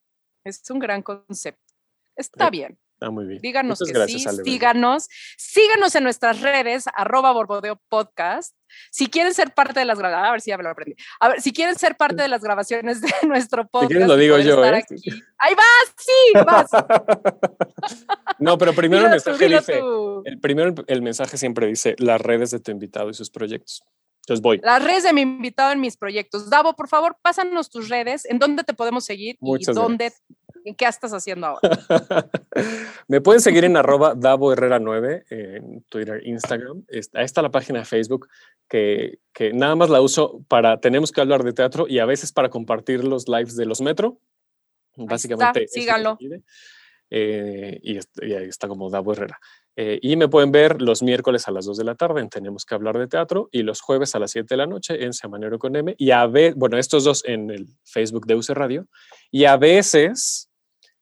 Es 0.45 0.61
un 0.69 0.79
gran 0.79 1.01
concepto. 1.01 1.73
Está 2.15 2.49
bien. 2.49 2.79
Está 2.93 3.09
muy 3.11 3.25
bien. 3.25 3.41
Díganos 3.41 3.79
que 3.79 4.07
sí, 4.07 4.25
síganos. 4.45 5.07
Síganos 5.37 5.95
en 5.95 6.03
nuestras 6.03 6.41
redes, 6.41 6.85
arroba 6.95 7.31
Borbodeo 7.33 7.81
Podcast. 7.89 8.55
Si 8.91 9.07
quieren 9.07 9.33
ser 9.33 9.53
parte 9.53 9.79
de 9.79 9.85
las 9.85 9.99
grabaciones, 9.99 10.29
a 10.29 10.31
ver 10.31 10.41
si 10.41 10.49
ya 10.51 10.57
me 10.57 10.63
lo 10.63 10.69
aprendí. 10.69 10.95
A 11.19 11.29
ver, 11.29 11.41
si 11.41 11.51
quieren 11.51 11.77
ser 11.77 11.97
parte 11.97 12.21
de 12.21 12.27
las 12.29 12.41
grabaciones 12.41 13.01
de 13.01 13.09
nuestro 13.27 13.67
podcast. 13.67 14.07
lo 14.07 14.15
digo 14.15 14.37
yo, 14.39 14.63
¿eh? 14.65 14.83
Ahí 15.37 15.55
vas, 15.55 15.95
sí, 15.97 16.33
vas. 16.45 16.69
no, 18.39 18.57
pero 18.57 18.73
primero 18.73 19.05
el 19.05 19.11
mensaje 19.11 19.47
dice, 19.47 19.81
el 20.25 20.39
primero 20.39 20.73
el 20.87 21.01
mensaje 21.01 21.37
siempre 21.37 21.67
dice 21.67 21.95
las 21.97 22.21
redes 22.21 22.51
de 22.51 22.59
tu 22.59 22.71
invitado 22.71 23.09
y 23.09 23.13
sus 23.13 23.29
proyectos. 23.29 23.83
Entonces 24.21 24.41
voy. 24.41 24.59
Las 24.63 24.83
redes 24.83 25.03
de 25.03 25.13
mi 25.13 25.21
invitado 25.21 25.71
en 25.71 25.79
mis 25.79 25.97
proyectos. 25.97 26.49
Davo, 26.49 26.75
por 26.75 26.87
favor, 26.87 27.17
pásanos 27.21 27.69
tus 27.69 27.89
redes, 27.89 28.25
en 28.25 28.37
dónde 28.37 28.63
te 28.63 28.73
podemos 28.73 29.05
seguir 29.05 29.37
y 29.41 29.65
dónde 29.73 30.11
¿Qué 30.77 30.85
estás 30.85 31.13
haciendo 31.13 31.47
ahora? 31.47 31.61
Me 33.07 33.21
pueden 33.21 33.41
seguir 33.41 33.65
en 33.65 33.77
arroba 33.77 34.13
Davo 34.15 34.51
Herrera 34.51 34.79
9 34.79 35.25
en 35.29 35.83
Twitter, 35.83 36.21
Instagram. 36.25 36.83
Ahí 37.13 37.25
está 37.25 37.41
la 37.41 37.51
página 37.51 37.79
de 37.79 37.85
Facebook 37.85 38.27
que, 38.67 39.19
que, 39.33 39.53
nada 39.53 39.75
más 39.75 39.89
la 39.89 40.01
uso 40.01 40.43
para, 40.47 40.79
tenemos 40.79 41.11
que 41.11 41.21
hablar 41.21 41.43
de 41.43 41.53
teatro 41.53 41.87
y 41.87 41.99
a 41.99 42.05
veces 42.05 42.31
para 42.31 42.49
compartir 42.49 43.03
los 43.03 43.27
lives 43.27 43.55
de 43.55 43.65
los 43.65 43.81
Metro. 43.81 44.19
Básicamente. 44.95 45.67
síganlo. 45.67 46.17
Eh, 47.09 47.79
y, 47.81 47.97
ahí 47.97 48.47
está 48.47 48.67
como 48.67 48.89
Davo 48.89 49.13
Herrera. 49.13 49.39
Eh, 49.75 49.99
y 50.01 50.15
me 50.15 50.27
pueden 50.27 50.51
ver 50.51 50.81
los 50.81 51.01
miércoles 51.01 51.47
a 51.47 51.51
las 51.51 51.65
2 51.65 51.77
de 51.77 51.83
la 51.83 51.95
tarde 51.95 52.21
en 52.21 52.29
Tenemos 52.29 52.65
que 52.65 52.75
hablar 52.75 52.97
de 52.97 53.07
teatro 53.07 53.47
y 53.51 53.63
los 53.63 53.81
jueves 53.81 54.13
a 54.13 54.19
las 54.19 54.31
7 54.31 54.47
de 54.49 54.57
la 54.57 54.67
noche 54.67 55.03
en 55.03 55.13
Semanero 55.13 55.57
con 55.57 55.75
M. 55.75 55.95
Y 55.97 56.11
a 56.11 56.27
ver, 56.27 56.55
bueno, 56.55 56.77
estos 56.77 57.03
dos 57.03 57.23
en 57.25 57.49
el 57.49 57.67
Facebook 57.85 58.25
de 58.25 58.35
UC 58.35 58.49
Radio. 58.49 58.87
Y 59.31 59.45
a 59.45 59.57
veces 59.57 60.49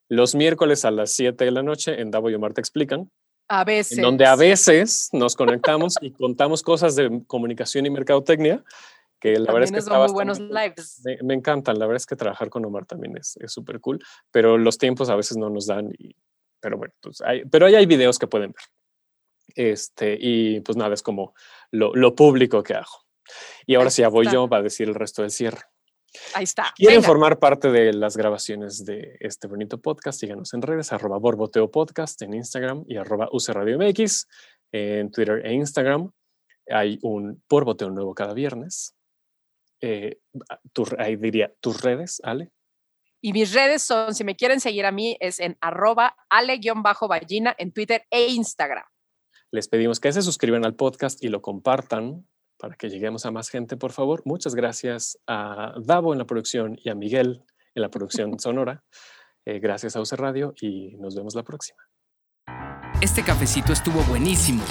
los 0.09 0.35
miércoles 0.35 0.85
a 0.85 0.91
las 0.91 1.11
7 1.13 1.43
de 1.43 1.51
la 1.51 1.63
noche 1.63 1.99
en 1.99 2.11
Davo 2.11 2.29
y 2.29 2.35
Omar 2.35 2.53
te 2.53 2.61
explican. 2.61 3.09
A 3.49 3.63
veces. 3.63 3.97
En 3.97 4.03
donde 4.03 4.25
a 4.25 4.35
veces 4.35 5.09
nos 5.13 5.35
conectamos 5.35 5.95
y 6.01 6.11
contamos 6.11 6.61
cosas 6.61 6.95
de 6.95 7.23
comunicación 7.27 7.85
y 7.85 7.89
mercadotecnia. 7.89 8.63
Que 9.19 9.39
la 9.39 9.51
verdad 9.51 9.63
es 9.63 9.71
que 9.71 9.81
son 9.81 9.99
muy 9.99 10.11
buenos 10.11 10.39
lives. 10.39 11.01
Me, 11.23 11.33
encantan, 11.33 11.79
la 11.79 11.85
verdad 11.85 11.97
es 11.97 12.05
que 12.05 12.15
trabajar 12.15 12.49
con 12.49 12.65
Omar 12.65 12.85
también 12.85 13.17
es 13.17 13.37
súper 13.47 13.79
cool, 13.79 13.99
pero 14.31 14.57
los 14.57 14.77
tiempos 14.77 15.09
a 15.09 15.15
veces 15.15 15.37
no 15.37 15.49
nos 15.49 15.67
dan, 15.67 15.91
y, 15.97 16.15
pero 16.59 16.77
bueno, 16.77 16.93
pues 17.01 17.21
hay, 17.21 17.45
pero 17.45 17.65
ahí 17.65 17.75
hay 17.75 17.85
videos 17.85 18.19
que 18.19 18.27
pueden 18.27 18.51
ver. 18.51 18.63
Este, 19.55 20.17
y 20.19 20.59
pues 20.61 20.77
nada, 20.77 20.93
es 20.93 21.01
como 21.01 21.33
lo, 21.71 21.93
lo 21.95 22.15
público 22.15 22.61
que 22.63 22.75
hago. 22.75 23.05
Y 23.65 23.75
ahora 23.75 23.89
sí, 23.89 24.01
ya 24.01 24.09
voy 24.09 24.27
yo 24.31 24.47
para 24.47 24.63
decir 24.63 24.87
el 24.87 24.95
resto 24.95 25.21
del 25.21 25.31
cierre. 25.31 25.61
Ahí 26.33 26.45
está. 26.45 26.73
Quieren 26.75 27.03
formar 27.03 27.39
parte 27.39 27.71
de 27.71 27.93
las 27.93 28.15
grabaciones 28.15 28.85
de 28.85 29.17
este 29.19 29.47
bonito 29.47 29.79
podcast, 29.79 30.19
síganos 30.19 30.53
en 30.53 30.61
redes, 30.61 30.93
arroba 30.93 31.17
borboteo 31.17 31.69
podcast 31.69 32.21
en 32.21 32.33
Instagram 32.33 32.85
y 32.87 32.97
arroba 32.97 33.29
MX 33.31 34.27
en 34.71 35.11
Twitter 35.11 35.45
e 35.45 35.53
Instagram. 35.53 36.11
Hay 36.69 36.99
un 37.01 37.43
borboteo 37.49 37.89
nuevo 37.89 38.13
cada 38.13 38.33
viernes. 38.33 38.96
Eh, 39.81 40.19
ahí 40.97 41.15
diría 41.15 41.53
tus 41.59 41.81
redes, 41.81 42.21
Ale. 42.23 42.51
Y 43.21 43.33
mis 43.33 43.53
redes 43.53 43.81
son, 43.81 44.13
si 44.13 44.23
me 44.23 44.35
quieren 44.35 44.59
seguir 44.59 44.85
a 44.85 44.91
mí, 44.91 45.17
es 45.19 45.39
en 45.39 45.57
arroba 45.59 46.15
ale-ballina 46.29 47.55
en 47.57 47.71
Twitter 47.71 48.03
e 48.11 48.27
Instagram. 48.27 48.85
Les 49.51 49.67
pedimos 49.67 49.99
que 49.99 50.11
se 50.11 50.21
suscriban 50.21 50.65
al 50.65 50.75
podcast 50.75 51.23
y 51.23 51.29
lo 51.29 51.41
compartan 51.41 52.27
para 52.57 52.75
que 52.75 52.89
lleguemos 52.89 53.25
a 53.25 53.31
más 53.31 53.49
gente, 53.49 53.77
por 53.77 53.91
favor. 53.91 54.21
Muchas 54.25 54.55
gracias 54.55 55.19
a 55.27 55.73
Davo 55.79 56.13
en 56.13 56.19
la 56.19 56.25
producción 56.25 56.77
y 56.83 56.89
a 56.89 56.95
Miguel 56.95 57.43
en 57.75 57.81
la 57.81 57.89
producción 57.89 58.39
sonora. 58.39 58.83
Eh, 59.45 59.59
gracias 59.59 59.95
a 59.95 60.01
UC 60.01 60.13
Radio 60.13 60.53
y 60.59 60.97
nos 60.97 61.15
vemos 61.15 61.33
la 61.35 61.43
próxima. 61.43 61.79
Este 63.01 63.23
cafecito 63.23 63.71
estuvo 63.71 64.01
buenísimo. 64.03 64.63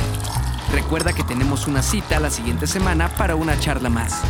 Recuerda 0.73 1.13
que 1.13 1.23
tenemos 1.23 1.67
una 1.67 1.81
cita 1.81 2.21
la 2.21 2.31
siguiente 2.31 2.67
semana 2.67 3.09
para 3.17 3.37
una 3.37 3.59
charla 3.59 3.89
más. 3.89 4.23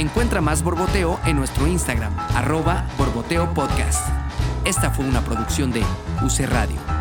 Encuentra 0.00 0.40
más 0.40 0.62
Borboteo 0.62 1.20
en 1.26 1.36
nuestro 1.36 1.66
Instagram, 1.66 2.16
arroba 2.34 2.86
Borboteo 2.96 3.52
Podcast. 3.52 4.08
Esta 4.64 4.90
fue 4.90 5.04
una 5.04 5.20
producción 5.20 5.72
de 5.72 5.82
UC 6.22 6.48
Radio. 6.48 6.99